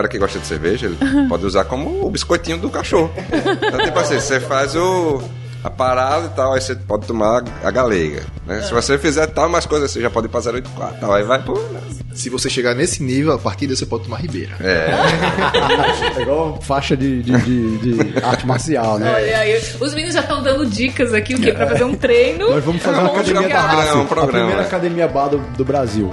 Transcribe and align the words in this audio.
cara 0.00 0.08
que 0.08 0.18
gosta 0.18 0.38
de 0.38 0.46
cerveja, 0.46 0.86
ele 0.86 0.96
pode 1.28 1.44
usar 1.44 1.64
como 1.64 2.04
o 2.06 2.10
biscoitinho 2.10 2.58
do 2.58 2.70
cachorro. 2.70 3.10
Então, 3.66 3.80
tipo 3.84 3.98
assim, 3.98 4.18
você 4.18 4.40
faz 4.40 4.74
o 4.74 5.20
a 5.62 5.68
parada 5.68 6.24
e 6.24 6.30
tal, 6.30 6.54
aí 6.54 6.60
você 6.62 6.74
pode 6.74 7.06
tomar 7.06 7.44
a 7.62 7.70
galega. 7.70 8.22
Né? 8.46 8.62
Se 8.62 8.72
você 8.72 8.96
fizer 8.96 9.26
tal, 9.26 9.46
mais 9.46 9.66
coisas, 9.66 9.90
você 9.90 10.00
já 10.00 10.08
pode 10.08 10.26
ir 10.26 10.30
pra 10.30 10.40
084 10.40 10.98
tal, 11.00 11.12
aí 11.12 11.22
vai 11.22 11.42
pro. 11.42 11.54
né? 11.68 11.80
Se 12.14 12.30
você 12.30 12.48
chegar 12.48 12.74
nesse 12.74 13.02
nível, 13.02 13.34
a 13.34 13.38
partir 13.38 13.66
daí 13.66 13.76
você 13.76 13.84
pode 13.84 14.04
tomar 14.04 14.16
Ribeira. 14.22 14.52
É, 14.58 14.88
É 16.18 16.22
igual 16.22 16.58
faixa 16.62 16.96
de, 16.96 17.22
de, 17.22 17.38
de- 17.42 17.78
de 17.94 18.24
arte 18.24 18.46
marcial, 18.46 18.98
né? 18.98 19.12
Olha 19.14 19.38
aí, 19.38 19.60
os 19.78 19.92
meninos 19.92 20.14
já 20.14 20.20
estão 20.20 20.42
dando 20.42 20.64
dicas 20.64 21.12
aqui, 21.12 21.34
o 21.34 21.38
quê? 21.40 21.52
Pra 21.52 21.66
fazer 21.66 21.84
um 21.84 21.94
treino. 21.94 22.50
Nós 22.50 22.64
vamos 22.64 22.82
fazer 22.82 22.98
uma 22.98 23.08
Vamos 23.08 23.20
academia 23.28 23.48
da 23.54 23.60
raça. 23.60 23.96
Um 23.98 24.06
programa, 24.06 24.28
a 24.30 24.32
primeira 24.40 24.62
é. 24.62 24.66
academia 24.66 25.08
bar 25.08 25.28
do, 25.28 25.38
do 25.56 25.64
Brasil. 25.64 26.10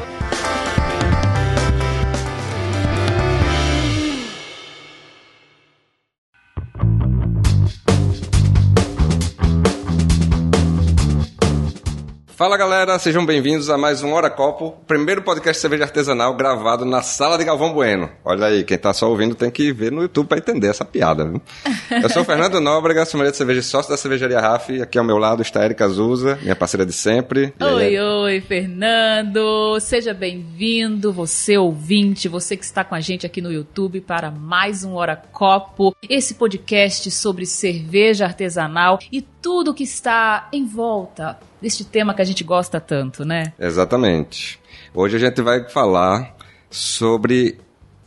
Fala 12.37 12.55
galera, 12.55 12.99
sejam 12.99 13.25
bem-vindos 13.25 13.67
a 13.67 13.79
mais 13.79 14.03
um 14.03 14.13
Hora 14.13 14.29
Copo, 14.29 14.77
primeiro 14.85 15.23
podcast 15.23 15.57
de 15.57 15.61
cerveja 15.61 15.85
artesanal 15.85 16.35
gravado 16.35 16.85
na 16.85 17.01
sala 17.01 17.35
de 17.35 17.43
Galvão 17.43 17.73
Bueno. 17.73 18.11
Olha 18.23 18.45
aí, 18.45 18.63
quem 18.63 18.77
tá 18.77 18.93
só 18.93 19.09
ouvindo 19.09 19.33
tem 19.33 19.49
que 19.49 19.73
ver 19.73 19.91
no 19.91 20.03
YouTube 20.03 20.27
pra 20.27 20.37
entender 20.37 20.67
essa 20.67 20.85
piada. 20.85 21.25
Viu? 21.25 21.41
Eu 21.89 22.07
sou 22.09 22.21
o 22.21 22.25
Fernando 22.25 22.61
Nóbrega, 22.61 23.05
sommelier 23.05 23.31
de 23.31 23.37
cerveja 23.37 23.61
e 23.61 23.63
sócio 23.63 23.89
da 23.89 23.97
cervejaria 23.97 24.39
RAF. 24.39 24.79
Aqui 24.79 24.99
ao 24.99 25.03
meu 25.03 25.17
lado 25.17 25.41
está 25.41 25.61
a 25.61 25.65
Erika 25.65 25.85
Azusa, 25.85 26.37
minha 26.43 26.55
parceira 26.55 26.85
de 26.85 26.93
sempre. 26.93 27.55
E 27.59 27.63
aí, 27.63 27.99
Oi, 27.99 27.99
oi, 27.99 28.41
Fernando. 28.41 29.79
Seja 29.79 30.13
bem-vindo, 30.13 31.11
você 31.11 31.57
ouvinte, 31.57 32.29
você 32.29 32.55
que 32.55 32.63
está 32.63 32.83
com 32.83 32.93
a 32.93 33.01
gente 33.01 33.25
aqui 33.25 33.41
no 33.41 33.51
YouTube 33.51 33.99
para 33.99 34.29
mais 34.29 34.83
um 34.83 34.93
Hora 34.93 35.15
Copo, 35.15 35.95
esse 36.07 36.35
podcast 36.35 37.09
sobre 37.09 37.47
cerveja 37.47 38.25
artesanal 38.25 38.99
e 39.11 39.23
tudo 39.23 39.73
que 39.73 39.83
está 39.83 40.49
em 40.53 40.67
volta 40.67 41.39
deste 41.61 41.83
tema 41.85 42.13
que 42.13 42.21
a 42.21 42.25
gente 42.25 42.43
gosta 42.43 42.79
tanto, 42.79 43.25
né? 43.25 43.53
Exatamente. 43.59 44.59
Hoje 44.93 45.15
a 45.15 45.19
gente 45.19 45.41
vai 45.41 45.67
falar 45.69 46.35
sobre 46.69 47.57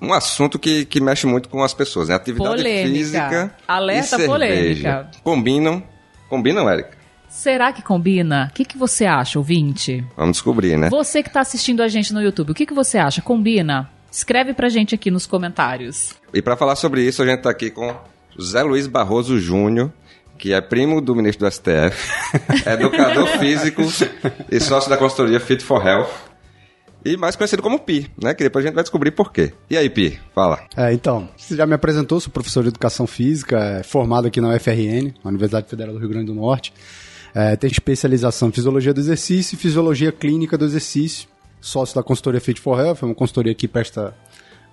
um 0.01 0.13
assunto 0.13 0.59
que, 0.59 0.85
que 0.85 1.01
mexe 1.01 1.27
muito 1.27 1.49
com 1.49 1.63
as 1.63 1.75
pessoas, 1.75 2.09
né? 2.09 2.15
Atividade 2.15 2.57
Polêmica. 2.57 2.89
física 2.95 3.57
Alerta 3.69 4.05
e 4.05 4.09
cerveja. 4.09 4.29
polêmica. 4.33 5.11
Combinam? 5.23 5.83
Combinam, 6.29 6.69
Érica? 6.69 6.99
Será 7.29 7.73
que 7.73 7.83
combina? 7.83 8.49
O 8.51 8.55
que, 8.55 8.65
que 8.65 8.77
você 8.77 9.07
acha, 9.07 9.39
ouvinte? 9.39 10.05
Vamos 10.17 10.39
descobrir, 10.39 10.77
né? 10.77 10.89
Você 10.91 11.23
que 11.23 11.29
está 11.29 11.41
assistindo 11.41 11.81
a 11.83 11.89
gente 11.89 12.13
no 12.13 12.21
YouTube, 12.21 12.51
o 12.51 12.55
que, 12.55 12.67
que 12.67 12.75
você 12.75 12.99
acha? 12.99 13.23
Combina? 13.23 13.89
Escreve 14.11 14.53
pra 14.53 14.69
gente 14.69 14.95
aqui 14.97 15.11
nos 15.11 15.27
comentários. 15.27 16.15
E 16.35 16.43
para 16.43 16.57
falar 16.57 16.75
sobre 16.75 17.03
isso, 17.07 17.23
a 17.23 17.27
gente 17.27 17.39
está 17.39 17.51
aqui 17.51 17.71
com 17.71 17.95
José 18.37 18.63
Luiz 18.63 18.89
Barroso 18.89 19.39
Júnior, 19.39 19.93
que 20.41 20.53
é 20.55 20.61
primo 20.61 21.01
do 21.03 21.15
ministro 21.15 21.47
do 21.47 21.53
STF, 21.53 22.11
educador 22.67 23.27
físico 23.39 23.83
e 24.51 24.59
sócio 24.59 24.89
da 24.89 24.97
consultoria 24.97 25.39
Fit 25.39 25.63
for 25.63 25.87
Health. 25.87 26.09
E 27.05 27.17
mais 27.17 27.35
conhecido 27.37 27.63
como 27.63 27.79
Pi, 27.79 28.11
né? 28.23 28.35
Que 28.35 28.43
depois 28.45 28.65
a 28.65 28.69
gente 28.69 28.75
vai 28.75 28.85
descobrir 28.85 29.11
por 29.11 29.33
quê. 29.33 29.53
E 29.71 29.77
aí, 29.77 29.89
Pi, 29.89 30.19
fala. 30.35 30.61
É, 30.77 30.93
então, 30.93 31.29
você 31.37 31.57
já 31.57 31.65
me 31.67 31.73
apresentou, 31.75 32.21
sou 32.21 32.31
professor 32.33 32.63
de 32.63 32.69
educação 32.69 33.07
física, 33.07 33.59
é, 33.59 33.83
formado 33.83 34.27
aqui 34.29 34.39
na 34.41 34.49
UFRN, 34.55 35.15
Universidade 35.25 35.67
Federal 35.69 35.95
do 35.95 35.99
Rio 35.99 36.09
Grande 36.11 36.27
do 36.27 36.35
Norte. 36.35 36.73
É, 37.35 37.57
tenho 37.57 37.71
especialização 37.71 38.49
em 38.49 38.53
fisiologia 38.53 38.93
do 38.93 39.01
exercício 39.01 39.55
e 39.55 39.59
fisiologia 39.59 40.13
clínica 40.13 40.59
do 40.59 40.65
exercício. 40.65 41.29
Sócio 41.61 41.95
da 41.95 42.03
consultoria 42.03 42.41
Fit 42.41 42.61
for 42.61 42.79
Health, 42.79 42.99
é 43.03 43.05
uma 43.07 43.15
consultoria 43.15 43.55
que 43.55 43.67
presta 43.69 44.15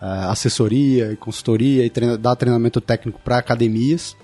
é, 0.02 0.06
assessoria 0.30 1.12
e 1.14 1.16
consultoria 1.16 1.86
e 1.86 1.90
treina- 1.90 2.18
dá 2.18 2.36
treinamento 2.36 2.82
técnico 2.82 3.22
para 3.24 3.38
academias. 3.38 4.18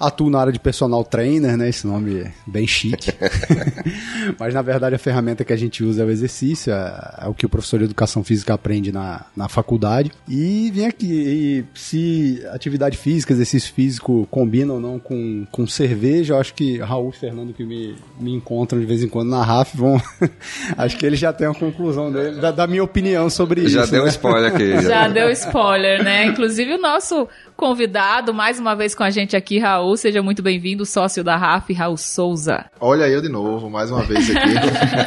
Atuo 0.00 0.30
na 0.30 0.40
área 0.40 0.52
de 0.52 0.58
personal 0.58 1.04
trainer, 1.04 1.56
né? 1.56 1.68
Esse 1.68 1.86
nome 1.86 2.20
é 2.20 2.32
bem 2.46 2.66
chique. 2.66 3.12
Mas 4.38 4.54
na 4.54 4.62
verdade 4.62 4.94
a 4.94 4.98
ferramenta 4.98 5.44
que 5.44 5.52
a 5.52 5.56
gente 5.56 5.84
usa 5.84 6.02
é 6.02 6.06
o 6.06 6.10
exercício, 6.10 6.72
é, 6.72 7.18
é 7.22 7.28
o 7.28 7.34
que 7.34 7.46
o 7.46 7.48
professor 7.48 7.78
de 7.78 7.84
educação 7.84 8.24
física 8.24 8.54
aprende 8.54 8.90
na, 8.90 9.26
na 9.36 9.48
faculdade. 9.48 10.10
E 10.28 10.70
vim 10.72 10.86
aqui, 10.86 11.06
e 11.06 11.64
se 11.78 12.42
atividade 12.52 12.96
física, 12.96 13.32
exercício 13.32 13.72
físico 13.72 14.26
combina 14.30 14.72
ou 14.72 14.80
não 14.80 14.98
com, 14.98 15.46
com 15.50 15.66
cerveja, 15.66 16.34
eu 16.34 16.40
acho 16.40 16.54
que 16.54 16.78
Raul 16.78 17.10
e 17.10 17.16
Fernando 17.16 17.52
que 17.52 17.64
me, 17.64 17.96
me 18.18 18.32
encontram 18.32 18.80
de 18.80 18.86
vez 18.86 19.02
em 19.02 19.08
quando 19.08 19.30
na 19.30 19.44
RAF 19.44 19.76
vão. 19.76 20.00
acho 20.76 20.96
que 20.96 21.06
eles 21.06 21.18
já 21.18 21.32
têm 21.32 21.46
a 21.46 21.54
conclusão 21.54 22.10
dele, 22.10 22.40
da, 22.40 22.50
da 22.50 22.66
minha 22.66 22.82
opinião 22.82 23.28
sobre 23.28 23.68
Já 23.68 23.82
isso. 23.82 23.92
deu 23.92 24.02
um 24.02 24.04
né? 24.04 24.10
spoiler 24.10 24.54
aqui. 24.54 24.82
Já 24.82 25.08
deu 25.08 25.30
spoiler, 25.30 26.02
né? 26.02 26.26
Inclusive 26.26 26.74
o 26.74 26.80
nosso 26.80 27.28
convidado, 27.60 28.32
mais 28.32 28.58
uma 28.58 28.74
vez 28.74 28.94
com 28.94 29.02
a 29.02 29.10
gente 29.10 29.36
aqui, 29.36 29.58
Raul, 29.58 29.94
seja 29.94 30.22
muito 30.22 30.42
bem-vindo, 30.42 30.86
sócio 30.86 31.22
da 31.22 31.36
RAF, 31.36 31.70
Raul 31.74 31.98
Souza. 31.98 32.64
Olha 32.80 33.06
eu 33.06 33.20
de 33.20 33.28
novo, 33.28 33.68
mais 33.68 33.90
uma 33.90 34.02
vez 34.02 34.30
aqui. 34.30 34.48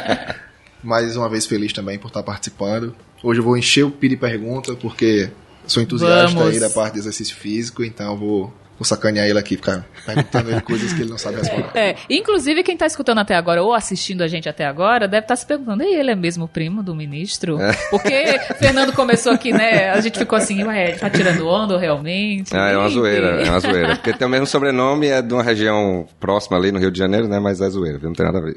mais 0.80 1.16
uma 1.16 1.28
vez 1.28 1.46
feliz 1.46 1.72
também 1.72 1.98
por 1.98 2.06
estar 2.06 2.22
participando. 2.22 2.94
Hoje 3.24 3.40
eu 3.40 3.44
vou 3.44 3.56
encher 3.56 3.82
o 3.82 3.90
Pi 3.90 4.10
de 4.10 4.16
pergunta, 4.16 4.72
porque 4.76 5.30
sou 5.66 5.82
entusiasta 5.82 6.38
Vamos. 6.38 6.54
aí 6.54 6.60
da 6.60 6.70
parte 6.70 6.92
de 6.92 7.00
exercício 7.00 7.34
físico, 7.34 7.82
então 7.82 8.12
eu 8.12 8.16
vou, 8.16 8.54
vou 8.78 8.84
sacanear 8.84 9.26
ele 9.26 9.38
aqui, 9.38 9.56
ficar 9.56 9.84
perguntando 10.04 10.50
ele 10.50 10.60
coisas 10.60 10.92
que 10.92 11.02
ele 11.02 11.10
não 11.10 11.18
sabe 11.18 11.36
responder. 11.36 11.66
É, 11.74 11.96
inclusive 12.10 12.62
quem 12.62 12.76
tá 12.76 12.86
escutando 12.86 13.18
até 13.18 13.34
agora 13.34 13.62
ou 13.62 13.72
assistindo 13.72 14.22
a 14.22 14.28
gente 14.28 14.48
até 14.48 14.64
agora 14.64 15.06
deve 15.08 15.24
estar 15.24 15.36
se 15.36 15.46
perguntando, 15.46 15.82
e 15.82 15.94
ele 15.94 16.10
é 16.10 16.14
mesmo 16.14 16.48
primo 16.48 16.82
do 16.82 16.94
ministro? 16.94 17.58
Porque 17.90 18.38
Fernando 18.58 18.92
começou 18.92 19.32
aqui, 19.32 19.52
né? 19.52 19.90
A 19.90 20.00
gente 20.00 20.18
ficou 20.18 20.36
assim, 20.36 20.64
ué, 20.64 20.90
ele 20.90 20.98
tá 20.98 21.08
tirando 21.10 21.46
onda 21.46 21.78
realmente? 21.78 22.54
Ah, 22.56 22.70
é 22.70 22.76
uma 22.76 22.88
zoeira, 22.88 23.42
é 23.42 23.50
uma 23.50 23.60
zoeira. 23.60 23.96
Porque 23.96 24.12
tem 24.12 24.26
o 24.26 24.30
mesmo 24.30 24.46
sobrenome, 24.46 25.06
é 25.08 25.22
de 25.22 25.32
uma 25.32 25.42
região 25.42 26.06
próxima 26.18 26.56
ali 26.56 26.72
no 26.72 26.78
Rio 26.78 26.90
de 26.90 26.98
Janeiro, 26.98 27.28
né? 27.28 27.38
Mas 27.38 27.60
é 27.60 27.68
zoeira, 27.68 27.98
não 28.02 28.12
tem 28.12 28.26
nada 28.26 28.38
a 28.38 28.42
ver. 28.42 28.56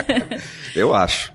Eu 0.74 0.94
acho. 0.94 1.32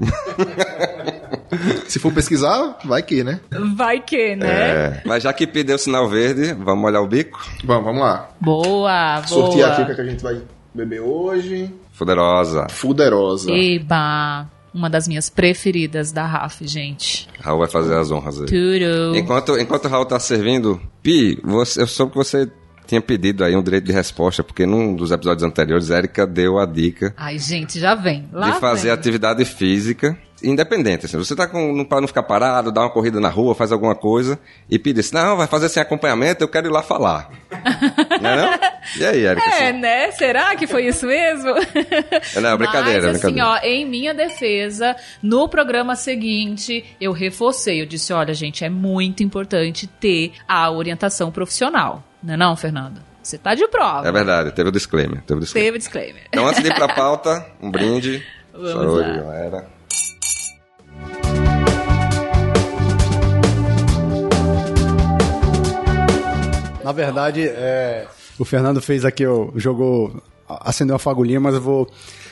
Se 1.88 2.00
for 2.00 2.12
pesquisar, 2.12 2.78
vai 2.84 3.02
que, 3.04 3.24
né? 3.24 3.40
Vai 3.76 4.02
que, 4.02 4.36
né? 4.36 4.48
É. 4.48 5.02
Mas 5.06 5.24
já 5.24 5.32
que 5.34 5.46
pediu 5.46 5.76
o 5.76 5.80
sinal 5.80 6.10
verde, 6.10 6.54
vamos 6.54 6.82
molhar 6.82 7.02
o 7.02 7.08
bico? 7.08 7.40
Vamos, 7.64 7.86
vamos 7.86 8.02
lá. 8.02 8.30
Boa, 8.40 9.22
boa. 9.22 9.28
Sortear 9.28 9.72
aqui 9.74 9.82
o 9.82 9.86
que 9.86 9.92
é 9.92 9.96
que 9.96 10.02
a 10.02 10.06
gente 10.06 10.24
vai 10.24 10.42
beber 10.74 11.02
hoje. 11.02 11.74
Fuderosa. 11.94 12.68
Fuderosa. 12.70 13.52
Eba, 13.52 14.48
uma 14.74 14.90
das 14.90 15.08
minhas 15.08 15.30
preferidas 15.30 16.12
da 16.12 16.26
RAF, 16.26 16.68
gente. 16.68 17.30
Raul 17.40 17.60
vai 17.60 17.70
fazer 17.70 17.96
as 17.96 18.12
honras 18.12 18.42
aí. 18.42 18.48
Tudo. 18.48 19.16
Enquanto, 19.16 19.58
enquanto 19.58 19.86
o 19.86 19.88
Raul 19.88 20.06
tá 20.06 20.20
servindo, 20.20 20.82
Pi, 21.02 21.40
você, 21.44 21.82
eu 21.82 21.88
soube 21.88 22.12
que 22.12 22.18
você 22.18 22.50
tinha 22.86 23.02
pedido 23.02 23.44
aí 23.44 23.56
um 23.56 23.64
direito 23.64 23.86
de 23.86 23.92
resposta, 23.92 24.44
porque 24.44 24.66
num 24.66 24.96
dos 24.96 25.12
episódios 25.12 25.44
anteriores, 25.44 25.90
a 25.90 25.98
Erika 25.98 26.28
deu 26.28 26.60
a 26.60 26.66
dica 26.66 27.14
Ai, 27.18 27.40
gente, 27.40 27.80
já 27.80 27.96
vem. 27.96 28.28
Lá 28.32 28.52
de 28.52 28.60
fazer 28.60 28.90
vem. 28.90 28.92
atividade 28.92 29.46
física 29.46 30.18
independente. 30.44 31.06
Assim, 31.06 31.18
você 31.18 31.36
tá 31.36 31.48
com, 31.48 31.74
não- 31.74 31.86
pra 31.86 32.00
não 32.02 32.08
ficar 32.08 32.24
parado, 32.24 32.72
dar 32.72 32.82
uma 32.82 32.90
corrida 32.90 33.20
na 33.20 33.30
rua, 33.30 33.56
faz 33.56 33.72
alguma 33.72 33.96
coisa, 33.96 34.40
e 34.70 34.78
pedir 34.78 35.00
assim, 35.00 35.16
não, 35.16 35.38
vai 35.38 35.48
fazer 35.48 35.70
sem 35.70 35.82
acompanhamento, 35.82 36.44
eu 36.44 36.48
quero 36.48 36.68
ir 36.68 36.72
lá 36.72 36.82
falar. 36.84 37.30
não 38.22 38.30
é 38.30 38.36
não? 38.36 38.60
E 38.98 39.06
aí, 39.06 39.26
Erika? 39.26 39.50
É, 39.50 39.70
assim? 39.70 39.80
né? 39.80 40.12
Será 40.12 40.56
que 40.56 40.68
foi 40.68 40.86
isso 40.88 41.06
mesmo? 41.08 41.54
Não, 42.42 42.58
brincadeira, 42.58 43.08
Mas, 43.08 43.16
assim, 43.18 43.34
brincadeira. 43.34 43.48
ó, 43.48 43.58
em 43.64 43.86
minha 43.86 44.14
defesa, 44.14 44.96
no 45.24 45.48
programa 45.50 45.96
seguinte, 45.96 46.86
eu 47.00 47.12
reforcei. 47.12 47.82
Eu 47.82 47.86
disse, 47.86 48.14
olha, 48.14 48.34
gente, 48.34 48.64
é 48.64 48.70
muito 48.70 49.24
importante 49.24 49.88
ter 49.88 50.34
a 50.48 50.70
orientação 50.70 51.32
profissional. 51.32 52.04
Não 52.22 52.34
é 52.34 52.38
não, 52.38 52.56
Fernando? 52.56 53.02
Você 53.24 53.38
tá 53.40 53.56
de 53.56 53.68
prova. 53.68 54.08
É 54.08 54.12
verdade, 54.12 54.52
teve 54.52 54.70
o 54.70 54.72
disclaimer. 54.72 55.22
Teve 55.24 55.40
o 55.40 55.44
disclaimer. 55.44 55.72
Teve 55.74 55.78
disclaimer. 55.80 56.22
Então, 56.28 56.48
antes 56.48 56.62
de 56.62 56.70
ir 56.70 56.76
pra 56.76 56.88
pauta, 56.94 57.44
um 57.60 57.72
brinde. 57.72 58.24
Vamos 58.54 58.72
Saúde, 58.72 59.10
lá. 59.10 59.16
galera. 59.18 59.68
Na 66.86 66.92
verdade, 66.92 67.42
é, 67.42 68.06
o 68.38 68.46
Fernando 68.46 68.80
fez 68.80 69.04
aqui, 69.04 69.26
ó, 69.26 69.50
jogou, 69.56 70.22
acendeu 70.48 70.94
uma 70.94 71.00
fagulhinha, 71.00 71.40
mas 71.40 71.56
eu 71.56 71.62
vou, 71.62 71.90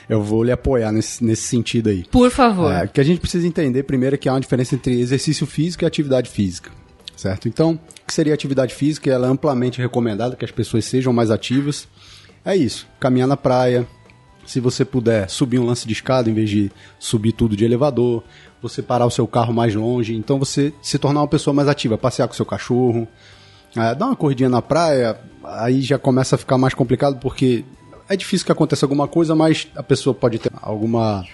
eu 0.08 0.22
vou 0.22 0.44
lhe 0.44 0.52
apoiar 0.52 0.92
nesse, 0.92 1.24
nesse 1.24 1.42
sentido 1.42 1.90
aí. 1.90 2.04
Por 2.04 2.30
favor. 2.30 2.72
É, 2.72 2.84
o 2.84 2.88
que 2.88 3.02
a 3.02 3.04
gente 3.04 3.20
precisa 3.20 3.48
entender 3.48 3.82
primeiro 3.82 4.14
é 4.14 4.18
que 4.18 4.30
há 4.30 4.34
uma 4.34 4.40
diferença 4.40 4.76
entre 4.76 5.02
exercício 5.02 5.48
físico 5.48 5.84
e 5.84 5.88
atividade 5.88 6.30
física, 6.30 6.70
certo? 7.16 7.48
Então, 7.48 7.72
o 7.72 8.06
que 8.06 8.14
seria 8.14 8.32
atividade 8.32 8.76
física? 8.76 9.10
Ela 9.10 9.26
é 9.26 9.32
amplamente 9.32 9.82
recomendada 9.82 10.36
que 10.36 10.46
as 10.46 10.52
pessoas 10.52 10.86
sejam 10.86 11.12
mais 11.12 11.32
ativas. 11.32 11.88
É 12.46 12.56
isso, 12.56 12.88
caminhar 13.00 13.28
na 13.28 13.36
praia, 13.36 13.88
se 14.46 14.60
você 14.60 14.86
puder 14.86 15.28
subir 15.32 15.58
um 15.58 15.66
lance 15.66 15.88
de 15.88 15.94
escada 15.94 16.30
em 16.30 16.34
vez 16.36 16.48
de 16.48 16.72
subir 17.00 17.32
tudo 17.32 17.58
de 17.58 17.66
elevador, 17.66 18.24
você 18.62 18.84
parar 18.84 19.08
o 19.08 19.10
seu 19.10 19.26
carro 19.26 19.52
mais 19.52 19.74
longe, 19.74 20.14
então 20.14 20.38
você 20.38 20.72
se 20.80 21.00
tornar 21.00 21.22
uma 21.22 21.28
pessoa 21.28 21.56
mais 21.56 21.68
ativa, 21.68 21.98
passear 21.98 22.28
com 22.28 22.34
o 22.34 22.38
seu 22.38 22.46
cachorro, 22.46 23.08
é, 23.76 23.96
dar 23.96 24.08
uma 24.08 24.16
corridinha 24.16 24.50
na 24.50 24.62
praia, 24.62 25.18
aí 25.44 25.82
já 25.82 25.98
começa 25.98 26.36
a 26.36 26.38
ficar 26.38 26.58
mais 26.58 26.74
complicado 26.74 27.20
porque 27.20 27.64
é 28.08 28.16
difícil 28.16 28.46
que 28.46 28.52
aconteça 28.52 28.86
alguma 28.86 29.08
coisa, 29.08 29.36
mas 29.36 29.68
a 29.76 29.84
pessoa 29.84 30.14
pode 30.14 30.40
ter 30.40 30.52
alguma 30.62 31.26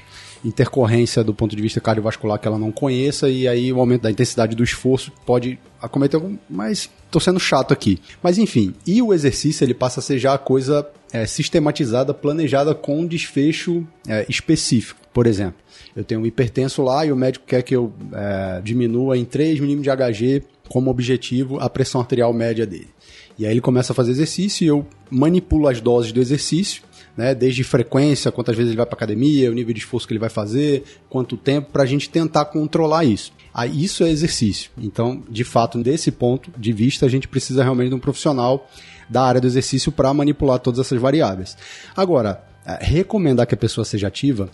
intercorrência 0.43 1.23
do 1.23 1.33
ponto 1.33 1.55
de 1.55 1.61
vista 1.61 1.81
cardiovascular 1.81 2.39
que 2.39 2.47
ela 2.47 2.57
não 2.57 2.71
conheça 2.71 3.29
e 3.29 3.47
aí 3.47 3.73
o 3.73 3.79
aumento 3.79 4.03
da 4.03 4.11
intensidade 4.11 4.55
do 4.55 4.63
esforço 4.63 5.11
pode 5.25 5.59
acometer 5.81 6.19
algum, 6.19 6.37
mas 6.49 6.89
tô 7.11 7.19
sendo 7.19 7.39
chato 7.39 7.73
aqui. 7.73 7.99
Mas 8.23 8.37
enfim, 8.37 8.73
e 8.85 9.01
o 9.01 9.13
exercício 9.13 9.65
ele 9.65 9.73
passa 9.73 9.99
a 9.99 10.03
ser 10.03 10.17
já 10.17 10.33
a 10.33 10.37
coisa 10.37 10.87
é, 11.11 11.25
sistematizada, 11.25 12.13
planejada 12.13 12.73
com 12.73 13.01
um 13.01 13.07
desfecho 13.07 13.85
é, 14.07 14.25
específico. 14.29 14.99
Por 15.13 15.27
exemplo, 15.27 15.59
eu 15.95 16.03
tenho 16.03 16.21
um 16.21 16.25
hipertenso 16.25 16.81
lá 16.81 17.05
e 17.05 17.11
o 17.11 17.15
médico 17.15 17.45
quer 17.45 17.61
que 17.63 17.75
eu 17.75 17.91
é, 18.13 18.61
diminua 18.63 19.17
em 19.17 19.25
3 19.25 19.59
milímetros 19.59 19.83
de 19.83 19.89
Hg 19.89 20.43
como 20.69 20.89
objetivo 20.89 21.59
a 21.59 21.69
pressão 21.69 21.99
arterial 21.99 22.31
média 22.33 22.65
dele. 22.65 22.89
E 23.37 23.45
aí 23.45 23.51
ele 23.51 23.61
começa 23.61 23.91
a 23.91 23.95
fazer 23.95 24.11
exercício 24.11 24.63
e 24.63 24.67
eu 24.67 24.85
manipulo 25.09 25.67
as 25.67 25.81
doses 25.81 26.11
do 26.11 26.21
exercício 26.21 26.83
né? 27.19 27.35
Desde 27.35 27.65
frequência, 27.65 28.31
quantas 28.31 28.55
vezes 28.55 28.69
ele 28.69 28.77
vai 28.77 28.85
para 28.85 28.95
academia, 28.95 29.51
o 29.51 29.53
nível 29.53 29.73
de 29.73 29.81
esforço 29.81 30.07
que 30.07 30.13
ele 30.13 30.19
vai 30.21 30.29
fazer, 30.29 30.85
quanto 31.09 31.35
tempo, 31.35 31.69
para 31.69 31.83
a 31.83 31.85
gente 31.85 32.09
tentar 32.09 32.45
controlar 32.45 33.03
isso. 33.03 33.33
Aí 33.53 33.83
isso 33.83 34.05
é 34.05 34.09
exercício. 34.09 34.71
Então, 34.77 35.21
de 35.29 35.43
fato, 35.43 35.77
desse 35.83 36.11
ponto 36.11 36.49
de 36.57 36.71
vista, 36.71 37.05
a 37.05 37.09
gente 37.09 37.27
precisa 37.27 37.61
realmente 37.61 37.89
de 37.89 37.95
um 37.95 37.99
profissional 37.99 38.69
da 39.09 39.21
área 39.21 39.41
do 39.41 39.47
exercício 39.47 39.91
para 39.91 40.13
manipular 40.13 40.59
todas 40.59 40.79
essas 40.79 41.01
variáveis. 41.01 41.57
Agora, 41.93 42.41
é, 42.65 42.77
recomendar 42.81 43.45
que 43.45 43.53
a 43.53 43.57
pessoa 43.57 43.83
seja 43.83 44.07
ativa 44.07 44.49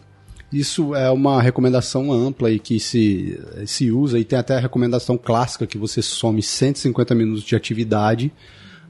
isso 0.51 0.95
é 0.95 1.09
uma 1.09 1.41
recomendação 1.41 2.11
ampla 2.11 2.51
e 2.51 2.59
que 2.59 2.79
se, 2.79 3.39
se 3.65 3.91
usa, 3.91 4.19
e 4.19 4.23
tem 4.23 4.37
até 4.37 4.55
a 4.55 4.59
recomendação 4.59 5.17
clássica 5.17 5.67
que 5.67 5.77
você 5.77 6.01
some 6.01 6.41
150 6.41 7.15
minutos 7.15 7.43
de 7.43 7.55
atividade 7.55 8.31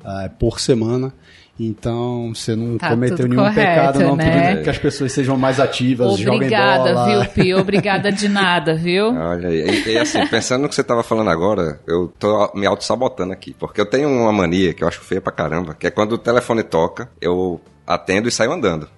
uh, 0.01 0.29
por 0.37 0.59
semana. 0.59 1.13
Então, 1.57 2.33
você 2.35 2.53
não 2.53 2.77
tá 2.77 2.89
cometeu 2.89 3.29
nenhum 3.29 3.41
correto, 3.41 3.55
pecado, 3.55 3.99
não, 3.99 4.15
né? 4.17 4.61
que 4.61 4.69
as 4.69 4.77
pessoas 4.77 5.13
sejam 5.13 5.37
mais 5.37 5.57
ativas, 5.57 6.19
Obrigada, 6.27 7.05
viu, 7.05 7.25
Pi? 7.31 7.53
Obrigada 7.53 8.11
de 8.11 8.27
nada, 8.27 8.75
viu? 8.75 9.07
Olha 9.15 9.47
aí. 9.47 9.61
E, 9.61 9.91
e 9.91 9.97
assim, 9.97 10.27
pensando 10.27 10.63
no 10.63 10.69
que 10.69 10.75
você 10.75 10.81
estava 10.81 11.01
falando 11.01 11.29
agora, 11.29 11.79
eu 11.87 12.13
tô 12.19 12.51
me 12.53 12.65
auto-sabotando 12.65 13.31
aqui. 13.31 13.55
Porque 13.57 13.79
eu 13.79 13.85
tenho 13.85 14.09
uma 14.09 14.33
mania 14.33 14.73
que 14.73 14.83
eu 14.83 14.87
acho 14.87 14.99
feia 14.99 15.21
pra 15.21 15.31
caramba, 15.31 15.73
que 15.73 15.87
é 15.87 15.91
quando 15.91 16.11
o 16.11 16.17
telefone 16.17 16.61
toca, 16.61 17.09
eu 17.21 17.61
atendo 17.87 18.27
e 18.27 18.31
saio 18.31 18.51
andando. 18.51 18.89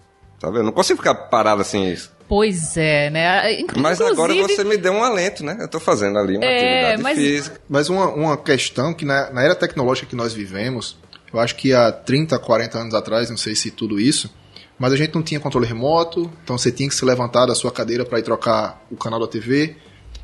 Sabe? 0.42 0.58
Eu 0.58 0.64
não 0.64 0.72
consigo 0.72 0.98
ficar 0.98 1.14
parado 1.14 1.62
assim 1.62 1.96
Pois 2.28 2.76
é, 2.76 3.10
né? 3.10 3.54
Inclusive... 3.54 3.82
Mas 3.82 4.02
agora 4.02 4.34
você 4.34 4.64
me 4.64 4.78
deu 4.78 4.92
um 4.94 5.04
alento, 5.04 5.46
né? 5.46 5.58
Eu 5.60 5.68
tô 5.68 5.80
fazendo 5.80 6.20
ali 6.20 6.36
uma 6.36 6.46
é, 6.46 6.58
atividade 6.58 7.02
mas... 7.02 7.18
física. 7.18 7.62
Mas 7.70 7.90
uma, 7.90 8.08
uma 8.08 8.38
questão 8.38 8.94
que 8.94 9.06
na, 9.06 9.32
na 9.32 9.44
era 9.44 9.56
tecnológica 9.56 10.08
que 10.08 10.16
nós 10.16 10.34
vivemos, 10.34 10.98
eu 11.34 11.40
acho 11.40 11.56
que 11.56 11.74
há 11.74 11.92
30, 11.92 12.38
40 12.38 12.78
anos 12.78 12.94
atrás, 12.94 13.30
não 13.30 13.38
sei 13.38 13.56
se 13.56 13.72
tudo 13.72 14.00
isso, 14.00 14.30
mas 14.78 14.94
a 14.94 14.96
gente 14.96 15.16
não 15.16 15.24
tinha 15.24 15.40
controle 15.40 15.66
remoto, 15.66 16.30
então 16.44 16.58
você 16.58 16.72
tinha 16.72 16.88
que 16.88 16.96
se 16.96 17.04
levantar 17.04 17.46
da 17.46 17.56
sua 17.56 17.72
cadeira 17.72 18.06
para 18.06 18.20
ir 18.20 18.24
trocar 18.24 18.86
o 18.92 18.98
canal 18.98 19.20
da 19.20 19.28
TV. 19.28 19.76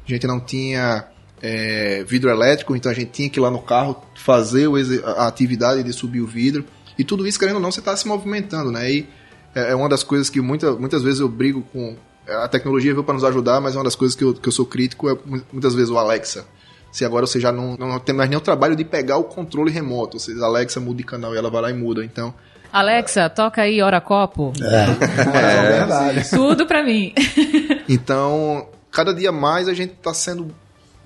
A 0.05 0.11
gente 0.11 0.27
não 0.27 0.39
tinha 0.39 1.07
é, 1.41 2.03
vidro 2.03 2.29
elétrico, 2.29 2.75
então 2.75 2.91
a 2.91 2.95
gente 2.95 3.11
tinha 3.11 3.29
que 3.29 3.39
ir 3.39 3.41
lá 3.41 3.49
no 3.49 3.61
carro 3.61 4.01
fazer 4.15 4.69
a 5.05 5.27
atividade 5.27 5.83
de 5.83 5.93
subir 5.93 6.21
o 6.21 6.27
vidro. 6.27 6.65
E 6.97 7.03
tudo 7.03 7.25
isso, 7.25 7.39
querendo 7.39 7.55
ou 7.55 7.61
não, 7.61 7.71
você 7.71 7.79
está 7.79 7.95
se 7.97 8.07
movimentando, 8.07 8.71
né? 8.71 8.91
E 8.91 9.09
é, 9.55 9.71
é 9.71 9.75
uma 9.75 9.89
das 9.89 10.03
coisas 10.03 10.29
que 10.29 10.41
muita, 10.41 10.73
muitas 10.73 11.01
vezes 11.01 11.19
eu 11.19 11.29
brigo 11.29 11.61
com. 11.73 11.95
A 12.27 12.47
tecnologia 12.47 12.93
veio 12.93 13.03
para 13.03 13.15
nos 13.15 13.23
ajudar, 13.23 13.59
mas 13.59 13.75
é 13.75 13.77
uma 13.77 13.83
das 13.83 13.95
coisas 13.95 14.15
que 14.15 14.23
eu, 14.23 14.33
que 14.33 14.47
eu 14.47 14.51
sou 14.51 14.65
crítico 14.65 15.09
é 15.09 15.17
muitas 15.51 15.75
vezes 15.75 15.89
o 15.89 15.97
Alexa 15.97 16.45
se 16.93 17.03
agora 17.03 17.25
você 17.25 17.39
já 17.39 17.51
não, 17.51 17.75
não 17.75 17.99
tem 17.99 18.13
mais 18.13 18.29
nem 18.29 18.37
o 18.37 18.41
trabalho 18.41 18.75
de 18.75 18.85
pegar 18.85 19.17
o 19.17 19.23
controle 19.23 19.71
remoto. 19.71 20.17
Ou 20.17 20.19
seja, 20.19 20.45
Alexa 20.45 20.79
muda 20.79 20.97
de 20.97 21.03
canal 21.03 21.33
e 21.33 21.37
ela 21.37 21.49
vai 21.49 21.63
lá 21.63 21.71
e 21.71 21.73
muda. 21.73 22.05
Então. 22.05 22.31
Alexa, 22.71 23.27
toca 23.31 23.63
aí 23.63 23.81
Hora 23.81 23.99
Copo. 23.99 24.53
É, 24.61 24.85
é, 25.35 25.57
é 25.57 25.71
verdade. 25.79 26.29
Tudo 26.29 26.67
pra 26.67 26.83
mim. 26.83 27.11
então, 27.89 28.67
cada 28.91 29.11
dia 29.11 29.31
mais 29.31 29.67
a 29.67 29.73
gente 29.73 29.93
está 29.93 30.13
sendo 30.13 30.53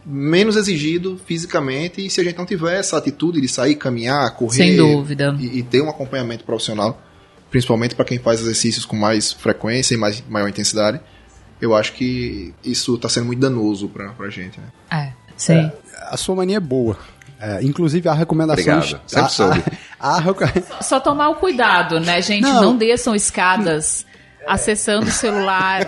menos 0.06 0.58
exigido 0.58 1.20
fisicamente 1.26 2.06
e 2.06 2.10
se 2.10 2.20
a 2.20 2.24
gente 2.24 2.38
não 2.38 2.46
tiver 2.46 2.78
essa 2.78 2.98
atitude 2.98 3.40
de 3.40 3.48
sair, 3.48 3.76
caminhar, 3.76 4.36
correr 4.36 4.58
Sem 4.58 4.76
dúvida. 4.76 5.34
E, 5.40 5.60
e 5.60 5.64
ter 5.64 5.82
um 5.82 5.90
acompanhamento 5.90 6.44
profissional, 6.44 7.02
principalmente 7.50 7.96
para 7.96 8.06
quem 8.06 8.20
faz 8.20 8.42
exercícios 8.42 8.86
com 8.86 8.96
mais 8.96 9.32
frequência 9.32 9.96
e 9.96 9.98
mais, 9.98 10.24
maior 10.28 10.48
intensidade, 10.48 11.00
eu 11.62 11.76
acho 11.76 11.94
que 11.94 12.54
isso 12.64 12.96
está 12.96 13.10
sendo 13.10 13.28
muito 13.28 13.40
danoso 13.40 13.90
para 13.90 14.14
a 14.18 14.30
gente. 14.30 14.60
Né? 14.60 14.68
É. 14.92 15.14
Sim. 15.36 15.54
É, 15.54 15.72
a 16.10 16.18
sua 16.18 16.36
mania 16.36 16.58
é 16.58 16.60
boa. 16.60 16.98
É, 17.40 17.64
inclusive, 17.64 18.10
há 18.10 18.14
recomendações. 18.14 18.68
Obrigado. 18.68 19.02
Sempre 19.06 19.32
soube. 19.32 19.64
Há, 20.00 20.20
há, 20.20 20.84
Só 20.84 21.00
tomar 21.00 21.30
o 21.30 21.36
cuidado, 21.38 22.00
né, 22.00 22.22
gente? 22.22 22.44
Não, 22.44 22.62
não 22.62 22.78
desçam 22.78 23.16
escadas 23.16 24.06
acessando 24.48 25.08
o 25.08 25.12
celular. 25.12 25.88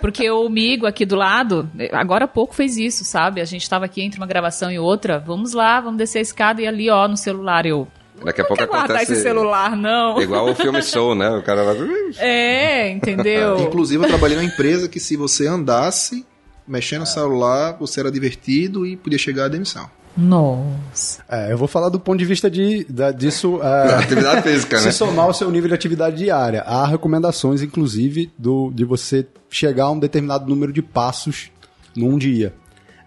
Porque 0.00 0.30
o 0.30 0.48
Migo 0.48 0.86
aqui 0.86 1.04
do 1.04 1.16
lado, 1.16 1.68
agora 1.92 2.24
há 2.24 2.28
pouco 2.28 2.54
fez 2.54 2.76
isso, 2.76 3.04
sabe? 3.04 3.40
A 3.40 3.44
gente 3.44 3.62
estava 3.62 3.84
aqui 3.84 4.00
entre 4.00 4.18
uma 4.18 4.26
gravação 4.26 4.70
e 4.70 4.78
outra. 4.78 5.18
Vamos 5.18 5.52
lá, 5.52 5.80
vamos 5.80 5.98
descer 5.98 6.18
a 6.18 6.22
escada 6.22 6.62
e 6.62 6.66
ali, 6.66 6.88
ó, 6.88 7.06
no 7.08 7.16
celular 7.16 7.66
eu. 7.66 7.88
Daqui 8.24 8.40
a 8.40 8.44
pouco 8.44 8.66
guardar 8.66 8.96
acontece... 8.96 9.12
esse 9.12 9.22
celular, 9.22 9.76
não. 9.76 10.20
Igual 10.22 10.50
o 10.50 10.54
filme 10.54 10.82
Soul, 10.82 11.14
né? 11.14 11.30
O 11.30 11.42
cara 11.42 11.64
vai... 11.64 11.76
É, 12.18 12.90
entendeu? 12.90 13.60
Inclusive, 13.66 14.04
eu 14.04 14.08
trabalhei 14.08 14.36
numa 14.36 14.46
empresa 14.46 14.88
que 14.88 15.00
se 15.00 15.16
você 15.16 15.46
andasse 15.46 16.24
mexendo 16.66 17.00
no 17.00 17.06
celular, 17.06 17.76
você 17.78 18.00
era 18.00 18.10
divertido 18.10 18.86
e 18.86 18.96
podia 18.96 19.18
chegar 19.18 19.46
à 19.46 19.48
demissão. 19.48 19.90
Nossa. 20.16 21.24
É, 21.28 21.52
eu 21.52 21.58
vou 21.58 21.66
falar 21.66 21.88
do 21.88 21.98
ponto 21.98 22.18
de 22.18 22.24
vista 22.24 22.50
de, 22.50 22.84
da, 22.84 23.10
disso. 23.10 23.60
É, 23.62 23.94
atividade 24.04 24.42
física, 24.42 24.78
se 24.78 24.84
né? 24.84 24.92
Se 24.92 24.98
somar 24.98 25.28
o 25.28 25.34
seu 25.34 25.50
nível 25.50 25.68
de 25.68 25.74
atividade 25.74 26.16
diária. 26.16 26.62
Há 26.62 26.86
recomendações, 26.86 27.62
inclusive, 27.62 28.30
do, 28.36 28.70
de 28.74 28.84
você 28.84 29.26
chegar 29.48 29.84
a 29.84 29.90
um 29.90 29.98
determinado 29.98 30.48
número 30.48 30.72
de 30.72 30.82
passos 30.82 31.50
num 31.96 32.18
dia. 32.18 32.54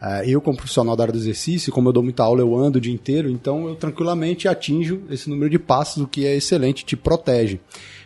É, 0.01 0.30
eu, 0.30 0.42
como 0.42 0.57
profissional 0.57 0.95
da 0.95 1.03
área 1.03 1.13
do 1.13 1.19
exercício, 1.19 1.71
como 1.71 1.89
eu 1.89 1.94
dou 1.94 2.03
muita 2.03 2.24
aula, 2.24 2.42
eu 2.42 2.56
ando 2.56 2.77
o 2.77 2.81
dia 2.81 2.94
inteiro, 2.94 3.30
então 3.30 3.68
eu 3.68 3.75
tranquilamente 3.75 4.47
atinjo 4.47 5.01
esse 5.09 5.30
número 5.30 5.50
de 5.50 5.59
passos, 5.59 6.03
o 6.03 6.07
que 6.07 6.25
é 6.25 6.36
excelente, 6.36 6.86
te 6.86 6.95
protege. 6.95 7.59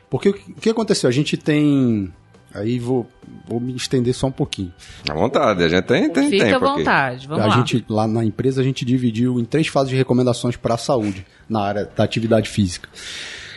Porque 0.09 0.29
o 0.29 0.33
que 0.33 0.69
aconteceu? 0.69 1.07
A 1.07 1.13
gente 1.13 1.37
tem 1.37 2.11
Aí 2.53 2.79
vou, 2.79 3.07
vou 3.47 3.59
me 3.59 3.75
estender 3.75 4.13
só 4.13 4.27
um 4.27 4.31
pouquinho. 4.31 4.73
À 5.07 5.13
vontade, 5.13 5.63
a 5.63 5.67
gente 5.67 5.83
tem, 5.83 6.09
tem 6.09 6.29
Fica 6.29 6.45
tempo 6.45 6.65
à 6.65 6.75
vontade, 6.75 7.27
vamos 7.27 7.43
a 7.43 7.47
lá. 7.47 7.55
Gente, 7.57 7.85
lá 7.87 8.07
na 8.07 8.25
empresa 8.25 8.61
a 8.61 8.63
gente 8.63 8.83
dividiu 8.83 9.39
em 9.39 9.45
três 9.45 9.67
fases 9.67 9.89
de 9.89 9.95
recomendações 9.95 10.55
para 10.55 10.73
a 10.73 10.77
saúde, 10.77 11.25
na 11.47 11.61
área 11.61 11.89
da 11.95 12.03
atividade 12.03 12.49
física. 12.49 12.89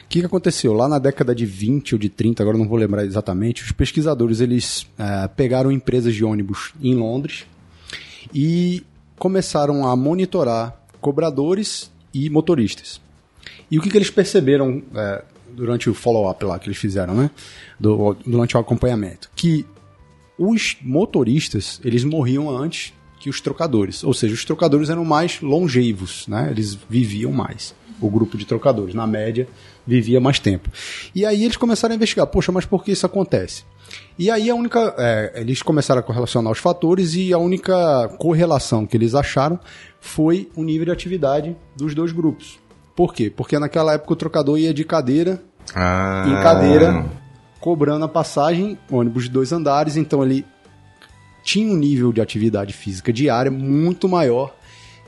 O 0.05 0.09
que, 0.13 0.21
que 0.21 0.27
aconteceu? 0.27 0.75
Lá 0.75 0.89
na 0.89 0.99
década 0.99 1.35
de 1.35 1.47
20 1.47 1.95
ou 1.95 1.99
de 1.99 2.11
30, 2.11 2.43
agora 2.43 2.59
não 2.59 2.69
vou 2.69 2.77
lembrar 2.77 3.03
exatamente, 3.05 3.63
os 3.63 3.73
pesquisadores 3.73 4.41
eles 4.41 4.87
é, 4.99 5.27
pegaram 5.29 5.73
empresas 5.73 6.15
de 6.15 6.23
ônibus 6.23 6.75
em 6.83 6.95
Londres 6.95 7.47
e 8.35 8.85
começaram 9.19 9.87
a 9.87 9.95
monitorar 9.95 10.77
cobradores 11.01 11.91
e 12.13 12.29
motoristas. 12.31 13.01
E 13.71 13.79
o 13.79 13.83
que, 13.83 13.91
que 13.91 13.97
eles 13.97 14.11
perceberam 14.11 14.83
é, 14.95 15.25
durante 15.53 15.89
o 15.89 15.95
follow-up 15.95 16.45
lá 16.45 16.59
que 16.59 16.69
eles 16.69 16.79
fizeram, 16.79 17.15
né? 17.15 17.31
Do, 17.79 18.17
durante 18.27 18.57
o 18.57 18.61
acompanhamento. 18.61 19.31
Que 19.35 19.67
os 20.39 20.77
motoristas, 20.83 21.81
eles 21.85 22.05
morriam 22.05 22.51
antes 22.51 22.93
que 23.21 23.31
os 23.31 23.41
trocadores. 23.41 24.03
Ou 24.03 24.13
seja, 24.13 24.35
os 24.35 24.45
trocadores 24.45 24.91
eram 24.91 25.05
mais 25.05 25.41
longevos, 25.41 26.27
né? 26.27 26.49
Eles 26.51 26.77
viviam 26.89 27.31
mais. 27.33 27.75
O 28.01 28.11
grupo 28.11 28.37
de 28.37 28.45
trocadores, 28.45 28.95
na 28.95 29.07
média, 29.07 29.47
vivia 29.87 30.21
mais 30.21 30.41
tempo. 30.41 30.69
E 31.15 31.25
aí 31.25 31.45
eles 31.45 31.57
começaram 31.57 31.93
a 31.93 31.97
investigar, 31.97 32.27
poxa, 32.27 32.51
mas 32.51 32.67
por 32.67 32.83
que 32.85 32.93
isso 32.93 33.07
acontece? 33.07 33.65
E 34.19 34.31
aí 34.31 34.51
a 34.51 34.55
única. 34.55 34.95
É, 34.99 35.33
eles 35.37 35.63
começaram 35.63 36.01
a 36.01 36.03
correlacionar 36.03 36.53
os 36.53 36.59
fatores 36.59 37.15
e 37.15 37.33
a 37.33 37.39
única 37.39 38.09
correlação 38.19 38.87
que 38.87 38.97
eles 38.97 39.15
acharam 39.15 39.59
foi 40.01 40.51
o 40.57 40.63
nível 40.63 40.87
de 40.87 40.93
atividade 40.93 41.57
dos 41.77 41.95
dois 41.95 42.13
grupos. 42.13 42.59
Por 42.95 43.15
quê? 43.15 43.31
Porque 43.35 43.59
naquela 43.59 43.95
época 43.95 44.13
o 44.13 44.17
trocador 44.17 44.59
ia 44.59 44.75
de 44.75 44.85
cadeira 44.85 45.43
ah. 45.75 46.25
em 46.27 46.43
cadeira, 46.43 47.05
cobrando 47.61 48.05
a 48.05 48.09
passagem, 48.09 48.79
ônibus 48.91 49.25
de 49.25 49.31
dois 49.31 49.53
andares, 49.53 49.97
então 49.97 50.23
ele 50.23 50.45
tinha 51.43 51.73
um 51.73 51.77
nível 51.77 52.13
de 52.13 52.21
atividade 52.21 52.73
física 52.73 53.13
diária 53.13 53.51
muito 53.51 54.09
maior 54.09 54.55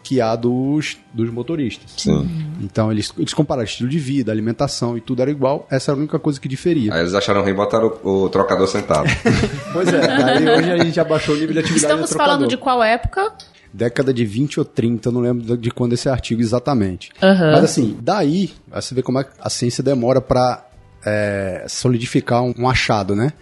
que 0.04 0.20
a 0.20 0.36
dos, 0.36 0.98
dos 1.12 1.30
motoristas. 1.30 1.94
Sim. 1.96 2.28
Então 2.60 2.92
eles, 2.92 3.12
eles 3.18 3.32
compararam 3.32 3.64
estilo 3.64 3.88
de 3.88 3.98
vida, 3.98 4.30
alimentação 4.30 4.96
e 4.96 5.00
tudo 5.00 5.22
era 5.22 5.30
igual, 5.30 5.66
essa 5.70 5.90
era 5.90 5.98
a 5.98 6.00
única 6.00 6.18
coisa 6.18 6.38
que 6.38 6.46
diferia. 6.46 6.92
Aí 6.94 7.00
eles 7.00 7.14
acharam 7.14 7.40
ruim 7.40 7.52
e 7.52 7.54
botaram 7.54 7.98
o, 8.04 8.24
o 8.24 8.28
trocador 8.28 8.68
sentado. 8.68 9.08
pois 9.72 9.88
é, 9.92 10.22
aí 10.22 10.48
hoje 10.48 10.70
a 10.70 10.84
gente 10.84 11.00
abaixou 11.00 11.34
o 11.34 11.38
nível 11.38 11.54
de 11.54 11.60
atividade 11.60 11.92
Estamos 11.92 12.10
do 12.10 12.16
falando 12.16 12.46
de 12.46 12.56
qual 12.56 12.82
época? 12.82 13.32
década 13.72 14.14
de 14.14 14.24
20 14.24 14.60
ou 14.60 14.64
30, 14.64 15.08
eu 15.08 15.12
não 15.12 15.20
lembro 15.20 15.58
de 15.58 15.70
quando 15.72 15.94
esse 15.94 16.08
artigo 16.08 16.40
exatamente. 16.40 17.10
Uhum. 17.20 17.52
Mas 17.52 17.64
assim, 17.64 17.98
daí, 18.00 18.52
você 18.68 18.94
vê 18.94 19.02
como 19.02 19.18
a 19.18 19.50
ciência 19.50 19.82
demora 19.82 20.20
para 20.20 20.64
é, 21.04 21.64
solidificar 21.66 22.44
um, 22.44 22.54
um, 22.56 22.68
achado, 22.68 23.16
né? 23.16 23.32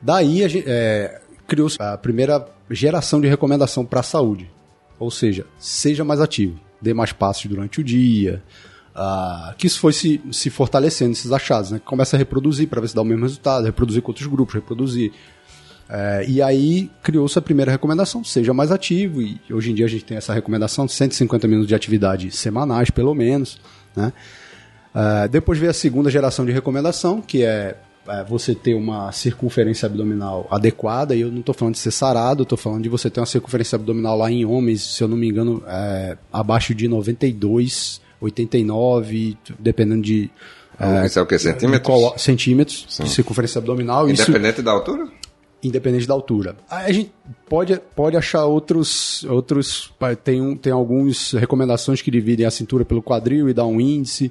Daí 0.00 0.42
é, 0.66 1.20
criou-se 1.46 1.76
a 1.78 1.98
primeira 1.98 2.42
geração 2.70 3.20
de 3.20 3.28
recomendação 3.28 3.84
para 3.84 4.00
a 4.00 4.02
saúde. 4.02 4.50
Ou 4.98 5.10
seja, 5.10 5.46
seja 5.58 6.04
mais 6.04 6.20
ativo, 6.20 6.58
dê 6.80 6.94
mais 6.94 7.12
passos 7.12 7.46
durante 7.46 7.80
o 7.80 7.84
dia, 7.84 8.42
Uh, 8.96 9.54
que 9.58 9.66
isso 9.66 9.78
foi 9.78 9.92
se, 9.92 10.22
se 10.32 10.48
fortalecendo, 10.48 11.12
esses 11.12 11.30
achados, 11.30 11.70
né? 11.70 11.78
Começa 11.84 12.16
a 12.16 12.18
reproduzir 12.18 12.66
para 12.66 12.80
ver 12.80 12.88
se 12.88 12.94
dá 12.94 13.02
o 13.02 13.04
mesmo 13.04 13.24
resultado, 13.24 13.66
reproduzir 13.66 14.00
com 14.00 14.10
outros 14.10 14.26
grupos, 14.26 14.54
reproduzir 14.54 15.12
É, 15.88 16.24
e 16.26 16.42
aí 16.42 16.90
criou-se 17.02 17.38
a 17.38 17.42
primeira 17.42 17.70
recomendação, 17.70 18.24
seja 18.24 18.52
mais 18.52 18.72
ativo, 18.72 19.22
e 19.22 19.38
hoje 19.50 19.70
em 19.70 19.74
dia 19.74 19.84
a 19.84 19.88
gente 19.88 20.04
tem 20.04 20.16
essa 20.16 20.32
recomendação 20.32 20.86
de 20.86 20.92
150 20.92 21.46
minutos 21.46 21.68
de 21.68 21.74
atividade 21.74 22.30
semanais, 22.30 22.90
pelo 22.90 23.14
menos. 23.14 23.60
Né? 23.94 24.12
É, 24.94 25.28
depois 25.28 25.58
veio 25.58 25.70
a 25.70 25.74
segunda 25.74 26.10
geração 26.10 26.44
de 26.44 26.52
recomendação, 26.52 27.20
que 27.20 27.44
é 27.44 27.76
você 28.28 28.54
ter 28.54 28.74
uma 28.74 29.10
circunferência 29.12 29.86
abdominal 29.86 30.46
adequada, 30.50 31.14
e 31.14 31.20
eu 31.20 31.30
não 31.30 31.40
estou 31.40 31.54
falando 31.54 31.74
de 31.74 31.80
ser 31.80 31.90
sarado, 31.90 32.42
estou 32.42 32.58
falando 32.58 32.82
de 32.82 32.88
você 32.88 33.10
ter 33.10 33.20
uma 33.20 33.26
circunferência 33.26 33.76
abdominal 33.76 34.16
lá 34.16 34.30
em 34.30 34.44
homens, 34.44 34.82
se 34.82 35.02
eu 35.02 35.08
não 35.08 35.16
me 35.16 35.28
engano, 35.28 35.62
é, 35.66 36.16
abaixo 36.32 36.74
de 36.74 36.88
92, 36.88 38.00
89, 38.20 39.36
dependendo 39.58 40.02
de. 40.02 40.30
É, 40.78 41.06
Isso 41.06 41.18
é 41.18 41.22
o 41.22 41.26
que? 41.26 41.38
Centímetros? 41.38 42.14
De 42.14 42.20
centímetros 42.20 42.86
de 42.98 43.08
circunferência 43.08 43.58
abdominal. 43.58 44.08
Independente 44.08 44.54
isso, 44.54 44.62
da 44.62 44.72
altura? 44.72 45.08
independente 45.62 46.06
da 46.06 46.14
altura. 46.14 46.56
A 46.70 46.90
gente 46.92 47.12
pode, 47.48 47.80
pode 47.94 48.16
achar 48.16 48.44
outros. 48.44 49.24
outros 49.24 49.92
tem, 50.22 50.40
um, 50.40 50.56
tem 50.56 50.72
algumas 50.72 51.32
recomendações 51.32 52.00
que 52.02 52.10
dividem 52.10 52.46
a 52.46 52.50
cintura 52.50 52.84
pelo 52.84 53.02
quadril 53.02 53.48
e 53.48 53.54
dá 53.54 53.64
um 53.64 53.80
índice. 53.80 54.30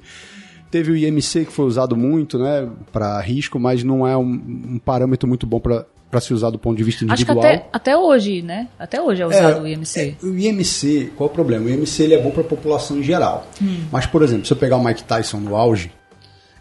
Teve 0.76 0.92
o 0.92 0.96
IMC 0.96 1.46
que 1.46 1.52
foi 1.52 1.64
usado 1.64 1.96
muito 1.96 2.38
né, 2.38 2.68
para 2.92 3.18
risco, 3.22 3.58
mas 3.58 3.82
não 3.82 4.06
é 4.06 4.14
um, 4.14 4.24
um 4.24 4.78
parâmetro 4.78 5.26
muito 5.26 5.46
bom 5.46 5.58
para 5.58 5.86
para 6.10 6.20
se 6.20 6.32
usar 6.32 6.50
do 6.50 6.58
ponto 6.58 6.76
de 6.76 6.84
vista 6.84 7.04
individual. 7.04 7.38
Acho 7.38 7.48
que 7.48 7.56
até, 7.56 7.68
até 7.72 7.96
hoje, 7.96 8.40
né? 8.40 8.68
Até 8.78 9.00
hoje 9.02 9.22
é 9.22 9.26
usado 9.26 9.58
é, 9.58 9.60
o 9.60 9.66
IMC. 9.66 10.16
É, 10.22 10.24
o 10.24 10.38
IMC, 10.38 11.12
qual 11.16 11.28
é 11.28 11.32
o 11.32 11.34
problema? 11.34 11.66
O 11.66 11.68
IMC 11.68 12.02
ele 12.04 12.14
é 12.14 12.22
bom 12.22 12.30
para 12.30 12.42
a 12.42 12.44
população 12.44 12.98
em 12.98 13.02
geral. 13.02 13.50
Hum. 13.60 13.80
Mas, 13.90 14.06
por 14.06 14.22
exemplo, 14.22 14.46
se 14.46 14.52
eu 14.52 14.56
pegar 14.56 14.76
o 14.76 14.84
Mike 14.84 15.02
Tyson 15.02 15.38
no 15.38 15.56
auge, 15.56 15.90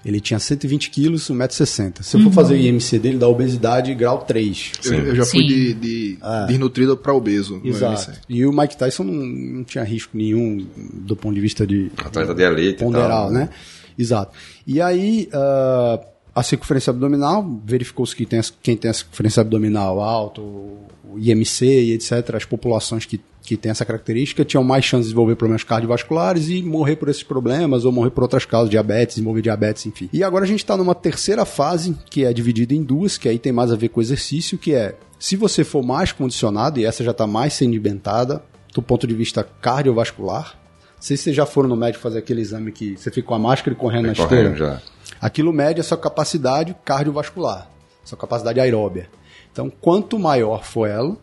ele 0.05 0.19
tinha 0.19 0.37
120 0.37 0.91
quilos, 0.91 1.31
1,60m. 1.31 2.03
Se 2.03 2.15
eu 2.15 2.21
for 2.21 2.27
uhum. 2.27 2.31
fazer 2.31 2.53
o 2.53 2.57
IMC 2.57 2.99
dele, 2.99 3.17
dá 3.17 3.27
obesidade 3.27 3.93
grau 3.95 4.19
3. 4.19 4.71
Eu, 4.85 4.93
eu, 4.93 5.15
já 5.15 5.25
Sim. 5.25 5.39
fui 5.39 5.47
de, 5.47 5.73
de 5.73 6.17
é. 6.21 6.45
desnutrido 6.45 6.95
para 6.95 7.11
obeso. 7.11 7.59
Exato. 7.63 8.11
E 8.29 8.45
o 8.45 8.53
Mike 8.53 8.77
Tyson 8.77 9.03
não, 9.03 9.13
não, 9.13 9.63
tinha 9.63 9.83
risco 9.83 10.15
nenhum 10.15 10.63
do 10.93 11.15
ponto 11.15 11.33
de 11.33 11.41
vista 11.41 11.65
de... 11.65 11.91
Atleta 11.97 12.35
de 12.35 12.43
elite 12.43 12.83
Ponderal, 12.83 13.31
né? 13.31 13.49
Exato. 13.97 14.35
E 14.65 14.81
aí... 14.81 15.29
Uh, 15.33 16.15
a 16.35 16.43
circunferência 16.43 16.91
abdominal, 16.91 17.49
verificou-se 17.63 18.13
que 18.13 18.25
tem, 18.25 18.41
quem 18.61 18.75
tem 18.75 18.91
a 18.91 18.93
circunferência 18.93 19.39
abdominal 19.39 20.01
alta, 20.01 20.41
o 20.41 20.85
IMC 21.15 21.65
e 21.65 21.93
etc., 21.93 22.35
as 22.35 22.43
populações 22.43 23.05
que 23.05 23.21
que 23.45 23.55
tem 23.55 23.69
essa 23.69 23.85
característica 23.85 24.43
tinham 24.43 24.63
mais 24.63 24.83
chance 24.83 25.03
de 25.03 25.09
desenvolver 25.09 25.35
problemas 25.35 25.63
cardiovasculares 25.63 26.49
e 26.49 26.61
morrer 26.61 26.95
por 26.95 27.09
esses 27.09 27.23
problemas 27.23 27.85
ou 27.85 27.91
morrer 27.91 28.09
por 28.09 28.23
outras 28.23 28.43
causas, 28.45 28.69
diabetes, 28.69 29.15
desenvolver 29.15 29.41
diabetes, 29.41 29.85
enfim. 29.85 30.09
E 30.11 30.23
agora 30.23 30.43
a 30.43 30.47
gente 30.47 30.59
está 30.59 30.75
numa 30.75 30.95
terceira 30.95 31.45
fase, 31.45 31.95
que 32.09 32.25
é 32.25 32.33
dividida 32.33 32.73
em 32.73 32.83
duas, 32.83 33.17
que 33.17 33.29
aí 33.29 33.37
tem 33.37 33.51
mais 33.51 33.71
a 33.71 33.75
ver 33.75 33.89
com 33.89 34.01
exercício, 34.01 34.57
que 34.57 34.73
é 34.73 34.95
se 35.19 35.35
você 35.35 35.63
for 35.63 35.83
mais 35.83 36.11
condicionado, 36.11 36.79
e 36.79 36.85
essa 36.85 37.03
já 37.03 37.11
está 37.11 37.27
mais 37.27 37.53
sedimentada, 37.53 38.43
do 38.73 38.81
ponto 38.81 39.07
de 39.07 39.13
vista 39.13 39.47
cardiovascular, 39.61 40.59
sei 41.05 41.17
se 41.17 41.23
vocês 41.23 41.35
já 41.35 41.45
foram 41.45 41.69
no 41.69 41.75
médico 41.75 42.01
fazer 42.01 42.17
aquele 42.17 42.41
exame 42.41 42.71
que 42.71 42.97
você 42.97 43.11
fica 43.11 43.27
com 43.27 43.35
a 43.35 43.39
máscara 43.39 43.75
e 43.75 43.79
correndo 43.79 44.07
na 44.07 44.13
esteira. 44.13 44.55
Já. 44.55 44.81
Aquilo 45.21 45.53
mede 45.53 45.79
a 45.79 45.83
sua 45.83 45.99
capacidade 45.99 46.75
cardiovascular, 46.83 47.69
sua 48.03 48.17
capacidade 48.17 48.59
aeróbia. 48.59 49.07
Então, 49.51 49.69
quanto 49.69 50.17
maior 50.17 50.63
for 50.63 50.87
ela, 50.87 51.15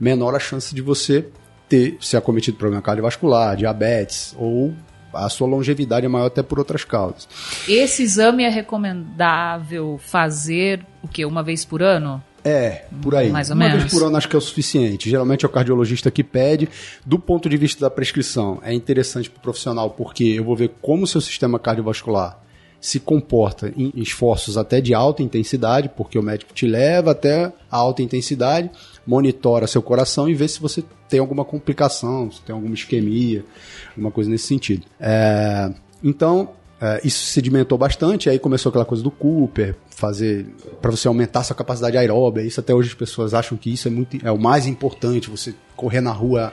menor 0.00 0.34
a 0.34 0.40
chance 0.40 0.74
de 0.74 0.82
você 0.82 1.28
ter 1.68 1.96
ser 2.00 2.16
acometido 2.16 2.56
por 2.56 2.62
problema 2.62 2.82
cardiovascular, 2.82 3.56
diabetes 3.56 4.34
ou 4.36 4.74
a 5.14 5.28
sua 5.28 5.46
longevidade 5.46 6.06
é 6.06 6.08
maior 6.08 6.26
até 6.26 6.42
por 6.42 6.58
outras 6.58 6.82
causas. 6.82 7.28
Esse 7.68 8.02
exame 8.02 8.42
é 8.42 8.48
recomendável 8.48 9.96
fazer 9.98 10.84
o 11.04 11.08
que 11.08 11.24
uma 11.24 11.42
vez 11.42 11.64
por 11.64 11.82
ano? 11.82 12.22
É, 12.44 12.84
por 13.02 13.14
aí. 13.14 13.30
Mais 13.30 13.50
ou 13.50 13.56
Uma 13.56 13.66
menos. 13.66 13.82
vez 13.82 13.92
por 13.92 14.06
ano 14.06 14.16
acho 14.16 14.28
que 14.28 14.34
é 14.34 14.38
o 14.38 14.42
suficiente. 14.42 15.10
Geralmente 15.10 15.44
é 15.44 15.48
o 15.48 15.50
cardiologista 15.50 16.10
que 16.10 16.24
pede. 16.24 16.68
Do 17.04 17.18
ponto 17.18 17.48
de 17.48 17.56
vista 17.56 17.80
da 17.80 17.90
prescrição, 17.90 18.60
é 18.62 18.72
interessante 18.72 19.28
para 19.28 19.38
o 19.38 19.42
profissional 19.42 19.90
porque 19.90 20.24
eu 20.24 20.44
vou 20.44 20.56
ver 20.56 20.72
como 20.80 21.04
o 21.04 21.06
seu 21.06 21.20
sistema 21.20 21.58
cardiovascular 21.58 22.40
se 22.80 22.98
comporta 22.98 23.72
em 23.76 23.92
esforços 23.94 24.56
até 24.56 24.80
de 24.80 24.94
alta 24.94 25.22
intensidade, 25.22 25.90
porque 25.94 26.18
o 26.18 26.22
médico 26.22 26.54
te 26.54 26.66
leva 26.66 27.10
até 27.10 27.52
a 27.70 27.76
alta 27.76 28.02
intensidade, 28.02 28.70
monitora 29.06 29.66
seu 29.66 29.82
coração 29.82 30.28
e 30.28 30.34
vê 30.34 30.48
se 30.48 30.58
você 30.60 30.82
tem 31.08 31.20
alguma 31.20 31.44
complicação, 31.44 32.30
se 32.32 32.40
tem 32.40 32.54
alguma 32.54 32.74
isquemia, 32.74 33.44
alguma 33.90 34.10
coisa 34.10 34.30
nesse 34.30 34.46
sentido. 34.46 34.86
É, 34.98 35.70
então, 36.02 36.52
é, 36.80 37.00
isso 37.04 37.26
sedimentou 37.26 37.76
bastante, 37.76 38.30
aí 38.30 38.38
começou 38.38 38.70
aquela 38.70 38.84
coisa 38.84 39.02
do 39.02 39.10
Cooper, 39.10 39.74
fazer 39.90 40.46
para 40.80 40.90
você 40.90 41.08
aumentar 41.08 41.44
sua 41.44 41.54
capacidade 41.54 41.96
aeróbica. 41.96 42.46
Isso 42.46 42.60
até 42.60 42.74
hoje 42.74 42.88
as 42.88 42.94
pessoas 42.94 43.34
acham 43.34 43.58
que 43.58 43.72
isso 43.72 43.86
é 43.88 43.90
muito 43.90 44.18
é 44.24 44.30
o 44.30 44.38
mais 44.38 44.66
importante, 44.66 45.28
você 45.28 45.54
correr 45.76 46.00
na 46.00 46.12
rua 46.12 46.52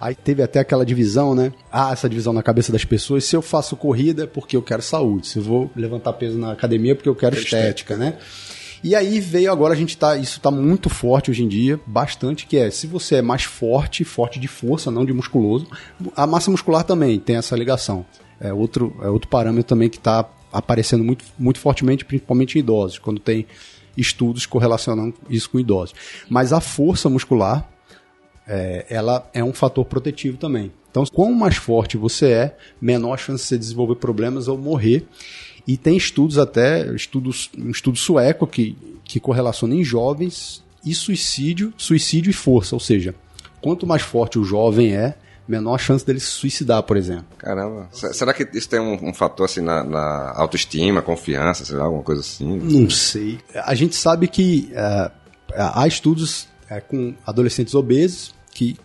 Aí 0.00 0.14
teve 0.14 0.42
até 0.42 0.60
aquela 0.60 0.86
divisão, 0.86 1.34
né? 1.34 1.52
Ah, 1.72 1.92
essa 1.92 2.08
divisão 2.08 2.32
na 2.32 2.42
cabeça 2.42 2.70
das 2.70 2.84
pessoas. 2.84 3.24
Se 3.24 3.34
eu 3.34 3.42
faço 3.42 3.76
corrida 3.76 4.24
é 4.24 4.26
porque 4.26 4.56
eu 4.56 4.62
quero 4.62 4.80
saúde. 4.80 5.26
Se 5.26 5.38
eu 5.38 5.42
vou 5.42 5.70
levantar 5.74 6.12
peso 6.12 6.38
na 6.38 6.52
academia 6.52 6.92
é 6.92 6.94
porque 6.94 7.08
eu 7.08 7.16
quero 7.16 7.34
estética, 7.34 7.94
estética, 7.94 7.96
né? 7.96 8.16
E 8.82 8.94
aí 8.94 9.18
veio 9.18 9.50
agora 9.50 9.74
a 9.74 9.76
gente 9.76 9.98
tá, 9.98 10.16
isso 10.16 10.40
tá 10.40 10.52
muito 10.52 10.88
forte 10.88 11.32
hoje 11.32 11.42
em 11.42 11.48
dia, 11.48 11.80
bastante, 11.84 12.46
que 12.46 12.56
é 12.56 12.70
se 12.70 12.86
você 12.86 13.16
é 13.16 13.22
mais 13.22 13.42
forte, 13.42 14.04
forte 14.04 14.38
de 14.38 14.46
força, 14.46 14.88
não 14.88 15.04
de 15.04 15.12
musculoso, 15.12 15.66
a 16.14 16.28
massa 16.28 16.48
muscular 16.48 16.84
também 16.84 17.18
tem 17.18 17.34
essa 17.34 17.56
ligação. 17.56 18.06
É 18.40 18.52
outro, 18.52 18.96
é 19.02 19.08
outro 19.08 19.28
parâmetro 19.28 19.68
também 19.68 19.88
que 19.88 19.96
está 19.98 20.28
aparecendo 20.52 21.04
muito, 21.04 21.24
muito 21.38 21.58
fortemente, 21.58 22.04
principalmente 22.04 22.56
em 22.56 22.60
idosos, 22.60 22.98
quando 22.98 23.20
tem 23.20 23.46
estudos 23.96 24.46
correlacionando 24.46 25.14
isso 25.28 25.50
com 25.50 25.58
idosos. 25.58 25.94
Mas 26.28 26.52
a 26.52 26.60
força 26.60 27.08
muscular 27.08 27.68
é, 28.46 28.86
ela 28.88 29.28
é 29.34 29.44
um 29.44 29.52
fator 29.52 29.84
protetivo 29.84 30.38
também. 30.38 30.72
Então, 30.90 31.04
quanto 31.04 31.34
mais 31.34 31.56
forte 31.56 31.96
você 31.96 32.26
é, 32.26 32.56
menor 32.80 33.14
a 33.14 33.16
chance 33.16 33.42
de 33.42 33.48
você 33.48 33.58
desenvolver 33.58 33.96
problemas 33.96 34.48
ou 34.48 34.56
morrer. 34.56 35.06
E 35.66 35.76
tem 35.76 35.98
estudos 35.98 36.38
até, 36.38 36.90
estudos, 36.94 37.50
um 37.58 37.70
estudo 37.70 37.98
sueco 37.98 38.46
que, 38.46 38.74
que 39.04 39.20
correlaciona 39.20 39.74
em 39.74 39.84
jovens 39.84 40.64
e 40.82 40.94
suicídio, 40.94 41.74
suicídio 41.76 42.30
e 42.30 42.32
força. 42.32 42.74
Ou 42.74 42.80
seja, 42.80 43.14
quanto 43.60 43.86
mais 43.86 44.00
forte 44.00 44.38
o 44.38 44.44
jovem 44.44 44.94
é, 44.96 45.14
menor 45.48 45.78
chance 45.78 46.04
dele 46.04 46.20
se 46.20 46.26
suicidar, 46.26 46.82
por 46.82 46.96
exemplo. 46.96 47.26
Caramba. 47.38 47.88
Será 47.92 48.34
que 48.34 48.46
isso 48.52 48.68
tem 48.68 48.78
um, 48.78 49.08
um 49.08 49.14
fator 49.14 49.46
assim 49.46 49.62
na, 49.62 49.82
na, 49.82 50.32
autoestima, 50.36 51.00
confiança, 51.00 51.64
sei 51.64 51.76
lá, 51.76 51.84
alguma 51.84 52.02
coisa 52.02 52.20
assim? 52.20 52.58
Não 52.58 52.90
sei. 52.90 53.40
A 53.54 53.74
gente 53.74 53.96
sabe 53.96 54.28
que 54.28 54.70
uh, 54.72 55.10
há 55.54 55.86
estudos 55.86 56.42
uh, 56.70 56.82
com 56.86 57.14
adolescentes 57.26 57.74
obesos 57.74 58.34
que 58.52 58.76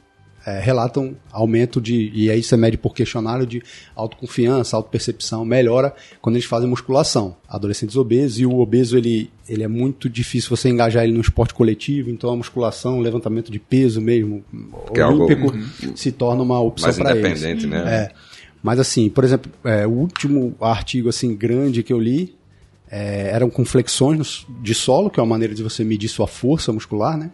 é, 0.46 0.60
relatam 0.60 1.16
aumento 1.32 1.80
de, 1.80 2.12
e 2.14 2.30
aí 2.30 2.44
você 2.44 2.58
mede 2.58 2.78
por 2.78 2.94
questionário 2.94 3.46
de 3.46 3.62
autoconfiança, 3.96 4.76
autopercepção, 4.76 5.46
melhora 5.46 5.94
quando 6.22 6.36
eles 6.36 6.46
fazem 6.46 6.70
musculação. 6.70 7.36
Adolescentes 7.48 7.96
obesos, 7.96 8.40
e 8.40 8.46
o 8.46 8.60
obeso 8.60 8.98
ele, 8.98 9.30
ele 9.48 9.64
é 9.64 9.68
muito 9.68 10.10
difícil 10.10 10.50
você 10.50 10.70
engajar 10.70 11.04
ele 11.04 11.14
no 11.14 11.22
esporte 11.22 11.54
coletivo, 11.54 12.10
então 12.10 12.30
a 12.30 12.36
musculação, 12.36 13.00
levantamento 13.00 13.52
de 13.52 13.60
peso 13.60 14.02
mesmo, 14.02 14.44
que 14.94 15.00
é 15.00 15.06
olímpico, 15.06 15.52
algo, 15.52 15.98
se 15.98 16.12
torna 16.12 16.44
uma 16.44 16.60
opção 16.60 16.94
para 16.94 17.16
eles. 17.16 17.64
Né? 17.66 17.78
É. 17.78 18.12
Mas 18.62 18.80
assim, 18.80 19.10
por 19.10 19.24
exemplo, 19.24 19.52
é, 19.64 19.86
o 19.86 19.92
último 19.92 20.56
artigo 20.60 21.10
assim 21.10 21.36
grande 21.36 21.84
que 21.84 21.92
eu 21.92 22.00
li 22.00 22.36
é, 22.96 23.32
eram 23.34 23.50
com 23.50 23.66
flexões 23.66 24.46
de 24.62 24.76
solo, 24.76 25.10
que 25.10 25.20
é 25.20 25.24
uma 25.24 25.30
maneira 25.30 25.56
de 25.56 25.64
você 25.64 25.84
medir 25.84 26.08
sua 26.08 26.28
força 26.28 26.72
muscular, 26.72 27.18
né? 27.18 27.32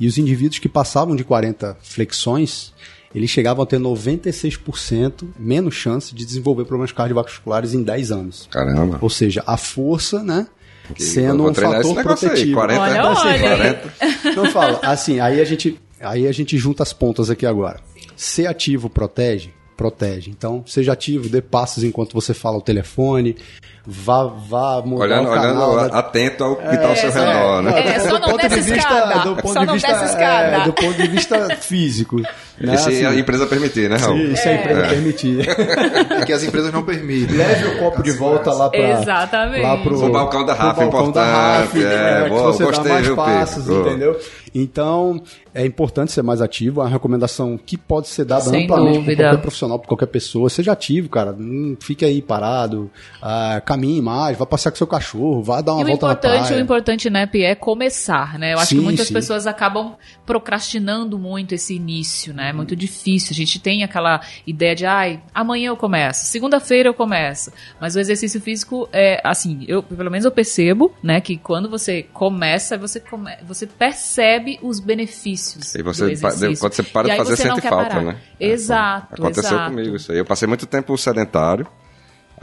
E 0.00 0.06
os 0.06 0.16
indivíduos 0.16 0.58
que 0.58 0.68
passavam 0.68 1.14
de 1.14 1.22
40 1.22 1.76
flexões, 1.82 2.72
eles 3.14 3.28
chegavam 3.28 3.62
a 3.62 3.66
ter 3.66 3.78
96% 3.78 5.28
menos 5.38 5.74
chance 5.74 6.14
de 6.14 6.24
desenvolver 6.24 6.64
problemas 6.64 6.90
cardiovasculares 6.90 7.74
em 7.74 7.82
10 7.82 8.12
anos. 8.12 8.48
Caramba. 8.50 8.98
Ou 9.02 9.10
seja, 9.10 9.44
a 9.46 9.58
força, 9.58 10.22
né? 10.22 10.46
Que 10.94 11.02
sendo 11.02 11.50
um 11.50 11.52
fator 11.52 12.02
protetivo. 12.02 12.60
Aí, 12.60 12.76
40, 12.76 12.80
olha, 12.80 13.04
olha. 13.04 13.74
40. 13.74 13.92
Então 14.30 14.50
fala, 14.50 14.80
assim, 14.84 15.20
aí 15.20 15.38
a 15.38 15.44
gente 15.44 15.78
aí 16.00 16.26
a 16.26 16.32
gente 16.32 16.56
junta 16.56 16.82
as 16.82 16.94
pontas 16.94 17.28
aqui 17.28 17.44
agora. 17.44 17.78
Ser 18.16 18.46
ativo 18.46 18.88
protege, 18.88 19.52
protege. 19.76 20.30
Então, 20.30 20.64
seja 20.66 20.92
ativo, 20.94 21.28
dê 21.28 21.42
passos 21.42 21.84
enquanto 21.84 22.14
você 22.14 22.32
fala 22.32 22.56
o 22.56 22.62
telefone, 22.62 23.36
vá, 23.86 24.24
vá 24.24 24.82
mudar 24.84 25.04
olhando, 25.04 25.28
o 25.28 25.34
canal. 25.34 25.72
Olhando, 25.74 25.90
da... 25.90 25.98
atento 25.98 26.44
ao 26.44 26.56
que 26.56 26.74
está 26.74 26.86
é, 26.86 26.90
ao 26.90 26.96
seu 26.96 27.10
redor, 27.10 27.62
né? 27.62 27.80
É, 27.80 28.00
só 28.00 28.18
do 28.18 28.20
não 28.20 28.28
ponto 28.30 28.48
de 28.48 28.60
vista, 28.60 29.22
do 29.24 29.36
ponto 29.36 29.66
de 29.66 29.72
vista, 29.72 30.22
é, 30.22 30.64
do 30.64 30.72
ponto 30.72 30.94
de 30.94 31.08
vista 31.08 31.56
físico. 31.56 32.20
Né, 32.58 32.74
E 32.74 32.78
se 32.78 32.88
assim, 32.88 33.04
a 33.04 33.14
empresa 33.14 33.46
permitir, 33.46 33.90
né, 33.90 33.96
Raul? 33.96 34.16
se, 34.16 34.36
se 34.36 34.48
a 34.48 34.54
empresa 34.54 34.88
permitir. 34.88 35.48
É 35.48 36.24
que 36.24 36.32
as 36.32 36.42
empresas 36.44 36.72
não 36.72 36.82
permitem. 36.82 37.36
Leve 37.36 37.66
o 37.66 37.78
copo 37.78 38.02
de 38.02 38.12
volta 38.12 38.52
lá 38.52 38.70
para 38.70 39.00
Exatamente. 39.00 39.62
lá 39.62 39.76
pro, 39.78 39.98
Pro 39.98 40.12
balcão 40.12 40.46
da 40.46 40.54
Rafa, 40.54 40.80
balcão 40.86 41.10
da 41.10 41.22
importante, 41.22 41.34
Rafa, 41.34 41.78
é, 41.78 42.22
né, 42.22 42.28
boa, 42.28 42.52
você 42.52 42.64
gostei, 42.64 42.84
dá 42.84 42.90
mais 42.94 43.06
viu, 43.06 43.16
passos, 43.16 43.66
Boa. 43.66 43.88
entendeu? 43.88 44.20
Então, 44.54 45.20
é 45.52 45.66
importante 45.66 46.12
ser 46.12 46.22
mais 46.22 46.40
ativo, 46.40 46.80
é 46.80 46.84
uma 46.84 46.90
recomendação 46.90 47.58
que 47.58 47.76
pode 47.76 48.06
ser 48.06 48.24
dada 48.24 48.42
Sem 48.42 48.64
amplamente 48.64 48.98
dúvida. 48.98 49.24
qualquer 49.24 49.40
profissional, 49.40 49.78
por 49.80 49.88
qualquer 49.88 50.06
pessoa. 50.06 50.48
Seja 50.48 50.72
ativo, 50.72 51.08
cara, 51.08 51.34
não 51.36 51.76
fique 51.80 52.04
aí 52.04 52.22
parado, 52.22 52.88
ah, 53.20 53.60
caminhe 53.74 54.00
mais, 54.00 54.36
vá 54.38 54.46
passear 54.46 54.70
com 54.70 54.78
seu 54.78 54.86
cachorro, 54.86 55.42
vá 55.42 55.60
dar 55.60 55.72
uma 55.72 55.80
E 55.82 55.84
o 55.84 55.86
volta 55.88 56.06
na 56.06 56.12
importante, 56.12 56.46
praia. 56.46 56.56
o 56.60 56.62
importante, 56.62 57.10
né, 57.10 57.26
Pi, 57.26 57.42
é 57.42 57.54
começar, 57.54 58.38
né? 58.38 58.54
Eu 58.54 58.58
acho 58.58 58.68
Sim, 58.68 58.76
que 58.78 58.82
muitas 58.82 59.08
sim. 59.08 59.12
pessoas 59.14 59.46
acabam 59.46 59.94
procrastinando 60.24 61.18
muito 61.18 61.54
esse 61.54 61.74
início, 61.74 62.32
né? 62.32 62.50
É 62.50 62.52
muito 62.52 62.76
difícil. 62.76 63.30
A 63.32 63.34
gente 63.34 63.58
tem 63.58 63.82
aquela 63.82 64.20
ideia 64.46 64.74
de, 64.74 64.86
ai, 64.86 65.20
amanhã 65.34 65.68
eu 65.68 65.76
começo, 65.76 66.26
segunda-feira 66.26 66.88
eu 66.88 66.94
começo. 66.94 67.52
Mas 67.80 67.96
o 67.96 68.00
exercício 68.00 68.40
físico 68.40 68.88
é, 68.92 69.20
assim, 69.24 69.64
eu, 69.66 69.82
pelo 69.82 70.10
menos 70.10 70.24
eu 70.24 70.30
percebo, 70.30 70.92
né, 71.02 71.20
que 71.20 71.36
quando 71.36 71.68
você 71.68 72.02
começa, 72.12 72.76
você, 72.78 73.00
come, 73.00 73.30
você 73.46 73.66
percebe 73.66 74.58
os 74.62 74.78
benefícios 74.80 75.74
E 75.74 75.78
do 75.78 75.84
você, 75.84 76.04
pa- 76.16 76.28
exercício. 76.28 76.58
quando 76.60 76.72
você 76.74 76.82
para 76.82 77.08
E 77.08 77.10
de 77.12 77.16
fazer, 77.16 77.36
sente 77.36 77.60
falta, 77.60 77.88
parar. 77.88 78.02
né? 78.02 78.16
Exato, 78.38 79.14
Aconteceu 79.14 79.50
exato. 79.50 79.70
comigo 79.70 79.96
isso 79.96 80.12
aí. 80.12 80.18
Eu 80.18 80.24
passei 80.24 80.46
muito 80.46 80.66
tempo 80.66 80.96
sedentário. 80.96 81.66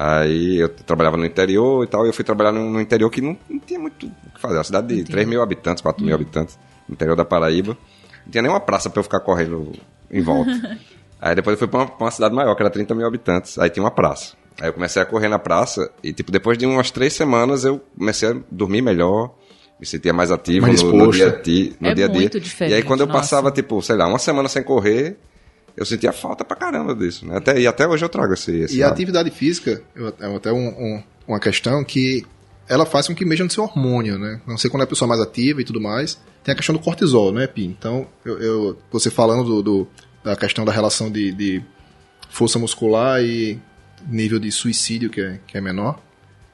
Aí 0.04 0.58
eu 0.58 0.68
trabalhava 0.70 1.16
no 1.18 1.26
interior 1.26 1.84
e 1.84 1.88
tal. 1.88 2.06
E 2.06 2.10
eu 2.10 2.14
fui 2.14 2.24
trabalhar 2.26 2.52
no, 2.52 2.70
no 2.72 2.82
interior 2.82 3.10
que 3.10 3.22
não, 3.22 3.38
não 3.50 3.60
tinha 3.60 3.80
muito 3.80 4.08
o 4.08 4.32
que 4.34 4.42
fazer. 4.42 4.56
Uma 4.56 4.64
cidade 4.64 4.88
de 4.88 4.94
Entendi. 4.96 5.12
3 5.12 5.28
mil 5.28 5.42
habitantes, 5.44 5.82
4 5.82 6.02
Hum. 6.02 6.06
mil 6.08 6.16
habitantes, 6.16 6.58
no 6.88 6.94
interior 6.94 7.16
da 7.16 7.24
Paraíba. 7.26 7.78
Não 8.26 8.32
tinha 8.32 8.42
nenhuma 8.42 8.60
praça 8.60 8.90
pra 8.90 9.00
eu 9.00 9.04
ficar 9.04 9.20
correndo 9.20 9.72
em 10.10 10.22
volta. 10.22 10.52
aí 11.22 11.36
depois 11.36 11.54
eu 11.54 11.60
fui 11.60 11.68
pra 11.68 11.80
uma, 11.82 11.88
pra 11.88 12.06
uma 12.06 12.12
cidade 12.12 12.34
maior, 12.34 12.56
que 12.56 12.64
era 12.64 12.70
30 12.72 12.96
mil 12.96 13.06
habitantes. 13.06 13.60
Aí 13.60 13.70
tinha 13.70 13.84
uma 13.84 13.92
praça. 13.92 14.34
Aí 14.60 14.70
eu 14.70 14.74
comecei 14.74 15.02
a 15.02 15.06
correr 15.06 15.28
na 15.28 15.38
praça. 15.40 15.92
E, 16.04 16.12
tipo, 16.14 16.32
depois 16.32 16.58
de 16.58 16.66
umas 16.66 16.90
três 16.90 17.14
semanas 17.14 17.64
eu 17.64 17.80
comecei 17.98 18.30
a 18.30 18.36
dormir 18.50 18.82
melhor. 18.82 19.36
Me 19.80 19.86
sentia 19.86 20.14
mais 20.14 20.32
ativo 20.32 20.68
Mais 20.68 20.82
no, 20.84 20.94
no 20.94 21.12
dia 21.12 21.28
a 21.30 21.42
dia. 21.42 21.74
No 21.80 21.88
É 21.90 21.94
dia 21.96 22.06
a 22.06 22.08
dia. 22.08 22.20
muito 22.22 22.38
E 22.38 22.40
aí 22.40 22.44
diferente, 22.44 22.86
quando 22.86 23.02
eu 23.02 23.08
nossa. 23.08 23.20
passava, 23.20 23.52
tipo, 23.52 23.82
sei 23.82 23.96
lá, 23.96 24.08
uma 24.08 24.20
semana 24.20 24.48
sem 24.48 24.62
correr, 24.64 25.18
eu 25.76 25.86
sentia 25.86 26.12
falta 26.14 26.44
pra 26.46 26.56
caramba 26.56 26.94
disso, 26.96 27.26
né? 27.26 27.38
Até, 27.38 27.60
e 27.60 27.68
até 27.68 27.88
hoje 27.88 28.04
eu 28.06 28.10
trago 28.10 28.34
esse. 28.34 28.52
esse 28.56 28.78
E 28.78 28.84
a 28.84 28.88
hábito. 28.88 28.94
atividade 29.02 29.30
física 29.32 29.82
é 30.20 30.36
até 30.36 30.52
um- 30.52 30.68
um- 30.70 31.04
uma 31.28 31.40
questão 31.40 31.84
que 31.84 32.26
ela 32.68 32.86
faz 32.86 33.08
com 33.08 33.16
que 33.16 33.26
mexa 33.26 33.44
no 33.44 33.50
seu 33.50 33.64
hormônio, 33.64 34.18
né? 34.18 34.42
Não 34.48 34.58
sei 34.58 34.70
quando 34.70 34.82
é 34.82 34.84
a 34.86 34.88
pessoa 34.88 35.08
mais 35.08 35.20
ativa 35.22 35.62
e 35.62 35.66
tudo 35.66 35.82
mais. 35.82 36.20
Tem 36.44 36.54
a 36.54 36.56
questão 36.56 36.74
do 36.74 36.80
cortisol, 36.82 37.32
né, 37.32 37.46
Pi? 37.48 37.66
Então, 37.66 38.08
eu, 38.26 38.40
eu- 38.42 38.78
você 38.92 39.10
falando 39.12 39.44
do, 39.44 39.62
do- 39.64 39.88
da 40.24 40.36
questão 40.36 40.64
da 40.66 40.72
relação 40.72 41.10
de, 41.12 41.32
de 41.34 41.62
força 42.30 42.58
muscular 42.60 43.22
e 43.22 43.60
nível 44.08 44.40
de 44.40 44.52
suicídio 44.52 45.10
que 45.10 45.20
é, 45.22 45.40
que 45.48 45.58
é 45.58 45.62
menor, 45.62 46.00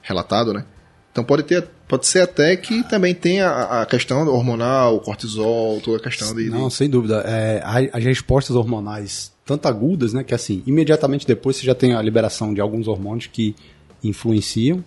relatado, 0.01 0.53
né? 0.53 0.65
Então 1.11 1.23
pode 1.23 1.43
ter, 1.43 1.67
pode 1.87 2.05
ser 2.05 2.21
até 2.21 2.55
que 2.55 2.83
também 2.83 3.15
tenha 3.15 3.49
a, 3.49 3.85
questão 3.85 4.27
hormonal, 4.27 4.95
o 4.95 4.99
cortisol, 4.99 5.79
toda 5.81 5.97
a 5.97 6.01
questão 6.01 6.35
de, 6.35 6.49
Não, 6.49 6.69
sem 6.69 6.89
dúvida. 6.89 7.23
É, 7.25 7.61
as 7.93 8.03
respostas 8.03 8.55
hormonais, 8.55 9.31
tanto 9.45 9.67
agudas, 9.67 10.13
né, 10.13 10.23
que 10.23 10.35
assim, 10.35 10.61
imediatamente 10.65 11.25
depois 11.25 11.55
você 11.55 11.65
já 11.65 11.73
tem 11.73 11.93
a 11.93 12.01
liberação 12.01 12.53
de 12.53 12.59
alguns 12.59 12.87
hormônios 12.87 13.27
que 13.27 13.55
influenciam 14.03 14.83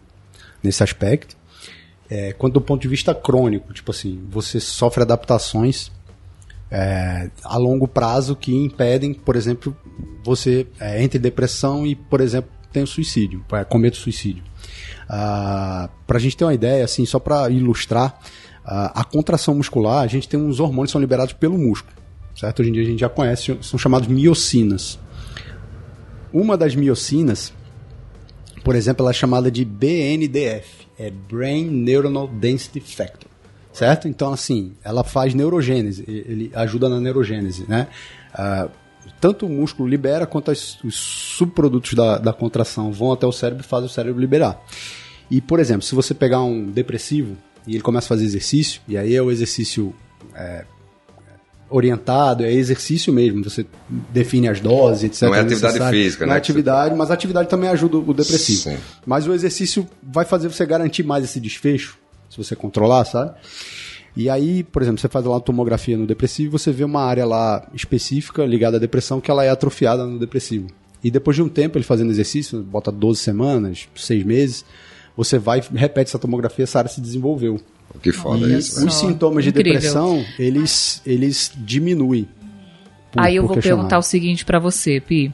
nesse 0.63 0.83
aspecto. 0.83 1.37
É, 2.09 2.33
quanto 2.33 2.55
do 2.55 2.61
ponto 2.61 2.83
de 2.83 2.89
vista 2.89 3.15
crônico, 3.15 3.73
tipo 3.73 3.93
assim, 3.93 4.21
você 4.29 4.59
sofre 4.59 5.03
adaptações 5.03 5.91
é, 6.71 7.31
a 7.45 7.57
longo 7.57 7.89
prazo 7.89 8.37
que 8.37 8.55
impedem, 8.55 9.15
por 9.15 9.37
exemplo, 9.37 9.77
você 10.25 10.67
é, 10.79 11.03
entre 11.03 11.19
depressão 11.19 11.87
e, 11.87 11.95
por 11.95 12.21
exemplo, 12.21 12.51
tem 12.73 12.83
o 12.83 12.87
suicídio, 12.87 13.45
é, 13.53 13.65
cometa 13.65 13.97
o 13.97 14.01
suicídio. 14.01 14.43
Ah, 15.09 15.89
para 16.07 16.19
a 16.19 16.21
gente 16.21 16.37
ter 16.37 16.45
uma 16.45 16.55
ideia, 16.55 16.85
assim, 16.85 17.05
só 17.05 17.19
para 17.19 17.51
ilustrar, 17.51 18.19
ah, 18.65 19.01
a 19.01 19.05
contração 19.05 19.55
muscular, 19.55 20.03
a 20.03 20.07
gente 20.07 20.29
tem 20.29 20.39
uns 20.39 20.61
hormônios 20.61 20.91
que 20.91 20.93
são 20.93 21.01
liberados 21.01 21.33
pelo 21.33 21.59
músculo, 21.59 21.95
certo? 22.37 22.61
Hoje 22.61 22.71
em 22.71 22.73
dia 22.73 22.83
a 22.83 22.87
gente 22.87 23.01
já 23.01 23.09
conhece, 23.09 23.59
são 23.63 23.79
chamados 23.79 24.09
miocinas. 24.09 24.99
Uma 26.33 26.57
das 26.57 26.75
miocinas, 26.75 27.53
por 28.63 28.77
exemplo, 28.77 29.03
ela 29.03 29.11
é 29.11 29.15
chamada 29.15 29.51
de 29.51 29.65
BNDF, 29.65 30.87
é 30.99 31.11
Brain 31.11 31.67
Neuronal 31.67 32.29
Density 32.29 32.81
Factor, 32.81 33.29
certo? 33.73 34.07
Então, 34.07 34.33
assim, 34.33 34.75
ela 34.85 35.03
faz 35.03 35.35
neurogênese, 35.35 36.05
ele 36.07 36.53
ajuda 36.55 36.89
na 36.89 37.01
neurogênese, 37.01 37.65
né? 37.69 37.89
Ah, 38.33 38.69
tanto 39.21 39.47
o 39.47 39.49
músculo 39.49 39.89
libera 39.89 40.27
quanto 40.27 40.51
as- 40.51 40.83
os 40.83 40.95
subprodutos 40.97 41.95
da, 41.95 42.19
da 42.19 42.33
contração 42.33 42.91
vão 42.93 43.13
até 43.13 43.27
o 43.27 43.33
cérebro 43.33 43.65
e 43.65 43.67
fazem 43.69 43.87
o 43.87 43.91
cérebro 43.93 44.21
liberar. 44.21 44.61
E, 45.31 45.41
por 45.41 45.61
exemplo, 45.61 45.83
se 45.83 45.95
você 45.95 46.13
pegar 46.15 46.43
um 46.43 46.67
depressivo 46.71 47.37
e 47.67 47.75
ele 47.75 47.83
começa 47.83 48.07
a 48.07 48.09
fazer 48.09 48.25
exercício, 48.25 48.81
e 48.89 48.97
aí 48.97 49.15
é 49.15 49.23
o 49.23 49.31
exercício 49.31 49.95
é, 50.35 50.65
orientado, 51.69 52.45
é 52.45 52.53
exercício 52.53 53.13
mesmo, 53.13 53.45
você 53.45 53.65
define 54.13 54.49
as 54.49 54.59
doses, 54.61 55.05
etc. 55.05 55.23
Não 55.23 55.35
é 55.37 55.41
atividade 55.41 55.91
física, 55.91 56.27
Não 56.27 56.31
né? 56.33 56.37
é 56.37 56.39
atividade, 56.39 56.95
mas 56.97 57.11
a 57.11 57.15
atividade 57.15 57.49
também 57.49 57.71
ajuda 57.71 57.99
o 57.99 58.13
depressivo. 58.13 58.63
Sim. 58.63 58.77
Mas 59.07 59.27
o 59.27 59.33
exercício 59.33 59.87
vai 60.03 60.25
fazer 60.25 60.49
você 60.49 60.67
garantir 60.67 61.05
mais 61.05 61.25
esse 61.25 61.39
desfecho, 61.39 61.97
se 62.29 62.37
você 62.37 62.57
controlar, 62.57 63.05
sabe? 63.05 63.35
E 64.17 64.29
aí, 64.29 64.63
por 64.65 64.83
exemplo, 64.83 65.01
você 65.01 65.09
faz 65.09 65.25
lá 65.25 65.33
uma 65.35 65.41
tomografia 65.41 65.97
no 65.97 66.07
depressivo 66.07 66.49
e 66.49 66.59
você 66.59 66.73
vê 66.73 66.83
uma 66.85 67.03
área 67.03 67.25
lá 67.25 67.67
específica 67.73 68.45
ligada 68.45 68.77
à 68.77 68.81
depressão 68.81 69.21
que 69.21 69.31
ela 69.31 69.45
é 69.45 69.49
atrofiada 69.51 70.05
no 70.05 70.19
depressivo. 70.19 70.67
E 71.03 71.11
depois 71.11 71.37
de 71.37 71.43
um 71.43 71.49
tempo 71.49 71.79
ele 71.79 71.85
fazendo 71.85 72.11
exercício, 72.11 72.61
bota 72.63 72.91
12 72.93 73.21
semanas, 73.21 73.89
6 73.95 74.25
meses, 74.25 74.65
você 75.17 75.39
vai 75.39 75.61
e 75.61 75.77
repete 75.79 76.11
essa 76.11 76.19
tomografia, 76.19 76.65
essa 76.65 76.79
área 76.79 76.91
se 76.91 77.01
desenvolveu. 77.01 77.61
Que 78.03 78.13
foda 78.13 78.45
Olha 78.45 78.59
isso. 78.59 78.81
só. 78.81 78.87
Os 78.87 78.95
sintomas 78.95 79.43
de 79.45 79.51
Incrível. 79.51 79.73
depressão, 79.75 80.25
eles, 80.39 81.01
eles 81.07 81.53
diminuem. 81.57 82.29
por- 83.13 83.23
Aí 83.23 83.37
eu 83.37 83.45
vou 83.47 83.55
questionar. 83.55 83.77
perguntar 83.77 83.99
o 83.99 84.03
seguinte 84.03 84.45
pra 84.45 84.59
você, 84.59 85.01
Pi. 85.01 85.33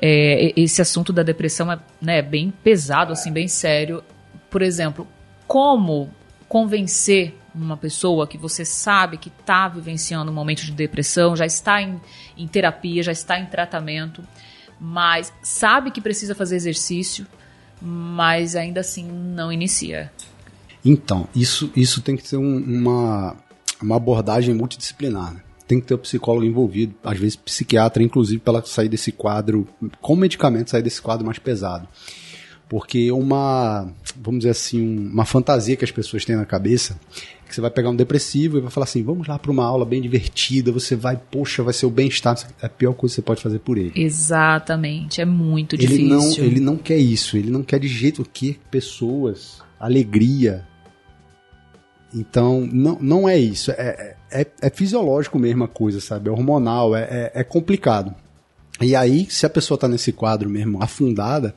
É, 0.00 0.52
esse 0.56 0.80
assunto 0.80 1.12
da 1.12 1.22
depressão 1.22 1.70
é 1.72 1.78
né, 2.00 2.22
bem 2.22 2.52
pesado, 2.62 3.12
assim, 3.12 3.30
bem 3.32 3.48
sério. 3.48 4.02
Por 4.50 4.62
exemplo, 4.62 5.06
como 5.46 6.08
convencer 6.48 7.34
uma 7.54 7.76
pessoa 7.76 8.26
que 8.26 8.36
você 8.38 8.64
sabe 8.64 9.16
que 9.18 9.28
está 9.28 9.68
vivenciando 9.68 10.30
um 10.30 10.34
momento 10.34 10.64
de 10.64 10.72
depressão, 10.72 11.34
já 11.36 11.46
está 11.46 11.80
em, 11.82 12.00
em 12.36 12.46
terapia, 12.46 13.02
já 13.02 13.12
está 13.12 13.38
em 13.38 13.46
tratamento, 13.46 14.22
mas 14.80 15.32
sabe 15.42 15.90
que 15.90 16.00
precisa 16.00 16.34
fazer 16.34 16.56
exercício, 16.56 17.26
mas 17.80 18.54
ainda 18.56 18.80
assim 18.80 19.04
não 19.10 19.52
inicia. 19.52 20.12
Então, 20.84 21.28
isso, 21.34 21.70
isso 21.74 22.00
tem 22.02 22.16
que 22.16 22.26
ser 22.26 22.36
um- 22.36 22.58
uma, 22.62 23.36
uma 23.82 23.96
abordagem 23.96 24.54
multidisciplinar. 24.54 25.34
né? 25.34 25.40
Tem 25.66 25.80
que 25.80 25.86
ter 25.86 25.94
o 25.94 25.98
psicólogo 25.98 26.46
envolvido, 26.46 26.94
às 27.04 27.18
vezes 27.18 27.36
psiquiatra, 27.36 28.02
inclusive, 28.02 28.40
para 28.40 28.62
sair 28.64 28.88
desse 28.88 29.12
quadro, 29.12 29.68
com 30.00 30.16
medicamento, 30.16 30.70
sair 30.70 30.82
desse 30.82 31.02
quadro 31.02 31.26
mais 31.26 31.38
pesado. 31.38 31.86
Porque 32.68 33.10
uma, 33.12 33.90
vamos 34.16 34.40
dizer 34.40 34.50
assim, 34.50 34.80
um- 34.80 35.10
uma 35.12 35.24
fantasia 35.24 35.76
que 35.76 35.84
as 35.84 35.90
pessoas 35.90 36.24
têm 36.24 36.36
na 36.36 36.44
cabeça, 36.46 36.98
que 37.48 37.54
você 37.54 37.60
vai 37.60 37.70
pegar 37.70 37.90
um 37.90 37.96
depressivo 37.96 38.58
e 38.58 38.60
vai 38.60 38.70
falar 38.70 38.84
assim, 38.84 39.02
vamos 39.02 39.26
lá 39.26 39.38
para 39.38 39.50
uma 39.50 39.64
aula 39.64 39.84
bem 39.84 40.00
divertida, 40.02 40.70
você 40.70 40.94
vai, 40.94 41.16
poxa, 41.30 41.62
vai 41.62 41.72
ser 41.72 41.86
o 41.86 41.90
bem-estar, 41.90 42.36
é 42.62 42.66
a 42.66 42.68
pior 42.68 42.92
coisa 42.92 43.12
que 43.12 43.16
você 43.16 43.22
pode 43.22 43.42
fazer 43.42 43.58
por 43.60 43.78
ele. 43.78 43.92
Exatamente, 43.96 45.20
é 45.20 45.24
muito 45.24 45.74
Ele 45.76 45.86
difícil. 45.86 46.08
não, 46.08 46.34
ele 46.36 46.60
não 46.60 46.76
quer 46.76 46.98
isso, 46.98 47.36
ele 47.36 47.50
não 47.50 47.62
quer 47.62 47.80
de 47.80 47.88
jeito 47.88 48.24
que 48.32 48.58
pessoas, 48.70 49.62
alegria. 49.80 50.66
Então, 52.14 52.66
não, 52.72 52.98
não 53.00 53.28
é 53.28 53.38
isso. 53.38 53.70
É, 53.72 54.16
é, 54.30 54.46
é 54.62 54.70
fisiológico 54.70 55.38
mesmo 55.38 55.64
a 55.64 55.68
coisa, 55.68 56.00
sabe? 56.00 56.28
É 56.28 56.32
hormonal, 56.32 56.96
é, 56.96 57.02
é, 57.34 57.40
é 57.40 57.44
complicado. 57.44 58.14
E 58.80 58.94
aí, 58.94 59.26
se 59.28 59.44
a 59.44 59.50
pessoa 59.50 59.76
está 59.76 59.88
nesse 59.88 60.12
quadro 60.12 60.48
mesmo 60.48 60.82
afundada, 60.82 61.54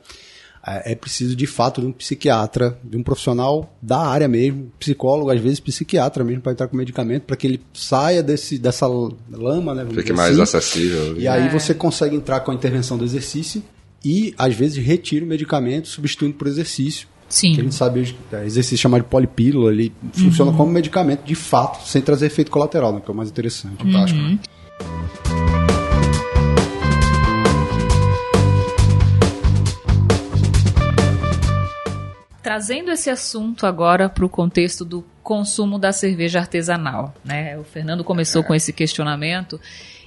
é 0.66 0.92
é 0.92 0.94
preciso 0.94 1.34
de 1.34 1.46
fato 1.46 1.80
de 1.80 1.86
um 1.86 1.92
psiquiatra, 1.92 2.78
de 2.84 2.96
um 2.96 3.02
profissional 3.02 3.74
da 3.80 3.98
área 3.98 4.28
mesmo, 4.28 4.70
psicólogo, 4.78 5.30
às 5.30 5.40
vezes 5.40 5.60
psiquiatra 5.60 6.22
mesmo, 6.22 6.42
para 6.42 6.52
entrar 6.52 6.68
com 6.68 6.76
medicamento, 6.76 7.22
para 7.22 7.36
que 7.36 7.46
ele 7.46 7.60
saia 7.74 8.22
desse, 8.22 8.58
dessa 8.58 8.86
lama, 8.86 9.74
né? 9.74 9.82
vamos 9.82 9.96
Fique 9.96 10.12
dizer 10.12 10.14
mais 10.14 10.38
assim. 10.38 10.56
acessível. 10.56 11.18
E 11.18 11.26
aí 11.26 11.48
você 11.48 11.74
consegue 11.74 12.14
entrar 12.14 12.40
com 12.40 12.50
a 12.50 12.54
intervenção 12.54 12.96
do 12.96 13.04
exercício 13.04 13.62
e, 14.04 14.34
às 14.36 14.54
vezes, 14.54 14.84
retira 14.84 15.24
o 15.24 15.28
medicamento, 15.28 15.88
substituindo 15.88 16.34
por 16.34 16.46
exercício. 16.46 17.08
Sim. 17.28 17.54
Que 17.54 17.60
a 17.60 17.64
gente 17.64 17.74
sabe 17.74 18.14
é, 18.32 18.44
exercício 18.44 18.76
chamado 18.76 19.02
de 19.02 19.08
polipílula, 19.08 19.72
ele 19.72 19.92
funciona 20.12 20.52
como 20.52 20.70
medicamento 20.70 21.24
de 21.24 21.34
fato, 21.34 21.88
sem 21.88 22.02
trazer 22.02 22.26
efeito 22.26 22.50
colateral, 22.50 22.92
né, 22.92 23.00
que 23.02 23.10
é 23.10 23.14
o 23.14 23.16
mais 23.16 23.30
interessante. 23.30 23.82
fantástico. 23.82 25.61
Trazendo 32.52 32.90
esse 32.90 33.08
assunto 33.08 33.66
agora 33.66 34.10
para 34.10 34.26
o 34.26 34.28
contexto 34.28 34.84
do 34.84 35.02
consumo 35.22 35.78
da 35.78 35.90
cerveja 35.90 36.38
artesanal, 36.38 37.14
né? 37.24 37.58
O 37.58 37.64
Fernando 37.64 38.04
começou 38.04 38.44
com 38.44 38.54
esse 38.54 38.74
questionamento 38.74 39.58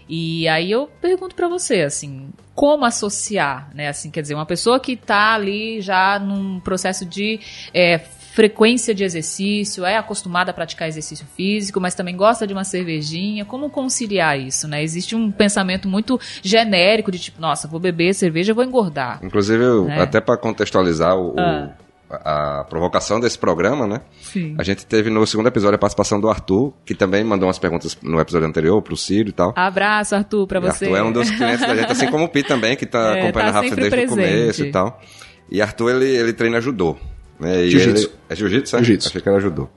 E 0.07 0.47
aí 0.47 0.69
eu 0.69 0.87
pergunto 1.01 1.33
para 1.33 1.47
você, 1.47 1.81
assim, 1.81 2.29
como 2.53 2.85
associar, 2.85 3.71
né? 3.73 3.87
Assim, 3.87 4.11
quer 4.11 4.21
dizer, 4.21 4.35
uma 4.35 4.45
pessoa 4.45 4.79
que 4.79 4.91
está 4.91 5.33
ali 5.33 5.81
já 5.81 6.19
num 6.19 6.59
processo 6.59 7.03
de 7.03 7.39
é, 7.73 7.97
frequência 7.97 8.93
de 8.93 9.03
exercício, 9.03 9.83
é 9.83 9.97
acostumada 9.97 10.51
a 10.51 10.53
praticar 10.53 10.87
exercício 10.87 11.25
físico, 11.35 11.81
mas 11.81 11.95
também 11.95 12.15
gosta 12.15 12.45
de 12.45 12.53
uma 12.53 12.63
cervejinha. 12.63 13.43
Como 13.43 13.71
conciliar 13.71 14.39
isso, 14.39 14.67
né? 14.67 14.83
Existe 14.83 15.15
um 15.15 15.31
pensamento 15.31 15.87
muito 15.87 16.19
genérico 16.43 17.11
de 17.11 17.17
tipo, 17.17 17.41
nossa, 17.41 17.67
vou 17.67 17.79
beber 17.79 18.13
cerveja, 18.13 18.53
vou 18.53 18.63
engordar. 18.63 19.19
Inclusive, 19.23 19.63
eu, 19.63 19.85
né? 19.85 19.99
até 19.99 20.21
para 20.21 20.37
contextualizar 20.37 21.17
o, 21.17 21.33
ah. 21.39 21.71
o 21.81 21.84
a 22.09 22.65
provocação 22.69 23.19
desse 23.19 23.37
programa, 23.37 23.87
né? 23.87 24.01
Sim. 24.21 24.55
A 24.57 24.63
gente 24.63 24.85
teve 24.85 25.09
no 25.09 25.25
segundo 25.25 25.47
episódio 25.47 25.75
a 25.75 25.79
participação 25.79 26.19
do 26.19 26.29
Arthur, 26.29 26.73
que 26.85 26.93
também 26.93 27.23
mandou 27.23 27.47
umas 27.47 27.59
perguntas 27.59 27.97
no 28.01 28.19
episódio 28.19 28.47
anterior 28.47 28.81
pro 28.81 28.95
Ciro 28.95 29.29
e 29.29 29.31
tal. 29.31 29.53
Abraço, 29.55 30.15
Arthur, 30.15 30.47
pra 30.47 30.59
você. 30.59 30.85
Arthur 30.85 30.97
é 30.97 31.03
um 31.03 31.11
dos 31.11 31.29
clientes 31.29 31.61
da 31.61 31.75
gente, 31.75 31.91
assim 31.91 32.09
como 32.11 32.25
o 32.25 32.29
Pi 32.29 32.43
também, 32.43 32.75
que 32.75 32.85
tá 32.85 32.99
é, 33.17 33.21
acompanhando 33.23 33.53
tá 33.53 33.59
a 33.59 33.61
Rafa 33.61 33.75
desde 33.75 33.89
presente. 33.89 34.07
o 34.07 34.09
começo 34.09 34.65
e 34.65 34.71
tal. 34.71 35.01
E 35.49 35.61
Arthur, 35.61 35.89
ele, 35.91 36.05
ele 36.05 36.33
treina 36.33 36.61
judô. 36.61 36.95
Né? 37.39 37.67
Jiu-jitsu. 37.67 38.11
É 38.29 38.35
jiu-jitsu, 38.35 38.75
é? 38.75 38.79
Jiu-jitsu. 38.79 39.09
Achei 39.09 39.21
que 39.21 39.29
era 39.29 39.39
judô. 39.39 39.67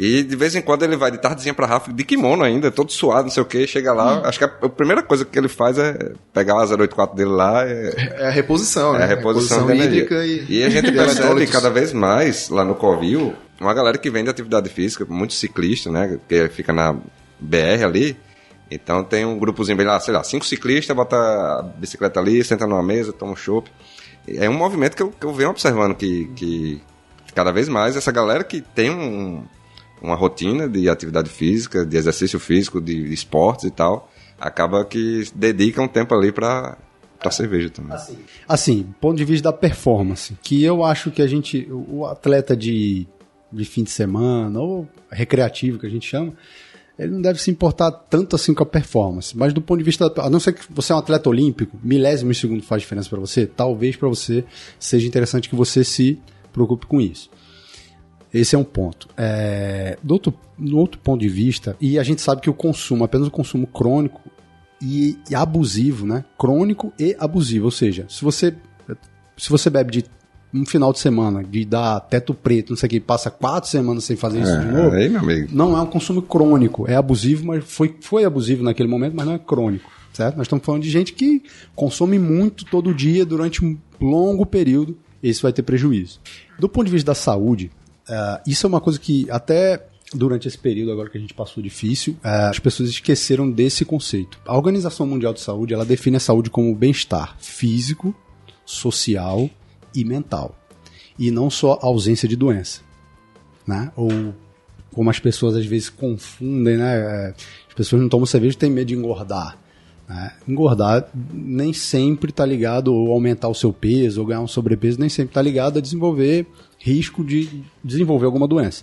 E 0.00 0.22
de 0.22 0.34
vez 0.34 0.56
em 0.56 0.62
quando 0.62 0.82
ele 0.82 0.96
vai 0.96 1.10
de 1.10 1.18
tardezinha 1.18 1.52
pra 1.52 1.66
Rafa, 1.66 1.92
de 1.92 2.04
kimono 2.04 2.42
ainda, 2.42 2.70
todo 2.70 2.90
suado, 2.90 3.24
não 3.24 3.30
sei 3.30 3.42
o 3.42 3.46
que, 3.46 3.66
chega 3.66 3.92
lá, 3.92 4.14
hum. 4.14 4.22
acho 4.24 4.38
que 4.38 4.44
a, 4.46 4.46
a, 4.46 4.68
primeira 4.70 5.02
coisa 5.02 5.26
que 5.26 5.38
ele 5.38 5.46
faz 5.46 5.76
é 5.76 6.12
pegar 6.32 6.54
a 6.54 6.64
084 6.64 7.14
dele 7.14 7.28
lá. 7.28 7.68
É, 7.68 8.14
é 8.16 8.26
a 8.28 8.30
reposição, 8.30 8.94
né? 8.94 9.00
É 9.00 9.02
a 9.02 9.06
reposição, 9.06 9.66
reposição 9.66 9.86
hídrica 9.86 10.24
e, 10.24 10.46
e 10.48 10.64
a 10.64 10.70
gente 10.70 10.90
percebe 10.96 11.46
cada 11.48 11.68
vez 11.68 11.92
mais 11.92 12.48
lá 12.48 12.64
no 12.64 12.74
Covil, 12.74 13.34
uma 13.60 13.74
galera 13.74 13.98
que 13.98 14.10
vem 14.10 14.24
de 14.24 14.30
atividade 14.30 14.70
física, 14.70 15.04
muito 15.06 15.34
ciclista, 15.34 15.90
né? 15.90 16.18
Que 16.26 16.48
fica 16.48 16.72
na 16.72 16.96
BR 17.38 17.84
ali. 17.84 18.16
Então 18.70 19.04
tem 19.04 19.26
um 19.26 19.38
grupozinho 19.38 19.76
bem 19.76 19.86
lá, 19.86 20.00
sei 20.00 20.14
lá, 20.14 20.24
cinco 20.24 20.46
ciclistas, 20.46 20.96
bota 20.96 21.14
a 21.14 21.62
bicicleta 21.76 22.18
ali, 22.18 22.42
senta 22.42 22.66
numa 22.66 22.82
mesa, 22.82 23.12
toma 23.12 23.32
um 23.32 23.36
chopp. 23.36 23.70
É 24.26 24.48
um 24.48 24.54
movimento 24.54 24.96
que 24.96 25.02
eu, 25.02 25.10
que 25.10 25.26
eu 25.26 25.34
venho 25.34 25.50
observando 25.50 25.94
que, 25.94 26.24
que 26.34 26.80
cada 27.34 27.52
vez 27.52 27.68
mais 27.68 27.96
essa 27.96 28.10
galera 28.10 28.42
que 28.42 28.62
tem 28.62 28.88
um, 28.88 29.44
uma 30.02 30.14
rotina 30.14 30.68
de 30.68 30.88
atividade 30.88 31.28
física, 31.28 31.84
de 31.84 31.96
exercício 31.96 32.38
físico, 32.38 32.80
de 32.80 33.12
esportes 33.12 33.64
e 33.64 33.70
tal, 33.70 34.10
acaba 34.38 34.84
que 34.84 35.24
dedica 35.34 35.82
um 35.82 35.88
tempo 35.88 36.14
ali 36.14 36.32
para 36.32 36.78
para 37.20 37.30
cerveja 37.30 37.68
também. 37.68 37.92
Assim, 37.92 38.18
assim, 38.48 38.94
ponto 38.98 39.18
de 39.18 39.24
vista 39.26 39.50
da 39.50 39.56
performance, 39.56 40.34
que 40.42 40.64
eu 40.64 40.82
acho 40.82 41.10
que 41.10 41.20
a 41.20 41.26
gente, 41.26 41.68
o 41.70 42.06
atleta 42.06 42.56
de, 42.56 43.06
de 43.52 43.64
fim 43.66 43.84
de 43.84 43.90
semana 43.90 44.58
ou 44.58 44.88
recreativo 45.10 45.78
que 45.78 45.86
a 45.86 45.90
gente 45.90 46.08
chama, 46.08 46.32
ele 46.98 47.12
não 47.12 47.20
deve 47.20 47.40
se 47.40 47.50
importar 47.50 47.90
tanto 47.90 48.36
assim 48.36 48.54
com 48.54 48.62
a 48.62 48.66
performance. 48.66 49.36
Mas 49.36 49.52
do 49.52 49.60
ponto 49.60 49.78
de 49.78 49.84
vista, 49.84 50.12
a 50.16 50.30
não 50.30 50.40
ser 50.40 50.54
que 50.54 50.64
você 50.70 50.92
é 50.92 50.96
um 50.96 50.98
atleta 50.98 51.28
olímpico, 51.28 51.78
milésimo 51.82 52.32
de 52.32 52.38
segundo 52.38 52.62
faz 52.62 52.82
diferença 52.82 53.10
para 53.10 53.20
você, 53.20 53.46
talvez 53.46 53.96
para 53.96 54.08
você 54.08 54.44
seja 54.78 55.06
interessante 55.06 55.48
que 55.48 55.54
você 55.54 55.84
se 55.84 56.18
preocupe 56.52 56.86
com 56.86 57.00
isso. 57.00 57.30
Esse 58.32 58.54
é 58.54 58.58
um 58.58 58.64
ponto. 58.64 59.08
É, 59.16 59.98
do, 60.02 60.14
outro, 60.14 60.34
do 60.56 60.78
outro 60.78 61.00
ponto 61.00 61.20
de 61.20 61.28
vista, 61.28 61.76
e 61.80 61.98
a 61.98 62.02
gente 62.02 62.20
sabe 62.20 62.40
que 62.40 62.50
o 62.50 62.54
consumo, 62.54 63.04
apenas 63.04 63.26
o 63.26 63.30
consumo 63.30 63.66
crônico 63.66 64.20
e, 64.80 65.18
e 65.28 65.34
abusivo, 65.34 66.06
né? 66.06 66.24
Crônico 66.38 66.92
e 66.98 67.16
abusivo. 67.18 67.66
Ou 67.66 67.70
seja, 67.70 68.06
se 68.08 68.22
você, 68.22 68.54
se 69.36 69.50
você 69.50 69.68
bebe 69.68 69.90
de 69.90 70.04
um 70.52 70.66
final 70.66 70.92
de 70.92 70.98
semana 70.98 71.44
de 71.44 71.64
dar 71.64 72.00
teto 72.00 72.34
preto, 72.34 72.70
não 72.70 72.76
sei 72.76 72.86
o 72.86 72.90
que, 72.90 73.00
passa 73.00 73.30
quatro 73.30 73.70
semanas 73.70 74.04
sem 74.04 74.16
fazer 74.16 74.40
isso 74.40 74.50
é, 74.50 74.58
de 74.58 74.66
novo. 74.66 74.96
Aí, 74.96 75.08
meu 75.08 75.20
amigo. 75.20 75.48
Não 75.52 75.76
é 75.76 75.80
um 75.80 75.86
consumo 75.86 76.22
crônico, 76.22 76.88
é 76.88 76.96
abusivo, 76.96 77.46
mas 77.46 77.64
foi, 77.64 77.96
foi 78.00 78.24
abusivo 78.24 78.62
naquele 78.62 78.88
momento, 78.88 79.14
mas 79.14 79.26
não 79.26 79.34
é 79.34 79.38
crônico, 79.38 79.90
certo? 80.12 80.36
Nós 80.36 80.46
estamos 80.46 80.64
falando 80.64 80.82
de 80.82 80.90
gente 80.90 81.12
que 81.12 81.42
consome 81.74 82.18
muito 82.18 82.64
todo 82.64 82.94
dia 82.94 83.24
durante 83.24 83.64
um 83.64 83.76
longo 84.00 84.44
período, 84.44 84.96
esse 85.22 85.42
vai 85.42 85.52
ter 85.52 85.62
prejuízo. 85.62 86.20
Do 86.58 86.68
ponto 86.68 86.86
de 86.86 86.92
vista 86.92 87.12
da 87.12 87.14
saúde, 87.14 87.70
Uh, 88.10 88.42
isso 88.44 88.66
é 88.66 88.68
uma 88.68 88.80
coisa 88.80 88.98
que 88.98 89.30
até 89.30 89.86
durante 90.12 90.48
esse 90.48 90.58
período 90.58 90.90
agora 90.90 91.08
que 91.08 91.16
a 91.16 91.20
gente 91.20 91.32
passou 91.32 91.62
difícil, 91.62 92.14
uh, 92.24 92.50
as 92.50 92.58
pessoas 92.58 92.88
esqueceram 92.88 93.48
desse 93.48 93.84
conceito. 93.84 94.40
A 94.44 94.56
Organização 94.56 95.06
Mundial 95.06 95.32
de 95.32 95.40
Saúde 95.40 95.72
ela 95.72 95.84
define 95.84 96.16
a 96.16 96.20
saúde 96.20 96.50
como 96.50 96.74
bem-estar 96.74 97.36
físico, 97.38 98.12
social 98.66 99.48
e 99.94 100.04
mental, 100.04 100.58
e 101.16 101.30
não 101.30 101.48
só 101.48 101.78
ausência 101.80 102.28
de 102.28 102.34
doença, 102.34 102.80
né? 103.64 103.92
Ou 103.94 104.34
como 104.92 105.08
as 105.08 105.20
pessoas 105.20 105.54
às 105.54 105.64
vezes 105.64 105.88
confundem, 105.88 106.76
né? 106.76 106.98
É, 106.98 107.34
as 107.68 107.74
pessoas 107.74 108.02
não 108.02 108.08
tomam 108.08 108.26
cerveja 108.26 108.56
e 108.56 108.58
têm 108.58 108.70
medo 108.70 108.88
de 108.88 108.94
engordar. 108.94 109.56
Né? 110.08 110.32
Engordar 110.48 111.08
nem 111.32 111.72
sempre 111.72 112.30
está 112.30 112.44
ligado 112.44 112.92
ou 112.92 113.12
aumentar 113.12 113.48
o 113.48 113.54
seu 113.54 113.72
peso 113.72 114.20
ou 114.20 114.26
ganhar 114.26 114.40
um 114.40 114.48
sobrepeso, 114.48 114.98
nem 114.98 115.08
sempre 115.08 115.30
está 115.30 115.40
ligado 115.40 115.78
a 115.78 115.80
desenvolver 115.80 116.46
risco 116.80 117.22
de 117.22 117.62
desenvolver 117.84 118.26
alguma 118.26 118.48
doença. 118.48 118.82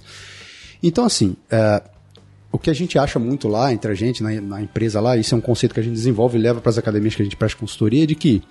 Então, 0.81 1.03
assim, 1.03 1.35
é, 1.49 1.81
o 2.51 2.57
que 2.57 2.69
a 2.69 2.73
gente 2.73 2.97
acha 2.97 3.19
muito 3.19 3.47
lá, 3.47 3.73
entre 3.73 3.91
a 3.91 3.95
gente, 3.95 4.23
na, 4.23 4.39
na, 4.39 4.61
empresa 4.61 5.01
lá, 5.01 5.17
isso 5.17 5.33
é 5.33 5.37
um 5.37 5.41
conceito 5.41 5.73
que 5.73 5.79
a 5.79 5.83
gente 5.83 5.93
desenvolve 5.93 6.37
e 6.37 6.41
leva 6.41 6.61
para 6.61 6.69
as 6.69 6.77
academias 6.77 7.15
que 7.15 7.21
a 7.21 7.25
gente 7.25 7.35
presta 7.35 7.57
consultoria, 7.57 8.05
de 8.05 8.15
que 8.15 8.41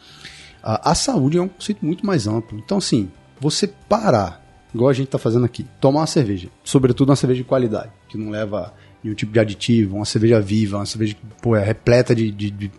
a, 0.63 0.91
a 0.91 0.95
saúde 0.95 1.39
é 1.39 1.43
um 1.43 1.49
conceito 1.49 1.85
muito 1.85 2.05
mais 2.05 2.27
amplo. 2.27 2.59
Então, 2.59 2.79
assim, 2.79 3.09
você 3.41 3.67
parar, 3.67 4.45
igual 4.75 4.91
a 4.91 4.93
gente 4.93 5.07
está 5.07 5.19
fazendo 5.19 5.45
aqui, 5.45 5.65
tomar 5.81 6.01
uma 6.01 6.07
cerveja, 6.07 6.49
sobretudo 6.65 7.11
uma 7.11 7.17
cerveja 7.17 7.43
de 7.43 7.49
qualidade, 7.49 7.91
que 8.09 8.19
não 8.19 8.31
leva 8.31 8.75
nenhum 9.03 9.15
tipo 9.15 9.33
de 9.33 9.39
aditivo, 9.39 9.97
uma 9.97 10.05
cerveja 10.05 10.41
viva, 10.41 10.79
uma 10.79 10.87
cerveja 10.87 11.17
pô, 11.41 11.55
é 11.55 11.65
repleta 11.65 12.15
de, 12.15 12.31
de, 12.31 12.51
de, 12.51 12.73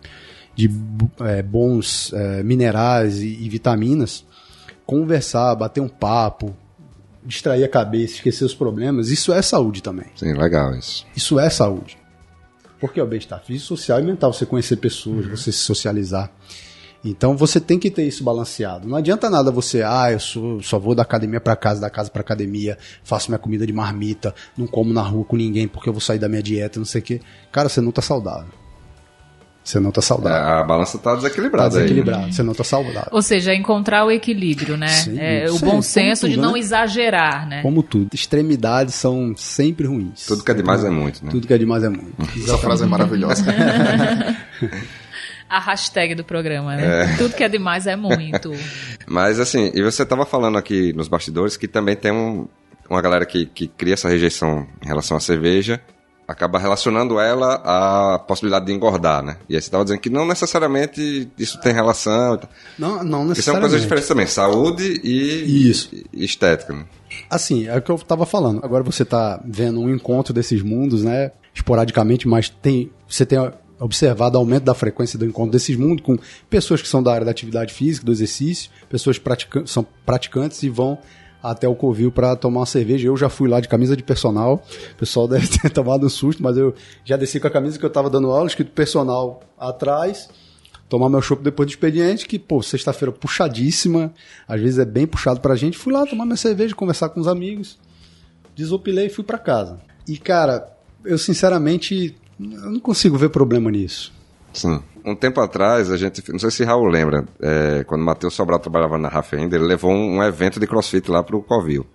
de 0.54 0.70
é, 1.20 1.42
bons 1.42 2.12
é, 2.12 2.42
minerais 2.42 3.22
e, 3.22 3.28
e 3.28 3.48
vitaminas, 3.48 4.24
conversar, 4.88 5.54
bater 5.54 5.82
um 5.82 5.88
papo, 5.88 6.56
distrair 7.22 7.62
a 7.62 7.68
cabeça, 7.68 8.14
esquecer 8.14 8.46
os 8.46 8.54
problemas, 8.54 9.10
isso 9.10 9.34
é 9.34 9.42
saúde 9.42 9.82
também. 9.82 10.06
Sim, 10.16 10.32
legal 10.32 10.74
isso. 10.74 11.06
Isso 11.14 11.38
é 11.38 11.50
saúde. 11.50 11.98
Porque 12.80 12.98
é 12.98 13.02
o 13.02 13.06
bem-estar 13.06 13.38
físico, 13.44 13.66
social 13.66 14.00
e 14.00 14.02
mental, 14.02 14.32
você 14.32 14.46
conhecer 14.46 14.76
pessoas, 14.76 15.26
uhum. 15.26 15.36
você 15.36 15.52
se 15.52 15.58
socializar. 15.58 16.32
Então 17.04 17.36
você 17.36 17.60
tem 17.60 17.78
que 17.78 17.90
ter 17.90 18.04
isso 18.04 18.24
balanceado. 18.24 18.88
Não 18.88 18.96
adianta 18.96 19.28
nada 19.28 19.50
você, 19.50 19.82
ah, 19.82 20.10
eu 20.10 20.18
sou, 20.18 20.62
só 20.62 20.78
vou 20.78 20.94
da 20.94 21.02
academia 21.02 21.38
para 21.38 21.54
casa, 21.54 21.82
da 21.82 21.90
casa 21.90 22.08
para 22.08 22.22
academia, 22.22 22.78
faço 23.04 23.30
minha 23.30 23.38
comida 23.38 23.66
de 23.66 23.74
marmita, 23.74 24.34
não 24.56 24.66
como 24.66 24.90
na 24.90 25.02
rua 25.02 25.22
com 25.22 25.36
ninguém 25.36 25.68
porque 25.68 25.90
eu 25.90 25.92
vou 25.92 26.00
sair 26.00 26.18
da 26.18 26.30
minha 26.30 26.42
dieta, 26.42 26.78
não 26.78 26.86
sei 26.86 27.02
o 27.02 27.04
quê. 27.04 27.20
Cara, 27.52 27.68
você 27.68 27.82
não 27.82 27.92
tá 27.92 28.00
saudável. 28.00 28.54
Você 29.68 29.78
não 29.78 29.90
está 29.90 30.00
saudável. 30.00 30.38
É, 30.38 30.60
a 30.60 30.64
balança 30.64 30.96
está 30.96 31.14
desequilibrada. 31.14 31.68
Tá 31.68 31.76
desequilibrada, 31.76 32.24
aí. 32.24 32.32
você 32.32 32.42
não 32.42 32.52
está 32.52 32.64
saudável. 32.64 33.10
Ou 33.12 33.20
seja, 33.20 33.54
encontrar 33.54 34.06
o 34.06 34.10
equilíbrio, 34.10 34.78
né? 34.78 34.88
Sim, 34.88 35.18
é, 35.18 35.50
o 35.50 35.58
bom 35.58 35.82
senso 35.82 36.22
tudo, 36.22 36.30
de 36.30 36.38
não 36.38 36.54
né? 36.54 36.58
exagerar, 36.58 37.46
né? 37.46 37.60
Como 37.60 37.82
tudo. 37.82 38.08
Extremidades 38.14 38.94
são 38.94 39.34
sempre 39.36 39.86
ruins. 39.86 40.24
Tudo 40.24 40.42
que 40.42 40.50
é 40.50 40.54
demais 40.54 40.84
é 40.84 40.88
muito, 40.88 41.22
né? 41.22 41.30
Tudo 41.30 41.46
que 41.46 41.52
é 41.52 41.58
demais 41.58 41.84
é 41.84 41.90
muito. 41.90 42.14
Essa 42.42 42.56
frase 42.56 42.84
é 42.84 42.86
maravilhosa. 42.86 43.44
a 45.50 45.60
hashtag 45.60 46.14
do 46.14 46.24
programa, 46.24 46.74
né? 46.74 47.02
É. 47.02 47.16
Tudo 47.18 47.34
que 47.34 47.44
é 47.44 47.48
demais 47.50 47.86
é 47.86 47.94
muito. 47.94 48.50
Mas 49.06 49.38
assim, 49.38 49.70
e 49.74 49.82
você 49.82 50.02
estava 50.02 50.24
falando 50.24 50.56
aqui 50.56 50.94
nos 50.94 51.08
bastidores 51.08 51.58
que 51.58 51.68
também 51.68 51.94
tem 51.94 52.10
um, 52.10 52.48
uma 52.88 53.02
galera 53.02 53.26
que, 53.26 53.44
que 53.44 53.68
cria 53.68 53.92
essa 53.92 54.08
rejeição 54.08 54.66
em 54.82 54.88
relação 54.88 55.14
à 55.14 55.20
cerveja 55.20 55.78
acaba 56.28 56.58
relacionando 56.58 57.18
ela 57.18 57.54
à 57.64 58.18
possibilidade 58.18 58.66
de 58.66 58.72
engordar, 58.72 59.22
né? 59.22 59.38
E 59.48 59.54
aí 59.54 59.62
você 59.62 59.68
estava 59.68 59.82
dizendo 59.82 60.00
que 60.00 60.10
não 60.10 60.26
necessariamente 60.26 61.26
isso 61.38 61.58
tem 61.58 61.72
relação. 61.72 62.38
Não, 62.78 63.02
não 63.02 63.24
necessariamente. 63.24 63.40
Isso 63.40 63.50
é 63.50 63.52
uma 63.54 63.60
coisa 63.60 63.80
diferente 63.80 64.06
também, 64.06 64.26
saúde 64.26 65.00
e, 65.02 65.70
isso. 65.70 65.88
e 66.12 66.22
estética. 66.22 66.74
Né? 66.74 66.84
Assim, 67.30 67.66
é 67.66 67.74
o 67.78 67.80
que 67.80 67.90
eu 67.90 67.96
estava 67.96 68.26
falando. 68.26 68.62
Agora 68.62 68.84
você 68.84 69.04
está 69.04 69.40
vendo 69.42 69.80
um 69.80 69.88
encontro 69.88 70.34
desses 70.34 70.62
mundos, 70.62 71.02
né? 71.02 71.32
Esporadicamente, 71.54 72.28
mas 72.28 72.50
tem, 72.50 72.92
você 73.08 73.24
tem 73.24 73.38
observado 73.80 74.36
aumento 74.36 74.64
da 74.64 74.74
frequência 74.74 75.18
do 75.18 75.24
encontro 75.24 75.52
desses 75.52 75.76
mundos 75.76 76.04
com 76.04 76.18
pessoas 76.50 76.82
que 76.82 76.88
são 76.88 77.02
da 77.02 77.10
área 77.10 77.24
da 77.24 77.30
atividade 77.30 77.72
física, 77.72 78.04
do 78.04 78.12
exercício, 78.12 78.70
pessoas 78.90 79.18
que 79.18 79.66
são 79.66 79.86
praticantes 80.04 80.62
e 80.62 80.68
vão 80.68 80.98
até 81.42 81.68
o 81.68 81.74
Covil 81.74 82.10
para 82.10 82.36
tomar 82.36 82.60
uma 82.60 82.66
cerveja. 82.66 83.08
Eu 83.08 83.16
já 83.16 83.28
fui 83.28 83.48
lá 83.48 83.60
de 83.60 83.68
camisa 83.68 83.96
de 83.96 84.02
personal. 84.02 84.62
O 84.92 84.96
pessoal 84.96 85.26
deve 85.28 85.46
ter 85.46 85.70
tomado 85.70 86.06
um 86.06 86.08
susto, 86.08 86.42
mas 86.42 86.56
eu 86.56 86.74
já 87.04 87.16
desci 87.16 87.38
com 87.40 87.46
a 87.46 87.50
camisa 87.50 87.78
que 87.78 87.84
eu 87.84 87.88
estava 87.88 88.10
dando 88.10 88.30
aula, 88.30 88.46
escrito 88.46 88.72
personal 88.72 89.40
atrás. 89.58 90.28
Tomar 90.88 91.10
meu 91.10 91.20
chopp 91.20 91.42
depois 91.42 91.66
do 91.66 91.70
expediente, 91.70 92.26
que, 92.26 92.38
pô, 92.38 92.62
sexta-feira 92.62 93.12
puxadíssima, 93.12 94.12
às 94.46 94.58
vezes 94.58 94.78
é 94.78 94.86
bem 94.86 95.06
puxado 95.06 95.38
pra 95.38 95.54
gente. 95.54 95.76
Fui 95.76 95.92
lá 95.92 96.06
tomar 96.06 96.24
minha 96.24 96.36
cerveja, 96.36 96.74
conversar 96.74 97.10
com 97.10 97.20
os 97.20 97.28
amigos, 97.28 97.78
desopilei 98.56 99.06
e 99.06 99.10
fui 99.10 99.22
para 99.22 99.38
casa. 99.38 99.78
E, 100.08 100.16
cara, 100.16 100.72
eu 101.04 101.18
sinceramente 101.18 102.16
eu 102.40 102.70
não 102.70 102.80
consigo 102.80 103.18
ver 103.18 103.28
problema 103.28 103.70
nisso. 103.70 104.12
Sim. 104.52 104.80
Um 105.08 105.16
tempo 105.16 105.40
atrás, 105.40 105.90
a 105.90 105.96
gente, 105.96 106.22
não 106.30 106.38
sei 106.38 106.50
se 106.50 106.64
Raul 106.64 106.86
lembra, 106.86 107.24
é, 107.40 107.82
quando 107.84 108.04
Matheus 108.04 108.34
Sobral 108.34 108.58
trabalhava 108.58 108.98
na 108.98 109.08
Rafa 109.08 109.36
ainda, 109.36 109.56
ele 109.56 109.64
levou 109.64 109.90
um, 109.90 110.18
um, 110.18 110.22
evento 110.22 110.60
de 110.60 110.66
crossfit 110.66 111.10
lá 111.10 111.22
pro 111.22 111.40
Covil. 111.40 111.86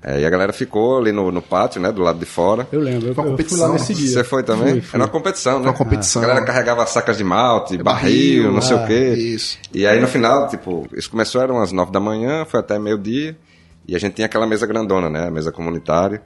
É, 0.00 0.20
e 0.20 0.26
a 0.26 0.30
galera 0.30 0.52
ficou 0.52 0.98
ali 0.98 1.10
no, 1.10 1.32
no 1.32 1.42
pátio, 1.42 1.80
né, 1.80 1.90
do 1.90 2.02
lado 2.02 2.18
de 2.18 2.26
fora. 2.26 2.68
Eu 2.70 2.80
lembro, 2.80 3.08
eu, 3.08 3.14
Foi 3.14 3.24
uma 3.24 3.32
eu 3.32 3.36
fui 3.36 3.44
competição. 3.44 3.68
lá 3.68 3.72
nesse 3.72 3.94
dia. 3.94 4.08
Você 4.08 4.22
foi 4.22 4.42
também? 4.42 4.74
Fui, 4.74 4.80
fui. 4.82 4.96
Era 4.98 5.04
uma 5.04 5.10
competição, 5.10 5.58
né? 5.58 5.66
Uma 5.66 5.72
competição. 5.72 6.22
A 6.22 6.26
galera 6.26 6.46
carregava 6.46 6.86
sacas 6.86 7.16
de 7.16 7.24
malte, 7.24 7.78
barril, 7.78 8.42
barril, 8.42 8.52
não 8.52 8.60
sei 8.60 8.76
é, 8.76 8.84
o 8.84 8.86
quê. 8.86 9.14
isso. 9.14 9.58
E 9.72 9.86
aí 9.86 10.00
no 10.00 10.06
final, 10.06 10.46
tipo, 10.48 10.86
isso 10.94 11.10
começou, 11.10 11.40
eram 11.40 11.56
umas 11.56 11.72
nove 11.72 11.90
da 11.90 12.00
manhã, 12.00 12.44
foi 12.44 12.60
até 12.60 12.78
meio-dia. 12.78 13.36
E 13.88 13.96
a 13.96 13.98
gente 13.98 14.14
tinha 14.14 14.26
aquela 14.26 14.46
mesa 14.46 14.66
grandona, 14.66 15.10
né? 15.10 15.26
A 15.26 15.30
mesa 15.30 15.50
comunitária. 15.50 16.22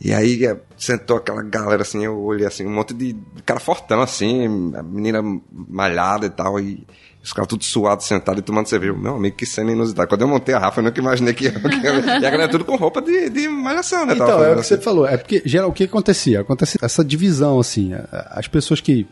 E 0.00 0.12
aí 0.12 0.44
eh, 0.44 0.56
sentou 0.76 1.16
aquela 1.16 1.42
galera 1.42 1.82
assim, 1.82 2.04
eu 2.04 2.18
olhei 2.20 2.46
assim, 2.46 2.64
um 2.64 2.70
monte 2.70 2.94
de 2.94 3.16
cara 3.44 3.58
fortão 3.58 4.00
assim, 4.00 4.72
a 4.76 4.82
menina 4.82 5.20
malhada 5.50 6.26
e 6.26 6.30
tal, 6.30 6.60
e 6.60 6.86
os 7.22 7.32
caras 7.32 7.48
tudo 7.48 7.64
suados, 7.64 8.06
sentados 8.06 8.40
e 8.40 8.42
tomando 8.42 8.68
cerveja. 8.68 8.92
Meu 8.92 9.16
amigo, 9.16 9.36
que 9.36 9.44
cena 9.44 9.72
inusitada. 9.72 10.06
Quando 10.06 10.22
eu 10.22 10.28
montei 10.28 10.54
a 10.54 10.58
Rafa, 10.58 10.80
eu 10.80 10.84
nunca 10.84 11.00
imaginei 11.00 11.34
que 11.34 11.44
ia. 11.44 11.52
que 11.52 11.58
e 11.58 12.26
a 12.26 12.30
galera 12.30 12.48
tudo 12.48 12.64
com 12.64 12.76
roupa 12.76 13.02
de, 13.02 13.28
de 13.28 13.48
malhação, 13.48 14.06
né? 14.06 14.14
Então, 14.14 14.42
é 14.42 14.52
o 14.52 14.56
que 14.56 14.64
você 14.64 14.74
assim. 14.74 14.82
falou. 14.82 15.06
É 15.06 15.16
porque, 15.16 15.42
geral, 15.44 15.68
o 15.68 15.72
que 15.72 15.84
acontecia? 15.84 16.40
Acontece 16.40 16.78
essa 16.80 17.04
divisão, 17.04 17.58
assim. 17.58 17.92
As 18.30 18.46
pessoas 18.46 18.80
que 18.80 19.06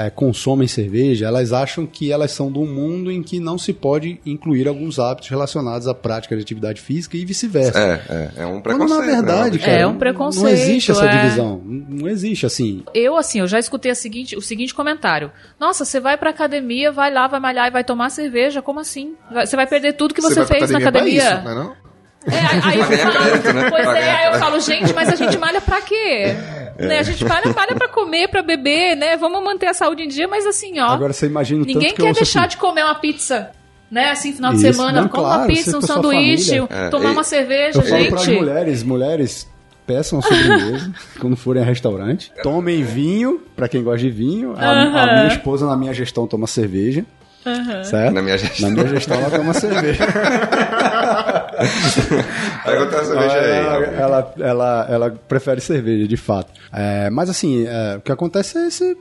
é, 0.00 0.08
consomem 0.08 0.66
cerveja, 0.66 1.26
elas 1.26 1.52
acham 1.52 1.84
que 1.84 2.10
elas 2.10 2.30
são 2.32 2.50
de 2.50 2.58
um 2.58 2.66
mundo 2.66 3.12
em 3.12 3.22
que 3.22 3.38
não 3.38 3.58
se 3.58 3.72
pode 3.72 4.18
incluir 4.24 4.66
alguns 4.66 4.98
hábitos 4.98 5.28
relacionados 5.28 5.86
à 5.86 5.94
prática 5.94 6.34
de 6.34 6.40
atividade 6.42 6.80
física 6.80 7.18
e 7.18 7.24
vice-versa. 7.24 7.78
É, 7.78 8.02
é, 8.08 8.42
é 8.42 8.46
um 8.46 8.60
Quando, 8.60 8.62
preconceito. 8.62 9.00
na 9.00 9.04
verdade, 9.04 9.58
né? 9.58 9.64
cara, 9.64 9.78
É 9.78 9.86
um 9.86 9.98
preconceito, 9.98 10.44
não 10.44 10.50
existe 10.50 10.90
essa 10.90 11.04
é. 11.04 11.22
divisão. 11.22 11.60
Não 11.64 12.08
existe, 12.08 12.46
assim. 12.46 12.82
Eu, 12.94 13.16
assim, 13.16 13.40
eu 13.40 13.46
já 13.46 13.58
escutei 13.58 13.90
a 13.90 13.94
seguinte, 13.94 14.34
o 14.36 14.40
seguinte 14.40 14.74
comentário. 14.74 15.30
Nossa, 15.58 15.84
você 15.84 16.00
vai 16.00 16.16
pra 16.16 16.30
academia, 16.30 16.90
vai 16.90 17.12
lá, 17.12 17.26
vai 17.26 17.40
malhar 17.40 17.68
e 17.68 17.70
vai 17.70 17.84
tomar 17.84 18.08
cerveja? 18.08 18.62
Como 18.62 18.80
assim? 18.80 19.14
Você 19.30 19.54
vai 19.54 19.66
perder 19.66 19.92
tudo 19.92 20.14
que 20.14 20.22
você, 20.22 20.36
pra 20.36 20.46
fez 20.46 20.70
na 20.70 20.80
pra 20.80 20.88
academia? 20.88 21.34
isso, 21.34 21.44
não 21.44 21.50
é 21.50 21.54
não? 21.54 21.76
É, 22.26 22.38
aí, 22.38 22.60
aí 22.64 22.78
eu 22.78 22.86
Pra 22.86 22.96
ganhar 22.96 23.12
falo, 23.12 23.24
crédito, 23.24 23.52
né? 23.54 23.70
pois 23.70 23.82
Pra 23.84 23.98
é, 23.98 24.10
aí 24.10 24.32
eu 24.34 24.38
falo, 24.38 24.60
gente, 24.60 24.92
mas 24.92 25.08
a 25.08 25.16
gente 25.16 25.38
malha 25.38 25.60
pra 25.60 25.80
quê? 25.80 26.34
É. 26.76 26.86
Né, 26.86 26.98
a 26.98 27.02
gente 27.02 27.24
malha, 27.24 27.52
malha 27.54 27.74
pra 27.74 27.88
comer, 27.88 28.28
pra 28.28 28.42
beber, 28.42 28.94
né? 28.96 29.16
Vamos 29.16 29.42
manter 29.42 29.66
a 29.66 29.74
saúde 29.74 30.02
em 30.04 30.08
dia, 30.08 30.28
mas 30.28 30.46
assim, 30.46 30.78
ó, 30.80 30.88
Agora 30.88 31.12
você 31.12 31.26
imagina 31.26 31.62
o 31.62 31.66
ninguém 31.66 31.88
tanto 31.88 31.94
que 31.96 32.02
eu 32.02 32.06
quer 32.06 32.12
deixar 32.14 32.40
assim, 32.40 32.48
de 32.50 32.56
comer 32.58 32.84
uma 32.84 32.94
pizza. 32.94 33.50
Né, 33.90 34.10
assim, 34.10 34.32
final 34.32 34.52
de 34.52 34.58
Isso, 34.64 34.72
semana, 34.72 35.00
não, 35.00 35.08
come 35.08 35.24
claro, 35.24 35.40
uma 35.40 35.46
pizza, 35.48 35.70
um 35.76 35.80
com 35.80 35.84
a 35.84 35.88
sanduíche, 35.88 36.44
família. 36.60 36.68
É, 36.70 36.88
tomar 36.90 37.08
e- 37.08 37.12
uma 37.12 37.24
cerveja, 37.24 37.78
Eu 37.78 37.82
falo 37.82 38.06
para 38.06 38.18
as 38.20 38.24
gente. 38.24 38.38
mulheres, 38.38 38.82
mulheres 38.84 39.48
peçam 39.84 40.20
a 40.20 40.22
sobremesa 40.22 40.92
quando 41.20 41.36
forem 41.36 41.60
a 41.60 41.66
restaurante. 41.66 42.30
Tomem 42.42 42.84
vinho, 42.84 43.40
para 43.56 43.68
quem 43.68 43.82
gosta 43.82 43.98
de 43.98 44.10
vinho. 44.10 44.54
A, 44.56 44.64
a 44.64 44.72
Aham. 44.84 45.14
minha 45.14 45.26
esposa, 45.28 45.66
na 45.66 45.76
minha 45.76 45.92
gestão, 45.92 46.24
toma 46.28 46.46
cerveja. 46.46 47.04
Certo? 47.82 48.12
Na 48.14 48.22
minha 48.22 48.38
gestão. 48.38 48.68
Na 48.68 48.74
minha 48.76 48.86
gestão, 48.88 49.16
ela 49.18 49.30
toma 49.30 49.52
cerveja. 49.54 50.04
A 51.60 53.04
cerveja 53.04 53.38
aí. 53.38 53.50
ela, 53.50 53.80
Rafa. 53.80 53.92
ela, 53.92 54.34
ela, 54.40 54.86
ela 54.88 55.10
prefere 55.10 55.60
cerveja, 55.60 56.08
de 56.08 56.16
fato. 56.16 56.52
É, 56.72 57.10
mas 57.10 57.28
assim, 57.28 57.66
é, 57.66 57.96
o 57.96 58.00
que 58.00 58.10
acontece 58.10 58.58
é 58.58 58.66
esse 58.66 58.96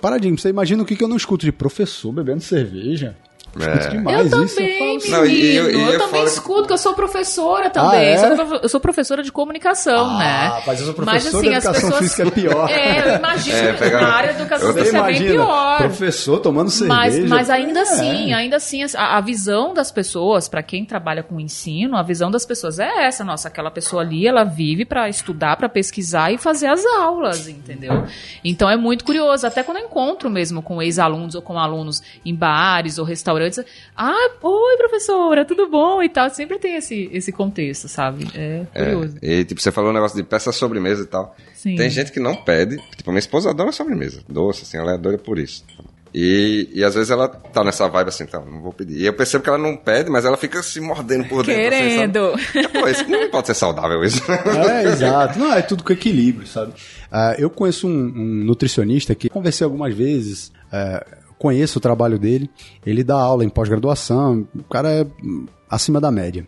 paradigma. 0.00 0.36
Você 0.36 0.48
imagina 0.48 0.82
o 0.82 0.86
que, 0.86 0.96
que 0.96 1.04
eu 1.04 1.08
não 1.08 1.16
escuto 1.16 1.44
de 1.44 1.52
professor 1.52 2.12
bebendo 2.12 2.40
cerveja? 2.40 3.16
É. 3.60 3.88
demais 3.88 4.32
Eu 4.32 4.44
isso. 4.44 4.56
também, 4.56 4.78
menino. 4.80 4.96
assim, 4.96 5.10
Não, 5.10 5.26
e 5.26 5.56
eu- 5.56 5.70
eu, 5.70 5.78
e 5.78 5.82
eu 5.82 5.98
também 5.98 6.08
falo 6.08 6.24
escuto, 6.26 6.66
que 6.66 6.72
eu 6.72 6.78
sou 6.78 6.94
professora 6.94 7.70
também. 7.70 7.98
Ah, 8.00 8.04
é? 8.04 8.60
Eu 8.62 8.68
sou 8.68 8.80
professora 8.80 9.22
de 9.22 9.30
comunicação, 9.30 10.10
Ah, 10.10 10.18
né? 10.18 10.62
mas 10.66 10.80
eu 10.80 10.86
sou 10.86 10.94
Mas, 11.04 11.22
professor 11.22 11.38
assim, 11.38 11.48
de 11.50 11.54
as 11.54 11.64
educação 11.64 11.90
pessoas- 11.90 12.02
física 12.10 12.22
é 12.28 12.30
pior. 12.30 12.70
É, 12.70 12.98
eu 13.12 13.18
imagino 13.18 13.56
É, 13.58 13.90
na 13.90 14.08
área 14.08 14.32
da 14.32 14.40
educação 14.40 14.72
física 14.74 14.98
é 14.98 15.02
bem 15.02 15.22
pior. 15.22 15.78
professor 15.78 16.40
tomando 16.40 16.70
cerveja. 16.70 16.98
Mas, 16.98 17.18
mas 17.28 17.50
ainda 17.50 17.80
É. 17.80 17.82
assim, 17.82 18.32
ainda 18.32 18.56
assim, 18.56 18.82
a, 18.96 19.16
a 19.16 19.20
visão 19.20 19.72
das 19.72 19.90
pessoas, 19.92 20.48
para 20.48 20.62
quem 20.62 20.84
trabalha 20.84 21.22
com 21.22 21.38
ensino, 21.38 21.96
a 21.96 22.02
visão 22.02 22.30
das 22.30 22.44
pessoas 22.44 22.78
é 22.78 23.04
essa, 23.06 23.24
nossa, 23.24 23.48
aquela 23.48 23.70
pessoa 23.70 24.02
ali, 24.02 24.26
ela 24.26 24.44
vive 24.44 24.84
para 24.84 25.08
estudar, 25.08 25.56
para 25.56 25.68
pesquisar 25.68 26.32
e 26.32 26.38
fazer 26.38 26.66
as 26.66 26.84
aulas, 26.84 27.46
entendeu? 27.48 28.04
Então 28.44 28.68
é 28.68 28.76
muito 28.76 29.04
curioso, 29.04 29.46
até 29.46 29.62
quando 29.62 29.78
eu 29.78 29.84
encontro 29.84 30.28
mesmo 30.28 30.62
com 30.62 30.82
ex-alunos 30.82 31.34
ou 31.34 31.42
com 31.42 31.58
alunos 31.58 32.02
em 32.24 32.34
bares 32.34 32.98
ou 32.98 33.04
restaurantes, 33.04 33.43
ah, 33.96 34.30
oi 34.42 34.76
professora, 34.76 35.44
tudo 35.44 35.68
bom 35.68 36.02
e 36.02 36.08
tal, 36.08 36.30
sempre 36.30 36.58
tem 36.58 36.76
esse, 36.76 37.08
esse 37.12 37.32
contexto, 37.32 37.88
sabe? 37.88 38.26
É 38.34 38.64
curioso. 38.74 39.16
É, 39.22 39.40
e 39.40 39.44
tipo, 39.44 39.60
você 39.60 39.72
falou 39.72 39.90
um 39.90 39.94
negócio 39.94 40.16
de 40.16 40.22
peça 40.22 40.52
sobremesa 40.52 41.02
e 41.02 41.06
tal. 41.06 41.34
Sim. 41.54 41.76
Tem 41.76 41.88
gente 41.88 42.12
que 42.12 42.20
não 42.20 42.36
pede. 42.36 42.76
Tipo, 42.96 43.10
minha 43.10 43.18
esposa 43.18 43.50
adora 43.50 43.72
sobremesa. 43.72 44.22
Doce, 44.28 44.62
assim, 44.62 44.76
ela 44.76 44.94
é 44.94 44.98
doida 44.98 45.18
por 45.18 45.38
isso. 45.38 45.64
E, 46.14 46.68
e 46.72 46.84
às 46.84 46.94
vezes 46.94 47.10
ela 47.10 47.28
tá 47.28 47.64
nessa 47.64 47.88
vibe 47.88 48.06
assim, 48.06 48.24
tá, 48.24 48.38
não 48.38 48.62
vou 48.62 48.72
pedir. 48.72 48.98
E 49.00 49.04
eu 49.04 49.12
percebo 49.12 49.42
que 49.42 49.50
ela 49.50 49.58
não 49.58 49.76
pede, 49.76 50.08
mas 50.08 50.24
ela 50.24 50.36
fica 50.36 50.62
se 50.62 50.80
mordendo 50.80 51.24
por 51.24 51.44
dentro. 51.44 51.60
Querendo. 51.60 52.26
Assim, 52.34 52.62
sabe? 52.62 52.68
Pô, 52.68 52.88
isso 52.88 53.10
não 53.10 53.30
pode 53.30 53.48
ser 53.48 53.54
saudável 53.54 54.04
isso. 54.04 54.22
É, 54.30 54.84
exato. 54.84 55.36
Não, 55.36 55.52
é 55.52 55.60
tudo 55.60 55.82
com 55.82 55.92
equilíbrio, 55.92 56.46
sabe? 56.46 56.72
Ah, 57.10 57.34
eu 57.36 57.50
conheço 57.50 57.88
um, 57.88 57.90
um 57.90 58.44
nutricionista 58.44 59.12
que 59.16 59.28
conversei 59.28 59.64
algumas 59.64 59.92
vezes, 59.92 60.52
é, 60.72 61.04
conheço 61.38 61.78
o 61.78 61.80
trabalho 61.80 62.18
dele, 62.18 62.48
ele 62.84 63.02
dá 63.04 63.16
aula 63.16 63.44
em 63.44 63.48
pós-graduação, 63.48 64.46
o 64.54 64.62
cara 64.64 64.90
é 64.90 65.06
acima 65.68 66.00
da 66.00 66.10
média. 66.10 66.46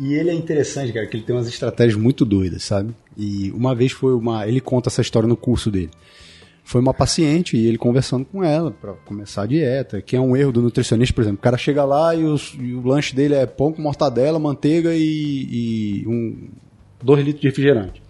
E 0.00 0.14
ele 0.14 0.30
é 0.30 0.34
interessante, 0.34 0.92
cara, 0.92 1.06
que 1.06 1.16
ele 1.16 1.24
tem 1.24 1.34
umas 1.36 1.46
estratégias 1.46 1.96
muito 2.00 2.24
doidas, 2.24 2.64
sabe? 2.64 2.92
E 3.16 3.52
uma 3.52 3.74
vez 3.74 3.92
foi 3.92 4.12
uma. 4.14 4.46
Ele 4.46 4.60
conta 4.60 4.88
essa 4.88 5.00
história 5.00 5.28
no 5.28 5.36
curso 5.36 5.70
dele. 5.70 5.90
Foi 6.64 6.80
uma 6.80 6.92
paciente 6.94 7.56
e 7.56 7.66
ele 7.66 7.76
conversando 7.78 8.24
com 8.24 8.42
ela 8.42 8.70
para 8.72 8.94
começar 9.04 9.42
a 9.42 9.46
dieta, 9.46 10.00
que 10.02 10.16
é 10.16 10.20
um 10.20 10.34
erro 10.36 10.50
do 10.50 10.62
nutricionista, 10.62 11.14
por 11.14 11.20
exemplo. 11.20 11.38
O 11.38 11.42
cara 11.42 11.56
chega 11.58 11.84
lá 11.84 12.14
e, 12.14 12.24
os- 12.24 12.56
e 12.58 12.72
o 12.74 12.84
lanche 12.84 13.14
dele 13.14 13.34
é 13.34 13.44
pão 13.46 13.70
com 13.72 13.82
mortadela, 13.82 14.38
manteiga 14.38 14.92
e, 14.96 16.02
e 16.02 16.08
um, 16.08 16.48
dois 17.02 17.22
litros 17.24 17.42
de 17.42 17.48
refrigerante. 17.48 18.02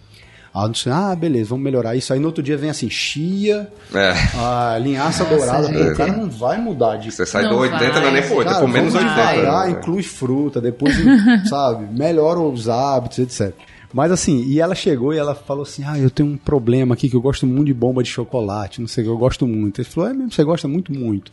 Você, 0.55 0.89
ah, 0.89 1.15
beleza, 1.17 1.51
vamos 1.51 1.65
melhorar 1.65 1.97
isso. 1.97 2.13
Aí 2.13 2.21
no 2.21 2.27
outro 2.27 2.43
dia 2.43 2.57
vem 2.57 2.71
assim, 2.71 2.89
chia, 2.89 3.69
É. 3.93 4.13
a 4.39 4.79
linhaça 4.79 5.25
dourada. 5.25 5.67
Gente. 5.67 5.93
o 5.93 5.97
cara 5.97 6.13
não 6.13 6.31
vai 6.31 6.61
mudar 6.61 6.97
de 6.97 7.11
Você 7.11 7.27
sai 7.27 7.43
Não 7.43 7.51
do 7.51 7.59
80, 7.59 8.01
não 8.01 8.09
é 8.09 8.13
nem 8.13 8.21
vai. 8.23 8.29
pro 8.31 8.37
8, 8.39 8.51
é 8.51 8.61
por 8.61 8.69
menos 8.69 8.93
vamos 8.93 9.09
80. 9.11 9.31
devagar, 9.33 9.67
né? 9.67 9.73
inclui 9.73 10.03
fruta, 10.05 10.61
depois, 10.61 10.95
sabe, 11.49 11.87
melhora 11.93 12.39
os 12.39 12.69
hábitos, 12.69 13.19
etc. 13.19 13.53
Mas 13.93 14.11
assim, 14.13 14.43
e 14.45 14.61
ela 14.61 14.75
chegou 14.75 15.13
e 15.13 15.19
ela 15.19 15.35
falou 15.35 15.63
assim: 15.65 15.83
Ah, 15.85 15.99
eu 15.99 16.11
tenho 16.11 16.29
um 16.29 16.37
problema 16.37 16.95
aqui 16.95 17.09
que 17.09 17.17
eu 17.17 17.21
gosto 17.21 17.47
muito 17.47 17.67
de 17.67 17.75
bomba 17.75 18.03
de 18.03 18.09
chocolate, 18.09 18.81
não 18.81 18.89
sei 18.89 19.03
o 19.03 19.07
que, 19.07 19.13
eu 19.13 19.19
gosto 19.19 19.47
muito. 19.47 19.81
Ele 19.81 19.89
falou: 19.89 20.11
É 20.11 20.13
mesmo, 20.13 20.33
você 20.33 20.43
gosta 20.45 20.67
muito, 20.69 20.93
muito. 20.93 21.31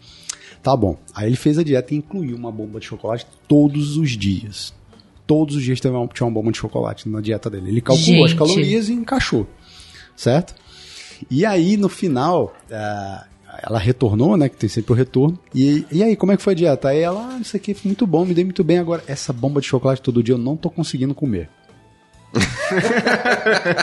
Tá 0.63 0.75
bom. 0.75 0.95
Aí 1.15 1.27
ele 1.27 1.35
fez 1.35 1.57
a 1.57 1.63
dieta 1.63 1.93
e 1.93 1.97
incluiu 1.97 2.35
uma 2.35 2.51
bomba 2.51 2.79
de 2.79 2.85
chocolate 2.85 3.25
todos 3.47 3.97
os 3.97 4.11
dias. 4.11 4.73
Todos 5.31 5.55
os 5.55 5.63
dias 5.63 5.79
teve 5.79 5.95
uma- 5.95 6.07
tinha 6.07 6.27
uma 6.27 6.33
bomba 6.33 6.51
de 6.51 6.57
chocolate 6.57 7.07
na 7.07 7.21
dieta 7.21 7.49
dele. 7.49 7.69
Ele 7.69 7.79
calculou 7.81 8.25
as 8.25 8.31
Gente. 8.31 8.37
calorias 8.39 8.89
e 8.89 8.93
encaixou. 8.93 9.47
Certo? 10.13 10.53
E 11.29 11.45
aí, 11.45 11.77
no 11.77 11.87
final, 11.87 12.53
ah, 12.69 13.25
ela 13.63 13.79
retornou, 13.79 14.35
né? 14.35 14.49
Que 14.49 14.57
tem 14.57 14.67
sempre 14.67 14.91
o 14.91 14.95
retorno. 14.95 15.39
E, 15.55 15.85
e 15.89 16.03
aí, 16.03 16.15
como 16.17 16.33
é 16.33 16.37
que 16.37 16.43
foi 16.43 16.51
a 16.51 16.55
dieta? 16.55 16.89
Aí 16.89 16.99
ela, 16.99 17.35
ah, 17.35 17.39
isso 17.39 17.55
aqui 17.55 17.73
foi 17.73 17.87
muito 17.89 18.05
bom, 18.05 18.25
me 18.25 18.33
dei 18.33 18.43
muito 18.43 18.61
bem. 18.63 18.77
Agora, 18.79 19.01
essa 19.07 19.31
bomba 19.31 19.61
de 19.61 19.67
chocolate 19.67 20.01
todo 20.01 20.21
dia 20.21 20.33
eu 20.33 20.37
não 20.39 20.57
tô 20.57 20.69
conseguindo 20.69 21.13
comer. 21.15 21.47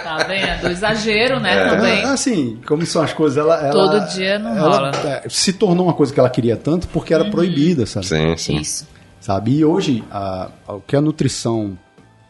Tá 0.03 0.25
vendo? 0.29 0.69
Exagero, 0.71 1.41
né? 1.41 1.53
É. 1.67 1.71
Também. 1.71 2.01
Ela, 2.01 2.13
assim, 2.13 2.59
como 2.67 2.85
são 2.87 3.03
as 3.03 3.13
coisas, 3.13 3.39
ela. 3.39 3.57
ela- 3.61 3.73
Todo 3.73 4.09
dia 4.13 4.39
não 4.39 4.51
ela, 4.57 4.61
rola. 4.77 4.91
Uhum. 4.97 5.09
é, 5.11 5.23
se 5.29 5.53
tornou 5.53 5.87
uma 5.87 5.93
coisa 5.95 6.13
que 6.13 6.21
ela 6.21 6.31
queria 6.31 6.57
tanto 6.57 6.89
porque 6.89 7.13
era 7.15 7.25
proibida, 7.31 7.87
sabe? 7.87 8.07
Sim, 8.07 8.37
sim. 8.37 8.57
Isso. 8.59 8.87
Sabe? 9.21 9.57
E 9.59 9.65
hoje, 9.65 10.05
a- 10.11 10.51
a- 10.67 10.75
o 10.75 10.81
que 10.81 10.95
a 10.97 11.01
nutrição 11.01 11.79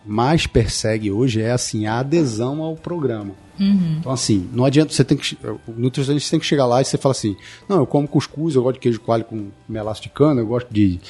mais 0.06 0.46
persegue 0.46 1.10
hoje 1.10 1.42
é 1.42 1.50
assim 1.50 1.86
a 1.86 1.98
adesão 1.98 2.62
ao 2.62 2.74
programa. 2.76 3.32
Então 3.98 4.12
assim, 4.12 4.48
não 4.52 4.64
adianta 4.64 4.92
você 4.92 5.02
tem 5.02 5.16
que 5.18 5.36
o 5.44 5.58
nutricionista 5.76 6.30
tem 6.30 6.38
que 6.38 6.46
chegar 6.46 6.64
lá 6.64 6.80
e 6.80 6.84
você 6.84 6.96
fala 6.96 7.10
assim, 7.12 7.36
não, 7.68 7.78
eu 7.78 7.86
como 7.86 8.06
cuscuz, 8.06 8.54
eu 8.54 8.62
gosto 8.62 8.74
de 8.74 8.80
queijo 8.80 9.00
coalho 9.00 9.24
com 9.24 9.48
melaço 9.68 10.00
de 10.00 10.08
cana, 10.08 10.40
eu 10.40 10.46
gosto 10.46 10.72
de 10.72 11.00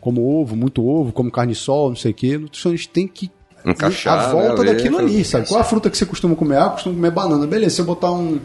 como 0.00 0.26
ovo, 0.40 0.56
muito 0.56 0.82
ovo, 0.86 1.12
como 1.12 1.30
carne 1.30 1.52
de 1.52 1.58
sol, 1.58 1.90
não 1.90 1.96
sei 1.96 2.12
o 2.12 2.14
quê. 2.14 2.36
O 2.36 2.40
nutricionista 2.40 2.90
tem 2.94 3.06
que 3.06 3.30
Encaixar, 3.64 4.18
a 4.18 4.32
volta 4.32 4.62
né, 4.64 4.72
daquilo 4.72 4.96
ali, 4.98 5.22
sabe? 5.24 5.46
Qual 5.48 5.60
a 5.60 5.64
fruta 5.64 5.90
que 5.90 5.98
você 5.98 6.06
costuma 6.06 6.34
comer? 6.34 6.56
Ah, 6.56 6.64
eu 6.66 6.70
costumo 6.70 6.94
comer 6.94 7.10
banana. 7.10 7.46
Beleza, 7.46 7.74
se 7.76 7.80
eu 7.82 7.84
botar 7.84 8.10
um 8.12 8.38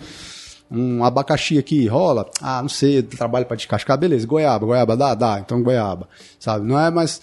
um 0.71 1.03
abacaxi 1.03 1.57
aqui, 1.57 1.87
rola? 1.87 2.29
Ah, 2.41 2.61
não 2.61 2.69
sei, 2.69 3.01
trabalho 3.03 3.45
pra 3.45 3.55
descascar, 3.55 3.97
beleza. 3.97 4.25
Goiaba, 4.27 4.65
goiaba, 4.65 4.97
dá, 4.97 5.13
dá, 5.15 5.39
então 5.39 5.61
goiaba, 5.61 6.07
sabe? 6.39 6.65
Não 6.65 6.79
é 6.79 6.89
mais. 6.89 7.21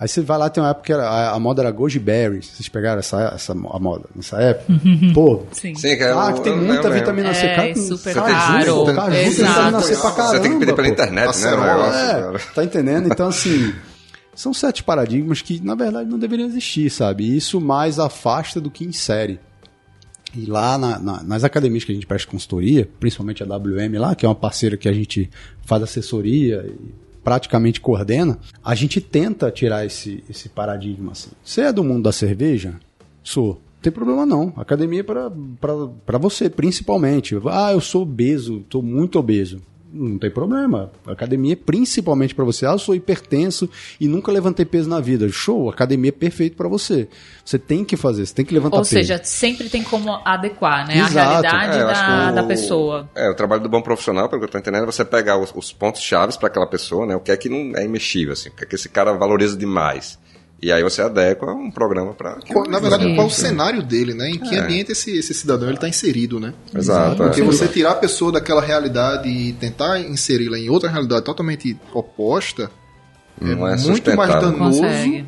Aí 0.00 0.06
você 0.06 0.20
vai 0.20 0.38
lá, 0.38 0.48
tem 0.48 0.62
uma 0.62 0.70
época 0.70 0.86
que 0.86 0.92
era, 0.92 1.08
a, 1.08 1.32
a 1.34 1.40
moda 1.40 1.60
era 1.60 1.72
goji 1.72 1.98
berry. 1.98 2.40
Vocês 2.40 2.68
pegaram 2.68 3.00
essa, 3.00 3.32
essa 3.34 3.52
a 3.52 3.78
moda 3.80 4.04
nessa 4.14 4.40
época? 4.40 4.72
Pô, 5.12 5.42
Sim. 5.50 5.74
Sim, 5.74 5.96
que 5.96 6.04
é 6.04 6.12
ah, 6.12 6.32
que 6.32 6.40
tem 6.42 6.52
eu 6.52 6.58
muita 6.62 6.88
vitamina 6.88 7.34
C. 7.34 7.46
É, 7.46 7.56
Cara, 7.56 7.74
super 7.74 8.14
caro. 8.14 8.74
pô, 8.76 8.84
Caju 8.94 9.10
tem 9.10 9.26
Exato. 9.26 9.52
vitamina 9.52 9.80
C 9.80 9.96
pra 9.96 10.10
caramba. 10.12 10.34
Você 10.36 10.40
tem 10.40 10.52
que 10.52 10.58
pedir 10.60 10.74
pela 10.76 10.86
pô. 10.86 10.92
internet, 10.94 11.38
né? 11.38 11.50
negócio, 11.50 11.98
É, 12.00 12.12
cara. 12.22 12.40
tá 12.54 12.64
entendendo? 12.64 13.08
Então, 13.12 13.26
assim, 13.26 13.74
são 14.36 14.54
certos 14.54 14.82
paradigmas 14.82 15.42
que, 15.42 15.60
na 15.64 15.74
verdade, 15.74 16.08
não 16.08 16.16
deveriam 16.18 16.46
existir, 16.46 16.88
sabe? 16.90 17.24
E 17.24 17.36
isso 17.36 17.60
mais 17.60 17.98
afasta 17.98 18.60
do 18.60 18.70
que 18.70 18.84
insere. 18.84 19.40
E 20.36 20.44
lá 20.46 20.76
na- 20.76 20.98
na- 20.98 21.22
nas 21.22 21.44
academias 21.44 21.84
que 21.84 21.92
a 21.92 21.94
gente 21.94 22.06
presta 22.06 22.30
consultoria, 22.30 22.88
principalmente 23.00 23.42
a 23.42 23.46
WM 23.46 23.98
lá, 23.98 24.14
que 24.14 24.26
é 24.26 24.28
uma 24.28 24.34
parceira 24.34 24.76
que 24.76 24.88
a 24.88 24.92
gente 24.92 25.30
faz 25.64 25.82
assessoria 25.82 26.66
e 26.68 26.92
praticamente 27.24 27.80
coordena, 27.80 28.38
a 28.64 28.74
gente 28.74 29.00
tenta 29.00 29.50
tirar 29.50 29.84
esse, 29.84 30.22
esse 30.30 30.48
paradigma 30.48 31.12
assim. 31.12 31.30
Você 31.44 31.62
é 31.62 31.72
do 31.72 31.82
mundo 31.84 32.04
da 32.04 32.12
cerveja? 32.12 32.74
Sou. 33.22 33.54
Não 33.78 33.82
tem 33.82 33.92
problema 33.92 34.26
não. 34.26 34.52
Academia 34.56 35.00
é 35.00 35.02
para 35.02 36.18
você, 36.18 36.50
principalmente. 36.50 37.36
Ah, 37.46 37.72
eu 37.72 37.80
sou 37.80 38.02
obeso, 38.02 38.60
tô 38.68 38.82
muito 38.82 39.18
obeso. 39.18 39.60
Não 40.00 40.16
tem 40.18 40.30
problema. 40.30 40.92
Academia 41.06 41.54
é 41.54 41.56
principalmente 41.56 42.34
para 42.34 42.44
você. 42.44 42.64
Ah, 42.64 42.70
eu 42.72 42.78
sou 42.78 42.94
hipertenso 42.94 43.68
e 44.00 44.06
nunca 44.06 44.30
levantei 44.30 44.64
peso 44.64 44.88
na 44.88 45.00
vida. 45.00 45.28
Show, 45.28 45.68
academia 45.68 46.10
é 46.10 46.12
perfeito 46.12 46.56
para 46.56 46.68
você. 46.68 47.08
Você 47.44 47.58
tem 47.58 47.84
que 47.84 47.96
fazer, 47.96 48.24
você 48.24 48.32
tem 48.34 48.44
que 48.44 48.54
levantar 48.54 48.76
Ou 48.76 48.82
peso. 48.82 48.90
seja, 48.90 49.20
sempre 49.24 49.68
tem 49.68 49.82
como 49.82 50.12
adequar, 50.24 50.86
né? 50.86 50.98
Exato. 50.98 51.18
A 51.18 51.30
realidade 51.30 51.78
É, 51.78 51.84
da, 51.84 52.30
o- 52.30 52.34
da 52.36 52.42
pessoa. 52.44 53.10
É, 53.14 53.28
o 53.28 53.34
trabalho 53.34 53.62
do 53.62 53.68
bom 53.68 53.82
profissional, 53.82 54.28
pelo 54.28 54.40
que 54.40 54.46
eu 54.46 54.50
tô 54.52 54.58
entendendo, 54.58 54.84
é 54.84 54.86
você 54.86 55.04
pegar 55.04 55.36
os, 55.38 55.52
os 55.56 55.72
pontos 55.72 56.00
chaves 56.00 56.36
para 56.36 56.46
aquela 56.48 56.66
pessoa, 56.68 57.04
né? 57.04 57.16
O 57.16 57.20
que 57.20 57.32
é 57.32 57.36
que 57.36 57.48
não 57.48 57.76
é 57.76 57.84
imexível, 57.84 58.34
assim, 58.34 58.50
o 58.50 58.52
que 58.52 58.64
é 58.64 58.66
que 58.66 58.74
esse 58.76 58.88
cara 58.88 59.12
valoriza 59.14 59.56
demais. 59.56 60.18
E 60.60 60.72
aí 60.72 60.82
você 60.82 61.00
adequa 61.02 61.52
um 61.52 61.70
programa 61.70 62.12
para. 62.14 62.38
Qual- 62.52 62.68
Na 62.68 62.80
verdade, 62.80 63.06
Isso. 63.06 63.14
qual 63.14 63.28
o 63.28 63.30
cenário 63.30 63.80
dele, 63.82 64.12
né? 64.12 64.28
Em 64.30 64.38
que 64.38 64.56
É. 64.56 64.58
ambiente 64.58 64.90
esse, 64.90 65.16
esse 65.16 65.32
cidadão 65.32 65.70
está 65.70 65.88
inserido, 65.88 66.40
né? 66.40 66.52
Exato. 66.74 67.16
Porque 67.16 67.40
é. 67.40 67.44
você 67.44 67.68
tirar 67.68 67.92
a 67.92 67.94
pessoa 67.94 68.32
daquela 68.32 68.60
realidade 68.60 69.28
e 69.28 69.52
tentar 69.52 70.00
inseri-la 70.00 70.58
em 70.58 70.68
outra 70.68 70.90
realidade 70.90 71.24
totalmente 71.24 71.78
oposta 71.94 72.70
Não 73.40 73.68
é 73.68 73.76
muito 73.76 74.16
mais 74.16 74.30
danoso. 74.30 74.80
Consegue. 74.80 75.26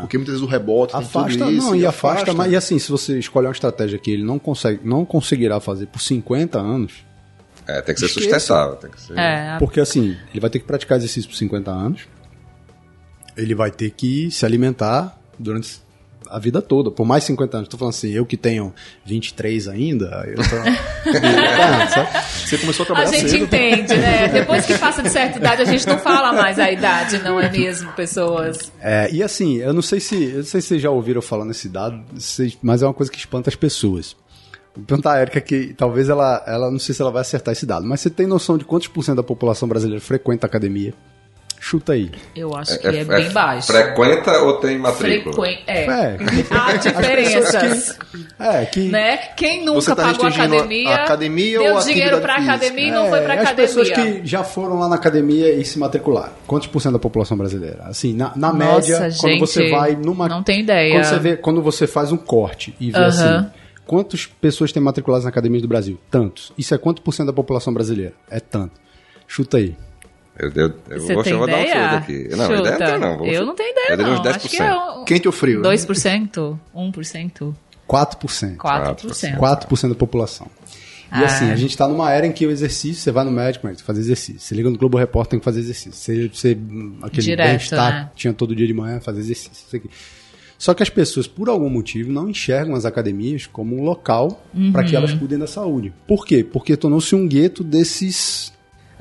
Porque 0.00 0.18
muitas 0.18 0.34
vezes 0.34 0.46
o 0.46 0.50
rebote 0.50 0.94
Afasta, 0.94 1.38
tudo 1.38 1.50
isso. 1.52 1.66
não, 1.68 1.74
e 1.76 1.86
afasta, 1.86 2.34
mas 2.34 2.52
e 2.52 2.56
assim, 2.56 2.78
se 2.80 2.90
você 2.90 3.18
escolher 3.18 3.46
uma 3.46 3.52
estratégia 3.52 3.96
que 3.98 4.10
ele 4.10 4.24
não 4.24 4.36
consegue, 4.38 4.80
não 4.84 5.04
conseguirá 5.04 5.60
fazer 5.60 5.86
por 5.86 6.00
50 6.00 6.58
anos, 6.58 7.06
É, 7.66 7.80
tem 7.80 7.94
que 7.94 8.00
ser 8.00 8.06
Esqueça. 8.06 8.30
sustentável. 8.38 8.76
Tem 8.76 8.90
que 8.90 9.00
ser... 9.00 9.16
É, 9.18 9.56
Porque 9.58 9.78
assim, 9.80 10.16
ele 10.32 10.40
vai 10.40 10.50
ter 10.50 10.58
que 10.58 10.64
praticar 10.66 10.98
exercício 10.98 11.30
por 11.30 11.36
50 11.36 11.70
anos. 11.70 12.02
Ele 13.38 13.54
vai 13.54 13.70
ter 13.70 13.90
que 13.90 14.30
se 14.30 14.44
alimentar 14.44 15.18
durante 15.38 15.80
a 16.30 16.38
vida 16.38 16.60
toda, 16.60 16.90
por 16.90 17.06
mais 17.06 17.24
50 17.24 17.56
anos. 17.56 17.68
Tô 17.68 17.78
falando 17.78 17.94
assim, 17.94 18.10
eu 18.10 18.26
que 18.26 18.36
tenho 18.36 18.74
23 19.06 19.68
ainda, 19.68 20.24
eu 20.26 20.36
tô. 20.36 20.56
Você 22.44 22.58
começou 22.58 22.82
a 22.82 22.84
A 22.84 22.86
trabalhar 22.86 23.12
gente 23.12 23.30
cedo. 23.30 23.44
entende, 23.44 23.96
né? 23.96 24.28
Depois 24.32 24.66
que 24.66 24.76
passa 24.76 25.02
de 25.02 25.08
certa 25.10 25.38
idade, 25.38 25.62
a 25.62 25.64
gente 25.64 25.86
não 25.86 25.98
fala 25.98 26.32
mais 26.32 26.58
a 26.58 26.70
idade, 26.70 27.18
não 27.22 27.40
é 27.40 27.50
mesmo, 27.50 27.92
pessoas? 27.92 28.70
É, 28.80 29.08
e 29.10 29.22
assim, 29.22 29.56
eu 29.56 29.72
não 29.72 29.82
sei 29.82 30.00
se. 30.00 30.22
Eu 30.22 30.38
não 30.38 30.44
sei 30.44 30.60
se 30.60 30.68
vocês 30.68 30.82
já 30.82 30.90
ouviram 30.90 31.22
falando 31.22 31.50
esse 31.50 31.68
dado, 31.68 32.02
mas 32.62 32.82
é 32.82 32.86
uma 32.86 32.94
coisa 32.94 33.10
que 33.10 33.18
espanta 33.18 33.48
as 33.48 33.56
pessoas. 33.56 34.16
Vou 34.74 34.84
perguntar 34.84 35.14
a 35.14 35.20
Erika 35.22 35.40
que 35.40 35.74
talvez 35.74 36.08
ela, 36.08 36.42
ela. 36.46 36.70
Não 36.70 36.78
sei 36.78 36.94
se 36.94 37.00
ela 37.02 37.10
vai 37.10 37.22
acertar 37.22 37.52
esse 37.52 37.64
dado, 37.66 37.86
mas 37.86 38.00
você 38.00 38.10
tem 38.10 38.26
noção 38.26 38.58
de 38.58 38.64
quantos 38.64 38.88
por 38.88 39.02
cento 39.02 39.16
da 39.16 39.22
população 39.22 39.68
brasileira 39.68 40.00
frequenta 40.00 40.46
a 40.46 40.48
academia? 40.48 40.92
Chuta 41.60 41.92
aí. 41.92 42.10
Eu 42.36 42.54
acho 42.56 42.78
que 42.78 42.86
é, 42.86 43.04
bem 43.04 43.30
baixo. 43.30 43.66
Frequenta 43.72 44.30
ou 44.42 44.54
tem 44.58 44.78
matrícula? 44.78 45.34
Frequen- 45.34 45.64
É. 45.66 45.84
É, 45.84 46.16
Há 46.50 46.72
diferenças. 46.78 47.98
é 48.38 48.64
que. 48.64 48.80
Né? 48.88 49.16
Quem 49.36 49.64
nunca 49.64 49.94
tá 49.96 50.02
pagou 50.04 50.26
academia, 50.26 50.88
a 50.90 51.04
academia 51.04 51.58
deu 51.58 51.78
dinheiro 51.80 52.16
física? 52.18 52.32
academia 52.34 52.86
e 52.86 52.90
não 52.92 53.06
É, 53.06 53.10
foi 53.10 53.20
pra 53.22 53.34
as 53.34 53.40
academia. 53.40 53.66
pessoas 53.66 53.90
que 53.90 54.20
já 54.24 54.44
foram 54.44 54.78
lá 54.78 54.88
na 54.88 54.94
academia 54.94 55.52
e 55.52 55.64
se 55.64 55.78
matricularam. 55.78 56.32
Quantos 56.46 56.68
por 56.68 56.80
cento 56.80 56.92
da 56.92 56.98
população 56.98 57.36
brasileira? 57.36 57.82
Assim, 57.84 58.14
na, 58.14 58.32
na 58.36 58.52
Nossa, 58.52 58.74
média, 58.92 58.98
quando 59.18 59.32
gente, 59.32 59.40
você 59.40 59.70
vai 59.70 59.96
numa. 59.96 60.28
não 60.28 60.42
tenho 60.42 60.60
ideia. 60.60 60.92
Quando 60.94 61.04
você, 61.04 61.18
vê, 61.18 61.36
quando 61.36 61.62
você 61.62 61.86
faz 61.86 62.12
um 62.12 62.16
corte 62.16 62.74
e 62.78 62.90
vê 62.92 62.98
Aham. 62.98 63.08
assim. 63.08 63.50
Quantas 63.84 64.26
pessoas 64.26 64.70
têm 64.70 64.82
matriculadas 64.82 65.24
na 65.24 65.30
academia 65.30 65.60
do 65.60 65.66
Brasil? 65.68 65.98
Tantos. 66.10 66.52
Isso 66.58 66.74
é 66.74 66.78
quanto 66.78 67.02
por 67.02 67.12
cento 67.12 67.26
da 67.28 67.32
população 67.32 67.72
brasileira? 67.74 68.12
É 68.30 68.38
tanto. 68.38 68.72
Chuta 69.26 69.56
aí. 69.56 69.74
Eu, 70.38 70.50
eu, 70.54 70.74
eu 70.90 71.00
Você 71.00 71.14
vou, 71.14 71.46
dar 71.46 71.56
um 71.56 71.60
ideia? 71.62 71.66
chute 72.00 72.12
aqui. 72.12 72.28
Não, 72.36 72.46
Chuta. 72.46 72.58
ideia 72.58 72.78
não 72.78 72.86
tem, 72.86 72.98
não. 73.00 73.18
Vou- 73.18 73.26
Eu 73.26 73.46
não 73.46 73.54
tenho 73.54 73.70
ideia, 73.70 73.86
eu 73.90 73.96
não. 73.98 74.20
uns 74.20 74.26
Acho 74.26 74.48
que 74.48 74.56
é 74.62 74.74
um, 74.74 75.04
Quente 75.04 75.26
ou 75.26 75.32
frio? 75.32 75.60
né? 75.62 75.68
2%, 75.68 76.58
1%, 76.74 77.54
4%. 77.88 78.56
4%. 78.56 79.36
4% 79.36 79.88
da 79.88 79.94
população. 79.94 80.46
E 81.10 81.14
Ah. 81.14 81.24
assim, 81.24 81.50
a 81.50 81.56
gente 81.56 81.76
tá 81.76 81.88
numa 81.88 82.12
era 82.12 82.26
em 82.26 82.32
que 82.32 82.46
o 82.46 82.50
exercício, 82.50 83.02
você 83.02 83.10
vai 83.10 83.24
no 83.24 83.30
médico, 83.30 83.66
mas 83.66 83.76
tem 83.76 83.80
que 83.80 83.86
fazer 83.86 84.00
exercício. 84.00 84.40
Você 84.40 84.54
liga 84.54 84.68
no 84.70 84.76
Globo 84.78 84.98
Repórter, 84.98 85.30
tem 85.32 85.38
que 85.38 85.44
fazer 85.44 85.60
exercício. 85.60 85.92
Você, 85.92 86.28
você 86.32 86.58
aquele 87.02 87.34
bem-estar 87.36 87.92
né? 87.92 88.10
que 88.12 88.16
tinha 88.20 88.32
todo 88.34 88.54
dia 88.54 88.66
de 88.66 88.74
manhã, 88.74 89.00
fazer 89.00 89.20
exercício. 89.20 89.64
isso 89.66 89.74
aqui. 89.76 89.88
Só 90.58 90.74
que 90.74 90.82
as 90.82 90.90
pessoas, 90.90 91.26
por 91.26 91.48
algum 91.48 91.70
motivo, 91.70 92.12
não 92.12 92.28
enxergam 92.28 92.74
as 92.74 92.84
academias 92.84 93.46
como 93.46 93.76
um 93.76 93.82
local 93.84 94.44
para 94.72 94.82
Uhum. 94.82 94.88
que 94.88 94.94
elas 94.96 95.14
cuidem 95.14 95.38
da 95.38 95.46
saúde. 95.46 95.92
Por 96.06 96.26
quê? 96.26 96.44
Porque 96.44 96.76
tornou-se 96.76 97.14
um 97.14 97.26
gueto 97.28 97.62
desses 97.64 98.52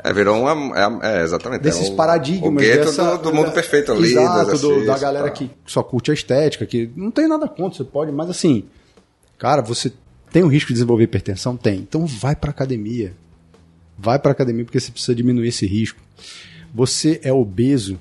É, 0.09 0.13
virou 0.13 0.39
uma. 0.41 0.77
É, 1.03 1.19
é, 1.19 1.23
exatamente. 1.23 1.61
desses 1.61 1.89
é 1.89 1.91
o- 1.91 1.95
paradigmas. 1.95 2.51
O 2.51 2.55
dessa- 2.67 3.17
do, 3.17 3.23
do 3.23 3.33
mundo 3.33 3.47
da- 3.47 3.51
perfeito 3.51 3.91
ali. 3.91 4.11
Exato, 4.11 4.45
do- 4.45 4.53
exercício, 4.55 4.85
da 4.85 4.97
galera 4.97 5.25
tá. 5.25 5.31
que 5.31 5.49
só 5.65 5.83
curte 5.83 6.11
a 6.11 6.13
estética, 6.13 6.65
que 6.65 6.89
não 6.95 7.11
tem 7.11 7.27
nada 7.27 7.47
contra, 7.47 7.77
você 7.77 7.83
pode, 7.83 8.11
mas 8.11 8.29
assim, 8.29 8.63
cara, 9.37 9.61
você 9.61 9.91
tem 10.31 10.43
o 10.43 10.47
risco 10.47 10.67
de 10.69 10.73
desenvolver 10.73 11.03
hipertensão? 11.05 11.55
Tem. 11.57 11.79
Então 11.79 12.05
vai 12.05 12.35
pra 12.35 12.49
academia. 12.51 13.13
Vai 13.97 14.19
pra 14.19 14.31
academia 14.31 14.63
porque 14.63 14.79
você 14.79 14.91
precisa 14.91 15.15
diminuir 15.15 15.47
esse 15.47 15.65
risco. 15.65 15.99
Você 16.73 17.19
é 17.23 17.31
obeso, 17.33 17.99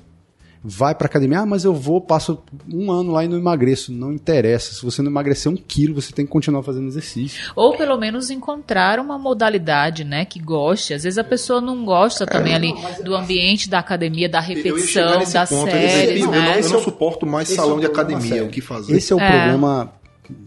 vai 0.63 0.93
pra 0.95 1.05
academia. 1.07 1.39
Ah, 1.41 1.45
mas 1.45 1.63
eu 1.63 1.73
vou, 1.73 2.01
passo 2.01 2.41
um 2.71 2.91
ano 2.91 3.11
lá 3.11 3.23
e 3.23 3.27
não 3.27 3.37
emagreço. 3.37 3.91
Não 3.91 4.11
interessa. 4.11 4.73
Se 4.73 4.83
você 4.83 5.01
não 5.01 5.09
emagrecer 5.11 5.51
um 5.51 5.55
quilo, 5.55 5.95
você 5.95 6.11
tem 6.11 6.25
que 6.25 6.31
continuar 6.31 6.63
fazendo 6.63 6.87
exercício. 6.87 7.51
Ou 7.55 7.75
pelo 7.77 7.97
menos 7.97 8.29
encontrar 8.29 8.99
uma 8.99 9.17
modalidade, 9.17 10.03
né, 10.03 10.25
que 10.25 10.39
goste. 10.39 10.93
Às 10.93 11.03
vezes 11.03 11.17
a 11.17 11.23
pessoa 11.23 11.61
não 11.61 11.85
gosta 11.85 12.25
também 12.25 12.53
ali 12.53 12.73
do 13.03 13.15
ambiente 13.15 13.69
da 13.69 13.79
academia, 13.79 14.27
da 14.27 14.39
Eu 14.39 14.43
repetição, 14.43 15.19
das 15.31 15.49
ponto, 15.49 15.69
eu 15.69 15.77
eu, 15.77 16.31
né? 16.31 16.37
não, 16.39 16.53
eu 16.53 16.59
Esse 16.59 16.69
não 16.69 16.77
é 16.77 16.81
o- 16.81 16.83
suporto 16.83 17.25
mais 17.25 17.47
Esse 17.47 17.55
salão 17.55 17.77
é 17.77 17.81
de 17.81 17.87
problema 17.89 18.17
academia, 18.17 18.43
o 18.43 18.49
que 18.49 18.61
fazer? 18.61 18.95
Esse 18.95 19.13
é 19.13 19.15
o 19.15 19.19
É. 19.19 19.29
problema 19.29 19.93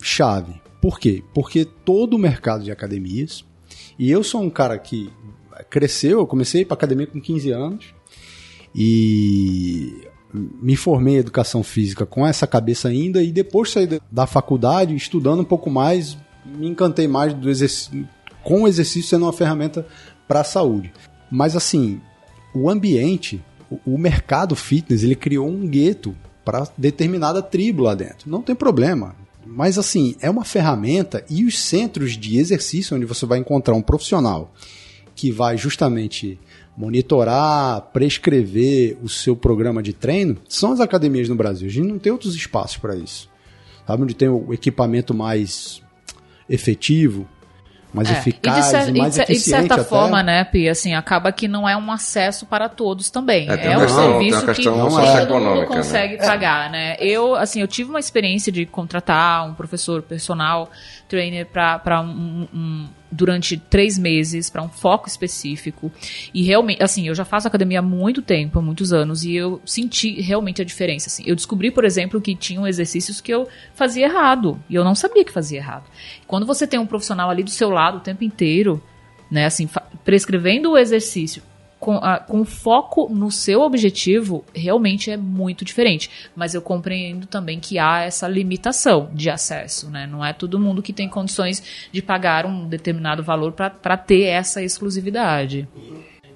chave. 0.02 0.60
Por 0.80 0.98
quê? 0.98 1.22
Porque 1.34 1.64
todo 1.64 2.14
o 2.14 2.18
mercado 2.18 2.64
de 2.64 2.70
academias, 2.70 3.44
e 3.98 4.10
eu 4.10 4.22
sou 4.22 4.40
um 4.42 4.50
cara 4.50 4.78
que 4.78 5.10
cresceu, 5.68 6.20
eu 6.20 6.26
comecei 6.26 6.64
para 6.64 6.74
academia 6.74 7.06
com 7.06 7.20
15 7.20 7.50
anos 7.50 7.94
e 8.74 10.06
me 10.32 10.76
formei 10.76 11.14
em 11.14 11.18
educação 11.18 11.62
física 11.62 12.06
com 12.06 12.26
essa 12.26 12.46
cabeça 12.46 12.88
ainda 12.88 13.22
e 13.22 13.32
depois 13.32 13.70
saí 13.70 13.86
da- 13.86 14.00
da 14.10 14.26
faculdade 14.26 14.94
estudando 14.94 15.40
um 15.40 15.44
pouco 15.44 15.68
mais, 15.70 16.16
me 16.44 16.68
encantei 16.68 17.08
mais 17.08 17.34
do 17.34 17.50
exercício, 17.50 18.08
com 18.44 18.62
o 18.62 18.68
exercício 18.68 19.10
sendo 19.10 19.24
uma 19.24 19.32
ferramenta 19.32 19.86
para 20.28 20.40
a 20.40 20.44
saúde. 20.44 20.92
Mas 21.30 21.56
assim, 21.56 22.00
o 22.54 22.70
ambiente, 22.70 23.42
o 23.84 23.98
mercado 23.98 24.54
fitness, 24.54 25.02
ele 25.02 25.16
criou 25.16 25.48
um 25.48 25.66
gueto 25.66 26.14
para 26.44 26.66
determinada 26.78 27.42
tribo 27.42 27.82
lá 27.82 27.94
dentro. 27.94 28.30
Não 28.30 28.40
tem 28.42 28.54
problema. 28.54 29.14
Mas 29.44 29.78
assim, 29.78 30.14
é 30.20 30.30
uma 30.30 30.44
ferramenta 30.44 31.24
e 31.28 31.44
os 31.44 31.58
centros 31.58 32.16
de 32.16 32.38
exercício 32.38 32.96
onde 32.96 33.04
você 33.06 33.26
vai 33.26 33.38
encontrar 33.38 33.74
um 33.74 33.82
profissional 33.82 34.52
que 35.14 35.30
vai 35.32 35.56
justamente 35.56 36.38
monitorar, 36.80 37.82
prescrever 37.92 38.96
o 39.02 39.08
seu 39.08 39.36
programa 39.36 39.82
de 39.82 39.92
treino, 39.92 40.36
são 40.48 40.72
as 40.72 40.80
academias 40.80 41.28
no 41.28 41.34
Brasil. 41.34 41.68
A 41.68 41.70
gente 41.70 41.86
não 41.86 41.98
tem 41.98 42.10
outros 42.10 42.34
espaços 42.34 42.78
para 42.78 42.96
isso. 42.96 43.28
Sabe 43.86 44.02
onde 44.02 44.14
tem 44.14 44.28
o 44.28 44.52
equipamento 44.54 45.12
mais 45.12 45.82
efetivo, 46.48 47.28
mais 47.92 48.08
É, 48.08 48.12
eficaz, 48.12 48.66
e 48.66 48.70
cer- 48.70 48.88
e 48.88 48.98
mais 48.98 49.08
e 49.08 49.10
de 49.10 49.14
cer- 49.16 49.22
e 49.24 49.26
de 49.26 49.32
eficiente 49.32 49.58
certa 49.68 49.74
até. 49.74 49.84
forma, 49.84 50.22
né, 50.22 50.44
Pia, 50.44 50.70
assim, 50.70 50.94
acaba 50.94 51.32
que 51.32 51.48
não 51.48 51.68
é 51.68 51.76
um 51.76 51.90
acesso 51.90 52.46
para 52.46 52.68
todos 52.68 53.10
também. 53.10 53.50
É, 53.50 53.72
É, 53.72 53.76
um 53.76 53.80
questão- 53.80 54.12
serviço 54.12 54.46
que 54.54 54.62
todo 54.62 54.76
mundo 54.76 54.90
socioeconômica, 54.92 55.60
né? 55.70 55.76
consegue 55.76 56.16
pagar, 56.18 56.70
né? 56.70 56.96
Eu, 57.00 57.34
assim, 57.34 57.60
eu 57.60 57.66
tive 57.68 57.90
uma 57.90 57.98
experiência 58.00 58.52
de 58.52 58.64
contratar 58.64 59.44
um 59.48 59.54
professor 59.54 60.02
personal 60.02 60.70
trainer 61.08 61.46
para 61.46 62.00
um, 62.00 62.46
um- 62.54 62.88
durante 63.10 63.56
três 63.56 63.98
meses 63.98 64.48
para 64.48 64.62
um 64.62 64.68
foco 64.68 65.08
específico 65.08 65.90
e 66.32 66.42
realmente, 66.42 66.82
assim, 66.82 67.08
eu 67.08 67.14
já 67.14 67.24
faço 67.24 67.48
academia 67.48 67.80
há 67.80 67.82
muito 67.82 68.22
tempo, 68.22 68.58
há 68.58 68.62
muitos 68.62 68.92
anos 68.92 69.24
e 69.24 69.34
eu 69.34 69.60
senti 69.64 70.20
realmente 70.20 70.62
a 70.62 70.64
diferença. 70.64 71.08
Assim, 71.08 71.24
eu 71.26 71.34
descobri, 71.34 71.70
por 71.70 71.84
exemplo, 71.84 72.20
que 72.20 72.34
tinham 72.34 72.66
exercícios 72.66 73.20
que 73.20 73.32
eu 73.32 73.48
fazia 73.74 74.06
errado 74.06 74.62
e 74.68 74.74
eu 74.74 74.84
não 74.84 74.94
sabia 74.94 75.24
que 75.24 75.32
fazia 75.32 75.58
errado. 75.58 75.84
Quando 76.26 76.46
você 76.46 76.66
tem 76.66 76.78
um 76.78 76.86
profissional 76.86 77.30
ali 77.30 77.42
do 77.42 77.50
seu 77.50 77.70
lado 77.70 77.98
o 77.98 78.00
tempo 78.00 78.24
inteiro, 78.24 78.82
né, 79.30 79.46
assim, 79.46 79.68
prescrevendo 80.04 80.72
o 80.72 80.78
exercício 80.78 81.42
com, 81.80 81.96
a- 81.96 82.18
com 82.20 82.44
foco 82.44 83.08
no 83.08 83.30
seu 83.32 83.62
objetivo, 83.62 84.44
realmente 84.54 85.10
é 85.10 85.16
muito 85.16 85.64
diferente. 85.64 86.10
Mas 86.36 86.54
eu 86.54 86.60
compreendo 86.62 87.26
também 87.26 87.58
que 87.58 87.78
há 87.78 88.02
essa 88.02 88.28
limitação 88.28 89.10
de 89.14 89.30
acesso, 89.30 89.88
né? 89.90 90.06
Não 90.06 90.24
é 90.24 90.32
todo 90.34 90.60
mundo 90.60 90.82
que 90.82 90.92
tem 90.92 91.08
condições 91.08 91.62
de 91.90 92.02
pagar 92.02 92.44
um 92.44 92.68
determinado 92.68 93.22
valor 93.22 93.52
para 93.52 93.96
ter 93.96 94.24
essa 94.24 94.62
exclusividade. 94.62 95.66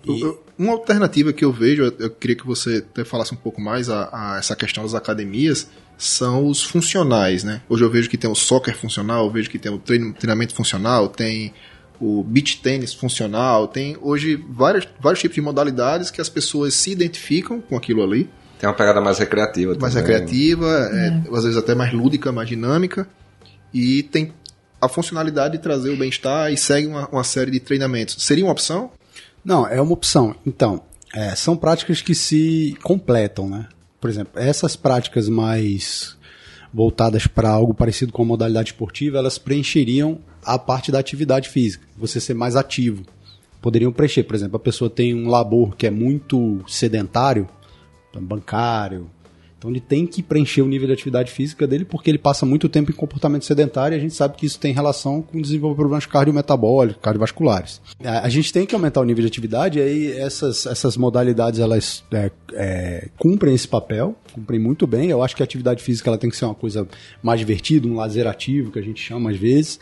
Eu- 0.07 0.43
Uma 0.57 0.73
alternativa 0.73 1.33
que 1.33 1.45
eu 1.45 1.51
vejo, 1.53 1.83
eu- 1.83 1.95
eu 1.99 2.11
queria 2.11 2.37
que 2.37 2.47
você 2.47 2.77
até 2.79 3.05
falasse 3.05 3.35
um 3.35 3.37
pouco 3.37 3.61
mais 3.61 3.91
a, 3.91 4.09
a 4.35 4.39
essa 4.39 4.55
questão 4.55 4.85
das 4.85 4.95
academias, 4.95 5.69
são 5.99 6.47
os 6.47 6.63
funcionais, 6.63 7.42
né? 7.42 7.61
Hoje 7.69 7.83
eu 7.85 7.90
vejo 7.90 8.09
que 8.09 8.17
tem 8.17 8.31
o 8.31 8.35
soccer 8.37 8.77
funcional, 8.79 9.25
eu 9.25 9.31
vejo 9.33 9.51
que 9.51 9.59
tem 9.59 9.73
o 9.73 9.79
treino- 9.79 10.13
treinamento 10.13 10.55
funcional, 10.55 11.09
tem 11.09 11.53
o 12.01 12.23
beach 12.25 12.61
tênis 12.61 12.92
funcional, 12.92 13.69
tem 13.69 13.97
hoje 14.01 14.37
vários, 14.51 14.87
vários 15.01 15.21
tipos 15.21 15.35
de 15.35 15.40
modalidades 15.40 16.11
que 16.11 16.21
as 16.21 16.29
pessoas 16.29 16.75
se 16.75 16.90
identificam 16.90 17.61
com 17.61 17.77
aquilo 17.77 18.03
ali, 18.03 18.29
Tem 18.59 18.69
uma 18.69 18.75
pegada 18.75 19.01
mais 19.01 19.19
recreativa 19.19 19.75
mais 19.81 19.95
também. 19.95 20.11
recreativa, 20.11 20.67
é, 20.92 21.23
às 21.37 21.45
vezes 21.45 21.57
até 21.57 21.75
mais 21.75 21.92
lúdica, 21.92 22.31
mais 22.33 22.49
dinâmica. 22.49 23.07
e 23.73 24.03
tem 24.05 24.33
a 24.81 24.88
funcionalidade 24.88 25.57
de 25.57 25.63
trazer 25.63 25.90
o 25.90 25.97
bem-estar 25.97 26.53
e 26.53 26.57
segue 26.57 26.87
uma, 26.87 27.09
uma 27.09 27.25
série 27.25 27.51
de 27.51 27.59
treinamentos. 27.61 28.17
Seria 28.23 28.45
uma 28.45 28.53
opção? 28.53 28.90
Não, 29.45 29.67
é 29.67 29.81
uma 29.81 29.92
opção. 29.92 30.35
Então, 30.47 30.83
é, 31.15 31.35
são 31.35 31.57
práticas 31.57 32.03
que 32.03 32.15
se 32.15 32.77
completam, 32.83 33.49
né? 33.49 33.67
Por 34.01 34.11
exemplo, 34.11 34.33
essas 34.38 34.77
práticas 34.77 35.29
mais 35.29 36.17
voltadas 36.73 37.27
para 37.27 37.49
algo 37.49 37.73
parecido 37.73 38.13
com 38.13 38.23
a 38.23 38.27
modalidade 38.27 38.71
esportiva, 38.73 39.19
elas 39.19 39.38
preencheriam 39.38 40.19
a 40.45 40.59
parte 40.59 40.92
da 40.92 40.99
atividade 40.99 41.49
física, 41.49 41.87
você 41.97 42.21
ser 42.21 42.35
mais 42.35 42.57
ativo. 42.57 43.05
Poderiam 43.61 43.92
preencher, 43.92 44.25
por 44.25 44.35
exemplo, 44.35 44.57
a 44.57 44.61
pessoa 44.61 44.90
tem 44.90 45.15
um 45.15 45.29
labor 45.29 45.75
que 45.77 45.87
é 45.87 45.90
muito 45.90 46.63
sedentário, 46.69 47.49
bancário, 48.15 49.11
então 49.65 49.71
ele 49.71 49.81
tem 49.81 50.06
que 50.06 50.23
preencher 50.23 50.60
o 50.60 50.67
nível 50.67 50.87
de 50.87 50.92
atividade 50.92 51.33
física 51.33 51.67
dele 51.67 51.87
porque 51.87 52.10
ele 52.10 52.19
passa 52.19 52.44
muito 52.44 52.69
tempo 52.69 52.90
em 52.90 52.94
comportamento 52.94 53.46
sedentário 53.46 53.94
e 53.94 53.98
a 53.98 54.00
gente 54.00 54.12
sabe 54.12 54.37
que 54.37 54.44
isso 54.44 54.58
tem 54.58 54.75
relação 54.75 55.23
com 55.23 55.40
desenvolver 55.40 55.77
problemas 55.77 56.04
cardiometabólicos, 56.04 57.00
cardiovasculares. 57.00 57.81
A, 58.04 58.29
gente 58.29 58.52
tem 58.52 58.67
que 58.67 58.75
aumentar 58.75 59.00
o 59.00 59.04
nível 59.04 59.23
de 59.23 59.29
atividade 59.29 59.79
e 59.79 59.83
aí 59.83 60.12
essas, 60.12 60.67
essas 60.67 60.98
modalidades 60.98 61.60
elas 61.60 62.04
é, 62.12 62.31
é, 62.52 63.08
cumprem 63.19 63.54
esse 63.54 63.67
papel, 63.67 64.15
cumprem 64.35 64.60
muito 64.60 64.87
bem. 64.87 65.08
Eu 65.08 65.23
acho 65.23 65.35
que 65.35 65.42
a 65.42 65.44
atividade 65.44 65.83
física 65.83 66.10
ela 66.10 66.19
tem 66.19 66.29
que 66.29 66.37
ser 66.37 66.44
uma 66.44 66.54
coisa 66.54 66.87
mais 67.23 67.40
divertida, 67.40 67.88
um 67.88 67.94
lazer 67.94 68.27
ativo 68.27 68.71
que 68.71 68.79
a 68.79 68.83
gente 68.83 69.00
chama 69.00 69.31
às 69.31 69.38
vezes, 69.38 69.81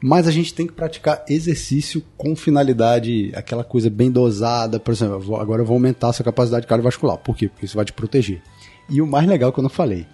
mas 0.00 0.26
a 0.26 0.30
gente 0.30 0.54
tem 0.54 0.66
que 0.66 0.72
praticar 0.72 1.22
exercício 1.28 2.02
com 2.16 2.34
finalidade, 2.34 3.30
aquela 3.34 3.62
coisa 3.62 3.90
bem 3.90 4.10
dosada. 4.10 4.80
Por 4.80 4.94
exemplo, 4.94 5.36
agora 5.36 5.60
eu 5.60 5.66
vou 5.66 5.74
aumentar 5.74 6.08
a 6.08 6.12
sua 6.14 6.24
capacidade 6.24 6.66
cardiovascular. 6.66 7.18
Por 7.18 7.36
quê? 7.36 7.46
Porque 7.46 7.66
isso 7.66 7.76
vai 7.76 7.84
te 7.84 7.92
proteger. 7.92 8.40
E 8.88 9.02
o 9.02 9.06
mais 9.06 9.26
legal 9.26 9.52
que 9.52 9.58
eu 9.58 9.62
não 9.62 9.70
falei, 9.70 10.06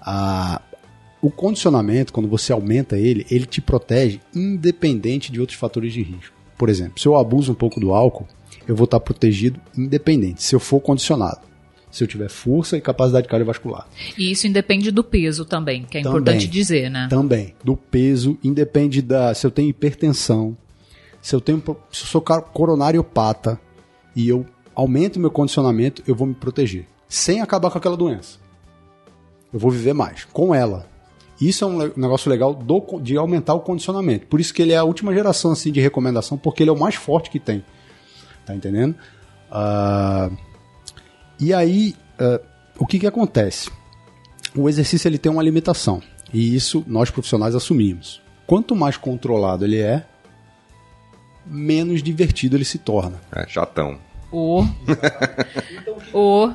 a, 0.00 0.60
o 1.20 1.30
condicionamento, 1.30 2.12
quando 2.12 2.28
você 2.28 2.52
aumenta 2.52 2.98
ele, 2.98 3.26
ele 3.30 3.46
te 3.46 3.60
protege 3.60 4.20
independente 4.34 5.30
de 5.30 5.40
outros 5.40 5.58
fatores 5.58 5.92
de 5.92 6.02
risco. 6.02 6.34
Por 6.56 6.68
exemplo, 6.68 7.00
se 7.00 7.06
eu 7.06 7.16
abuso 7.16 7.52
um 7.52 7.54
pouco 7.54 7.78
do 7.78 7.92
álcool, 7.92 8.26
eu 8.66 8.74
vou 8.74 8.84
estar 8.84 9.00
protegido 9.00 9.60
independente, 9.76 10.42
se 10.42 10.54
eu 10.54 10.60
for 10.60 10.80
condicionado. 10.80 11.46
Se 11.90 12.04
eu 12.04 12.08
tiver 12.08 12.28
força 12.28 12.76
e 12.76 12.82
capacidade 12.82 13.26
cardiovascular. 13.26 13.88
E 14.16 14.30
isso 14.30 14.46
independe 14.46 14.90
do 14.90 15.02
peso 15.02 15.46
também, 15.46 15.84
que 15.84 15.96
é 15.96 16.02
também, 16.02 16.20
importante 16.20 16.46
dizer, 16.46 16.90
né? 16.90 17.06
Também. 17.08 17.54
Do 17.64 17.78
peso, 17.78 18.36
independe 18.44 19.00
da. 19.00 19.32
Se 19.32 19.46
eu 19.46 19.50
tenho 19.50 19.70
hipertensão, 19.70 20.54
se 21.22 21.34
eu 21.34 21.40
tenho. 21.40 21.62
Se 21.90 22.02
eu 22.02 22.06
sou 22.06 22.20
coronariopata 22.20 23.58
e 24.14 24.28
eu 24.28 24.44
aumento 24.74 25.18
meu 25.18 25.30
condicionamento, 25.30 26.02
eu 26.06 26.14
vou 26.14 26.26
me 26.26 26.34
proteger 26.34 26.86
sem 27.08 27.40
acabar 27.40 27.70
com 27.70 27.78
aquela 27.78 27.96
doença. 27.96 28.38
Eu 29.52 29.58
vou 29.58 29.70
viver 29.70 29.94
mais 29.94 30.24
com 30.26 30.54
ela. 30.54 30.86
Isso 31.40 31.64
é 31.64 31.66
um 31.66 31.78
negócio 31.96 32.28
legal 32.28 32.52
do, 32.52 33.00
de 33.00 33.16
aumentar 33.16 33.54
o 33.54 33.60
condicionamento. 33.60 34.26
Por 34.26 34.40
isso 34.40 34.52
que 34.52 34.60
ele 34.60 34.72
é 34.72 34.76
a 34.76 34.84
última 34.84 35.14
geração 35.14 35.52
assim, 35.52 35.70
de 35.70 35.80
recomendação, 35.80 36.36
porque 36.36 36.62
ele 36.62 36.70
é 36.70 36.72
o 36.72 36.78
mais 36.78 36.96
forte 36.96 37.30
que 37.30 37.38
tem. 37.38 37.64
Tá 38.44 38.54
entendendo? 38.54 38.96
Uh, 39.50 40.36
e 41.38 41.54
aí, 41.54 41.94
uh, 42.20 42.44
o 42.78 42.86
que, 42.86 42.98
que 42.98 43.06
acontece? 43.06 43.70
O 44.54 44.68
exercício 44.68 45.08
ele 45.08 45.18
tem 45.18 45.30
uma 45.30 45.42
limitação. 45.42 46.02
E 46.32 46.54
isso 46.54 46.84
nós 46.86 47.10
profissionais 47.10 47.54
assumimos. 47.54 48.20
Quanto 48.46 48.74
mais 48.74 48.96
controlado 48.96 49.64
ele 49.64 49.78
é, 49.78 50.04
menos 51.46 52.02
divertido 52.02 52.56
ele 52.56 52.64
se 52.64 52.78
torna. 52.78 53.20
É, 53.32 53.46
chatão. 53.46 53.98
O. 54.30 54.62
o. 56.12 56.52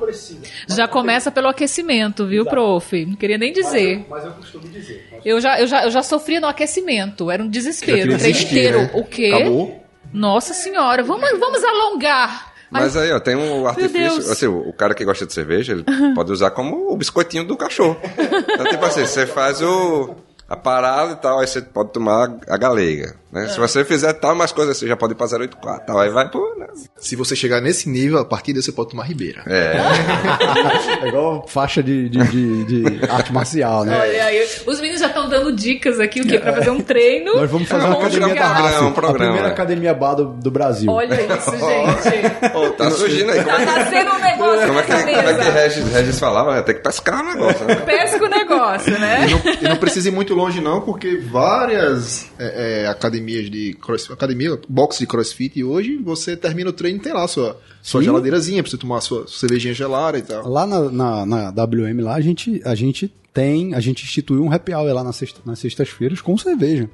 Já 0.68 0.86
começa 0.86 1.30
pelo 1.30 1.48
aquecimento, 1.48 2.26
viu, 2.26 2.44
prof? 2.44 3.04
Não 3.04 3.16
queria 3.16 3.36
nem 3.36 3.52
dizer. 3.52 4.06
Mas 4.08 4.24
eu, 4.24 4.32
costumo 4.32 4.68
dizer. 4.68 5.08
Eu 5.24 5.40
já, 5.40 5.60
eu, 5.60 5.66
já, 5.66 5.84
eu 5.84 5.90
já 5.90 6.02
sofria 6.02 6.40
no 6.40 6.46
aquecimento. 6.46 7.30
Era 7.30 7.42
um 7.42 7.48
desespero. 7.48 8.14
O 8.14 8.18
treino 8.18 8.38
inteiro. 8.38 8.78
Né? 8.78 8.90
O 8.94 9.04
quê? 9.04 9.32
Acabou? 9.34 9.84
Nossa 10.12 10.54
senhora, 10.54 11.02
vamos, 11.02 11.28
vamos 11.38 11.64
alongar. 11.64 12.54
Mas 12.70 12.96
aí, 12.96 13.12
ó, 13.12 13.20
tem 13.20 13.36
um 13.36 13.66
artifício. 13.66 14.30
Assim, 14.30 14.46
o 14.46 14.72
cara 14.72 14.94
que 14.94 15.04
gosta 15.04 15.26
de 15.26 15.32
cerveja, 15.32 15.72
ele 15.72 15.84
pode 16.14 16.30
usar 16.32 16.50
como 16.50 16.92
o 16.92 16.96
biscoitinho 16.96 17.44
do 17.44 17.56
cachorro. 17.56 17.96
Então, 18.02 18.66
tipo 18.66 18.84
assim, 18.84 19.06
você 19.06 19.26
faz 19.26 19.60
o 19.62 20.14
a 20.48 20.56
parada 20.56 21.12
e 21.12 21.16
tal, 21.16 21.40
aí 21.40 21.46
você 21.46 21.62
pode 21.62 21.92
tomar 21.92 22.36
a 22.48 22.56
galega. 22.56 23.16
Né? 23.34 23.44
É. 23.44 23.48
Se 23.48 23.58
você 23.58 23.84
fizer 23.84 24.12
tal, 24.14 24.34
mais 24.34 24.52
coisas, 24.52 24.76
você 24.76 24.86
já 24.86 24.96
pode 24.96 25.12
ir 25.12 25.16
pra 25.16 25.26
084, 25.26 25.86
tal, 25.86 25.98
aí 25.98 26.08
vai 26.10 26.30
pro... 26.30 26.56
Né? 26.56 26.66
Se 26.96 27.16
você 27.16 27.34
chegar 27.34 27.60
nesse 27.60 27.88
nível, 27.88 28.20
a 28.20 28.24
partir 28.24 28.52
daí 28.52 28.62
você 28.62 28.72
pode 28.72 28.90
tomar 28.90 29.04
Ribeira. 29.04 29.42
É. 29.46 29.76
é 31.04 31.08
igual 31.08 31.46
faixa 31.48 31.82
de, 31.82 32.08
de, 32.08 32.24
de, 32.24 32.64
de, 32.64 33.10
arte 33.10 33.32
marcial, 33.32 33.84
né? 33.84 33.98
Olha 34.00 34.24
aí, 34.24 34.46
os 34.66 34.80
meninos 34.80 35.00
já 35.00 35.08
estão 35.08 35.28
dando 35.28 35.52
dicas 35.52 35.98
aqui, 35.98 36.20
o 36.20 36.26
quê? 36.26 36.38
Pra 36.38 36.52
fazer 36.54 36.70
um 36.70 36.80
treino. 36.80 37.34
Nós 37.34 37.50
vamos 37.50 37.68
fazer 37.68 37.86
uma 37.86 37.96
academia 37.96 38.34
da 38.34 38.46
raça, 38.46 38.84
um 38.84 38.92
programa, 38.92 39.24
a 39.24 39.28
primeira 39.28 39.48
academia 39.48 39.94
bar 39.94 40.14
do, 40.14 40.26
do, 40.26 40.50
Brasil. 40.50 40.90
Olha 40.90 41.14
isso, 41.14 41.50
gente. 41.58 42.54
oh, 42.54 42.70
tá 42.70 42.90
surgindo 42.90 43.32
aí. 43.32 43.44
Tá 43.44 43.58
nascendo 43.58 44.10
um 44.12 44.18
negócio 44.18 44.66
como 44.66 44.78
é 44.78 44.82
que, 44.82 44.92
como 44.92 45.28
é 45.28 45.34
que 45.34 45.50
Regis, 45.50 45.92
Regis 45.92 46.18
falava? 46.18 46.62
Tem 46.62 46.74
que 46.74 46.82
pescar 46.82 47.20
o 47.20 47.24
negócio. 47.24 47.64
Né? 47.66 47.76
Pesca 47.76 48.24
o 48.24 48.28
negócio, 48.28 48.98
né? 48.98 49.26
E 49.26 49.30
não, 49.30 49.52
e 49.62 49.68
não 49.68 49.76
precisa 49.76 50.08
ir 50.08 50.12
muito 50.12 50.34
longe 50.34 50.60
não, 50.60 50.80
porque 50.80 51.16
várias 51.16 52.26
é, 52.38 52.84
é, 52.84 52.88
academias 53.24 53.50
de 53.50 53.74
crossfit, 53.74 54.12
academia, 54.12 54.60
box 54.68 54.98
de 54.98 55.06
crossfit, 55.06 55.58
e 55.58 55.64
hoje 55.64 55.96
você 55.96 56.36
termina 56.36 56.70
o 56.70 56.72
treino 56.72 56.98
e 56.98 57.00
tem 57.00 57.12
lá 57.12 57.26
sua, 57.26 57.58
sua 57.82 58.02
geladeirazinha 58.02 58.62
pra 58.62 58.70
você 58.70 58.76
tomar 58.76 59.00
sua 59.00 59.26
cervejinha 59.26 59.72
gelada 59.72 60.18
e 60.18 60.22
tal. 60.22 60.46
Lá 60.48 60.66
na, 60.66 60.90
na, 60.90 61.26
na 61.26 61.50
WM, 61.50 62.00
lá 62.02 62.14
a 62.14 62.20
gente, 62.20 62.60
a 62.64 62.74
gente 62.74 63.12
tem, 63.32 63.74
a 63.74 63.80
gente 63.80 64.04
instituiu 64.04 64.42
um 64.42 64.52
happy 64.52 64.74
hour 64.74 64.92
lá 64.92 65.02
nas, 65.02 65.16
sexta, 65.16 65.40
nas 65.44 65.58
sextas-feiras 65.58 66.20
com 66.20 66.36
cerveja. 66.36 66.88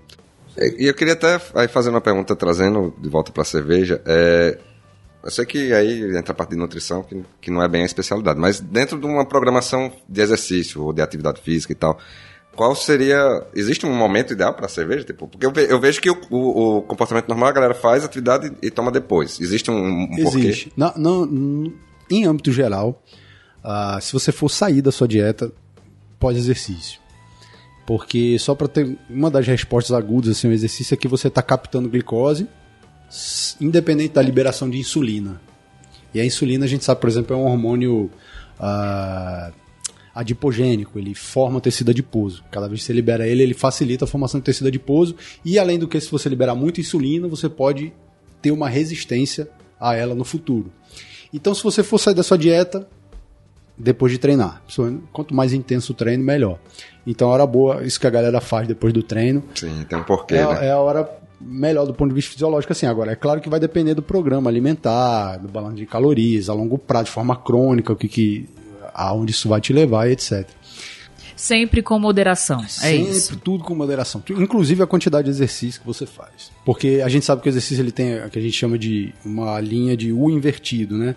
E 0.57 0.87
eu 0.87 0.95
queria 0.95 1.15
até 1.15 1.41
aí 1.55 1.69
fazer 1.69 1.91
uma 1.91 2.01
pergunta 2.01 2.35
trazendo 2.37 2.95
de 3.01 3.09
volta 3.09 3.33
para 3.33 3.43
a 3.43 3.47
cerveja. 3.47 4.01
É, 4.05 4.59
eu 5.23 5.31
sei 5.31 5.45
que 5.47 5.73
aí 5.73 6.17
entra 6.17 6.33
a 6.33 6.35
parte 6.35 6.51
de 6.51 6.57
nutrição, 6.57 7.03
que, 7.03 7.23
que 7.41 7.51
não 7.51 7.63
é 7.63 7.69
bem 7.69 7.83
a 7.83 7.87
especialidade, 7.87 8.39
mas 8.39 8.61
dentro 8.61 8.99
de 8.99 9.07
uma 9.07 9.25
programação 9.25 9.93
de 10.09 10.21
exercício 10.21 10.83
ou 10.83 10.93
de 10.93 11.03
atividade 11.03 11.41
física 11.41 11.73
e 11.73 11.77
tal, 11.77 11.99
qual 12.61 12.77
seria. 12.77 13.47
Existe 13.55 13.87
um 13.87 13.97
momento 13.97 14.35
ideal 14.35 14.53
para 14.53 14.69
cerveja? 14.69 15.03
Tipo, 15.03 15.27
porque 15.27 15.47
eu, 15.47 15.51
ve, 15.51 15.67
eu 15.73 15.81
vejo 15.81 15.99
que 15.99 16.11
o, 16.11 16.19
o, 16.29 16.77
o, 16.77 16.83
comportamento 16.83 17.27
normal 17.27 17.49
a 17.49 17.53
galera 17.53 17.73
faz 17.73 18.05
atividade 18.05 18.53
e, 18.61 18.67
e 18.67 18.71
toma 18.71 18.91
depois. 18.91 19.41
Existe 19.41 19.71
um, 19.71 20.05
um 20.05 20.19
Existe. 20.19 20.71
Não, 20.77 20.93
não, 20.95 21.73
em 22.11 22.27
âmbito 22.27 22.53
geral, 22.53 23.03
uh, 23.65 23.99
se 24.03 24.13
você 24.13 24.31
for 24.31 24.51
sair 24.51 24.83
da 24.83 24.93
sua 24.93 25.09
dieta 25.09 25.51
pós-exercício. 26.19 27.01
Porque 27.87 28.39
só 28.39 28.55
para 28.55 28.69
ter 28.69 28.95
uma 29.09 29.31
das 29.31 29.47
respostas 29.47 29.97
agudas 29.97 30.37
assim, 30.37 30.49
o 30.49 30.53
exercício 30.53 30.93
é 30.93 30.99
que 30.99 31.09
você 31.09 31.29
está 31.29 31.41
captando 31.41 31.89
glicose, 31.89 32.47
independente 33.59 34.13
da 34.13 34.21
liberação 34.21 34.69
de 34.69 34.77
insulina. 34.77 35.41
E 36.13 36.21
a 36.21 36.27
insulina, 36.27 36.67
a 36.67 36.69
gente 36.69 36.85
sabe, 36.85 37.01
por 37.01 37.09
exemplo, 37.09 37.35
é 37.35 37.39
um 37.39 37.47
hormônio 37.47 38.11
uh, 38.61 39.51
adipogênico, 40.15 40.99
ele 40.99 41.15
forma 41.15 41.61
tecido 41.61 41.91
adiposo. 41.91 42.45
Cada 42.51 42.69
vez 42.69 42.81
que 42.81 42.87
você 42.87 42.93
libera 42.93 43.27
ele, 43.27 43.43
ele 43.43 43.55
facilita 43.55 44.05
a 44.05 44.09
formação 44.09 44.41
de 44.41 44.45
tecido 44.45 44.67
adiposo. 44.67 45.15
E 45.45 45.59
além 45.59 45.79
do 45.79 45.89
que, 45.89 46.01
se 46.01 46.11
você 46.11 46.29
liberar 46.29 46.55
muita 46.55 46.81
insulina, 46.81 47.29
você 47.29 47.49
pode 47.49 47.93
ter 48.43 48.51
uma 48.51 48.69
resistência 48.69 49.49
a 49.79 49.95
ela 49.95 50.15
no 50.15 50.25
futuro. 50.25 50.71
Então, 51.33 51.55
se 51.55 51.63
você 51.63 51.83
for 51.83 51.99
sair 51.99 52.15
da 52.15 52.23
sua 52.23 52.37
dieta 52.37 52.87
depois 53.79 54.13
de 54.13 54.19
treinar, 54.19 54.63
quanto 55.13 55.35
mais 55.35 55.53
intenso 55.53 55.93
o 55.93 55.95
treino, 55.95 56.23
melhor. 56.23 56.59
Então, 57.07 57.31
a 57.31 57.33
hora 57.33 57.47
boa, 57.47 57.83
isso 57.83 57.99
que 57.99 58.07
a 58.07 58.11
galera 58.11 58.41
faz 58.41 58.69
depois 58.69 58.93
do 58.93 59.03
treino. 59.03 59.43
Sim, 59.55 59.87
tem 59.89 59.99
um 59.99 60.03
porquê. 60.03 60.35
É, 60.35 60.47
né? 60.47 60.67
é 60.67 60.71
a 60.71 60.79
hora 60.79 61.09
melhor 61.41 61.87
do 61.87 61.95
ponto 61.95 62.11
de 62.11 62.15
vista 62.15 62.33
fisiológico, 62.33 62.73
assim. 62.73 62.85
Agora, 62.85 63.13
é 63.13 63.17
claro 63.17 63.41
que 63.41 63.49
vai 63.49 63.59
depender 63.59 63.95
do 63.95 64.03
programa 64.03 64.51
alimentar, 64.51 65.39
do 65.39 65.49
balanço 65.49 65.77
de 65.77 65.87
calorias, 65.87 66.51
a 66.51 66.53
longo 66.53 66.77
prazo, 66.77 67.07
de 67.07 67.11
forma 67.13 67.35
crônica, 67.37 67.93
o 67.93 67.97
que, 67.97 68.09
que 68.09 68.49
aonde 68.95 69.33
isso 69.33 69.49
vai 69.49 69.61
te 69.61 69.73
levar 69.73 70.09
e 70.09 70.13
etc. 70.13 70.49
Sempre 71.41 71.83
com 71.83 71.99
moderação, 71.99 72.63
é 72.63 72.69
Sempre, 72.69 73.13
isso. 73.13 73.37
tudo 73.39 73.65
com 73.65 73.75
moderação. 73.75 74.23
Inclusive 74.29 74.83
a 74.83 74.87
quantidade 74.87 75.25
de 75.25 75.31
exercício 75.31 75.81
que 75.81 75.87
você 75.87 76.05
faz. 76.05 76.53
Porque 76.67 77.01
a 77.03 77.09
gente 77.09 77.25
sabe 77.25 77.41
que 77.41 77.49
o 77.49 77.51
exercício 77.51 77.81
ele 77.81 77.91
tem 77.91 78.23
o 78.23 78.29
que 78.29 78.39
a 78.39 78.43
gente 78.43 78.53
chama 78.53 78.79
de 78.79 79.15
uma 79.25 79.59
linha 79.59 79.97
de 79.97 80.13
U 80.13 80.29
invertido, 80.29 80.99
né? 80.99 81.15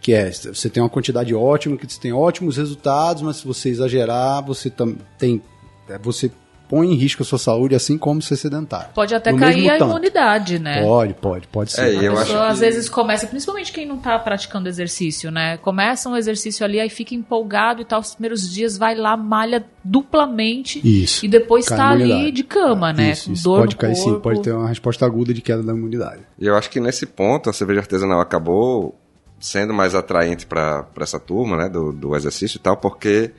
Que 0.00 0.12
é, 0.12 0.30
você 0.30 0.70
tem 0.70 0.80
uma 0.80 0.88
quantidade 0.88 1.34
ótima, 1.34 1.76
que 1.76 1.92
você 1.92 2.00
tem 2.00 2.12
ótimos 2.12 2.56
resultados, 2.56 3.22
mas 3.22 3.38
se 3.38 3.46
você 3.46 3.68
exagerar, 3.68 4.44
você 4.44 4.70
tem, 5.18 5.42
é, 5.88 5.98
você 5.98 6.30
põe 6.68 6.92
em 6.92 6.94
risco 6.94 7.22
a 7.22 7.26
sua 7.26 7.38
saúde, 7.38 7.74
assim 7.74 7.98
como 7.98 8.22
ser 8.22 8.36
sedentário. 8.36 8.88
Pode 8.94 9.14
até 9.14 9.32
no 9.32 9.38
cair 9.38 9.70
a 9.70 9.78
tanto. 9.78 9.90
imunidade, 9.90 10.58
né? 10.58 10.82
Pode, 10.82 11.14
pode, 11.14 11.46
pode 11.48 11.72
ser. 11.72 11.94
É, 11.94 11.98
a 11.98 12.02
eu 12.02 12.14
pessoa, 12.14 12.46
às 12.48 12.54
que... 12.58 12.64
vezes 12.64 12.88
começa, 12.88 13.26
principalmente 13.26 13.72
quem 13.72 13.86
não 13.86 13.96
está 13.96 14.18
praticando 14.18 14.68
exercício, 14.68 15.30
né? 15.30 15.56
Começa 15.58 16.08
um 16.08 16.16
exercício 16.16 16.64
ali, 16.64 16.80
aí 16.80 16.88
fica 16.88 17.14
empolgado 17.14 17.82
e 17.82 17.84
tal, 17.84 18.00
os 18.00 18.14
primeiros 18.14 18.50
dias 18.52 18.76
vai 18.78 18.94
lá, 18.94 19.16
malha 19.16 19.64
duplamente 19.82 20.80
isso. 20.82 21.24
e 21.24 21.28
depois 21.28 21.64
está 21.64 21.90
ali 21.90 22.32
de 22.32 22.42
cama, 22.42 22.92
né? 22.92 23.10
Isso, 23.10 23.32
isso. 23.32 23.44
pode 23.44 23.76
cair 23.76 23.94
corpo. 23.94 24.10
sim, 24.10 24.20
pode 24.20 24.42
ter 24.42 24.52
uma 24.52 24.68
resposta 24.68 25.04
aguda 25.04 25.34
de 25.34 25.42
queda 25.42 25.62
da 25.62 25.72
imunidade. 25.72 26.22
E 26.38 26.46
eu 26.46 26.56
acho 26.56 26.70
que 26.70 26.80
nesse 26.80 27.06
ponto 27.06 27.50
a 27.50 27.52
cerveja 27.52 27.80
artesanal 27.80 28.20
acabou 28.20 28.98
sendo 29.38 29.74
mais 29.74 29.94
atraente 29.94 30.46
para 30.46 30.86
essa 31.00 31.20
turma, 31.20 31.56
né, 31.56 31.68
do, 31.68 31.92
do 31.92 32.16
exercício 32.16 32.56
e 32.56 32.60
tal, 32.60 32.76
porque 32.76 33.32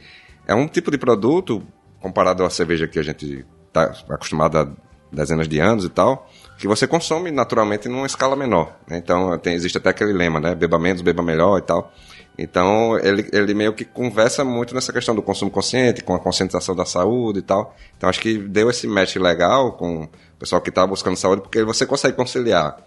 é 0.47 0.53
um 0.53 0.67
tipo 0.67 0.91
de 0.91 0.97
produto 0.97 1.63
comparado 2.05 2.43
à 2.43 2.49
cerveja 2.51 2.87
que 2.87 2.99
a 2.99 3.03
gente 3.03 3.43
está 3.67 3.91
acostumado 4.11 4.59
há 4.59 4.67
dezenas 5.11 5.47
de 5.47 5.59
anos 5.59 5.85
e 5.85 5.89
tal, 5.89 6.29
que 6.55 6.67
você 6.67 6.85
consome 6.85 7.31
naturalmente 7.31 7.89
numa 7.89 8.05
escala 8.05 8.35
menor. 8.35 8.77
Né? 8.87 8.99
Então, 8.99 9.35
tem, 9.39 9.55
existe 9.55 9.79
até 9.79 9.89
aquele 9.89 10.13
lema, 10.13 10.39
né? 10.39 10.53
Beba 10.53 10.77
menos, 10.77 11.01
beba 11.01 11.23
melhor 11.23 11.57
e 11.57 11.63
tal. 11.63 11.91
Então, 12.37 12.95
ele, 12.99 13.27
ele 13.33 13.55
meio 13.55 13.73
que 13.73 13.83
conversa 13.83 14.43
muito 14.43 14.75
nessa 14.75 14.93
questão 14.93 15.15
do 15.15 15.21
consumo 15.23 15.49
consciente, 15.49 16.03
com 16.03 16.13
a 16.13 16.19
conscientização 16.19 16.75
da 16.75 16.85
saúde 16.85 17.39
e 17.39 17.41
tal. 17.41 17.75
Então, 17.97 18.07
acho 18.07 18.19
que 18.19 18.37
deu 18.37 18.69
esse 18.69 18.85
match 18.85 19.15
legal 19.15 19.71
com 19.71 20.03
o 20.03 20.09
pessoal 20.37 20.61
que 20.61 20.69
está 20.69 20.85
buscando 20.85 21.17
saúde, 21.17 21.41
porque 21.41 21.63
você 21.63 21.87
consegue 21.87 22.15
conciliar 22.15 22.77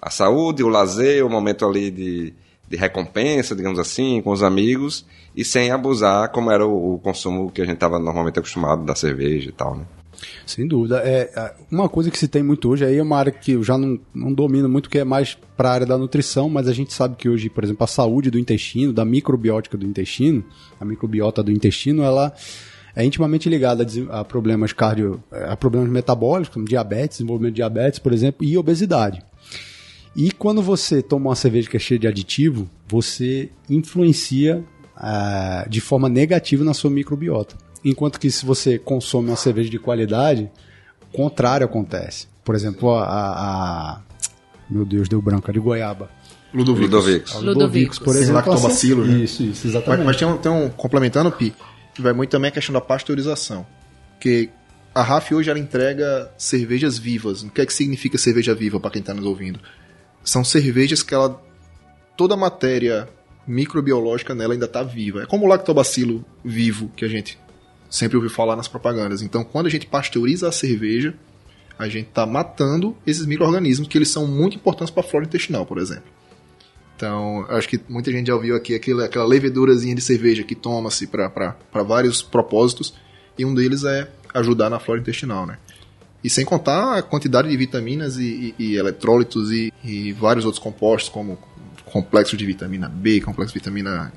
a 0.00 0.10
saúde, 0.10 0.62
o 0.62 0.68
lazer, 0.68 1.26
o 1.26 1.28
momento 1.28 1.66
ali 1.66 1.90
de, 1.90 2.34
de 2.70 2.76
recompensa, 2.76 3.56
digamos 3.56 3.80
assim, 3.80 4.22
com 4.22 4.30
os 4.30 4.44
amigos, 4.44 5.04
e 5.34 5.44
sem 5.44 5.72
abusar 5.72 6.30
como 6.30 6.50
era 6.52 6.64
o, 6.64 6.94
o 6.94 6.98
consumo 6.98 7.50
que 7.50 7.60
a 7.60 7.64
gente 7.64 7.74
estava 7.74 7.98
normalmente 7.98 8.38
acostumado 8.38 8.84
da 8.84 8.94
cerveja 8.94 9.48
e 9.48 9.52
tal, 9.52 9.76
né? 9.76 9.84
Sem 10.46 10.66
dúvida. 10.66 11.00
É, 11.04 11.54
uma 11.70 11.88
coisa 11.88 12.10
que 12.10 12.18
se 12.18 12.28
tem 12.28 12.42
muito 12.42 12.68
hoje, 12.68 12.84
aí 12.84 12.96
é 12.96 13.02
uma 13.02 13.16
área 13.16 13.32
que 13.32 13.52
eu 13.52 13.64
já 13.64 13.76
não, 13.76 13.98
não 14.14 14.32
domino 14.32 14.68
muito, 14.68 14.88
que 14.88 14.98
é 14.98 15.04
mais 15.04 15.36
para 15.56 15.70
a 15.70 15.72
área 15.72 15.86
da 15.86 15.98
nutrição, 15.98 16.48
mas 16.48 16.68
a 16.68 16.72
gente 16.72 16.92
sabe 16.92 17.16
que 17.16 17.28
hoje, 17.28 17.48
por 17.48 17.64
exemplo, 17.64 17.82
a 17.82 17.86
saúde 17.86 18.30
do 18.30 18.38
intestino, 18.38 18.92
da 18.92 19.04
microbiótica 19.04 19.76
do 19.76 19.86
intestino, 19.86 20.44
a 20.78 20.84
microbiota 20.84 21.42
do 21.42 21.50
intestino, 21.50 22.02
ela 22.02 22.32
é 22.94 23.04
intimamente 23.04 23.48
ligada 23.48 23.86
a, 24.10 24.24
problemas 24.24 24.72
cardio, 24.72 25.22
a 25.30 25.56
problemas 25.56 25.88
metabólicos, 25.88 26.52
como 26.52 26.66
diabetes, 26.66 27.18
desenvolvimento 27.18 27.54
de 27.54 27.56
diabetes, 27.56 27.98
por 27.98 28.12
exemplo, 28.12 28.44
e 28.44 28.58
obesidade. 28.58 29.22
E 30.14 30.32
quando 30.32 30.60
você 30.60 31.02
toma 31.02 31.30
uma 31.30 31.36
cerveja 31.36 31.68
que 31.68 31.76
é 31.76 31.80
cheia 31.80 31.98
de 31.98 32.06
aditivo, 32.06 32.68
você 32.88 33.50
influencia 33.68 34.64
uh, 34.96 35.68
de 35.68 35.80
forma 35.80 36.08
negativa 36.08 36.64
na 36.64 36.74
sua 36.74 36.90
microbiota. 36.90 37.56
Enquanto 37.84 38.18
que 38.18 38.30
se 38.30 38.44
você 38.44 38.78
consome 38.78 39.28
uma 39.28 39.36
cerveja 39.36 39.70
de 39.70 39.78
qualidade, 39.78 40.50
o 41.12 41.16
contrário 41.16 41.64
acontece. 41.64 42.26
Por 42.44 42.54
exemplo, 42.54 42.90
a, 42.90 43.04
a 43.04 44.00
meu 44.68 44.84
Deus, 44.84 45.08
deu 45.08 45.20
branco, 45.20 45.50
a 45.50 45.52
de 45.52 45.60
goiaba. 45.60 46.10
Ludovicos. 46.52 46.90
Ludovicos, 46.90 47.34
Ludovicos 47.42 47.98
por 47.98 48.16
exemplo. 48.16 48.34
Lactobacilo, 48.34 49.04
né? 49.04 49.18
Isso, 49.18 49.42
isso, 49.42 49.66
exatamente. 49.66 50.04
Mas, 50.04 50.06
mas 50.06 50.16
tem, 50.16 50.28
um, 50.28 50.36
tem 50.36 50.50
um, 50.50 50.68
complementando, 50.68 51.30
Pi, 51.30 51.54
que 51.94 52.02
vai 52.02 52.12
muito 52.12 52.30
também 52.30 52.48
a 52.48 52.52
questão 52.52 52.72
da 52.72 52.80
pasteurização. 52.80 53.66
Porque 54.12 54.50
a 54.94 55.02
RAF 55.02 55.32
hoje 55.34 55.50
ela 55.50 55.58
entrega 55.58 56.30
cervejas 56.36 56.98
vivas. 56.98 57.42
O 57.42 57.50
que 57.50 57.60
é 57.60 57.66
que 57.66 57.72
significa 57.72 58.18
cerveja 58.18 58.54
viva 58.54 58.80
para 58.80 58.90
quem 58.90 59.00
está 59.00 59.14
nos 59.14 59.24
ouvindo? 59.24 59.60
São 60.22 60.44
cervejas 60.44 61.02
que 61.02 61.14
ela 61.14 61.42
toda 62.16 62.34
a 62.34 62.36
matéria 62.36 63.08
microbiológica 63.46 64.34
nela 64.34 64.52
ainda 64.52 64.66
está 64.66 64.82
viva. 64.82 65.22
É 65.22 65.26
como 65.26 65.46
o 65.46 65.48
lactobacilo 65.48 66.24
vivo 66.44 66.90
que 66.94 67.04
a 67.04 67.08
gente 67.08 67.38
sempre 67.88 68.16
ouviu 68.16 68.30
falar 68.30 68.54
nas 68.54 68.68
propagandas. 68.68 69.22
Então, 69.22 69.42
quando 69.42 69.66
a 69.66 69.70
gente 69.70 69.86
pasteuriza 69.86 70.48
a 70.48 70.52
cerveja, 70.52 71.14
a 71.78 71.88
gente 71.88 72.08
está 72.08 72.26
matando 72.26 72.96
esses 73.06 73.26
micro-organismos 73.26 73.88
que 73.88 73.98
eles 73.98 74.10
são 74.10 74.26
muito 74.26 74.56
importantes 74.56 74.92
para 74.92 75.02
a 75.02 75.06
flora 75.06 75.24
intestinal, 75.24 75.64
por 75.64 75.78
exemplo. 75.78 76.04
Então, 76.94 77.46
acho 77.48 77.66
que 77.66 77.80
muita 77.88 78.12
gente 78.12 78.26
já 78.26 78.34
ouviu 78.34 78.54
aqui 78.54 78.74
aquela, 78.74 79.06
aquela 79.06 79.24
levedurazinha 79.24 79.94
de 79.94 80.02
cerveja 80.02 80.44
que 80.44 80.54
toma-se 80.54 81.06
para 81.06 81.56
vários 81.86 82.20
propósitos, 82.20 82.94
e 83.38 83.44
um 83.44 83.54
deles 83.54 83.84
é 83.84 84.06
ajudar 84.34 84.68
na 84.68 84.78
flora 84.78 85.00
intestinal, 85.00 85.46
né? 85.46 85.58
E 86.22 86.28
sem 86.28 86.44
contar 86.44 86.98
a 86.98 87.02
quantidade 87.02 87.48
de 87.48 87.56
vitaminas 87.56 88.16
e, 88.16 88.54
e, 88.58 88.72
e 88.72 88.76
eletrólitos 88.76 89.50
e, 89.50 89.72
e, 89.82 90.12
vários 90.12 90.44
outros 90.44 90.62
compostos, 90.62 91.08
como 91.08 91.38
complexo 91.90 92.36
de 92.36 92.46
vitamina 92.46 92.88
B, 92.88 93.20
complexo 93.20 93.52
de 93.52 93.58
vitamina. 93.58 94.12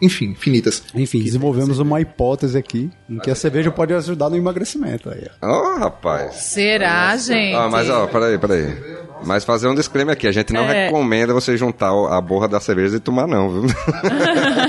Enfim, 0.00 0.30
infinitas. 0.30 0.82
Enfim, 0.94 1.22
desenvolvemos 1.22 1.78
uma 1.78 2.00
hipótese 2.00 2.56
aqui 2.56 2.90
em 3.08 3.18
que 3.18 3.30
a 3.30 3.34
cerveja 3.34 3.70
pode 3.70 3.92
ajudar 3.92 4.30
no 4.30 4.36
emagrecimento. 4.36 5.10
Aí. 5.10 5.26
Oh, 5.42 5.78
rapaz. 5.78 6.36
Será, 6.36 7.16
gente? 7.16 7.54
Ah, 7.54 7.68
mas 7.68 7.90
ó, 7.90 8.06
peraí, 8.06 8.38
peraí. 8.38 8.76
Mas 9.24 9.44
fazer 9.44 9.68
um 9.68 9.74
disclaimer 9.74 10.14
aqui, 10.14 10.26
a 10.26 10.32
gente 10.32 10.52
não 10.52 10.62
é... 10.62 10.86
recomenda 10.86 11.34
você 11.34 11.56
juntar 11.56 11.90
a 11.90 12.20
borra 12.20 12.48
da 12.48 12.58
cerveja 12.58 12.96
e 12.96 13.00
tomar, 13.00 13.26
não, 13.26 13.50
viu? 13.50 13.62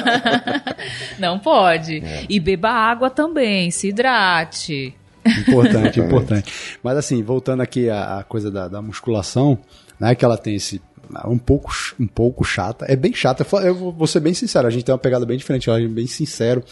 não 1.18 1.40
pode. 1.40 2.04
É. 2.04 2.26
E 2.30 2.40
beba 2.40 2.70
água 2.70 3.10
também, 3.10 3.72
se 3.72 3.88
hidrate. 3.88 4.94
Importante, 5.42 6.00
importante. 6.02 6.52
Mas 6.84 6.98
assim, 6.98 7.22
voltando 7.24 7.62
aqui 7.62 7.90
à, 7.90 8.20
à 8.20 8.24
coisa 8.24 8.50
da, 8.50 8.68
da 8.68 8.82
musculação, 8.82 9.58
né, 10.00 10.16
que 10.16 10.26
ela 10.26 10.38
tem 10.38 10.56
esse 10.56 10.82
um 11.26 11.38
pouco, 11.38 11.72
um 12.00 12.08
pouco 12.08 12.44
chata. 12.44 12.86
É 12.88 12.96
bem 12.96 13.14
chata. 13.14 13.46
Eu 13.64 13.76
vou 13.92 14.08
ser 14.08 14.20
bem 14.20 14.34
sincero, 14.34 14.68
a 14.68 14.70
gente 14.70 14.86
tem 14.86 14.94
uma 14.94 15.00
pegada 15.00 15.26
bem 15.26 15.38
diferente, 15.38 15.70
acho 15.70 15.90
bem 15.90 16.08
sincero. 16.08 16.64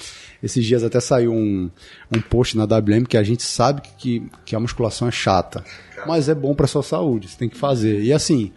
Esses 0.42 0.66
dias 0.66 0.84
até 0.84 1.00
saiu 1.00 1.34
um, 1.34 1.70
um 2.16 2.22
post 2.22 2.56
na 2.56 2.64
WM 2.64 3.04
que 3.08 3.18
a 3.18 3.24
gente 3.24 3.44
sabe 3.44 3.82
que, 3.98 4.24
que 4.46 4.56
a 4.56 4.60
musculação 4.60 5.08
é 5.08 5.12
chata, 5.12 5.64
mas 6.08 6.30
é 6.30 6.36
bom 6.36 6.56
para 6.56 6.68
sua 6.68 6.84
saúde, 6.84 7.28
você 7.28 7.38
tem 7.38 7.50
que 7.50 7.58
fazer. 7.58 8.02
E 8.02 8.14
assim, 8.14 8.52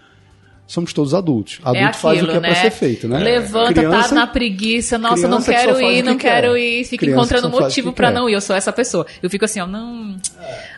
somos 0.67 0.93
todos 0.93 1.13
adultos. 1.13 1.59
Adulto 1.63 1.79
é 1.79 1.85
aquilo, 1.85 2.01
faz 2.01 2.23
o 2.23 2.27
que 2.27 2.31
é 2.31 2.41
né? 2.41 2.49
para 2.49 2.55
ser 2.55 2.71
feito, 2.71 3.09
né? 3.09 3.19
Levanta, 3.19 3.75
tá 3.75 3.81
criança, 3.81 4.09
tá 4.09 4.15
na 4.15 4.27
preguiça, 4.27 4.99
nossa, 4.99 5.29
não 5.29 5.43
quero 5.43 5.81
ir, 5.81 6.03
não 6.03 6.17
quero 6.17 6.57
ir, 6.57 6.85
fica 6.85 7.05
criança 7.05 7.21
encontrando 7.21 7.51
motivo 7.51 7.93
para 7.93 8.11
não 8.11 8.29
ir. 8.29 8.35
Eu 8.35 8.41
sou 8.41 8.57
essa 8.57 8.73
pessoa. 8.73 9.07
Eu 9.23 9.29
fico 9.29 9.45
assim, 9.45 9.61
ó, 9.61 9.67
não, 9.67 10.17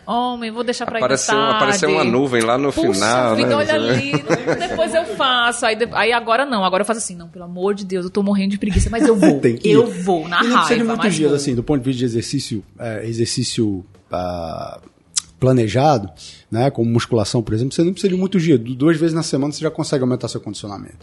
homem, 0.05 0.51
vou 0.51 0.63
deixar 0.63 0.85
para 0.85 0.99
ir 0.99 1.03
apareceu, 1.03 1.39
apareceu 1.39 1.89
uma 1.89 2.03
nuvem 2.03 2.41
lá 2.41 2.57
no 2.57 2.73
Puxa, 2.73 2.93
final, 2.93 3.35
vida, 3.35 3.49
né? 3.49 3.55
olha 3.55 3.73
ali, 3.73 4.11
depois 4.59 4.93
eu 4.93 5.05
faço. 5.05 5.65
Aí, 5.65 5.77
aí 5.93 6.11
agora 6.11 6.45
não, 6.45 6.63
agora 6.63 6.81
eu 6.81 6.85
faço 6.85 6.99
assim, 6.99 7.15
não, 7.15 7.29
pelo 7.29 7.45
amor 7.45 7.73
de 7.73 7.85
Deus, 7.85 8.05
eu 8.05 8.11
tô 8.11 8.21
morrendo 8.21 8.51
de 8.51 8.57
preguiça, 8.57 8.89
mas 8.89 9.07
eu 9.07 9.15
vou. 9.15 9.41
eu 9.63 9.87
vou, 9.87 10.27
na 10.27 10.43
e 10.43 10.47
não 10.47 10.55
raiva. 10.55 10.59
Não 10.59 10.65
precisa 10.65 10.75
de 10.75 10.83
muitos 10.83 11.15
dias, 11.15 11.29
vou. 11.29 11.37
assim, 11.37 11.55
do 11.55 11.63
ponto 11.63 11.79
de 11.79 11.85
vista 11.85 11.99
de 11.99 12.05
exercício, 12.05 12.63
é, 12.79 13.05
exercício... 13.05 13.85
Uh, 14.11 14.94
planejado, 15.39 16.09
né, 16.49 16.69
como 16.69 16.89
musculação, 16.89 17.41
por 17.41 17.53
exemplo, 17.53 17.73
você 17.73 17.83
não 17.83 17.91
precisa 17.91 18.13
de 18.13 18.19
muito 18.19 18.39
dia. 18.39 18.57
Duas 18.57 18.97
vezes 18.97 19.13
na 19.13 19.23
semana 19.23 19.51
você 19.51 19.59
já 19.59 19.69
consegue 19.69 20.03
aumentar 20.03 20.27
seu 20.27 20.39
condicionamento. 20.39 20.97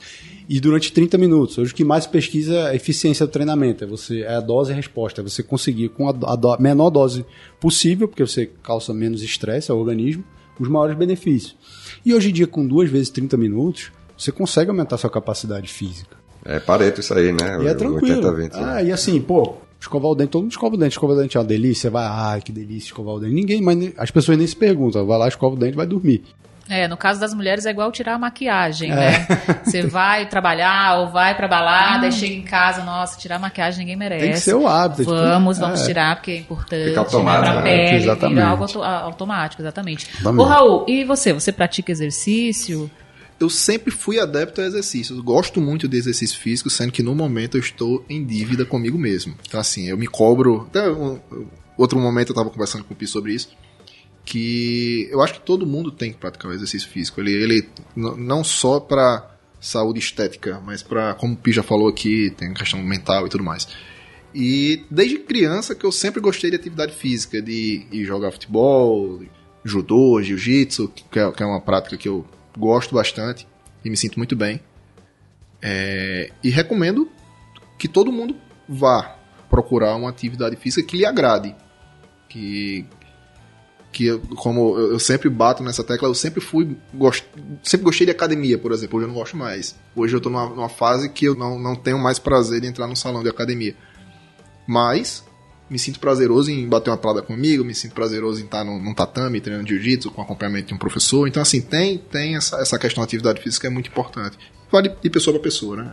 E 0.49 0.59
durante 0.59 0.93
30 0.93 1.19
minutos. 1.19 1.59
Hoje 1.59 1.73
o 1.73 1.75
que 1.75 1.85
mais 1.85 2.07
pesquisa 2.07 2.55
é 2.55 2.67
a 2.71 2.75
eficiência 2.75 3.27
do 3.27 3.33
treinamento. 3.33 3.85
É, 3.85 3.87
você, 3.87 4.23
é 4.23 4.35
a 4.35 4.41
dose 4.41 4.71
e 4.71 4.73
a 4.73 4.77
resposta. 4.77 5.21
É 5.21 5.25
você 5.25 5.43
conseguir, 5.43 5.91
com 5.91 6.09
a, 6.09 6.11
a 6.11 6.37
do, 6.37 6.59
menor 6.59 6.91
dose 6.91 7.25
possível, 7.61 8.09
porque 8.09 8.25
você 8.25 8.51
causa 8.63 8.93
menos 8.95 9.23
estresse 9.23 9.71
ao 9.71 9.79
organismo, 9.79 10.25
os 10.59 10.69
maiores 10.69 10.97
benefícios. 10.97 11.57
E 12.05 12.15
hoje 12.15 12.31
em 12.31 12.33
dia, 12.33 12.47
com 12.47 12.67
duas 12.67 12.91
vezes 12.91 13.11
30 13.11 13.37
minutos, 13.37 13.93
você 14.17 14.33
consegue 14.33 14.71
aumentar 14.71 14.97
sua 14.97 15.11
capacidade 15.11 15.69
física. 15.69 16.17
É 16.45 16.59
pareto 16.59 17.01
isso 17.01 17.15
aí, 17.15 17.33
né? 17.33 17.63
E 17.63 17.67
é 17.69 17.75
tranquilo. 17.75 18.17
80, 18.17 18.33
20, 18.33 18.53
ah, 18.55 18.83
e 18.83 18.91
assim, 18.91 19.21
pô, 19.21 19.57
Escovar 19.83 20.13
o 20.13 20.15
dente, 20.15 20.31
todo 20.31 20.43
mundo 20.43 20.53
escova 20.53 20.77
o 20.77 20.79
dente. 20.79 20.93
Escova 20.93 21.13
o 21.13 21.17
dente 21.17 21.37
é 21.37 21.41
uma 21.41 21.47
delícia, 21.47 21.91
vai, 21.91 22.07
ai, 22.07 22.41
que 22.41 22.53
delícia 22.53 22.87
escovar 22.87 23.15
o 23.15 23.19
dente. 23.19 23.35
Ninguém, 23.35 23.61
mas 23.61 23.93
as 23.99 24.13
pessoas 24.13 24.39
nem 24.39 24.47
se 24.47 24.55
perguntam. 24.55 25.05
Vai 25.05 25.19
lá, 25.19 25.27
escova 25.27 25.57
o 25.57 25.59
dente 25.59 25.77
vai 25.77 25.87
dormir. 25.87 26.23
É, 26.69 26.87
no 26.87 26.97
caso 26.97 27.21
das 27.21 27.35
mulheres 27.35 27.67
é 27.67 27.71
igual 27.71 27.91
tirar 27.91 28.15
a 28.15 28.19
maquiagem, 28.19 28.93
é. 28.93 28.95
né? 28.95 29.27
Você 29.65 29.83
vai 29.83 30.27
trabalhar 30.27 31.01
ou 31.01 31.11
vai 31.11 31.37
pra 31.37 31.49
balada 31.49 32.07
e 32.07 32.13
chega 32.13 32.33
em 32.33 32.43
casa, 32.43 32.85
nossa, 32.85 33.19
tirar 33.19 33.37
a 33.37 33.39
maquiagem 33.41 33.81
ninguém 33.81 33.97
merece. 33.97 34.25
Tem 34.25 34.33
que 34.33 34.39
ser 34.39 34.55
o 34.55 34.69
hábito. 34.69 35.05
Vamos, 35.05 35.57
tipo, 35.57 35.67
vamos 35.67 35.83
é. 35.83 35.85
tirar 35.85 36.15
porque 36.15 36.31
é 36.31 36.37
importante. 36.37 36.89
Fica 36.89 37.01
automático. 37.01 37.47
Né, 37.47 37.53
pra 37.53 37.63
pele, 37.63 37.97
exatamente. 37.97 38.41
algo 38.41 38.65
automático, 38.85 39.63
exatamente. 39.63 40.09
Ô 40.25 40.45
Raul, 40.45 40.87
e 40.87 41.03
você? 41.03 41.33
Você 41.33 41.51
pratica 41.51 41.91
exercício? 41.91 42.89
Eu 43.43 43.51
sempre 43.51 43.91
fui 43.91 44.19
adepto 44.19 44.61
a 44.61 44.65
exercícios. 44.65 45.19
Gosto 45.21 45.61
muito 45.61 45.89
de 45.89 45.97
exercício 45.97 46.39
físico, 46.39 46.71
sendo 46.71 46.93
que 46.93 47.03
no 47.03 47.15
momento 47.15 47.57
eu 47.57 47.61
estou 47.61 48.05
em 48.09 48.25
dívida 48.25 48.65
comigo 48.65 48.97
mesmo. 48.97 49.35
Então, 49.47 49.61
assim, 49.61 49.89
eu 49.89 49.99
me 49.99 50.07
cobro. 50.07 50.67
Até 50.69 50.91
um, 50.91 51.21
outro 51.77 51.99
momento 51.99 52.31
eu 52.31 52.35
estava 52.35 52.51
conversando 52.51 52.85
com 52.85 52.95
o 52.95 52.97
Pi 52.97 53.07
sobre 53.07 53.35
isso. 53.35 53.51
Que 54.25 55.09
eu 55.11 55.21
acho 55.21 55.35
que 55.35 55.41
todo 55.41 55.67
mundo 55.67 55.91
tem 55.91 56.13
que 56.13 56.19
praticar 56.19 56.51
o 56.51 56.55
exercício 56.55 56.89
físico. 56.89 57.21
Ele, 57.21 57.33
ele 57.33 57.69
não 57.97 58.45
só 58.45 58.79
para 58.79 59.29
saúde 59.61 59.99
estética, 59.99 60.61
mas 60.65 60.83
para, 60.83 61.15
como 61.15 61.35
o 61.35 61.37
Pi 61.37 61.53
já 61.53 61.63
falou 61.63 61.89
aqui, 61.89 62.33
tem 62.37 62.55
questão 62.55 62.83
mental 62.83 63.27
e 63.27 63.29
tudo 63.29 63.45
mais. 63.45 63.67
E 64.35 64.85
desde 64.91 65.19
criança 65.19 65.75
que 65.75 65.85
eu 65.85 65.93
sempre 65.93 66.21
gostei 66.21 66.51
de 66.51 66.57
atividade 66.57 66.95
física, 66.95 67.43
de 67.43 67.87
ir 67.91 68.05
jogar 68.05 68.33
futebol, 68.33 69.21
judô, 69.65 70.23
jiu-jitsu, 70.23 70.89
que 70.89 71.19
é, 71.19 71.31
que 71.31 71.43
é 71.43 71.47
uma 71.47 71.61
prática 71.61 71.97
que 71.97 72.09
eu 72.09 72.25
gosto 72.57 72.95
bastante 72.95 73.47
e 73.85 73.91
me 73.91 73.97
sinto 73.97 74.19
muito 74.19 74.37
bem. 74.37 74.61
É, 75.61 76.31
e 76.43 76.51
recomendo 76.51 77.09
que 77.79 77.87
todo 77.89 78.13
mundo 78.13 78.37
vá 78.69 79.17
procurar 79.49 79.95
uma 79.97 80.09
atividade 80.09 80.57
física 80.57 80.87
que 80.87 80.97
lhe 80.97 81.07
agrade. 81.07 81.55
Que, 82.29 82.87
que 83.93 84.19
como 84.37 84.79
eu 84.79 84.99
sempre 84.99 85.29
bato 85.29 85.63
nessa 85.63 85.85
tecla, 85.85 86.09
eu 86.09 86.15
sempre 86.15 86.41
fui 86.41 86.77
gost, 86.95 87.25
sempre 87.63 87.85
gostei 87.85 88.07
de 88.07 88.11
academia, 88.11 88.59
por 88.59 88.73
exemplo, 88.73 88.97
hoje 88.97 89.05
eu 89.05 89.09
não 89.09 89.19
gosto 89.19 89.37
mais. 89.37 89.77
Hoje 89.95 90.15
eu 90.15 90.19
estou 90.19 90.33
numa, 90.33 90.49
numa, 90.49 90.69
fase 90.69 91.11
que 91.11 91.27
eu 91.27 91.35
não, 91.35 91.59
não 91.59 91.77
tenho 91.77 91.99
mais 91.99 92.19
prazer 92.19 92.61
de 92.61 92.67
entrar 92.67 92.87
no 92.87 92.97
salão 92.97 93.23
de 93.23 93.29
academia. 93.29 93.77
Mas 94.67 95.25
me 95.73 95.79
sinto 95.79 95.99
prazeroso 95.99 96.51
em 96.51 96.69
bater 96.69 96.91
uma 96.91 96.99
prada 96.99 97.23
comigo, 97.23 97.65
me 97.65 97.75
sinto 97.75 97.95
prazeroso 97.95 98.43
em 98.43 98.45
estar 98.45 98.63
num, 98.63 98.79
num 98.79 98.93
tatame, 98.93 99.41
treinando 99.41 99.67
jiu-jitsu, 99.67 100.11
com 100.11 100.21
acompanhamento 100.21 100.69
de 100.69 100.75
um 100.75 100.79
professor. 100.79 101.27
Então, 101.27 101.41
assim, 101.41 101.63
tem, 101.63 101.97
tem 101.97 102.37
essa, 102.37 102.57
essa 102.59 102.79
questão 102.79 103.01
da 103.03 103.07
atividade 103.07 103.41
física 103.41 103.67
é 103.67 103.71
muito 103.71 103.89
importante. 103.89 104.37
Vale 104.71 104.91
de 105.03 105.09
pessoa 105.09 105.33
para 105.35 105.43
pessoa, 105.43 105.77
né? 105.77 105.91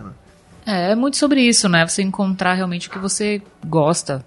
É, 0.65 0.91
é 0.91 0.95
muito 0.95 1.15
sobre 1.15 1.41
isso, 1.41 1.69
né? 1.69 1.87
Você 1.87 2.01
encontrar 2.01 2.55
realmente 2.55 2.89
o 2.89 2.91
que 2.91 2.99
você 2.99 3.41
gosta. 3.65 4.23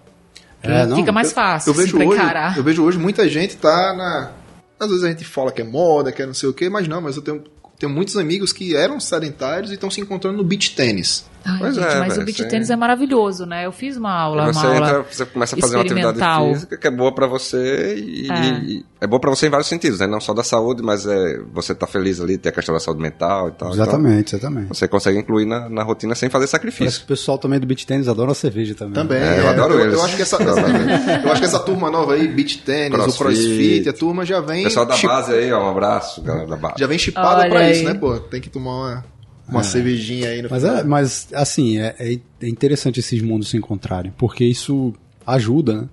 É, 0.63 0.87
não, 0.87 0.97
Fica 0.97 1.13
mais 1.13 1.29
Eu- 1.29 1.35
fácil 1.35 1.71
eu 1.71 1.75
vejo 1.75 1.89
assim, 1.89 1.99
pra 1.99 2.07
hoje, 2.09 2.21
encarar. 2.23 2.57
Eu 2.57 2.63
vejo 2.65 2.83
hoje 2.83 2.97
muita 2.99 3.29
gente 3.29 3.57
tá 3.57 3.95
na. 3.95 4.33
Às 4.81 4.89
vezes 4.89 5.05
a 5.05 5.09
gente 5.11 5.25
fala 5.25 5.53
que 5.53 5.61
é 5.61 5.65
moda, 5.65 6.11
que 6.11 6.23
é 6.23 6.27
não 6.27 6.33
sei 6.35 6.49
o 6.49 6.53
quê, 6.55 6.69
mas 6.71 6.89
não, 6.89 7.01
mas 7.03 7.17
eu 7.17 7.23
tenho, 7.23 7.45
tenho 7.79 7.93
muitos 7.93 8.17
amigos 8.17 8.53
que 8.55 8.75
eram 8.75 8.99
sedentários 8.99 9.71
e 9.71 9.75
estão 9.75 9.91
se 9.91 10.01
encontrando 10.01 10.39
no 10.39 10.45
beach 10.45 10.75
tênis. 10.75 11.25
Ai, 11.45 11.59
Pois 11.59 11.75
gente, 11.75 11.85
é, 11.87 11.99
mas 12.01 12.09
velho, 12.11 12.23
o 12.23 12.25
beach 12.25 12.39
você- 12.43 12.49
tênis 12.49 12.71
é 12.71 12.77
maravilhoso, 12.77 13.47
né? 13.47 13.67
Eu 13.67 13.73
fiz 13.73 13.97
uma 13.97 14.13
aula, 14.13 14.53
você, 14.53 14.59
uma 14.67 14.75
aula 14.75 14.87
entra, 14.89 15.03
você 15.11 15.27
começa 15.27 15.57
a 15.57 15.59
fazer 15.61 15.77
uma 15.77 15.83
atividade 15.83 16.09
experimental. 16.19 16.53
física 16.55 16.77
que 16.77 16.87
é 16.87 16.91
boa 16.91 17.13
pra 17.15 17.27
você 17.27 17.95
e 17.99 18.31
É. 18.31 18.51
e- 18.65 18.85
é 19.01 19.07
boa 19.07 19.19
pra 19.21 19.31
você 19.31 19.47
em 19.47 19.51
vários 19.51 19.69
sentidos, 19.69 19.99
né? 20.01 20.07
Não 20.07 20.21
só 20.21 20.33
da 20.33 20.45
saúde, 20.45 20.83
mas 20.83 21.07
é 21.07 21.41
você 21.53 21.75
tá 21.75 21.87
feliz 21.87 22.21
ali, 22.21 22.39
tem 22.39 22.51
a 22.51 22.55
questão 22.55 22.73
da 22.75 22.81
saúde 22.81 23.03
mental 23.03 23.49
e 23.49 23.53
tal. 23.53 23.73
Exatamente, 23.73 24.37
Então, 24.37 24.39
exatamente. 24.49 24.69
você 24.69 24.87
consegue 24.87 25.19
incluir 25.19 25.45
na, 25.47 25.69
na 25.69 25.83
rotina 25.83 26.15
sem 26.15 26.29
fazer 26.29 26.43
Parece 26.47 26.51
que 26.67 26.73
sacrifício. 26.73 27.05
o 27.05 27.07
pessoal 27.07 27.39
também 27.39 27.59
do 27.61 27.67
beat 27.67 27.85
tênis 27.85 28.09
adora 28.09 28.33
a 28.33 28.35
cerveja 28.35 28.75
também. 28.75 28.95
Também. 28.95 29.19
É, 29.23 29.41
eu 29.41 29.49
adoro 29.49 29.75
eu, 29.75 29.81
eles. 29.81 29.95
eu 29.95 30.05
acho 30.05 30.17
que 30.17 30.23
essa, 30.23 30.37
eu 30.43 31.33
acho 31.33 31.41
que 31.41 31.47
essa 31.47 31.59
turma 31.61 31.91
nova 31.91 32.15
aí, 32.15 32.29
beach 32.29 32.59
tênis, 32.59 32.93
o 32.99 33.03
Crossfit. 33.03 33.19
crossfit, 33.25 33.89
a 33.89 33.93
turma 33.93 34.25
já 34.25 34.41
vem. 34.41 34.65
Pessoal 34.65 34.87
da 34.87 34.95
chip- 34.95 35.09
base 35.09 35.33
aí, 35.33 35.53
ó, 35.53 35.65
um 35.67 35.71
abraço, 35.71 36.23
galera 36.23 36.47
da 36.47 36.57
base. 36.57 36.75
Já 36.79 36.87
vem 36.87 36.99
chipada 36.99 37.49
pra 37.49 37.61
aí. 37.61 37.73
isso, 37.73 37.85
né, 37.85 37.95
pô? 37.95 38.19
Tem 38.19 38.41
que 38.41 38.49
tomar 38.51 38.71
uma, 38.71 39.05
uma 39.49 39.63
cervejinha 39.63 40.29
aí 40.31 40.41
no 40.43 40.49
Mas, 40.51 40.63
final. 40.63 40.77
é, 40.79 40.85
mas 40.85 41.29
assim, 41.33 41.79
é, 41.79 41.95
é- 41.99 42.19
é 42.41 42.49
interessante 42.49 43.01
esses 43.01 43.21
mundos 43.23 43.49
se 43.49 43.57
encontrarem, 43.57 44.13
porque 44.17 44.45
isso 44.45 44.95
ajuda, 45.27 45.83
né? 45.83 45.89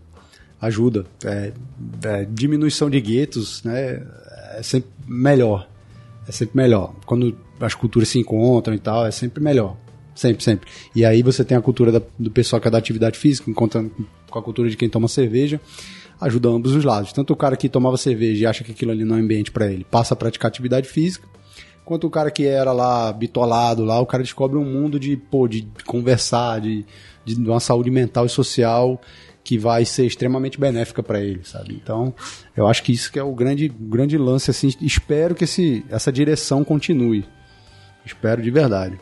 Ajuda. 0.61 1.05
É, 1.23 1.53
é, 2.03 2.25
diminuição 2.29 2.89
de 2.89 2.99
guetos, 2.99 3.63
né? 3.63 4.01
É 4.57 4.61
sempre 4.61 4.89
melhor. 5.07 5.67
É 6.27 6.31
sempre 6.31 6.57
melhor. 6.57 6.93
Quando 7.05 7.35
as 7.61 7.73
culturas 7.73 8.09
se 8.09 8.19
encontram 8.19 8.73
e 8.75 8.79
tal, 8.79 9.05
é 9.05 9.11
sempre 9.11 9.41
melhor. 9.41 9.77
Sempre, 10.13 10.43
sempre. 10.43 10.69
E 10.93 11.05
aí 11.05 11.23
você 11.23 11.45
tem 11.45 11.57
a 11.57 11.61
cultura 11.61 11.93
da- 11.93 12.01
do 12.17 12.29
pessoal 12.29 12.61
que 12.61 12.67
é 12.67 12.71
da 12.71 12.77
atividade 12.77 13.17
física, 13.17 13.49
encontrando 13.49 13.89
com 14.29 14.37
a 14.37 14.43
cultura 14.43 14.69
de 14.69 14.75
quem 14.75 14.89
toma 14.89 15.07
cerveja, 15.07 15.61
ajuda 16.19 16.49
ambos 16.49 16.75
os 16.75 16.83
lados. 16.83 17.13
Tanto 17.13 17.31
o 17.31 17.35
cara 17.37 17.55
que 17.55 17.69
tomava 17.69 17.95
cerveja 17.95 18.43
e 18.43 18.45
acha 18.45 18.63
que 18.65 18.71
aquilo 18.73 18.91
ali 18.91 19.05
não 19.05 19.15
é 19.15 19.21
ambiente 19.21 19.49
para 19.51 19.71
ele, 19.71 19.85
passa 19.89 20.13
a 20.13 20.17
praticar 20.17 20.49
atividade 20.49 20.89
física, 20.89 21.25
quanto 21.89 22.05
o 22.05 22.09
cara 22.11 22.29
que 22.29 22.45
era 22.45 22.71
lá 22.71 23.11
bitolado 23.11 23.83
lá, 23.83 23.99
o 23.99 24.05
cara 24.05 24.21
descobre 24.21 24.59
um 24.59 24.63
mundo 24.63 24.99
de, 24.99 25.17
pô, 25.17 25.47
de 25.47 25.67
conversar, 25.87 26.61
de, 26.61 26.85
de 27.25 27.35
uma 27.35 27.59
saúde 27.59 27.89
mental 27.89 28.27
e 28.27 28.29
social 28.29 29.01
que 29.43 29.57
vai 29.57 29.83
ser 29.85 30.05
extremamente 30.05 30.59
benéfica 30.59 31.01
para 31.01 31.19
ele, 31.19 31.39
sabe? 31.43 31.73
Então, 31.73 32.13
eu 32.55 32.67
acho 32.67 32.83
que 32.83 32.91
isso 32.91 33.11
que 33.11 33.17
é 33.17 33.23
o 33.23 33.33
grande, 33.33 33.67
grande 33.67 34.19
lance, 34.19 34.51
assim, 34.51 34.71
espero 34.79 35.33
que 35.33 35.45
esse, 35.45 35.83
essa 35.89 36.11
direção 36.11 36.63
continue. 36.63 37.25
Espero 38.05 38.39
de 38.39 38.51
verdade. 38.51 38.99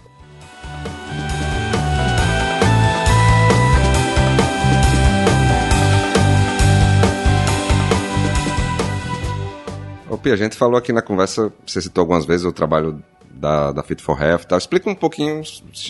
A 10.25 10.35
gente 10.35 10.55
falou 10.55 10.77
aqui 10.77 10.91
na 10.91 11.01
conversa, 11.01 11.51
você 11.65 11.81
citou 11.81 12.01
algumas 12.01 12.25
vezes 12.25 12.45
o 12.45 12.51
trabalho 12.51 13.01
da, 13.31 13.71
da 13.71 13.83
Fit 13.83 14.01
for 14.01 14.21
Health 14.21 14.45
tal. 14.47 14.57
Explica 14.57 14.89
um 14.89 14.95
pouquinho, 14.95 15.41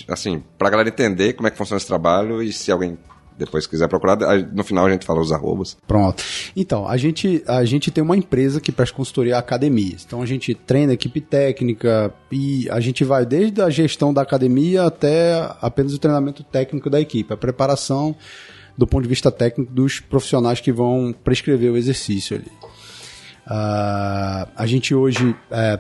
assim, 0.07 0.43
pra 0.57 0.69
galera 0.69 0.89
entender 0.89 1.33
como 1.33 1.47
é 1.47 1.51
que 1.51 1.57
funciona 1.57 1.77
esse 1.77 1.87
trabalho 1.87 2.41
e 2.43 2.51
se 2.53 2.71
alguém 2.71 2.97
depois 3.37 3.67
quiser 3.67 3.87
procurar, 3.87 4.21
a- 4.23 4.37
no 4.37 4.63
final 4.63 4.85
a 4.87 4.89
gente 4.91 5.05
fala 5.05 5.21
os 5.21 5.31
arrobas. 5.31 5.77
Pronto. 5.87 6.23
Então, 6.55 6.87
a 6.87 6.97
gente, 6.97 7.43
a 7.47 7.63
gente 7.65 7.91
tem 7.91 8.03
uma 8.03 8.17
empresa 8.17 8.59
que 8.59 8.71
presta 8.71 8.95
consultoria 8.95 9.35
a 9.35 9.39
academias. 9.39 10.03
Então, 10.07 10.21
a 10.23 10.25
gente 10.25 10.55
treina 10.55 10.93
equipe 10.93 11.21
técnica 11.21 12.11
e 12.31 12.67
a 12.71 12.79
gente 12.79 13.03
vai 13.03 13.25
desde 13.27 13.61
a 13.61 13.69
gestão 13.69 14.11
da 14.13 14.23
academia 14.23 14.83
até 14.83 15.33
apenas 15.61 15.93
o 15.93 15.99
treinamento 15.99 16.43
técnico 16.43 16.89
da 16.89 16.99
equipe, 16.99 17.31
a 17.31 17.37
preparação 17.37 18.15
do 18.75 18.85
ponto 18.87 19.03
de 19.03 19.09
vista 19.09 19.31
técnico 19.31 19.71
dos 19.71 19.99
profissionais 19.99 20.59
que 20.59 20.71
vão 20.71 21.13
prescrever 21.23 21.71
o 21.71 21.77
exercício 21.77 22.37
ali. 22.37 22.51
Ah, 23.49 24.47
a 24.55 24.65
gente 24.65 24.93
hoje 24.93 25.35
é, 25.49 25.79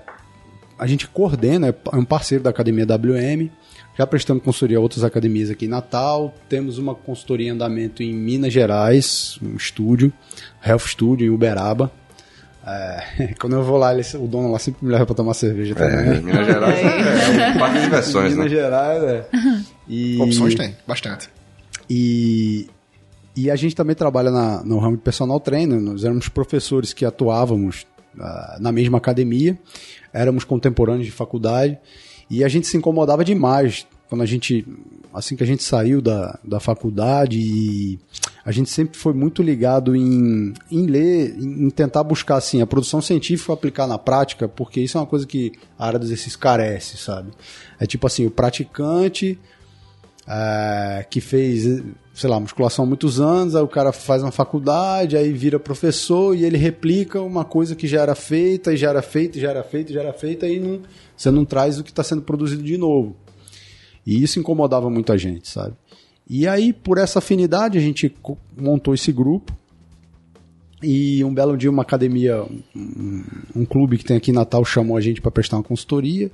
a 0.79 0.87
gente 0.87 1.07
coordena, 1.07 1.67
é 1.91 1.95
um 1.95 2.05
parceiro 2.05 2.43
da 2.43 2.49
Academia 2.49 2.85
WM. 2.85 3.49
Já 3.97 4.05
prestamos 4.05 4.43
consultoria 4.43 4.77
a 4.77 4.79
outras 4.79 5.03
academias 5.03 5.49
aqui 5.49 5.65
em 5.65 5.69
Natal. 5.69 6.33
Temos 6.47 6.77
uma 6.77 6.93
consultoria 6.93 7.47
em 7.47 7.49
andamento 7.51 8.03
em 8.03 8.13
Minas 8.13 8.53
Gerais, 8.53 9.39
um 9.41 9.55
estúdio, 9.55 10.13
Health 10.65 10.87
Studio 10.87 11.25
em 11.25 11.29
Uberaba. 11.31 11.91
É, 12.65 13.33
quando 13.39 13.53
eu 13.55 13.63
vou 13.63 13.77
lá, 13.77 13.93
ele- 13.93 14.05
o 14.15 14.27
dono 14.27 14.51
lá 14.51 14.59
sempre 14.59 14.85
me 14.85 14.91
leva 14.91 15.05
para 15.05 15.15
tomar 15.15 15.33
cerveja 15.33 15.73
É, 15.73 15.75
também. 15.75 16.21
Minas 16.21 16.45
Gerais 16.45 16.79
é 16.79 17.49
um 17.55 17.57
parque 17.59 17.75
de 17.77 17.83
diversões, 17.85 18.31
Minas 18.33 18.51
né? 18.51 18.57
Gerais, 18.57 19.03
é. 19.03 19.25
E, 19.87 20.17
Opções 20.21 20.53
tem, 20.53 20.75
bastante. 20.87 21.27
e, 21.89 22.67
e 23.37 23.51
a 23.51 23.55
gente 23.55 23.75
também 23.75 23.95
trabalha 23.95 24.31
na- 24.31 24.63
no 24.63 24.79
ramo 24.79 24.97
de 24.97 25.03
personal 25.03 25.39
trainer. 25.39 25.79
Nós 25.79 26.03
éramos 26.03 26.27
professores 26.27 26.91
que 26.91 27.05
atuávamos 27.05 27.85
ah, 28.19 28.57
na 28.59 28.71
mesma 28.71 28.97
academia, 28.97 29.57
éramos 30.11 30.43
contemporâneos 30.43 31.05
de 31.05 31.11
faculdade 31.11 31.77
e 32.29 32.43
a 32.43 32.47
gente 32.47 32.65
se 32.65 32.75
incomodava 32.75 33.23
demais 33.23 33.85
quando 34.09 34.21
a 34.21 34.25
gente, 34.25 34.65
assim 35.13 35.35
que 35.35 35.43
a 35.43 35.45
gente 35.45 35.61
saiu 35.61 36.01
da, 36.01 36.39
da 36.43 36.59
faculdade 36.59 37.37
e 37.39 37.99
a 38.43 38.51
gente 38.51 38.69
sempre 38.69 38.97
foi 38.97 39.13
muito 39.13 39.43
ligado 39.43 39.95
em, 39.95 40.53
em 40.71 40.85
ler, 40.87 41.35
em, 41.37 41.69
tentar 41.69 42.03
buscar 42.03 42.37
assim 42.37 42.61
a 42.61 42.65
produção 42.65 43.01
científica 43.01 43.51
aplicar 43.53 43.85
na 43.85 43.97
prática, 43.99 44.47
porque 44.47 44.79
isso 44.79 44.97
é 44.97 45.01
uma 45.01 45.05
coisa 45.07 45.27
que 45.27 45.51
a 45.77 45.85
área 45.85 45.99
do 45.99 46.05
exercício 46.05 46.39
carece, 46.39 46.97
sabe? 46.97 47.31
É 47.79 47.85
tipo 47.85 48.07
assim, 48.07 48.25
o 48.25 48.31
praticante 48.31 49.37
é, 50.27 51.05
que 51.09 51.21
fez, 51.21 51.81
sei 52.13 52.29
lá, 52.29 52.39
musculação 52.39 52.83
há 52.83 52.87
muitos 52.87 53.21
anos, 53.21 53.55
aí 53.55 53.63
o 53.63 53.67
cara 53.67 53.93
faz 53.93 54.21
uma 54.21 54.31
faculdade, 54.31 55.15
aí 55.15 55.31
vira 55.31 55.57
professor 55.57 56.35
e 56.35 56.43
ele 56.43 56.57
replica 56.57 57.21
uma 57.21 57.45
coisa 57.45 57.75
que 57.75 57.87
já 57.87 58.01
era 58.01 58.13
feita, 58.13 58.73
e 58.73 58.77
já 58.77 58.89
era 58.89 59.01
feita, 59.01 59.37
e 59.37 59.41
já 59.41 59.49
era 59.49 59.63
feita, 59.63 59.91
e 59.91 59.95
já 59.95 60.01
era 60.01 60.13
feita, 60.13 60.47
e 60.47 60.59
não, 60.59 60.81
você 61.15 61.31
não 61.31 61.45
traz 61.45 61.79
o 61.79 61.83
que 61.83 61.91
está 61.91 62.03
sendo 62.03 62.21
produzido 62.21 62.61
de 62.61 62.77
novo. 62.77 63.15
E 64.05 64.21
isso 64.21 64.39
incomodava 64.39 64.89
muito 64.89 65.13
a 65.13 65.17
gente, 65.17 65.47
sabe? 65.47 65.75
E 66.29 66.45
aí, 66.45 66.73
por 66.73 66.97
essa 66.97 67.19
afinidade, 67.19 67.77
a 67.77 67.81
gente 67.81 68.13
montou 68.57 68.93
esse 68.93 69.11
grupo. 69.11 69.55
E 70.83 71.23
um 71.23 71.33
belo 71.33 71.57
dia, 71.57 71.69
uma 71.69 71.81
academia, 71.81 72.43
um, 72.75 73.23
um 73.55 73.65
clube 73.65 73.97
que 73.97 74.03
tem 74.03 74.17
aqui 74.17 74.31
em 74.31 74.33
Natal 74.33 74.63
chamou 74.63 74.95
a 74.95 75.01
gente 75.01 75.21
para 75.21 75.31
prestar 75.31 75.57
uma 75.57 75.63
consultoria. 75.63 76.29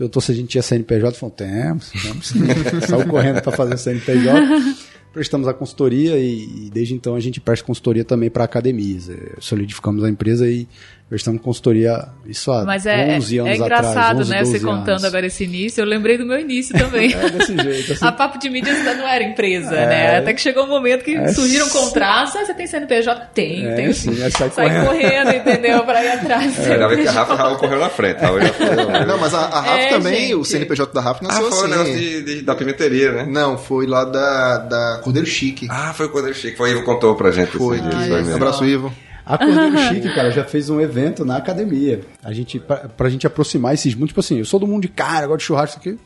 Perguntou 0.00 0.22
se 0.22 0.32
a 0.32 0.34
gente 0.34 0.48
tinha 0.48 0.62
CNPJ. 0.62 1.12
Falou, 1.12 1.34
temos, 1.36 1.90
temos. 1.90 2.32
Saiu 2.88 3.06
correndo 3.06 3.42
para 3.42 3.52
fazer 3.52 3.76
CNPJ. 3.76 4.32
Prestamos 5.12 5.46
a 5.46 5.52
consultoria 5.52 6.16
e, 6.16 6.68
e 6.68 6.70
desde 6.72 6.94
então 6.94 7.14
a 7.14 7.20
gente 7.20 7.38
presta 7.38 7.66
consultoria 7.66 8.02
também 8.02 8.30
para 8.30 8.42
academias. 8.42 9.10
É, 9.10 9.34
Solidificamos 9.38 10.02
a 10.02 10.08
empresa 10.08 10.48
e 10.48 10.66
prestamos 11.10 11.42
consultoria 11.42 12.04
isso 12.24 12.50
há 12.52 12.64
Mas 12.64 12.86
é, 12.86 13.16
11 13.16 13.38
é 13.38 13.40
anos 13.42 13.54
engraçado, 13.58 13.90
atrás. 13.98 14.18
11, 14.20 14.30
né? 14.30 14.38
Você 14.44 14.52
12 14.52 14.64
contando 14.64 14.88
anos. 14.90 15.04
agora 15.04 15.26
esse 15.26 15.42
início. 15.44 15.80
Eu 15.82 15.84
lembrei 15.86 16.16
do 16.16 16.24
meu 16.24 16.38
início 16.38 16.78
também. 16.78 17.12
É 17.20 17.28
desse 17.28 17.56
jeito. 17.58 17.92
Assim, 17.92 18.04
A 18.06 18.12
Papo 18.12 18.38
de 18.38 18.48
Mídias 18.48 18.76
ainda 18.78 18.94
não 18.94 19.06
era 19.08 19.24
empresa, 19.24 19.74
É. 19.74 19.86
né? 19.88 20.18
Até 20.18 20.32
que 20.32 20.40
chegou 20.40 20.64
um 20.64 20.68
momento 20.68 21.02
que 21.04 21.14
É. 21.16 21.28
surgiram 21.28 21.68
contratos. 21.68 22.36
Ah, 22.36 22.44
você 22.46 22.54
tem 22.54 22.66
CNPJ? 22.66 23.26
Tem, 23.34 23.66
É, 23.66 23.74
tem 23.74 23.92
sim, 23.92 24.10
aí 24.22 24.30
sai 24.30 24.50
Sai 24.50 24.68
correndo. 24.70 24.86
correndo, 24.86 25.32
entendeu? 25.36 25.84
Pra 25.84 26.04
ir 26.04 26.08
atrás. 26.12 26.58
É, 26.60 26.78
já 26.78 26.86
vi 26.88 27.02
que 27.02 27.08
a. 27.08 27.12
Rafa 27.12 27.56
correu 27.56 27.80
na 27.80 27.90
frente. 27.90 28.20
Já 28.20 28.28
foi, 28.52 29.04
Não, 29.06 29.18
mas 29.18 29.34
a, 29.34 29.40
a 29.40 29.60
RAF 29.60 29.80
É, 29.80 29.88
também, 29.88 30.20
gente. 30.20 30.34
o 30.36 30.44
CNPJ 30.44 30.92
da 30.94 31.00
RAF 31.00 31.18
Ah, 31.24 31.26
nasceu 31.28 31.50
foi 31.50 31.58
o 31.58 31.64
assim. 31.64 31.70
negócio 31.70 31.98
de, 31.98 32.22
de- 32.22 32.42
da 32.42 32.54
pimenteria, 32.54 33.10
né? 33.12 33.26
Não, 33.28 33.58
foi 33.58 33.86
lá 33.86 34.04
da, 34.04 34.58
da 34.58 35.00
Cordeiro 35.02 35.26
Chique. 35.26 35.66
Ah, 35.68 35.92
foi 35.92 36.08
quando 36.08 36.26
ele 36.26 36.34
chique. 36.34 36.56
Foi 36.56 36.70
o 36.70 36.76
Ivo 36.76 36.84
contou 36.84 37.16
pra 37.16 37.30
gente. 37.32 37.50
foi. 37.50 37.80
dia, 37.80 37.88
Ah, 37.88 37.96
foi 37.96 38.02
isso. 38.04 38.12
mesmo. 38.14 38.34
Abraço, 38.36 38.64
Ivo. 38.64 38.92
A 39.24 39.38
Cordeiro 39.38 39.78
Chique, 39.78 40.14
cara, 40.14 40.30
já 40.30 40.44
fez 40.44 40.68
um 40.70 40.80
evento 40.80 41.24
na 41.24 41.36
academia. 41.36 42.00
A 42.22 42.32
gente, 42.32 42.58
pra, 42.58 42.76
pra 42.88 43.08
gente 43.08 43.26
aproximar 43.26 43.74
esses 43.74 43.94
mundos, 43.94 44.08
tipo 44.08 44.20
assim, 44.20 44.38
eu 44.38 44.44
sou 44.44 44.58
do 44.60 44.66
mundo 44.66 44.82
de 44.82 44.88
cara, 44.88 45.26
gosto 45.26 45.38
de 45.40 45.44
churrasco, 45.44 45.78
isso 45.80 45.88
aqui. 45.88 45.98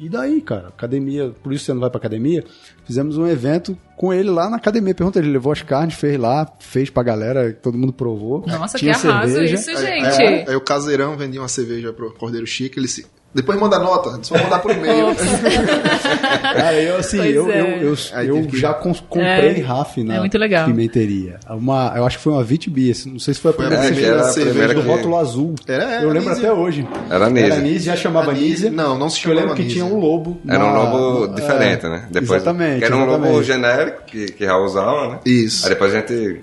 E 0.00 0.08
daí, 0.08 0.40
cara? 0.40 0.68
Academia, 0.68 1.32
por 1.42 1.52
isso 1.52 1.64
você 1.64 1.72
não 1.72 1.80
vai 1.80 1.90
pra 1.90 1.98
academia? 1.98 2.44
Fizemos 2.84 3.18
um 3.18 3.26
evento 3.26 3.76
com 3.96 4.12
ele 4.12 4.30
lá 4.30 4.48
na 4.48 4.56
academia. 4.56 4.94
Pergunta, 4.94 5.18
ele 5.18 5.28
levou 5.28 5.50
as 5.50 5.60
carnes, 5.62 5.94
fez 5.96 6.16
lá, 6.16 6.46
fez 6.60 6.88
pra 6.88 7.02
galera, 7.02 7.52
todo 7.52 7.76
mundo 7.76 7.92
provou. 7.92 8.44
Nossa, 8.46 8.78
Tinha 8.78 8.94
que 8.94 9.06
arraso 9.08 9.32
cerveja. 9.32 9.54
isso, 9.56 9.70
Aí, 9.70 9.76
gente. 10.04 10.22
aí- 10.22 10.44
aí 10.48 10.54
o 10.54 10.60
caseirão 10.60 11.16
vendia 11.16 11.40
uma 11.40 11.48
cerveja 11.48 11.92
pro 11.92 12.12
Cordeiro 12.14 12.46
Chique, 12.46 12.78
ele 12.78 12.86
se... 12.86 13.06
Depois 13.34 13.58
manda 13.60 13.78
nota, 13.78 14.18
só 14.22 14.36
mandar 14.38 14.58
por 14.60 14.70
e-mail. 14.72 15.14
Cara, 16.42 16.74
eu 16.82 16.96
assim, 16.96 17.18
Pois 17.18 17.34
eu, 17.36 17.50
é. 17.50 17.60
eu, 17.60 17.66
eu, 17.90 17.94
Aí 18.14 18.28
eu 18.28 18.48
já 18.54 18.72
comprei 18.74 19.22
É. 19.22 19.60
RAF 19.60 20.02
na 20.02 20.16
É 20.16 20.18
muito 20.20 20.38
legal. 20.38 20.66
pimenteria. 20.66 21.38
Uma, 21.48 21.92
eu 21.96 22.06
acho 22.06 22.16
que 22.16 22.24
foi 22.24 22.32
uma 22.32 22.42
Vitibia, 22.42 22.94
não 23.06 23.18
sei 23.18 23.34
se 23.34 23.40
foi 23.40 23.50
a 23.50 23.54
Foi 23.54 23.66
a 23.66 23.68
primeira 23.68 23.84
É, 23.84 23.88
que 23.88 23.94
primeira 23.94 24.16
era 24.20 24.26
a 24.28 24.32
cerveja 24.32 24.50
primeira 24.50 24.74
do 24.74 24.82
que... 24.82 24.88
rótulo 24.88 25.18
azul. 25.18 25.54
Era- 25.66 25.84
era 25.84 26.02
eu 26.02 26.10
lembro 26.10 26.30
Anísia. 26.30 26.50
até 26.50 26.58
hoje. 26.60 26.88
Era 27.10 27.26
Anísia. 27.26 27.46
Era 27.46 27.54
Anísia, 27.56 27.92
já 27.94 27.96
chamava 28.00 28.30
Anísia. 28.30 28.68
Anísia. 28.68 28.70
Não, 28.70 28.98
não 28.98 29.10
se 29.10 29.20
Que 29.20 29.26
eu 29.26 29.30
lembro 29.32 29.48
chamava 29.50 29.62
que 29.62 29.68
tinha 29.68 29.84
um 29.84 29.98
lobo. 29.98 30.40
Era 30.48 30.64
um 30.64 30.74
lobo 30.74 31.34
diferente, 31.34 31.86
é, 31.86 31.88
né? 31.90 32.08
Depois, 32.10 32.30
exatamente. 32.42 32.78
Que 32.78 32.84
era 32.86 32.96
um 32.96 33.04
lobo 33.04 33.42
genérico 33.42 34.02
que, 34.06 34.26
que 34.32 34.44
Raul 34.46 34.64
usava, 34.64 35.08
né? 35.10 35.18
Isso. 35.26 35.66
Aí 35.66 35.70
depois 35.70 35.94
a 35.94 35.98
gente... 35.98 36.40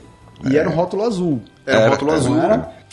E 0.50 0.58
era 0.58 0.70
um 0.70 0.74
rótulo 0.74 1.04
azul. 1.04 1.42
Era 1.66 1.88
um 1.88 1.90
rótulo 1.90 2.12
azul. 2.12 2.38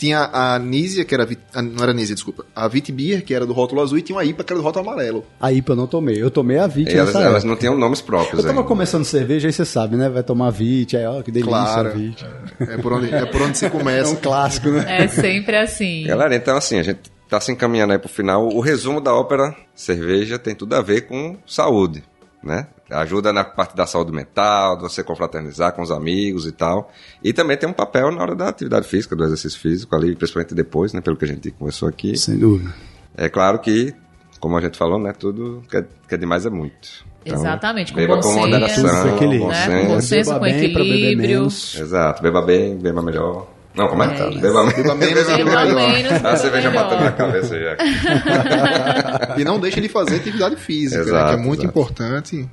Tinha 0.03 0.29
a 0.33 0.59
Nísia, 0.59 1.05
que 1.05 1.13
era. 1.15 1.25
vit- 1.25 1.39
a- 1.55 1.61
Não 1.61 1.81
era 1.81 1.93
Nísia, 1.93 2.13
desculpa. 2.13 2.45
A 2.53 2.67
Vitbier, 2.67 3.23
que 3.23 3.33
era 3.33 3.45
do 3.45 3.53
rótulo 3.53 3.79
azul, 3.81 3.97
e 3.97 4.01
tinha 4.01 4.17
uma 4.17 4.25
IPA, 4.25 4.43
que 4.43 4.51
era 4.51 4.59
do 4.59 4.63
rótulo 4.65 4.89
amarelo. 4.89 5.25
A 5.39 5.49
IPA 5.53 5.71
eu 5.71 5.75
não 5.77 5.87
tomei. 5.87 6.21
Eu 6.21 6.29
tomei 6.29 6.57
a 6.57 6.67
VIT 6.67 6.93
elas, 6.93 7.15
elas 7.15 7.43
não 7.45 7.55
tinham 7.55 7.77
nomes 7.77 8.01
próprios. 8.01 8.33
Eu 8.33 8.41
tava 8.49 8.59
ainda. 8.59 8.67
começando 8.67 9.05
cerveja, 9.05 9.47
aí 9.47 9.53
você 9.53 9.63
sabe, 9.63 9.95
né? 9.95 10.09
Vai 10.09 10.21
tomar 10.21 10.49
VIT, 10.49 10.97
aí 10.97 11.05
ó, 11.05 11.21
que 11.21 11.31
delícia 11.31 11.49
Claro. 11.49 11.87
a 11.87 11.91
VIT. 11.93 12.25
É 12.59 12.77
por 12.79 12.91
onde, 12.91 13.13
é 13.15 13.25
por 13.25 13.41
onde 13.43 13.57
se 13.57 13.65
É 13.65 13.69
começa. 13.69 14.11
um 14.11 14.15
clássico, 14.17 14.67
né? 14.71 14.85
É 15.03 15.07
sempre 15.07 15.55
assim. 15.55 16.03
Galera, 16.05 16.35
então 16.35 16.57
assim, 16.57 16.77
a 16.79 16.83
gente 16.83 16.99
tá 17.29 17.39
se 17.39 17.53
encaminhando 17.53 17.93
aí 17.93 17.99
pro 17.99 18.09
final. 18.09 18.45
O 18.49 18.59
resumo 18.59 18.99
da 18.99 19.13
ópera 19.15 19.55
cerveja 19.73 20.37
tem 20.37 20.53
tudo 20.53 20.75
a 20.75 20.81
ver 20.81 21.07
com 21.07 21.37
saúde, 21.47 22.03
né? 22.43 22.67
Ajuda 22.89 23.31
na 23.33 23.43
parte 23.43 23.75
da 23.75 23.85
saúde 23.87 24.11
mental, 24.11 24.75
de 24.75 24.83
você 24.83 25.03
confraternizar 25.03 25.73
com 25.73 25.81
os 25.81 25.89
amigos 25.89 26.45
e 26.45 26.51
tal. 26.51 26.91
E 27.23 27.31
também 27.33 27.57
tem 27.57 27.67
um 27.67 27.73
papel 27.73 28.11
na 28.11 28.21
hora 28.21 28.35
da 28.35 28.49
atividade 28.49 28.87
física, 28.87 29.15
do 29.15 29.23
exercício 29.23 29.59
físico 29.59 29.95
ali, 29.95 30.15
principalmente 30.15 30.53
depois, 30.53 30.93
né? 30.93 31.01
Pelo 31.01 31.15
que 31.17 31.25
a 31.25 31.27
gente 31.27 31.49
conversou 31.51 31.87
aqui. 31.87 32.15
Sem 32.17 32.37
dúvida. 32.37 32.73
É 33.17 33.29
claro 33.29 33.59
que, 33.59 33.93
como 34.39 34.57
a 34.57 34.61
gente 34.61 34.77
falou, 34.77 34.99
né? 34.99 35.13
Tudo 35.17 35.63
que 35.69 35.77
é, 35.77 35.85
que 36.07 36.15
é 36.15 36.17
demais 36.17 36.45
é 36.45 36.49
muito. 36.49 37.05
Então, 37.25 37.39
Exatamente, 37.39 37.93
com 37.93 37.99
beba 37.99 38.15
bom 38.17 38.21
com 38.21 38.33
moderação, 38.35 38.83
com 39.09 39.15
equilíbrio. 39.15 39.47
né? 39.47 39.55
senso. 39.65 39.87
Com 39.87 40.01
senso, 40.01 40.29
Beba 40.31 40.39
com 40.39 40.45
bem 40.45 40.65
equilíbrio. 40.65 41.43
Exato, 41.45 42.21
beba 42.21 42.41
bem, 42.41 42.77
beba 42.77 43.01
melhor. 43.01 43.47
Não, 43.73 43.87
como 43.87 44.03
é 44.03 44.09
que 44.09 44.17
tá? 44.17 44.29
isso. 44.29 44.39
Beba, 44.41 44.65
Beba 44.65 44.93
menos 44.95 45.23
Beba 45.25 45.37
beba 45.37 45.65
melhor. 45.65 45.89
menos, 45.93 46.25
A 46.25 46.35
cerveja 46.35 46.69
batendo 46.69 47.03
na 47.05 47.11
cabeça 47.13 47.57
já. 47.59 47.77
E 49.39 49.43
não 49.43 49.57
deixe 49.59 49.79
de 49.81 49.87
fazer 49.89 50.17
atividade 50.17 50.57
física, 50.57 51.01
né, 51.01 51.07
Exato, 51.09 51.27
que 51.29 51.33
é 51.41 51.43
muito 51.43 51.63
exato. 51.63 51.69
importante. 51.79 52.49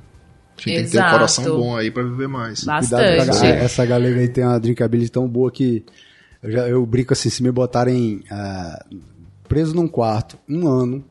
A 0.69 0.73
gente 0.73 0.75
tem 0.81 0.85
que 0.85 0.91
ter 0.91 0.97
um 0.97 1.01
Exato. 1.01 1.11
coração 1.13 1.43
bom 1.57 1.75
aí 1.77 1.89
pra 1.91 2.03
viver 2.03 2.27
mais. 2.27 2.59
Cuidado 2.59 2.87
com 2.89 2.95
a 2.95 3.25
Bastante. 3.25 3.41
ga- 3.41 3.55
essa 3.55 3.85
galega 3.85 4.19
aí 4.19 4.27
tem 4.27 4.43
uma 4.45 4.59
drinkability 4.59 5.11
tão 5.11 5.27
boa 5.27 5.51
que 5.51 5.83
eu, 6.43 6.51
já, 6.51 6.67
eu 6.67 6.85
brinco 6.85 7.13
assim, 7.13 7.29
se 7.29 7.41
me 7.43 7.51
botarem 7.51 8.21
ah, 8.31 8.83
preso 9.47 9.75
num 9.75 9.87
quarto 9.87 10.37
um 10.49 10.67
ano 10.67 11.03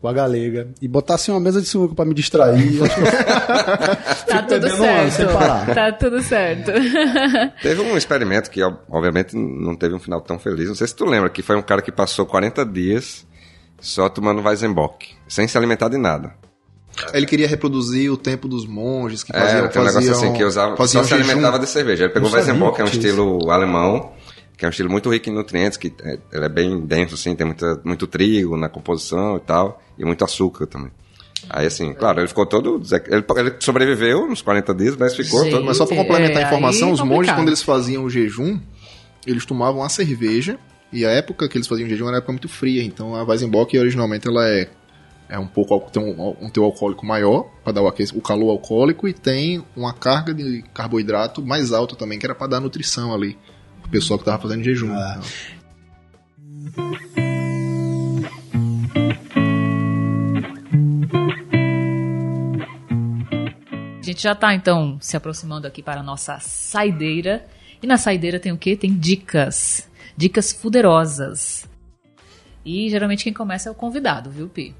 com 0.00 0.08
a 0.08 0.12
galega 0.12 0.68
e 0.82 0.86
botassem 0.86 1.32
uma 1.34 1.40
mesa 1.40 1.60
de 1.60 1.66
sinuca 1.66 1.94
pra 1.94 2.04
me 2.04 2.12
distrair, 2.14 2.62
que 2.70 2.78
Tá 4.28 4.42
tudo 4.42 4.66
um 4.66 4.84
ano 4.84 5.10
certo. 5.10 5.74
Tá 5.74 5.92
tudo 5.92 6.22
certo. 6.22 6.70
Teve 7.62 7.80
um 7.80 7.96
experimento 7.96 8.50
que, 8.50 8.62
ob- 8.62 8.78
obviamente, 8.90 9.34
não 9.36 9.74
teve 9.74 9.94
um 9.94 9.98
final 9.98 10.20
tão 10.20 10.38
feliz. 10.38 10.68
Não 10.68 10.74
sei 10.74 10.86
se 10.86 10.94
tu 10.94 11.04
lembra, 11.06 11.30
que 11.30 11.42
foi 11.42 11.56
um 11.56 11.62
cara 11.62 11.80
que 11.82 11.90
passou 11.90 12.26
40 12.26 12.64
dias 12.66 13.26
só 13.80 14.08
tomando 14.08 14.42
Weizenbock, 14.42 15.08
sem 15.28 15.46
se 15.48 15.56
alimentar 15.56 15.88
de 15.88 15.96
nada. 15.96 16.32
Ele 17.12 17.26
queria 17.26 17.46
reproduzir 17.46 18.10
o 18.12 18.16
tempo 18.16 18.48
dos 18.48 18.66
monges 18.66 19.22
que 19.22 19.34
É, 19.34 19.38
faziam, 19.38 19.68
tem 19.68 19.82
um 19.82 19.84
negócio 19.84 19.92
faziam, 20.08 20.14
assim 20.14 20.32
que 20.32 20.44
usava, 20.44 20.76
faziam 20.76 21.02
só 21.02 21.08
se 21.08 21.16
jejum. 21.16 21.30
alimentava 21.30 21.58
de 21.58 21.66
cerveja. 21.68 22.04
Ele 22.04 22.12
pegou 22.12 22.28
o 22.28 22.32
Weizenbock, 22.32 22.76
que 22.76 22.82
é 22.82 22.84
um 22.84 22.88
estilo 22.88 23.50
alemão, 23.50 24.12
que 24.56 24.64
é 24.64 24.68
um 24.68 24.70
estilo 24.70 24.90
muito 24.90 25.10
rico 25.12 25.28
em 25.28 25.32
nutrientes, 25.34 25.76
que 25.76 25.92
é, 26.02 26.18
ele 26.32 26.44
é 26.44 26.48
bem 26.48 26.80
denso, 26.80 27.14
assim, 27.14 27.34
tem 27.34 27.46
muita, 27.46 27.80
muito 27.84 28.06
trigo 28.06 28.56
na 28.56 28.68
composição 28.68 29.36
e 29.36 29.40
tal, 29.40 29.82
e 29.98 30.04
muito 30.04 30.24
açúcar 30.24 30.66
também. 30.66 30.90
Aí, 31.50 31.66
assim, 31.66 31.92
claro, 31.92 32.20
ele 32.20 32.28
ficou 32.28 32.46
todo... 32.46 32.80
Ele, 33.08 33.24
ele 33.36 33.54
sobreviveu 33.60 34.26
nos 34.26 34.40
40 34.42 34.74
dias, 34.74 34.96
mas 34.96 35.14
ficou 35.14 35.42
Gente. 35.44 35.52
todo... 35.52 35.64
Mas 35.64 35.76
só 35.76 35.86
pra 35.86 35.94
complementar 35.96 36.40
É, 36.40 36.44
a 36.44 36.48
informação, 36.48 36.90
os 36.90 37.00
monges, 37.02 37.32
quando 37.34 37.48
eles 37.48 37.62
faziam 37.62 38.04
o 38.04 38.10
jejum, 38.10 38.58
eles 39.26 39.44
tomavam 39.44 39.82
a 39.82 39.88
cerveja, 39.88 40.58
e 40.92 41.04
a 41.04 41.10
época 41.10 41.48
que 41.48 41.56
eles 41.58 41.68
faziam 41.68 41.86
o 41.86 41.90
jejum 41.90 42.04
era 42.06 42.12
uma 42.12 42.18
época 42.18 42.32
muito 42.32 42.48
fria, 42.48 42.82
então 42.82 43.14
a 43.14 43.22
Weizenbock, 43.22 43.78
originalmente, 43.78 44.26
ela 44.26 44.48
é, 44.48 44.68
é 45.28 45.38
um 45.38 45.46
pouco, 45.46 45.90
tem 45.90 46.02
um, 46.02 46.36
um 46.40 46.48
teu 46.48 46.64
alcoólico 46.64 47.04
maior, 47.04 47.50
para 47.64 47.72
dar 47.72 47.82
o, 47.82 47.88
o 47.88 48.20
calor 48.20 48.50
alcoólico, 48.50 49.08
e 49.08 49.12
tem 49.12 49.64
uma 49.76 49.92
carga 49.92 50.32
de 50.32 50.62
carboidrato 50.72 51.44
mais 51.44 51.72
alta 51.72 51.96
também, 51.96 52.18
que 52.18 52.26
era 52.26 52.34
para 52.34 52.46
dar 52.46 52.60
nutrição 52.60 53.12
ali, 53.12 53.36
pro 53.82 53.90
pessoal 53.90 54.18
que 54.18 54.24
tava 54.24 54.40
fazendo 54.40 54.62
jejum. 54.62 54.92
Ah. 54.92 55.20
A 63.98 64.02
gente 64.02 64.22
já 64.22 64.36
tá, 64.36 64.54
então, 64.54 64.98
se 65.00 65.16
aproximando 65.16 65.66
aqui 65.66 65.82
para 65.82 66.00
a 66.00 66.04
nossa 66.04 66.38
saideira. 66.38 67.44
E 67.82 67.86
na 67.88 67.96
saideira 67.96 68.38
tem 68.38 68.52
o 68.52 68.56
quê? 68.56 68.76
Tem 68.76 68.94
dicas. 68.96 69.88
Dicas 70.16 70.52
fuderosas. 70.52 71.68
E 72.64 72.88
geralmente 72.88 73.24
quem 73.24 73.32
começa 73.32 73.68
é 73.68 73.72
o 73.72 73.74
convidado, 73.74 74.30
viu, 74.30 74.48
Pi? 74.48 74.74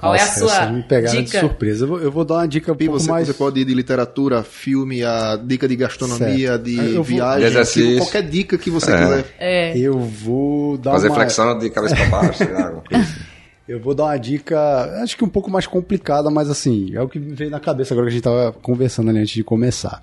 Qual 0.00 0.14
é 0.14 0.18
a 0.20 0.24
Nossa, 0.24 0.38
sua 0.40 0.52
essa 0.52 0.72
me 0.72 0.82
pegaram 0.82 1.16
de 1.18 1.22
dica? 1.26 1.40
surpresa. 1.40 1.84
Eu 1.84 1.88
vou, 1.88 2.00
eu 2.00 2.10
vou 2.10 2.24
dar 2.24 2.34
uma 2.36 2.48
dica 2.48 2.72
um 2.72 2.74
E 2.74 2.78
pouco 2.86 2.98
você, 3.00 3.10
mais... 3.10 3.26
você 3.26 3.34
pode 3.34 3.60
ir 3.60 3.64
de 3.66 3.74
literatura, 3.74 4.42
filme, 4.42 5.04
a 5.04 5.36
dica 5.36 5.68
de 5.68 5.76
gastronomia, 5.76 6.48
Certo. 6.52 6.62
de 6.64 6.76
Eu 6.78 6.94
vou- 6.94 7.04
viagem, 7.04 7.40
De 7.40 7.44
exercício. 7.46 7.82
aquilo, 7.84 7.98
qualquer 8.04 8.22
dica 8.22 8.58
que 8.58 8.70
você 8.70 8.92
É. 8.92 8.98
quiser. 8.98 9.24
É, 9.38 9.78
Eu 9.78 9.98
vou 10.00 10.78
dar 10.78 10.92
Fazer 10.92 11.08
uma... 11.08 11.14
flexão 11.16 11.58
de 11.58 11.68
cabeça 11.70 11.94
pra 11.96 12.06
baixo, 12.06 12.42
alguma 12.42 12.82
coisa 12.82 13.04
assim. 13.04 13.20
Eu 13.68 13.78
vou 13.78 13.94
dar 13.94 14.04
uma 14.06 14.16
dica, 14.16 14.58
acho 15.00 15.16
que 15.16 15.22
um 15.24 15.28
pouco 15.28 15.48
mais 15.48 15.64
complicada, 15.64 16.28
mas 16.28 16.50
assim, 16.50 16.90
é 16.92 17.00
o 17.00 17.08
que 17.08 17.20
me 17.20 17.34
veio 17.36 17.50
na 17.52 17.60
cabeça 17.60 17.94
agora 17.94 18.06
que 18.08 18.10
a 18.10 18.14
gente 18.14 18.24
tava 18.24 18.52
conversando 18.52 19.10
ali 19.10 19.20
antes 19.20 19.32
de 19.32 19.44
começar. 19.44 20.02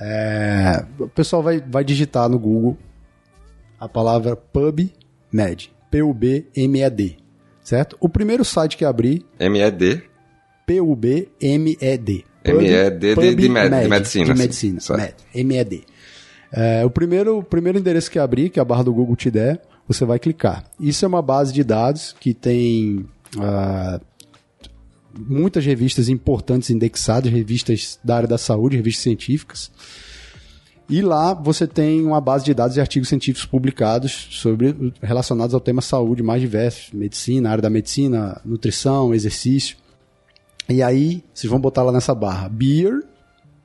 É, 0.00 0.82
o 0.98 1.06
pessoal 1.08 1.42
vai, 1.42 1.60
vai 1.60 1.84
digitar 1.84 2.26
no 2.30 2.38
Google 2.38 2.78
a 3.78 3.86
palavra 3.86 4.34
PubMed, 4.34 5.70
P-U-B-M-E-D, 5.90 7.16
certo? 7.62 7.96
O 8.00 8.08
primeiro 8.08 8.44
site 8.44 8.76
que 8.76 8.84
abrir, 8.84 9.24
MED, 9.40 10.02
P-U-B-M-E-D. 10.66 12.24
M-E-D 12.44 13.14
de- 13.14 13.14
de 13.14 13.20
med- 13.20 13.36
de 13.36 13.46
PubMed, 13.48 13.88
medicina, 13.88 14.24
De 14.26 14.30
assim, 14.32 14.40
medicina, 14.42 14.80
certo. 14.80 15.00
med, 15.00 15.14
M-E-D. 15.34 15.82
É, 16.52 16.84
o, 16.84 16.90
primeiro, 16.90 17.38
o 17.38 17.42
primeiro 17.42 17.78
endereço 17.78 18.10
que 18.10 18.18
abrir, 18.18 18.50
que 18.50 18.60
a 18.60 18.64
barra 18.64 18.82
do 18.84 18.92
Google 18.92 19.16
te 19.16 19.30
der, 19.30 19.62
você 19.88 20.04
vai 20.04 20.18
clicar. 20.18 20.64
Isso 20.78 21.04
é 21.04 21.08
uma 21.08 21.22
base 21.22 21.52
de 21.52 21.62
dados 21.64 22.14
que 22.18 22.34
tem 22.34 23.06
ah, 23.40 24.00
muitas 25.18 25.64
revistas 25.64 26.08
importantes 26.08 26.68
indexadas, 26.70 27.32
revistas 27.32 27.98
da 28.04 28.16
área 28.16 28.28
da 28.28 28.38
saúde, 28.38 28.76
revistas 28.76 29.02
científicas. 29.02 29.70
E 30.88 31.00
lá 31.00 31.32
você 31.32 31.66
tem 31.66 32.04
uma 32.04 32.20
base 32.20 32.44
de 32.44 32.52
dados 32.52 32.76
e 32.76 32.80
artigos 32.80 33.08
científicos 33.08 33.46
publicados 33.46 34.28
sobre 34.30 34.92
relacionados 35.00 35.54
ao 35.54 35.60
tema 35.60 35.80
saúde 35.80 36.22
mais 36.22 36.40
diversos, 36.40 36.92
medicina, 36.92 37.50
área 37.50 37.62
da 37.62 37.70
medicina, 37.70 38.40
nutrição, 38.44 39.14
exercício. 39.14 39.76
E 40.68 40.82
aí 40.82 41.22
vocês 41.32 41.50
vão 41.50 41.60
botar 41.60 41.82
lá 41.82 41.92
nessa 41.92 42.14
barra 42.14 42.48
beer, 42.48 43.02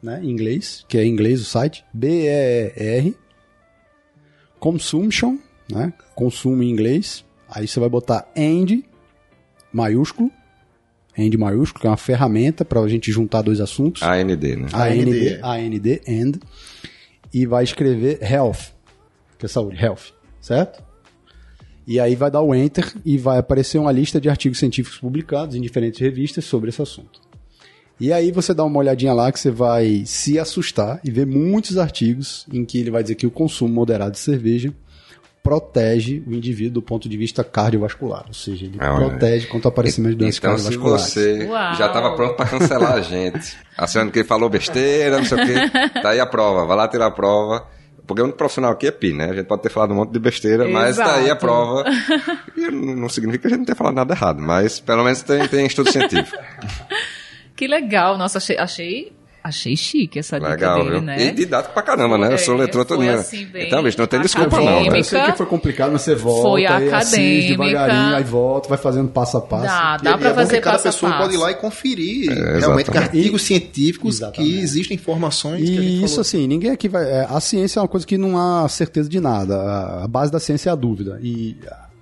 né, 0.02 0.20
em 0.24 0.30
inglês, 0.30 0.86
que 0.88 0.98
é 0.98 1.04
em 1.04 1.10
inglês 1.10 1.42
o 1.42 1.46
site, 1.46 1.84
B-E-E-R, 1.94 3.16
consumption, 4.60 5.38
né, 5.72 5.94
consumo 6.16 6.64
em 6.64 6.70
inglês. 6.70 7.26
Aí 7.50 7.68
você 7.68 7.80
vai 7.80 7.90
botar 7.90 8.28
and, 8.38 8.84
maiúsculo, 9.72 10.32
and 11.18 11.38
maiúsculo, 11.38 11.82
que 11.82 11.88
é 11.88 11.90
uma 11.90 11.98
ferramenta 11.98 12.64
para 12.64 12.80
a 12.80 12.88
gente 12.88 13.12
juntar 13.12 13.42
dois 13.42 13.60
assuntos. 13.60 14.04
AND, 14.04 14.44
né? 14.44 14.68
AND, 14.74 15.40
AND, 15.42 15.88
and, 16.08 16.40
e 17.34 17.46
vai 17.46 17.64
escrever 17.64 18.20
health, 18.22 18.74
que 19.38 19.46
é 19.46 19.50
saúde, 19.50 19.78
health, 19.78 20.14
certo? 20.42 20.84
E 21.86 22.00
aí 22.00 22.16
vai 22.16 22.30
dar 22.30 22.42
o 22.42 22.54
enter 22.54 22.94
e 23.06 23.18
vai 23.18 23.38
aparecer 23.38 23.78
uma 23.78 23.92
lista 23.92 24.20
de 24.20 24.30
artigos 24.30 24.60
científicos 24.60 25.00
publicados 25.00 25.56
em 25.56 25.62
diferentes 25.62 26.00
revistas 26.00 26.44
sobre 26.44 26.70
esse 26.70 26.82
assunto. 26.82 27.22
E 28.00 28.14
aí 28.14 28.32
você 28.32 28.54
dá 28.54 28.64
uma 28.64 28.78
olhadinha 28.78 29.14
lá 29.14 29.32
que 29.32 29.40
você 29.40 29.50
vai 29.50 30.04
se 30.06 30.38
assustar 30.38 31.00
e 31.04 31.10
ver 31.10 31.26
muitos 31.26 31.78
artigos 31.78 32.46
em 32.52 32.64
que 32.64 32.78
ele 32.78 32.92
vai 32.92 33.02
dizer 33.02 33.16
que 33.16 33.26
o 33.26 33.32
consumo 33.32 33.74
moderado 33.74 34.12
de 34.12 34.20
cerveja 34.20 34.74
protege 35.48 36.22
o 36.28 36.34
indivíduo 36.34 36.74
do 36.76 36.82
ponto 36.82 37.08
de 37.08 37.16
vista 37.18 37.44
cardiovascular, 37.44 38.26
ou 38.28 38.34
seja, 38.34 38.66
ele 38.66 38.78
Ah, 38.80 38.96
olha. 38.96 39.10
protege 39.10 39.48
contra 39.48 39.68
o 39.68 39.72
aparecimento 39.72 40.12
de 40.12 40.18
doenças 40.18 40.38
Então, 40.40 40.58
se 40.58 40.64
cardiovasculares. 40.64 41.14
você 41.14 41.46
Uau. 41.46 41.76
já 41.76 41.88
estava 41.88 42.16
pronto 42.16 42.36
para 42.36 42.46
cancelar 42.50 42.94
a 42.94 43.02
gente, 43.02 43.56
achando 43.78 44.12
que 44.12 44.20
ele 44.20 44.28
falou 44.28 44.50
besteira, 44.50 45.18
não 45.18 45.26
sei 45.26 45.42
o 45.42 45.46
quê, 45.46 45.54
tá 46.02 46.10
aí 46.10 46.20
a 46.20 46.26
prova, 46.26 46.66
vai 46.66 46.76
lá 46.78 46.88
tirar 46.88 47.08
a 47.08 47.12
prova. 47.12 47.66
Porque 48.06 48.22
o 48.22 48.24
único 48.24 48.38
profissional 48.38 48.72
aqui 48.72 48.88
é 48.88 48.92
Pi, 48.92 49.12
né? 49.12 49.26
A 49.32 49.34
gente 49.34 49.48
pode 49.48 49.62
ter 49.62 49.70
falado 49.70 49.92
um 49.92 49.96
monte 49.96 50.12
de 50.14 50.20
besteira, 50.20 50.66
mas 50.70 50.96
tá 50.96 51.16
aí 51.16 51.24
a 51.24 51.26
Exato. 51.26 51.42
prova. 51.42 51.84
E 52.56 52.72
não 52.72 52.96
não 52.96 53.10
significa 53.10 53.42
que 53.42 53.48
a 53.48 53.50
gente 53.50 53.60
não 53.60 53.66
tenha 53.66 53.76
falado 53.76 53.96
nada 53.96 54.14
errado, 54.14 54.42
mas 54.42 54.80
pelo 54.80 55.04
menos 55.04 55.22
tem, 55.24 55.46
tem 55.50 55.66
estudo 55.66 55.92
científico. 55.92 56.38
que 57.54 57.68
legal. 57.68 58.18
Nossa, 58.18 58.38
achei, 58.38 58.58
achei, 58.58 59.12
achei 59.48 59.76
chique 59.76 60.20
essa 60.20 60.38
dica 60.40 60.52
Legal, 60.52 60.78
dele, 60.80 60.90
viu? 60.92 61.02
né? 61.02 61.28
E 61.28 61.32
didático 61.32 61.74
pra 61.74 61.82
caramba, 61.84 62.18
né? 62.18 62.34
Eu 62.34 62.38
sou 62.38 62.56
leitor 62.56 62.86
foi 62.86 62.98
todinho. 62.98 63.14
assim, 63.20 63.46
bem 63.46 63.68
então, 63.68 63.82
bicho, 63.84 63.98
não 63.98 64.08
tem 64.08 64.22
desculpa 64.22 64.58
não, 64.60 64.84
né? 64.90 65.00
Eu 65.00 65.04
sei 65.04 65.22
que 65.24 65.32
foi 65.38 65.46
complicado, 65.46 65.92
mas 65.92 66.02
você 66.02 66.16
volta 66.16 66.42
Foi 66.50 66.62
e 66.62 66.66
assiste 66.68 66.94
acadêmica. 67.54 67.64
devagarinho, 67.66 68.16
aí 68.16 68.24
volta, 68.24 68.70
vai 68.70 68.78
fazendo 68.78 69.08
passo 69.10 69.38
a 69.38 69.42
passo. 69.42 69.64
Dá, 69.66 69.98
E- 70.00 70.04
dá 70.04 70.12
e 70.12 70.18
pra 70.18 70.28
é 70.28 70.30
bom 70.30 70.36
fazer 70.36 70.56
que 70.58 70.62
cada 70.62 70.76
passo 70.76 70.88
a 70.88 70.92
pessoa 70.92 71.12
passo. 71.12 71.24
pode 71.24 71.34
ir 71.36 71.38
lá 71.38 71.52
e 71.52 71.56
conferir 71.56 72.32
É, 72.32 72.60
realmente 72.60 72.98
artigos 72.98 73.42
científicos 73.42 74.16
Exatamente. 74.18 74.54
que 74.54 74.60
existem 74.60 74.96
informações 74.96 75.58
que 75.64 75.78
a 75.78 75.82
gente 75.82 75.92
E 75.92 75.98
isso 76.04 76.08
falou. 76.10 76.22
assim, 76.22 76.48
ninguém 76.48 76.72
aqui 76.72 76.88
vai. 76.88 77.04
é, 77.04 77.26
A 77.30 77.40
ciência 77.40 77.80
é 77.80 77.82
uma 77.82 77.88
coisa 77.88 78.06
que 78.06 78.18
não 78.18 78.38
há 78.38 78.68
certeza 78.70 79.10
de 79.10 79.20
nada. 79.20 79.56
A- 79.56 80.04
A 80.04 80.08
base 80.08 80.32
da 80.32 80.40
ciência 80.40 80.70
é 80.70 80.74
a 80.74 80.76
dúvida. 80.76 81.20
E 81.22 81.58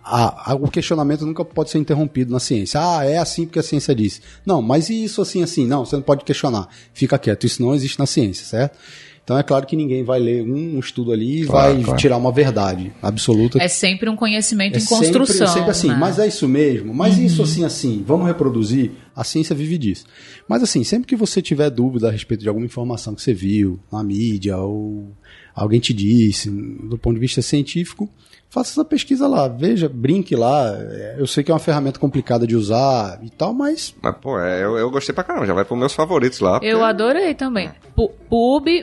a- 0.05 0.51
a- 0.51 0.55
o 0.55 0.67
questionamento 0.69 1.25
nunca 1.25 1.43
pode 1.43 1.69
ser 1.71 1.79
interrompido 1.79 2.31
na 2.31 2.39
ciência. 2.39 2.79
Ah, 2.79 3.03
é 3.05 3.17
assim 3.17 3.45
porque 3.45 3.59
a 3.59 3.63
ciência 3.63 3.95
disse. 3.95 4.21
Não, 4.45 4.61
mas 4.61 4.89
e 4.89 5.03
isso 5.03 5.21
assim, 5.21 5.41
assim? 5.41 5.65
Não, 5.65 5.83
você 5.85 5.95
não 5.95 6.03
pode 6.03 6.23
questionar. 6.23 6.67
Fica 6.93 7.17
quieto. 7.17 7.45
Isso 7.45 7.61
não 7.61 7.73
existe 7.73 7.97
na 7.97 8.05
ciência, 8.05 8.45
certo? 8.45 8.77
Então 9.23 9.35
é 9.39 9.41
claro 9.41 9.65
que 9.65 9.75
ninguém 9.75 10.03
vai 10.03 10.19
ler 10.19 10.43
um 10.43 10.77
estudo 10.77 11.11
ali 11.11 11.41
e 11.41 11.45
Claro, 11.47 11.73
vai 11.73 11.83
claro. 11.83 11.99
tirar 11.99 12.17
uma 12.17 12.31
verdade 12.31 12.93
absoluta. 13.01 13.57
É 13.59 13.67
sempre 13.67 14.07
um 14.07 14.15
conhecimento 14.15 14.75
É 14.75 14.79
em 14.79 14.85
construção. 14.85 15.47
Sempre, 15.47 15.51
sempre 15.53 15.71
assim, 15.71 15.87
né? 15.87 15.95
mas 15.99 16.19
é 16.19 16.27
isso 16.27 16.47
mesmo, 16.47 16.93
mas 16.93 17.17
isso 17.17 17.41
assim, 17.41 17.63
assim, 17.65 18.03
vamos 18.05 18.27
reproduzir. 18.27 18.91
A 19.15 19.23
ciência 19.23 19.55
vive 19.55 19.79
disso. 19.79 20.05
Mas 20.47 20.61
assim, 20.61 20.83
sempre 20.83 21.07
que 21.07 21.15
você 21.15 21.41
tiver 21.41 21.71
dúvida 21.71 22.07
a 22.07 22.11
respeito 22.11 22.41
de 22.41 22.47
alguma 22.49 22.67
informação 22.67 23.15
que 23.15 23.21
você 23.23 23.33
viu 23.33 23.79
na 23.91 24.03
mídia 24.03 24.57
ou 24.57 25.07
alguém 25.55 25.79
te 25.79 25.91
disse, 25.91 26.51
do 26.51 26.95
ponto 26.95 27.15
de 27.15 27.19
vista 27.21 27.41
científico, 27.41 28.07
faça 28.49 28.71
essa 28.71 28.85
pesquisa 28.85 29.27
lá, 29.27 29.47
veja, 29.47 29.89
brinque 29.89 30.35
lá. 30.35 30.73
É, 30.77 31.15
Eu 31.17 31.27
sei 31.27 31.43
que 31.43 31.51
é 31.51 31.53
uma 31.53 31.59
ferramenta 31.59 31.99
complicada 31.99 32.47
de 32.47 32.55
usar 32.55 33.19
e 33.23 33.29
tal, 33.29 33.53
mas 33.53 33.93
Mas, 34.01 34.15
pô, 34.17 34.39
é, 34.39 34.63
eu, 34.63 34.77
eu 34.77 34.89
gostei 34.89 35.13
pra 35.13 35.23
caramba, 35.23 35.45
já 35.45 35.53
vai 35.53 35.65
pros 35.65 35.77
meus 35.79 35.93
favoritos 35.93 36.39
lá. 36.39 36.59
Eu 36.61 36.79
porque- 36.79 36.83
adorei 36.89 37.33
também. 37.33 37.69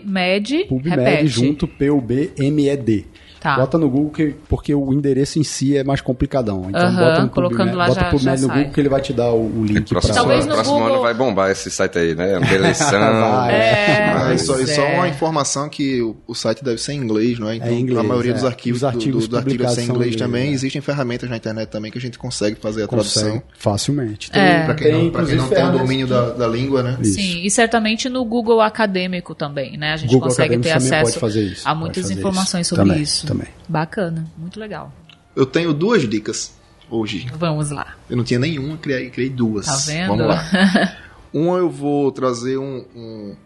Med, 0.04 0.64
PubMed 0.68 0.88
repete. 0.88 1.26
junto 1.26 1.66
PUBMED. 1.68 3.06
Tá. 3.43 3.57
Bota 3.57 3.76
no 3.76 3.90
Google 3.90 4.11
que, 4.11 4.34
porque 4.49 4.72
o 4.74 4.93
endereço 4.93 5.38
em 5.38 5.43
si 5.45 5.76
é 5.76 5.82
mais 5.82 6.01
complicadão. 6.01 6.66
Então 6.68 6.80
Aham, 6.80 6.95
bota 7.09 7.22
no 7.22 7.28
colocando 7.30 7.74
lá 7.76 7.86
bota 7.88 8.01
já- 8.01 8.11
PubMed 8.11 8.24
já 8.24 8.32
no 8.32 8.38
sai. 8.49 8.57
Google 8.59 8.72
que 8.72 8.80
ele 8.80 8.88
vai 8.88 9.01
te 9.01 9.12
dar 9.12 9.30
o, 9.32 9.47
o 9.61 9.64
link 9.64 9.88
Próximo, 9.88 10.12
para 10.14 10.22
Talvez 10.22 10.47
no 10.47 10.55
próximo 10.55 10.76
Google- 10.78 10.93
ano 10.95 11.03
vai 11.03 11.14
bombar 11.14 11.51
esse 11.51 11.70
site 11.70 11.99
aí, 11.99 12.14
né? 12.14 12.34
Eleição. 12.55 12.93
Vai. 13.03 13.55
É, 13.55 14.12
Ah, 14.16 14.34
e 14.34 14.38
só, 14.38 14.55
pois 14.55 14.70
só 14.70 14.82
é. 14.82 14.95
uma 14.95 15.09
informação 15.09 15.68
que 15.68 16.01
o, 16.01 16.16
o 16.26 16.34
site 16.34 16.62
deve 16.62 16.78
ser 16.80 16.93
em 16.93 16.99
inglês, 16.99 17.38
não 17.38 17.49
é? 17.49 17.57
Então, 17.57 17.68
É 17.68 17.72
inglês, 17.72 17.99
a 17.99 18.03
maioria 18.03 18.30
é. 18.30 18.34
dos 18.34 18.45
arquivos, 18.45 18.78
Os 18.80 18.84
artigos 18.84 19.22
do, 19.24 19.28
do, 19.28 19.30
do 19.30 19.36
artigo 19.38 19.68
ser 19.70 19.82
em 19.82 19.84
inglês 19.88 20.14
também. 20.16 20.49
é. 20.51 20.53
Existem 20.53 20.80
ferramentas 20.80 21.28
na 21.28 21.36
internet 21.36 21.68
também 21.68 21.90
que 21.90 21.99
a 21.99 22.01
gente 22.01 22.18
consegue 22.18 22.57
fazer 22.61 22.84
a 22.84 22.86
Consegue 22.86 23.20
tradução. 23.24 23.43
facilmente. 23.59 24.30
É. 24.32 24.64
Pra 24.64 24.74
quem, 24.74 24.86
Tem, 24.93 25.03
não, 25.05 25.11
pra 25.11 25.24
quem 25.24 25.34
não 25.36 25.49
tem 25.49 25.64
o 25.66 25.72
domínio 25.72 26.07
da, 26.07 26.30
da 26.30 26.47
língua, 26.47 26.82
né? 26.82 26.97
Isso. 27.01 27.14
Sim, 27.14 27.43
e 27.45 27.51
certamente 27.51 28.09
no 28.09 28.24
Google 28.24 28.61
Acadêmico 28.61 29.34
também, 29.34 29.76
né? 29.76 29.93
A 29.95 29.97
gente 29.97 30.11
Google 30.12 30.28
consegue 30.28 30.59
ter 30.59 30.70
Acadêmico 30.70 30.95
acesso 30.95 31.18
pode 31.18 31.18
fazer 31.20 31.43
isso, 31.45 31.68
a 31.68 31.74
muitas 31.74 32.11
informações 32.11 32.66
isso. 32.66 32.74
sobre 32.76 32.90
Também, 32.90 33.03
isso. 33.03 33.26
Também. 33.33 33.49
Bacana, 33.68 34.26
muito 34.37 34.61
legal. 34.61 34.93
Eu 35.35 35.47
tenho 35.47 35.72
duas 35.72 36.09
dicas 36.09 36.55
hoje. 36.91 37.26
Vamos 37.35 37.70
lá. 37.70 37.97
Eu 38.09 38.16
não 38.16 38.24
tinha 38.24 38.39
nenhuma, 38.39 38.76
criei, 38.76 39.11
criei 39.11 39.30
duas. 39.30 39.66
Tá 39.66 39.76
vendo? 39.76 40.09
Vamos 40.09 40.26
lá. 40.26 40.97
Uma 41.33 41.57
eu 41.57 41.70
vou 41.70 42.12
trazer 42.12 42.59
um, 42.59 42.85
um, 42.95 43.37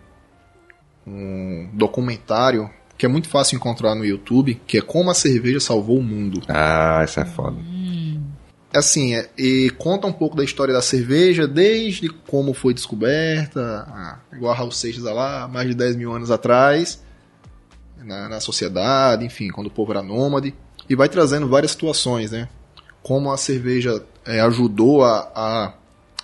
um 1.07 1.70
documentário 1.72 2.68
que 2.99 3.07
é 3.07 3.09
muito 3.09 3.28
fácil 3.28 3.57
encontrar 3.57 3.95
no 3.95 4.05
YouTube, 4.05 4.61
que 4.66 4.78
é 4.78 4.80
Como 4.80 5.11
a 5.11 5.14
Cerveja 5.14 5.61
Salvou 5.61 5.99
o 5.99 6.03
Mundo. 6.03 6.43
Ah, 6.49 7.03
isso 7.05 7.20
é 7.20 7.24
foda. 7.24 7.57
Assim, 8.74 9.14
é, 9.14 9.28
e 9.39 9.70
conta 9.78 10.07
um 10.07 10.12
pouco 10.12 10.37
da 10.37 10.43
história 10.43 10.74
da 10.74 10.82
cerveja, 10.82 11.47
desde 11.47 12.09
como 12.09 12.53
foi 12.53 12.74
descoberta, 12.74 14.20
igual 14.32 14.53
a 14.53 14.57
Raul 14.57 14.72
Seixas 14.72 15.05
lá, 15.05 15.49
mais 15.49 15.68
de 15.68 15.74
10 15.74 15.97
mil 15.97 16.12
anos 16.12 16.30
atrás, 16.30 17.03
na, 18.07 18.28
na 18.28 18.40
sociedade, 18.40 19.24
enfim, 19.24 19.48
quando 19.48 19.66
o 19.66 19.70
povo 19.70 19.92
era 19.92 20.02
nômade, 20.02 20.54
e 20.88 20.94
vai 20.94 21.09
trazendo 21.09 21.48
várias 21.48 21.72
situações, 21.72 22.30
né? 22.30 22.48
Como 23.02 23.30
a 23.30 23.36
cerveja 23.36 24.02
é, 24.24 24.40
ajudou 24.40 25.04
a, 25.04 25.30
a 25.34 25.74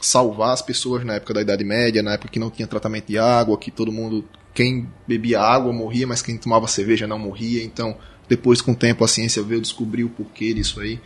salvar 0.00 0.52
as 0.52 0.62
pessoas 0.62 1.04
na 1.04 1.14
época 1.14 1.34
da 1.34 1.42
Idade 1.42 1.64
Média, 1.64 2.02
na 2.02 2.14
época 2.14 2.30
que 2.30 2.38
não 2.38 2.50
tinha 2.50 2.66
tratamento 2.66 3.06
de 3.06 3.18
água, 3.18 3.58
que 3.58 3.70
todo 3.70 3.92
mundo, 3.92 4.24
quem 4.54 4.88
bebia 5.06 5.40
água 5.40 5.72
morria, 5.72 6.06
mas 6.06 6.22
quem 6.22 6.36
tomava 6.36 6.66
cerveja 6.66 7.06
não 7.06 7.18
morria, 7.18 7.62
então 7.62 7.96
depois 8.28 8.60
com 8.60 8.72
o 8.72 8.76
tempo 8.76 9.04
a 9.04 9.08
ciência 9.08 9.42
veio 9.42 9.60
descobrir 9.60 10.04
o 10.04 10.08
porquê 10.08 10.54
disso 10.54 10.80
aí. 10.80 11.00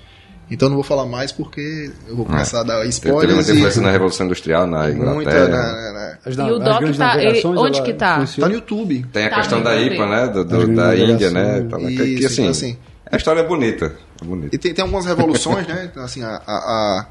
Então 0.50 0.68
não 0.68 0.76
vou 0.76 0.84
falar 0.84 1.06
mais 1.06 1.32
porque 1.32 1.90
eu 2.08 2.14
vou 2.16 2.24
começar 2.24 2.60
a 2.60 2.62
dar 2.62 2.76
Teve 2.78 2.88
spoilers 2.90 3.34
muita 3.34 3.52
influência 3.52 3.80
e 3.80 3.82
na 3.82 3.90
Revolução 3.90 4.26
Industrial 4.26 4.66
na 4.66 4.90
Inglaterra. 4.90 5.14
muita 5.14 5.48
na, 5.48 5.92
na- 5.92 6.18
As, 6.24 6.36
E 6.36 6.40
o 6.40 6.56
as 6.56 6.64
Doc 6.64 6.96
tá- 6.96 7.22
ele- 7.22 7.46
onde 7.46 7.82
que 7.82 7.92
tá? 7.94 8.24
Tá 8.24 8.48
no 8.48 8.54
YouTube. 8.54 9.04
Tem 9.12 9.26
a 9.26 9.30
Tá, 9.30 9.36
questão 9.36 9.62
da 9.62 9.76
IPA, 9.80 10.06
né? 10.06 10.26
Do, 10.28 10.44
do- 10.44 10.74
da 10.74 10.96
Índia, 10.96 11.30
né? 11.30 11.42
navegações. 11.60 11.64
Então, 11.66 11.78
que, 11.80 11.96
que, 11.96 12.02
Isso, 12.14 12.26
assim, 12.26 12.42
então, 12.42 12.50
assim, 12.50 12.78
a 13.10 13.16
história 13.16 13.40
é 13.40 13.44
bonita. 13.46 13.96
É 14.22 14.24
bonita. 14.24 14.54
E 14.54 14.58
tem, 14.58 14.72
tem 14.72 14.82
algumas 14.82 15.04
revoluções, 15.06 15.66
né? 15.66 15.88
Então, 15.90 16.04
assim, 16.04 16.22
a, 16.22 16.40
a, 16.46 16.52
a, 16.54 17.06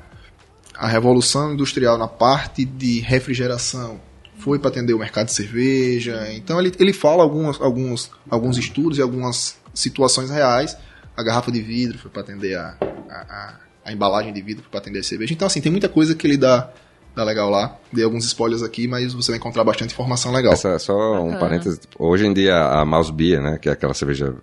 a 0.78 0.88
revolução 0.88 1.54
industrial 1.54 1.98
na 1.98 2.08
parte 2.08 2.64
de 2.64 3.02
refrigeração 3.02 4.00
foi 4.40 4.60
para 4.60 4.70
atender 4.70 4.94
o 4.94 5.00
mercado 5.00 5.26
de 5.28 5.34
cerveja. 5.34 6.28
Então 6.34 6.60
ele, 6.60 6.72
ele 6.80 6.94
fala 6.94 7.22
algumas, 7.24 7.60
alguns, 7.60 8.12
alguns 8.30 8.58
estudos 8.58 8.98
e 8.98 9.02
algumas 9.02 9.56
situações 9.74 10.30
reais. 10.30 10.78
A 11.16 11.24
garrafa 11.24 11.52
de 11.52 11.62
vidro 11.62 11.98
foi 11.98 12.12
para 12.12 12.22
atender 12.22 12.56
a, 12.56 12.76
a, 13.10 13.16
a, 13.16 13.60
a 13.86 13.94
embalagem 13.94 14.34
de 14.34 14.42
vidro 14.42 14.64
foi 14.64 14.72
para 14.72 14.80
atender 14.80 15.00
a 15.00 15.04
cerveja. 15.04 15.34
Então 15.34 15.48
assim, 15.48 15.62
tem 15.62 15.72
muita 15.72 15.88
coisa 15.88 16.16
que 16.16 16.28
ele 16.28 16.38
dá, 16.38 16.70
dá 17.16 17.24
legal 17.24 17.50
lá. 17.50 17.78
Dei 17.92 18.04
alguns 18.04 18.26
spoilers 18.26 18.62
aqui, 18.62 18.88
mas 18.88 19.14
você 19.14 19.32
vai 19.32 19.38
encontrar 19.38 19.64
bastante 19.64 19.94
informação 19.94 20.32
legal. 20.32 20.54
Essa, 20.54 20.70
é 20.70 20.80
só 20.80 21.24
um 21.24 21.38
parênteses. 21.38 21.80
Hoje 21.98 22.26
em 22.26 22.34
dia, 22.34 22.58
a 22.58 22.84
Mouse 22.86 23.12
Beer, 23.12 23.42
né? 23.42 23.58
Que 23.58 23.70
é 23.70 23.72
aquela 23.72 23.94
cerveja 23.94 24.36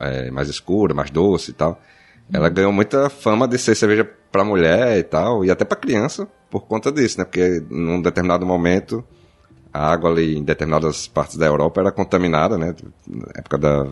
é, 0.00 0.30
mais 0.30 0.48
escura, 0.48 0.94
mais 0.94 1.10
doce 1.10 1.50
e 1.52 1.54
tal. 1.54 1.80
Ela 2.32 2.48
ganhou 2.48 2.72
muita 2.72 3.08
fama 3.08 3.48
de 3.48 3.56
ser 3.56 3.74
cerveja 3.74 4.08
pra 4.30 4.44
mulher 4.44 4.98
e 4.98 5.02
tal, 5.02 5.44
e 5.44 5.50
até 5.50 5.64
pra 5.64 5.76
criança, 5.76 6.28
por 6.50 6.66
conta 6.66 6.92
disso, 6.92 7.18
né? 7.18 7.24
Porque 7.24 7.64
num 7.70 8.02
determinado 8.02 8.44
momento, 8.44 9.02
a 9.72 9.90
água 9.90 10.10
ali 10.10 10.36
em 10.36 10.44
determinadas 10.44 11.08
partes 11.08 11.36
da 11.36 11.46
Europa 11.46 11.80
era 11.80 11.90
contaminada, 11.90 12.58
né? 12.58 12.74
Na 13.06 13.28
época 13.34 13.56
da 13.56 13.86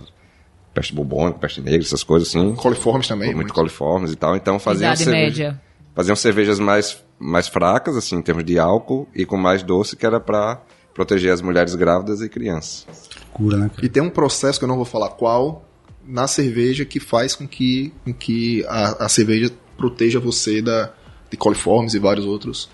peste 0.76 0.94
bubônica, 0.94 1.38
peste 1.38 1.60
negra, 1.62 1.80
essas 1.80 2.04
coisas 2.04 2.28
assim. 2.28 2.54
Coliformes 2.54 3.08
também. 3.08 3.28
muito 3.28 3.36
muito. 3.38 3.54
coliformes 3.54 4.12
e 4.12 4.16
tal. 4.16 4.36
Então 4.36 4.58
faziam 4.58 4.88
Idade 4.92 5.04
cerveja- 5.04 5.44
média. 5.44 5.62
faziam 5.94 6.14
cervejas 6.14 6.60
mais, 6.60 7.02
mais 7.18 7.48
fracas, 7.48 7.96
assim, 7.96 8.16
em 8.16 8.22
termos 8.22 8.44
de 8.44 8.58
álcool, 8.58 9.08
e 9.14 9.24
com 9.24 9.38
mais 9.38 9.62
doce, 9.62 9.96
que 9.96 10.04
era 10.04 10.20
pra 10.20 10.60
proteger 10.92 11.32
as 11.32 11.40
mulheres 11.40 11.74
grávidas 11.74 12.20
e 12.20 12.28
crianças. 12.28 12.86
Cura, 13.32 13.56
né? 13.56 13.70
E 13.82 13.88
tem 13.88 14.02
um 14.02 14.10
processo 14.10 14.58
que 14.58 14.64
eu 14.64 14.68
não 14.68 14.76
vou 14.76 14.84
falar 14.84 15.08
qual 15.10 15.64
na 16.06 16.26
cerveja 16.28 16.84
que 16.84 17.00
faz 17.00 17.34
com 17.34 17.48
que, 17.48 17.92
com 18.04 18.12
que 18.12 18.64
a, 18.68 19.06
a 19.06 19.08
cerveja 19.08 19.50
proteja 19.78 20.20
você 20.20 20.60
da, 20.62 20.92
de 21.30 21.36
coliformes 21.38 21.94
e 21.94 21.98
vários 21.98 22.24
outros 22.26 22.68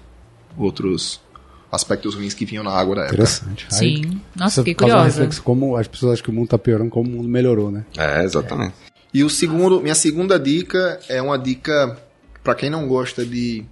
outros 0.59 1.19
aspectos 1.73 2.15
ruins 2.15 2.35
que 2.35 2.45
vinham 2.45 2.63
na 2.63 2.71
água 2.71 2.95
da 2.97 3.01
época. 3.03 3.15
Interessante. 3.15 3.67
Aí, 3.73 3.79
Sim. 3.79 4.21
Nossa, 4.37 4.61
isso 4.61 4.61
fiquei 4.61 4.75
curiosa. 4.75 5.29
como 5.43 5.75
as 5.77 5.89
pessoas 5.89 6.13
acham 6.13 6.25
que 6.25 6.31
o 6.31 6.33
mundo 6.35 6.49
tá 6.49 6.59
piorando, 6.59 6.91
como 6.91 7.09
o 7.09 7.13
mundo 7.13 7.29
melhorou, 7.29 7.71
né? 7.71 7.85
É, 7.97 8.23
exatamente. 8.23 8.75
E 9.15 9.25
o 9.25 9.31
segundo, 9.31 9.81
minha 9.81 9.95
segunda 9.95 10.39
dica 10.39 11.01
é 11.09 11.21
uma 11.23 11.39
dica 11.39 11.97
para 12.45 12.55
quem 12.55 12.69
não 12.71 12.87
gosta 12.87 13.25
de 13.25 13.65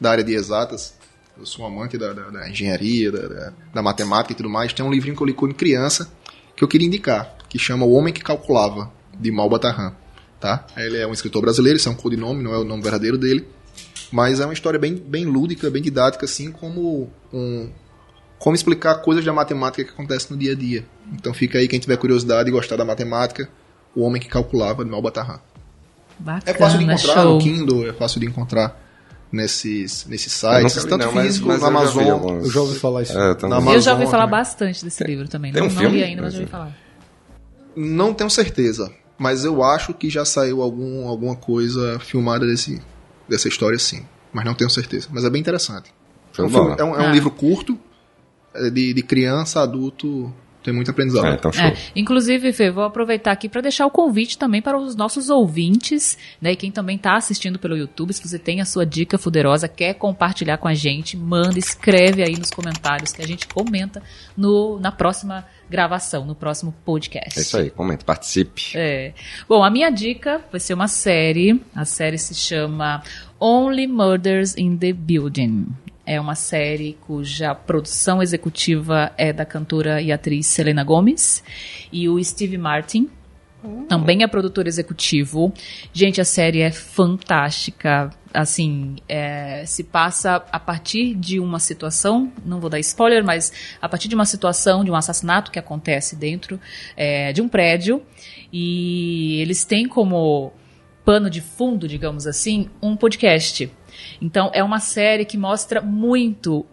da 0.00 0.12
área 0.12 0.24
de 0.24 0.32
exatas. 0.32 0.94
Eu 1.38 1.44
sou 1.44 1.64
um 1.64 1.68
amante 1.68 1.98
da, 1.98 2.12
da- 2.12 2.30
da 2.30 2.48
engenharia, 2.48 3.10
da, 3.10 3.26
da- 3.28 3.52
da 3.74 3.82
matemática 3.82 4.32
e 4.32 4.36
tudo 4.36 4.48
mais. 4.48 4.72
Tem 4.72 4.84
um 4.84 4.90
livrinho 4.90 5.16
que 5.16 5.22
eu 5.22 5.26
li 5.26 5.32
quando 5.32 5.54
criança 5.54 6.08
que 6.56 6.62
eu 6.64 6.68
queria 6.68 6.86
indicar, 6.86 7.36
que 7.48 7.58
chama 7.58 7.84
O 7.86 7.92
Homem 7.92 8.12
que 8.12 8.20
Calculava, 8.22 8.90
de 9.18 9.30
Mal 9.32 9.48
Batarran. 9.48 9.92
Tá? 10.38 10.66
Ele 10.76 10.96
é 10.98 11.06
um 11.06 11.12
escritor 11.12 11.42
brasileiro, 11.42 11.76
isso 11.76 11.88
é 11.88 11.92
um 11.92 11.94
codinome, 11.94 12.42
não 12.42 12.54
é 12.54 12.58
o 12.58 12.64
nome 12.64 12.82
verdadeiro 12.82 13.18
dele. 13.18 13.46
Mas 14.12 14.40
é 14.40 14.44
uma 14.44 14.52
história 14.52 14.78
bem, 14.78 14.94
bem 14.94 15.24
lúdica, 15.24 15.70
bem 15.70 15.82
didática, 15.82 16.24
assim 16.24 16.50
como 16.50 17.08
um, 17.32 17.70
como 18.38 18.56
explicar 18.56 18.96
coisas 18.96 19.24
da 19.24 19.32
matemática 19.32 19.84
que 19.84 19.90
acontecem 19.90 20.28
no 20.30 20.36
dia 20.36 20.52
a 20.52 20.54
dia. 20.56 20.84
Então 21.12 21.32
fica 21.32 21.58
aí 21.58 21.68
quem 21.68 21.78
tiver 21.78 21.96
curiosidade 21.96 22.48
e 22.48 22.52
gostar 22.52 22.76
da 22.76 22.84
matemática, 22.84 23.48
O 23.94 24.02
Homem 24.02 24.20
que 24.20 24.28
Calculava, 24.28 24.84
de 24.84 24.90
Mal 24.90 25.00
Batarran. 25.02 25.38
Bacana, 26.18 26.42
É 26.46 26.54
fácil 26.54 26.78
de 26.78 26.84
encontrar 26.84 27.14
show. 27.22 27.34
no 27.34 27.38
Kindle, 27.40 27.88
é 27.88 27.92
fácil 27.92 28.20
de 28.20 28.26
encontrar 28.26 28.80
nesses, 29.32 30.04
nesses 30.06 30.32
sites, 30.32 30.84
tanto 30.84 31.06
não, 31.06 31.12
mas- 31.12 31.26
físico, 31.26 31.48
mas 31.48 31.60
no 31.60 31.66
eu 31.66 31.72
já 31.72 31.78
Amazon. 31.78 32.10
alguns. 32.10 32.44
Eu 32.46 32.50
já 32.52 32.60
ouvi 32.60 32.78
falar 32.78 33.02
isso. 33.02 33.12
É, 33.12 33.16
eu. 33.16 33.48
Na 33.48 33.56
Eu 33.56 33.62
já 33.62 33.70
Amazon 33.70 33.92
ouvi 33.94 34.06
falar 34.10 34.24
também. 34.24 34.38
bastante 34.40 34.84
desse 34.84 35.04
livro 35.04 35.28
também. 35.28 35.52
Tem 35.52 35.62
não, 35.62 35.68
um 35.68 35.72
não 35.72 35.80
filme? 35.80 35.96
li 35.98 36.04
ainda, 36.04 36.22
mas 36.22 36.32
já 36.34 36.40
ouvi 36.40 36.50
falar. 36.50 36.76
Não 37.76 38.12
tenho 38.12 38.28
certeza, 38.28 38.90
mas 39.16 39.44
eu 39.44 39.62
acho 39.62 39.94
que 39.94 40.10
já 40.10 40.24
saiu 40.24 40.60
algum, 40.62 41.06
alguma 41.08 41.36
coisa 41.36 41.98
filmada 42.00 42.44
desse, 42.46 42.80
dessa 43.30 43.48
história 43.48 43.78
sim. 43.78 44.04
Mas 44.32 44.44
não 44.44 44.54
tenho 44.54 44.68
certeza. 44.68 45.08
Mas 45.10 45.24
é 45.24 45.30
bem 45.30 45.40
interessante. 45.40 45.90
É 46.38 46.42
um, 46.42 46.48
bola. 46.48 46.76
é 46.78 46.84
um- 46.84 46.94
é 46.94 47.02
um 47.02 47.08
Ah. 47.08 47.12
livro 47.12 47.30
curto, 47.30 47.78
é 48.54 48.68
de, 48.70 48.92
de 48.92 49.02
criança, 49.02 49.60
adulto, 49.62 50.32
tem 50.62 50.74
muito 50.74 50.90
aprendizado. 50.90 51.26
É, 51.26 51.34
então 51.34 51.52
show. 51.52 51.64
É, 51.64 51.74
inclusive, 51.96 52.52
Fê, 52.52 52.70
vou 52.70 52.84
aproveitar 52.84 53.32
aqui 53.32 53.48
para 53.48 53.60
deixar 53.60 53.86
o 53.86 53.90
convite 53.90 54.36
também 54.36 54.60
para 54.60 54.78
os 54.78 54.94
nossos 54.94 55.30
ouvintes, 55.30 56.18
né? 56.40 56.52
E 56.52 56.56
quem 56.56 56.70
também 56.70 56.96
está 56.96 57.16
assistindo 57.16 57.58
pelo 57.58 57.76
YouTube, 57.76 58.12
se 58.12 58.26
você 58.26 58.38
tem 58.38 58.60
a 58.60 58.64
sua 58.64 58.84
dica 58.84 59.16
fuderosa, 59.16 59.68
quer 59.68 59.94
compartilhar 59.94 60.58
com 60.58 60.68
a 60.68 60.74
gente, 60.74 61.16
manda, 61.16 61.58
escreve 61.58 62.22
aí 62.22 62.36
nos 62.36 62.50
comentários 62.50 63.12
que 63.12 63.22
a 63.22 63.26
gente 63.26 63.46
comenta 63.46 64.02
no, 64.36 64.78
na 64.78 64.92
próxima 64.92 65.46
gravação, 65.68 66.26
no 66.26 66.34
próximo 66.34 66.74
podcast. 66.84 67.38
É 67.38 67.42
isso 67.42 67.56
aí, 67.56 67.70
comenta, 67.70 68.04
participe. 68.04 68.72
É. 68.74 69.14
Bom, 69.48 69.62
a 69.62 69.70
minha 69.70 69.90
dica 69.90 70.40
vai 70.50 70.60
ser 70.60 70.74
uma 70.74 70.88
série. 70.88 71.60
A 71.74 71.84
série 71.84 72.18
se 72.18 72.34
chama 72.34 73.02
Only 73.38 73.86
Murders 73.86 74.56
in 74.56 74.76
the 74.76 74.92
Building. 74.92 75.68
É 76.10 76.20
uma 76.20 76.34
série 76.34 76.98
cuja 77.06 77.54
produção 77.54 78.20
executiva 78.20 79.12
é 79.16 79.32
da 79.32 79.44
cantora 79.44 80.02
e 80.02 80.10
atriz 80.10 80.48
Selena 80.48 80.82
Gomez 80.82 81.40
e 81.92 82.08
o 82.08 82.20
Steve 82.24 82.58
Martin. 82.58 83.08
Também 83.88 84.24
é 84.24 84.26
produtor 84.26 84.66
executivo. 84.66 85.54
Gente, 85.92 86.20
a 86.20 86.24
série 86.24 86.62
é 86.62 86.72
fantástica. 86.72 88.10
assim, 88.34 88.96
é, 89.08 89.64
se 89.64 89.84
passa 89.84 90.44
a 90.50 90.58
partir 90.58 91.14
de 91.14 91.38
uma 91.38 91.60
situação, 91.60 92.32
não 92.44 92.58
vou 92.58 92.68
dar 92.68 92.80
spoiler, 92.80 93.24
mas 93.24 93.52
a 93.80 93.88
partir 93.88 94.08
de 94.08 94.16
uma 94.16 94.26
situação, 94.26 94.82
de 94.82 94.90
um 94.90 94.96
assassinato 94.96 95.52
que 95.52 95.60
acontece 95.60 96.16
dentro 96.16 96.58
é, 96.96 97.32
de 97.32 97.40
um 97.40 97.48
prédio, 97.48 98.02
e 98.52 99.40
eles 99.40 99.64
têm 99.64 99.86
como 99.86 100.52
pano 101.04 101.30
de 101.30 101.40
fundo, 101.40 101.88
digamos 101.88 102.26
assim, 102.26 102.68
um 102.82 102.96
podcast. 102.96 103.70
Então, 104.20 104.50
é 104.52 104.62
uma 104.62 104.80
série 104.80 105.24
que 105.24 105.38
mostra 105.38 105.80
muito 105.80 106.66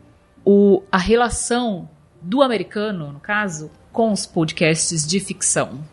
o, 0.46 0.84
a 0.92 0.98
relação 0.98 1.90
do 2.22 2.42
americano, 2.42 3.12
no 3.12 3.20
caso, 3.20 3.72
com 3.92 4.12
os 4.12 4.26
podcasts 4.26 5.06
de 5.06 5.20
ficção. 5.20 5.84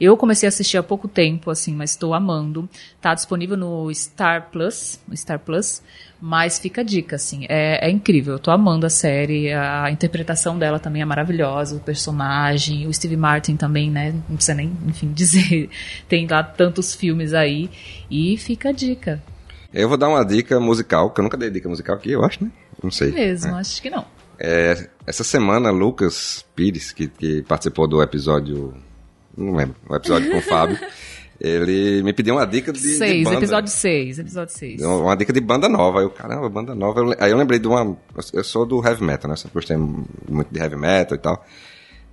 Eu 0.00 0.16
comecei 0.16 0.46
a 0.46 0.48
assistir 0.48 0.78
há 0.78 0.82
pouco 0.82 1.06
tempo, 1.06 1.50
assim, 1.50 1.74
mas 1.74 1.90
estou 1.90 2.14
amando. 2.14 2.66
Tá 3.02 3.12
disponível 3.12 3.54
no 3.54 3.92
Star 3.94 4.48
Plus, 4.50 4.98
no 5.06 5.14
Star 5.14 5.38
Plus, 5.38 5.82
mas 6.18 6.58
fica 6.58 6.80
a 6.80 6.84
dica, 6.84 7.16
assim, 7.16 7.44
é, 7.50 7.86
é 7.86 7.90
incrível. 7.90 8.32
Eu 8.32 8.38
tô 8.38 8.50
amando 8.50 8.86
a 8.86 8.90
série, 8.90 9.52
a 9.52 9.90
interpretação 9.90 10.58
dela 10.58 10.78
também 10.78 11.02
é 11.02 11.04
maravilhosa, 11.04 11.76
o 11.76 11.80
personagem, 11.80 12.86
o 12.86 12.94
Steve 12.94 13.16
Martin 13.18 13.56
também, 13.56 13.90
né? 13.90 14.12
Não 14.26 14.36
precisa 14.36 14.54
nem, 14.54 14.72
enfim, 14.86 15.12
dizer. 15.12 15.68
Tem 16.08 16.26
lá 16.26 16.42
tantos 16.42 16.94
filmes 16.94 17.34
aí. 17.34 17.68
E 18.10 18.38
fica 18.38 18.70
a 18.70 18.72
dica. 18.72 19.22
Eu 19.72 19.88
vou 19.88 19.96
dar 19.96 20.08
uma 20.08 20.24
dica 20.24 20.58
musical, 20.58 21.10
que 21.10 21.20
eu 21.20 21.22
nunca 21.22 21.36
dei 21.36 21.50
dica 21.50 21.68
musical 21.68 21.96
aqui, 21.96 22.10
eu 22.10 22.24
acho, 22.24 22.42
né? 22.44 22.50
Não 22.82 22.90
sei. 22.90 23.10
Mesmo, 23.12 23.54
É. 23.56 23.60
acho 23.60 23.80
que 23.80 23.90
não. 23.90 24.04
É, 24.38 24.88
essa 25.06 25.22
semana, 25.22 25.70
Lucas 25.70 26.44
Pires, 26.56 26.92
que, 26.92 27.08
que 27.08 27.42
participou 27.42 27.86
do 27.86 28.02
episódio. 28.02 28.74
Não 29.36 29.54
lembro, 29.54 29.76
o 29.88 29.94
episódio 29.94 30.30
com 30.30 30.38
o 30.38 30.42
Fábio, 30.42 30.78
ele 31.40 32.02
me 32.02 32.12
pediu 32.12 32.34
uma 32.34 32.46
dica 32.46 32.72
de. 32.72 32.80
de 32.80 32.88
Seis, 32.96 33.24
banda. 33.24 33.36
episódio 33.36 33.70
6, 33.70 34.18
episódio 34.18 34.54
6. 34.54 34.82
Uma 34.82 35.14
dica 35.16 35.32
de 35.32 35.40
banda 35.40 35.68
nova. 35.68 35.98
Aí 36.00 36.04
eu, 36.04 36.10
caramba, 36.10 36.48
banda 36.48 36.74
nova. 36.74 37.00
Eu- 37.00 37.16
Aí 37.20 37.30
eu 37.30 37.36
lembrei 37.36 37.58
de 37.58 37.68
uma. 37.68 37.96
Eu 38.32 38.42
sou 38.44 38.64
do 38.66 38.84
heavy 38.84 39.04
metal, 39.04 39.30
né? 39.30 39.36
Sempre 39.36 39.54
gostei 39.54 39.76
muito 39.76 40.48
de 40.50 40.58
heavy 40.58 40.76
metal 40.76 41.16
e 41.16 41.20
tal. 41.20 41.46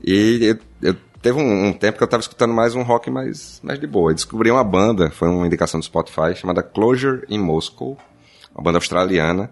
E 0.05 0.39
eu, 0.81 0.89
eu- 0.89 0.95
teve 1.21 1.37
um, 1.39 1.67
um 1.67 1.73
tempo 1.73 1.97
que 1.97 2.03
eu 2.03 2.07
tava 2.07 2.21
escutando 2.21 2.53
mais 2.53 2.75
um 2.75 2.81
rock 2.83 3.09
mais, 3.09 3.59
mais 3.63 3.79
de 3.79 3.87
boa. 3.87 4.11
Eu 4.11 4.15
descobri 4.15 4.49
uma 4.51 4.63
banda, 4.63 5.09
foi 5.09 5.27
uma 5.27 5.45
indicação 5.45 5.79
do 5.79 5.83
Spotify, 5.85 6.35
chamada 6.35 6.61
Closure 6.63 7.23
in 7.29 7.39
Moscow, 7.39 7.97
uma 8.53 8.63
banda 8.63 8.77
australiana, 8.77 9.51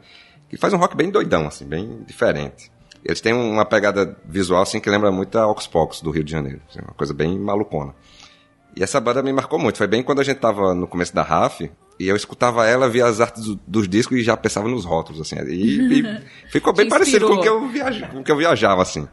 que 0.49 0.57
faz 0.57 0.73
um 0.73 0.77
rock 0.77 0.95
bem 0.95 1.09
doidão, 1.09 1.47
assim, 1.47 1.65
bem 1.65 2.01
diferente. 2.07 2.71
Eles 3.03 3.21
têm 3.21 3.33
uma 3.33 3.65
pegada 3.65 4.17
visual, 4.25 4.61
assim, 4.63 4.79
que 4.79 4.89
lembra 4.89 5.11
muito 5.11 5.37
a 5.37 5.47
Ox 5.47 5.67
Pox 5.67 6.01
do 6.01 6.09
Rio 6.11 6.23
de 6.23 6.31
Janeiro. 6.31 6.61
assim, 6.69 6.79
uma 6.79 6.93
coisa 6.93 7.13
bem 7.13 7.37
malucona. 7.37 7.93
E 8.75 8.83
essa 8.83 8.99
banda 8.99 9.21
me 9.23 9.31
marcou 9.31 9.57
muito. 9.59 9.77
Foi 9.77 9.87
bem 9.87 10.01
quando 10.03 10.19
a 10.21 10.23
gente 10.23 10.37
tava 10.37 10.73
no 10.73 10.87
começo 10.87 11.13
da 11.13 11.21
RAF, 11.21 11.69
e 11.99 12.07
eu 12.07 12.15
escutava 12.15 12.65
ela, 12.65 12.89
via 12.89 13.05
as 13.05 13.21
artes 13.21 13.43
do- 13.45 13.59
dos 13.65 13.87
discos 13.87 14.17
e 14.17 14.23
já 14.23 14.35
pensava 14.35 14.67
nos 14.67 14.83
rótulos, 14.83 15.21
assim. 15.21 15.35
E, 15.47 15.99
e 16.01 16.21
ficou 16.51 16.73
bem 16.73 16.89
parecido 16.89 17.27
com 17.27 17.33
o, 17.35 17.41
que 17.41 17.47
eu 17.47 17.61
com 18.11 18.19
o 18.19 18.23
que 18.23 18.31
eu 18.31 18.35
viajava, 18.37 18.81
assim. 18.81 19.07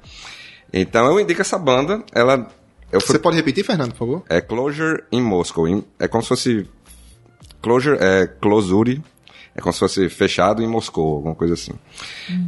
Então 0.73 1.07
eu 1.07 1.21
indico 1.21 1.41
essa 1.41 1.59
banda, 1.59 2.03
ela... 2.13 2.49
Eu 2.91 3.01
fui, 3.01 3.15
Você 3.15 3.19
pode 3.19 3.37
repetir, 3.37 3.65
Fernando, 3.65 3.93
por 3.93 3.99
favor? 3.99 4.23
é 4.29 4.41
Closure 4.41 5.03
in 5.11 5.23
Moscow. 5.23 5.67
É 5.99 6.09
como 6.09 6.23
se 6.23 6.29
fosse... 6.29 6.69
Closure 7.63 7.97
é 8.01 8.27
closure, 8.27 9.01
é 9.55 9.61
como 9.61 9.73
se 9.73 9.79
fosse 9.79 10.09
fechado 10.09 10.63
em 10.63 10.67
Moscou, 10.67 11.15
alguma 11.15 11.35
coisa 11.35 11.55
assim. 11.55 11.73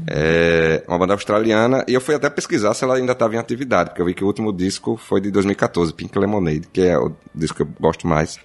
É 0.06 0.82
uma 0.88 0.98
banda 0.98 1.12
australiana, 1.14 1.84
e 1.86 1.94
eu 1.94 2.00
fui 2.00 2.14
até 2.14 2.28
pesquisar 2.28 2.74
se 2.74 2.82
ela 2.84 2.96
ainda 2.96 3.12
estava 3.12 3.34
em 3.34 3.38
atividade, 3.38 3.90
porque 3.90 4.02
eu 4.02 4.06
vi 4.06 4.14
que 4.14 4.24
o 4.24 4.26
último 4.26 4.52
disco 4.52 4.96
foi 4.96 5.20
de 5.20 5.30
2014, 5.30 5.92
Pink 5.94 6.18
Lemonade, 6.18 6.68
que 6.72 6.80
é 6.82 6.98
o 6.98 7.12
disco 7.34 7.56
que 7.56 7.62
eu 7.62 7.68
gosto 7.78 8.06
mais. 8.06 8.38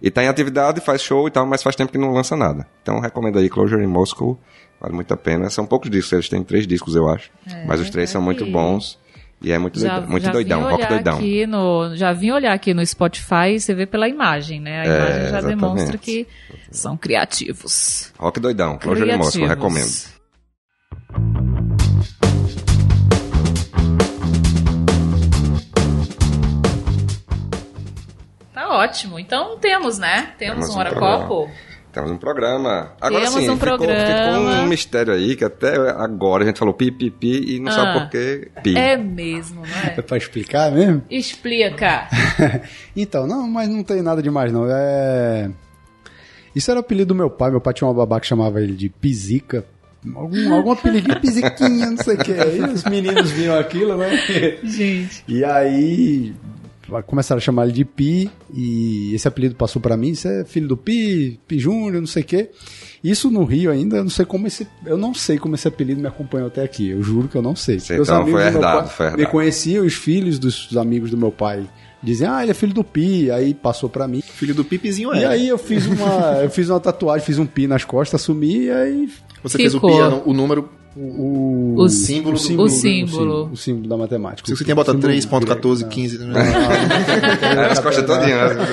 E 0.00 0.10
tá 0.10 0.22
em 0.22 0.28
atividade, 0.28 0.80
faz 0.80 1.02
show 1.02 1.26
e 1.28 1.30
tal, 1.30 1.46
mas 1.46 1.62
faz 1.62 1.76
tempo 1.76 1.92
que 1.92 1.98
não 1.98 2.12
lança 2.12 2.36
nada. 2.36 2.66
Então 2.82 3.00
recomendo 3.00 3.38
aí 3.38 3.48
Closure 3.48 3.82
in 3.82 3.86
Moscow, 3.88 4.38
vale 4.80 4.94
muito 4.94 5.12
a 5.12 5.16
pena. 5.16 5.50
São 5.50 5.66
poucos 5.66 5.90
discos, 5.90 6.12
eles 6.12 6.28
têm 6.28 6.42
três 6.42 6.66
discos, 6.66 6.94
eu 6.94 7.08
acho. 7.08 7.30
mas 7.66 7.80
os 7.80 7.90
três 7.90 8.10
são 8.10 8.22
muito 8.22 8.44
aí. 8.44 8.50
bons. 8.52 8.98
E 9.40 9.52
é 9.52 9.58
muito, 9.58 9.78
doidão, 9.78 10.06
muito 10.08 10.30
doidão, 10.30 10.60
vim 10.64 10.70
rock 10.70 10.86
doidão. 10.88 11.16
Aqui 11.18 11.46
no, 11.46 11.94
já 11.94 12.12
vim 12.12 12.32
olhar 12.32 12.52
aqui 12.52 12.74
no 12.74 12.84
Spotify 12.84 13.54
e 13.54 13.60
você 13.60 13.72
vê 13.72 13.86
pela 13.86 14.08
imagem, 14.08 14.60
né? 14.60 14.80
A 14.80 14.84
É, 14.84 14.86
imagem 14.96 15.14
já 15.14 15.28
exatamente. 15.28 15.48
demonstra 15.60 15.98
que 15.98 16.26
são 16.72 16.96
criativos. 16.96 18.12
Rock 18.18 18.40
doidão, 18.40 18.78
in 18.82 19.16
Moscow, 19.16 19.46
Criativos. 19.46 19.48
recomendo. 19.48 20.18
Tá 28.52 28.68
ótimo. 28.70 29.18
Então 29.18 29.58
temos, 29.58 29.98
né? 29.98 30.32
Temos, 30.38 30.54
Temos 30.66 30.70
um 30.70 30.74
um 30.74 30.78
hora 30.78 30.90
programa. 30.90 31.26
copo. 31.28 31.50
Temos 31.98 32.12
um 32.12 32.16
programa. 32.16 32.92
Agora 33.00 33.24
Temos 33.24 33.40
sim, 33.42 33.50
um 33.50 33.56
ficou, 33.58 33.76
programa. 33.76 34.38
ficou 34.38 34.52
um 34.62 34.66
mistério 34.68 35.12
aí 35.12 35.34
que 35.34 35.44
até 35.44 35.74
agora 35.90 36.44
a 36.44 36.46
gente 36.46 36.56
falou 36.58 36.72
pi, 36.72 36.92
pi, 36.92 37.10
pi 37.10 37.56
e 37.56 37.58
não 37.58 37.72
Ah. 37.72 37.74
sabe 37.74 37.98
por 38.00 38.10
que 38.10 38.48
pi. 38.62 38.76
É 38.78 38.96
mesmo, 38.96 39.62
não 39.62 39.90
É 39.90 39.94
é? 39.98 40.02
pra 40.02 40.16
explicar 40.16 40.70
mesmo? 40.70 41.02
Explica. 41.10 42.06
então, 42.96 43.26
não, 43.26 43.48
mas 43.48 43.68
não 43.68 43.82
tem 43.82 44.00
nada 44.00 44.22
demais, 44.22 44.52
não. 44.52 44.64
É. 44.70 45.50
Isso 46.54 46.70
era 46.70 46.78
o 46.78 46.82
apelido 46.82 47.08
do 47.08 47.14
meu 47.16 47.28
pai. 47.30 47.50
Meu 47.50 47.60
pai 47.60 47.74
tinha 47.74 47.88
uma 47.88 47.94
babá 47.94 48.20
que 48.20 48.26
chamava 48.28 48.60
ele 48.62 48.74
de 48.74 48.88
Pisica. 48.88 49.64
Algum, 50.14 50.54
algum 50.54 50.70
apelidinho, 50.70 51.20
Pisiquinha, 51.20 51.90
não 51.90 51.96
sei 51.96 52.14
o 52.14 52.18
que. 52.18 52.32
Aí 52.32 52.60
os 52.60 52.84
meninos 52.84 53.32
viram 53.32 53.58
aquilo, 53.58 53.96
né? 53.96 54.08
Gente. 54.62 55.24
E 55.26 55.44
aí 55.44 56.32
começaram 57.06 57.38
a 57.38 57.40
chamar 57.40 57.64
ele 57.64 57.72
de 57.72 57.84
Pi, 57.84 58.30
e 58.52 59.14
esse 59.14 59.26
apelido 59.28 59.54
passou 59.54 59.80
pra 59.80 59.96
mim, 59.96 60.14
você 60.14 60.40
é 60.40 60.44
filho 60.44 60.68
do 60.68 60.76
Pi, 60.76 61.38
Pi 61.46 61.58
Júnior, 61.58 62.00
não 62.00 62.06
sei 62.06 62.22
o 62.22 62.26
quê. 62.26 62.50
Isso 63.02 63.30
no 63.30 63.44
Rio 63.44 63.70
ainda, 63.70 63.98
eu 63.98 64.02
não 64.02 64.10
sei 64.10 64.24
como 64.24 64.46
esse, 64.46 64.66
eu 64.84 64.96
não 64.96 65.14
sei 65.14 65.38
como 65.38 65.54
esse 65.54 65.68
apelido 65.68 66.00
me 66.00 66.08
acompanhou 66.08 66.48
até 66.48 66.62
aqui, 66.62 66.90
eu 66.90 67.02
juro 67.02 67.28
que 67.28 67.36
eu 67.36 67.42
não 67.42 67.54
sei. 67.54 67.78
Sim, 67.78 67.94
então 68.00 68.26
foi 68.26 68.42
herdado, 68.42 68.78
pai 68.80 68.88
foi 68.88 69.06
herdado. 69.06 69.22
Me 69.22 69.26
conheciam, 69.28 69.84
os 69.84 69.94
filhos 69.94 70.38
dos 70.38 70.76
amigos 70.76 71.10
do 71.10 71.16
meu 71.16 71.30
pai 71.30 71.68
diziam, 72.02 72.32
ah, 72.32 72.42
ele 72.42 72.52
é 72.52 72.54
filho 72.54 72.72
do 72.72 72.84
Pi, 72.84 73.30
aí 73.30 73.54
passou 73.54 73.88
pra 73.88 74.06
mim. 74.08 74.20
Filho 74.22 74.54
do 74.54 74.64
Pipizinho 74.64 75.12
é. 75.12 75.20
E 75.20 75.24
aí 75.24 75.48
eu 75.48 75.58
fiz 75.58 75.86
uma, 75.86 76.40
eu 76.42 76.50
fiz 76.50 76.68
uma 76.70 76.80
tatuagem, 76.80 77.24
fiz 77.26 77.38
um 77.38 77.46
Pi 77.46 77.66
nas 77.66 77.84
costas, 77.84 78.20
assumi, 78.20 78.64
e 78.64 78.70
aí 78.70 79.08
Você 79.42 79.58
fez 79.58 79.74
o 79.74 79.78
Ficou. 79.78 79.90
piano, 79.94 80.22
o 80.24 80.32
número. 80.32 80.68
O, 81.00 81.74
O 81.78 81.88
símbolo 81.88 82.34
do- 82.36 82.40
símbolo, 82.40 82.66
o 82.66 82.68
símbolo. 82.68 83.50
o 83.52 83.56
símbolo 83.56 83.88
da 83.88 83.96
matemática. 83.96 84.46
Se 84.48 84.56
você 84.56 84.64
tinha 84.64 84.74
bota 84.74 84.90
O 84.90 84.94
símbolo 84.94 85.12
3.14, 85.46 85.76
grego, 85.76 85.90
15. 85.90 86.18
Né? 86.18 86.42
É, 87.42 87.72
as 87.72 87.78
costas 87.78 88.04
todinhas. 88.04 88.56
né? 88.56 88.64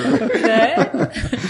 É? 0.48 0.76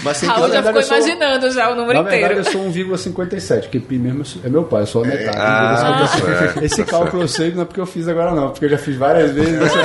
Mas 0.03 0.17
sem 0.17 0.29
Raul 0.29 0.49
já 0.49 0.61
ficou 0.63 0.79
eu 0.79 0.83
sou- 0.85 0.97
imaginando 0.97 1.51
já 1.51 1.71
o 1.71 1.75
número 1.75 1.93
Na 2.03 2.09
verdade, 2.09 2.33
inteiro. 2.39 2.47
eu 2.47 2.51
sou 2.51 2.61
1,57, 2.69 3.61
porque 3.63 3.79
pi 3.79 3.97
mesmo 3.97 4.23
é 4.43 4.49
meu 4.49 4.63
pai, 4.63 4.83
eu 4.83 4.87
sou 4.87 5.03
a 5.03 5.07
metade. 5.07 5.37
Ah, 5.39 6.01
Esse- 6.05 6.21
certo, 6.25 6.63
Esse 6.63 6.83
cálculo 6.85 7.23
eu 7.23 7.27
sei 7.27 7.51
não 7.53 7.63
é 7.63 7.65
porque 7.65 7.81
eu 7.81 7.85
fiz 7.85 8.07
agora, 8.07 8.33
não, 8.33 8.49
porque 8.51 8.65
eu 8.65 8.69
já 8.69 8.77
fiz 8.77 8.95
várias 8.95 9.31
vezes. 9.31 9.59
Eu 9.59 9.67
sou, 9.69 9.79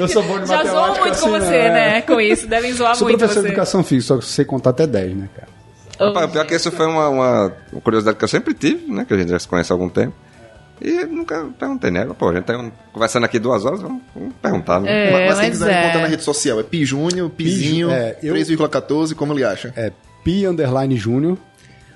eu 0.00 0.08
sou 0.08 0.22
bom 0.22 0.40
de 0.40 0.48
Já 0.48 0.56
matemática. 0.56 0.70
zoam 0.70 1.00
muito 1.00 1.12
assim, 1.12 1.24
com 1.24 1.30
você, 1.30 1.54
é. 1.54 1.70
né? 1.70 2.00
Com 2.02 2.20
isso, 2.20 2.46
devem 2.46 2.72
zoar 2.72 2.96
Sou 2.96 3.06
muito 3.06 3.18
professor 3.18 3.40
você. 3.40 3.48
de 3.48 3.52
educação 3.52 3.84
física, 3.84 4.14
só 4.14 4.18
que 4.20 4.24
sei 4.24 4.44
contar 4.44 4.70
até 4.70 4.86
10, 4.86 5.14
né, 5.16 5.28
cara? 5.34 5.48
Rapaz, 6.06 6.30
pior 6.30 6.46
que 6.46 6.54
isso 6.54 6.70
foi 6.70 6.86
uma, 6.86 7.08
uma 7.08 7.52
curiosidade 7.82 8.16
que 8.16 8.24
eu 8.24 8.28
sempre 8.28 8.54
tive, 8.54 8.90
né? 8.92 9.04
Que 9.04 9.14
a 9.14 9.16
gente 9.18 9.30
já 9.30 9.38
se 9.38 9.48
conhece 9.48 9.72
há 9.72 9.74
algum 9.74 9.88
tempo. 9.88 10.14
E 10.80 11.04
nunca 11.06 11.48
perguntei, 11.58 11.90
né? 11.90 12.04
Pô, 12.18 12.30
a 12.30 12.34
gente 12.34 12.44
tá 12.44 12.70
conversando 12.92 13.24
aqui 13.24 13.38
duas 13.38 13.64
horas, 13.64 13.80
vamos, 13.80 14.02
vamos 14.14 14.34
perguntar, 14.42 14.80
né? 14.80 15.08
É, 15.08 15.12
mas, 15.12 15.26
mas 15.26 15.40
quem 15.40 15.50
quiser 15.50 15.72
é. 15.72 15.80
encontrar 15.82 16.02
na 16.02 16.08
rede 16.08 16.24
social 16.24 16.58
é 16.58 16.62
Pi 16.64 16.84
Júnior, 16.84 17.30
Pizinho, 17.30 17.90
é, 17.90 18.16
eu- 18.22 18.34
3,14, 18.34 19.14
como 19.14 19.32
ele 19.32 19.44
acha? 19.44 19.72
É 19.76 19.92
pi 20.24 20.44
underline 20.44 20.96
júnior, 20.96 21.38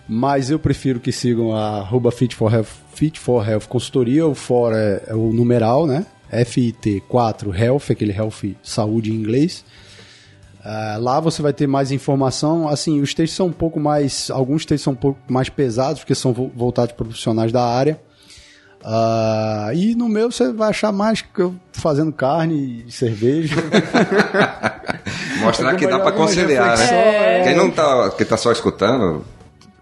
mas 0.08 0.50
eu 0.50 0.58
prefiro 0.58 1.00
que 1.00 1.10
sigam 1.10 1.52
a 1.52 1.78
arroba 1.78 2.12
Fit 2.12 2.36
for 2.36 2.52
Health, 2.52 2.68
Fit 2.94 3.18
for 3.18 3.48
Health 3.48 3.66
Consultoria, 3.68 4.24
o 4.26 4.34
for 4.34 4.72
é, 4.72 5.02
é 5.08 5.14
o 5.14 5.32
numeral, 5.32 5.84
né? 5.86 6.06
FIT4 6.32 7.54
Health, 7.58 7.90
aquele 7.90 8.12
Health 8.12 8.54
Saúde 8.62 9.10
em 9.12 9.14
inglês. 9.14 9.64
Ah, 10.68 10.96
lá 11.00 11.20
você 11.20 11.40
vai 11.42 11.52
ter 11.52 11.68
mais 11.68 11.92
informação. 11.92 12.68
Assim, 12.68 13.00
os 13.00 13.14
textos 13.14 13.36
são 13.36 13.46
um 13.46 13.52
pouco 13.52 13.78
mais. 13.78 14.30
Alguns 14.32 14.64
textos 14.66 14.82
são 14.82 14.94
um 14.94 14.96
pouco 14.96 15.20
mais 15.28 15.48
pesados, 15.48 16.00
porque 16.00 16.14
são 16.14 16.32
vo- 16.32 16.50
voltados 16.56 16.92
para 16.92 17.04
profissionais 17.04 17.52
da 17.52 17.64
área. 17.64 18.00
Ah, 18.84 19.70
e 19.74 19.94
no 19.94 20.08
meu 20.08 20.30
você 20.30 20.52
vai 20.52 20.70
achar 20.70 20.90
mais 20.92 21.22
que 21.22 21.40
eu 21.40 21.54
fazendo 21.72 22.12
carne 22.12 22.84
e 22.86 22.90
cerveja. 22.92 23.54
Mostrar 25.40 25.76
que 25.76 25.86
dá 25.86 25.94
Algumas 25.96 26.14
conciliar, 26.14 26.76
né? 26.76 26.84
reflexões, 26.84 27.46
Quem 27.46 27.56
não 27.56 27.70
tá, 27.70 28.10
quem 28.16 28.26
tá 28.26 28.36
só 28.36 28.50
escutando, 28.52 29.24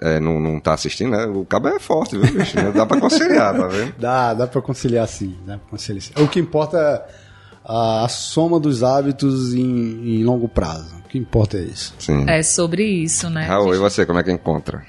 é, 0.01 0.19
não, 0.21 0.41
não 0.41 0.61
tá 0.61 0.75
assistindo, 0.75 1.11
né? 1.11 1.25
O 1.27 1.45
cabo 1.45 1.69
é 1.69 1.79
forte, 1.79 2.17
viu, 2.19 2.33
bicho? 2.33 2.57
Dá 2.73 2.85
pra 2.87 3.01
conciliar, 3.01 3.55
tá 3.57 3.67
vendo? 3.69 3.95
Dá, 3.99 4.35
dá 4.35 4.47
pra 4.47 4.61
conciliar 4.61 5.07
sim, 5.09 5.37
dá 5.47 5.57
pra 5.59 5.69
conciliar 5.71 6.03
sim. 6.03 6.13
O 6.23 6.29
que 6.29 6.39
importa 6.41 6.77
é 6.79 7.24
a, 7.65 8.05
a 8.05 8.09
soma 8.09 8.61
dos 8.61 8.83
hábitos 8.83 9.55
em, 9.55 10.21
em 10.21 10.25
longo 10.25 10.49
prazo. 10.49 10.95
O 11.05 11.09
que 11.09 11.19
importa 11.19 11.57
é 11.59 11.63
isso. 11.63 11.95
Sim. 11.99 12.25
É 12.29 12.43
sobre 12.43 12.85
isso, 12.85 13.31
né? 13.31 13.47
Raul, 13.47 13.75
e 13.75 13.79
você, 13.79 14.05
como 14.05 14.19
é 14.19 14.23
que 14.23 14.33
encontra? 14.33 14.85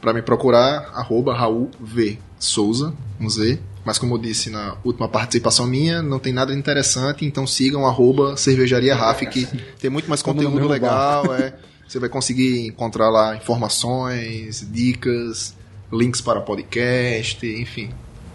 Para 0.00 0.12
me 0.12 0.22
procurar, 0.22 0.90
arroba 0.94 1.34
Raul 1.34 1.70
V. 1.80 2.18
Souza, 2.38 2.94
um 3.20 3.28
Z. 3.28 3.58
Mas 3.84 3.98
como 3.98 4.14
eu 4.14 4.18
disse 4.18 4.50
na 4.50 4.76
última 4.84 5.08
participação 5.08 5.66
minha, 5.66 6.02
não 6.02 6.18
tem 6.18 6.32
nada 6.32 6.52
de 6.52 6.58
interessante, 6.58 7.24
então 7.24 7.46
sigam 7.46 7.86
arroba 7.86 8.36
cervejaria 8.36 8.94
Raf, 8.96 9.22
que 9.26 9.46
tem 9.78 9.88
muito 9.88 10.08
mais 10.08 10.22
conteúdo 10.22 10.66
legal. 10.66 11.32
É, 11.34 11.54
Você 11.86 12.00
vai 12.00 12.08
conseguir 12.08 12.66
encontrar 12.66 13.08
lá 13.08 13.36
informações, 13.36 14.66
dicas, 14.72 15.54
links 15.92 16.20
para 16.20 16.40
podcast, 16.40 17.46
enfim. 17.46 17.90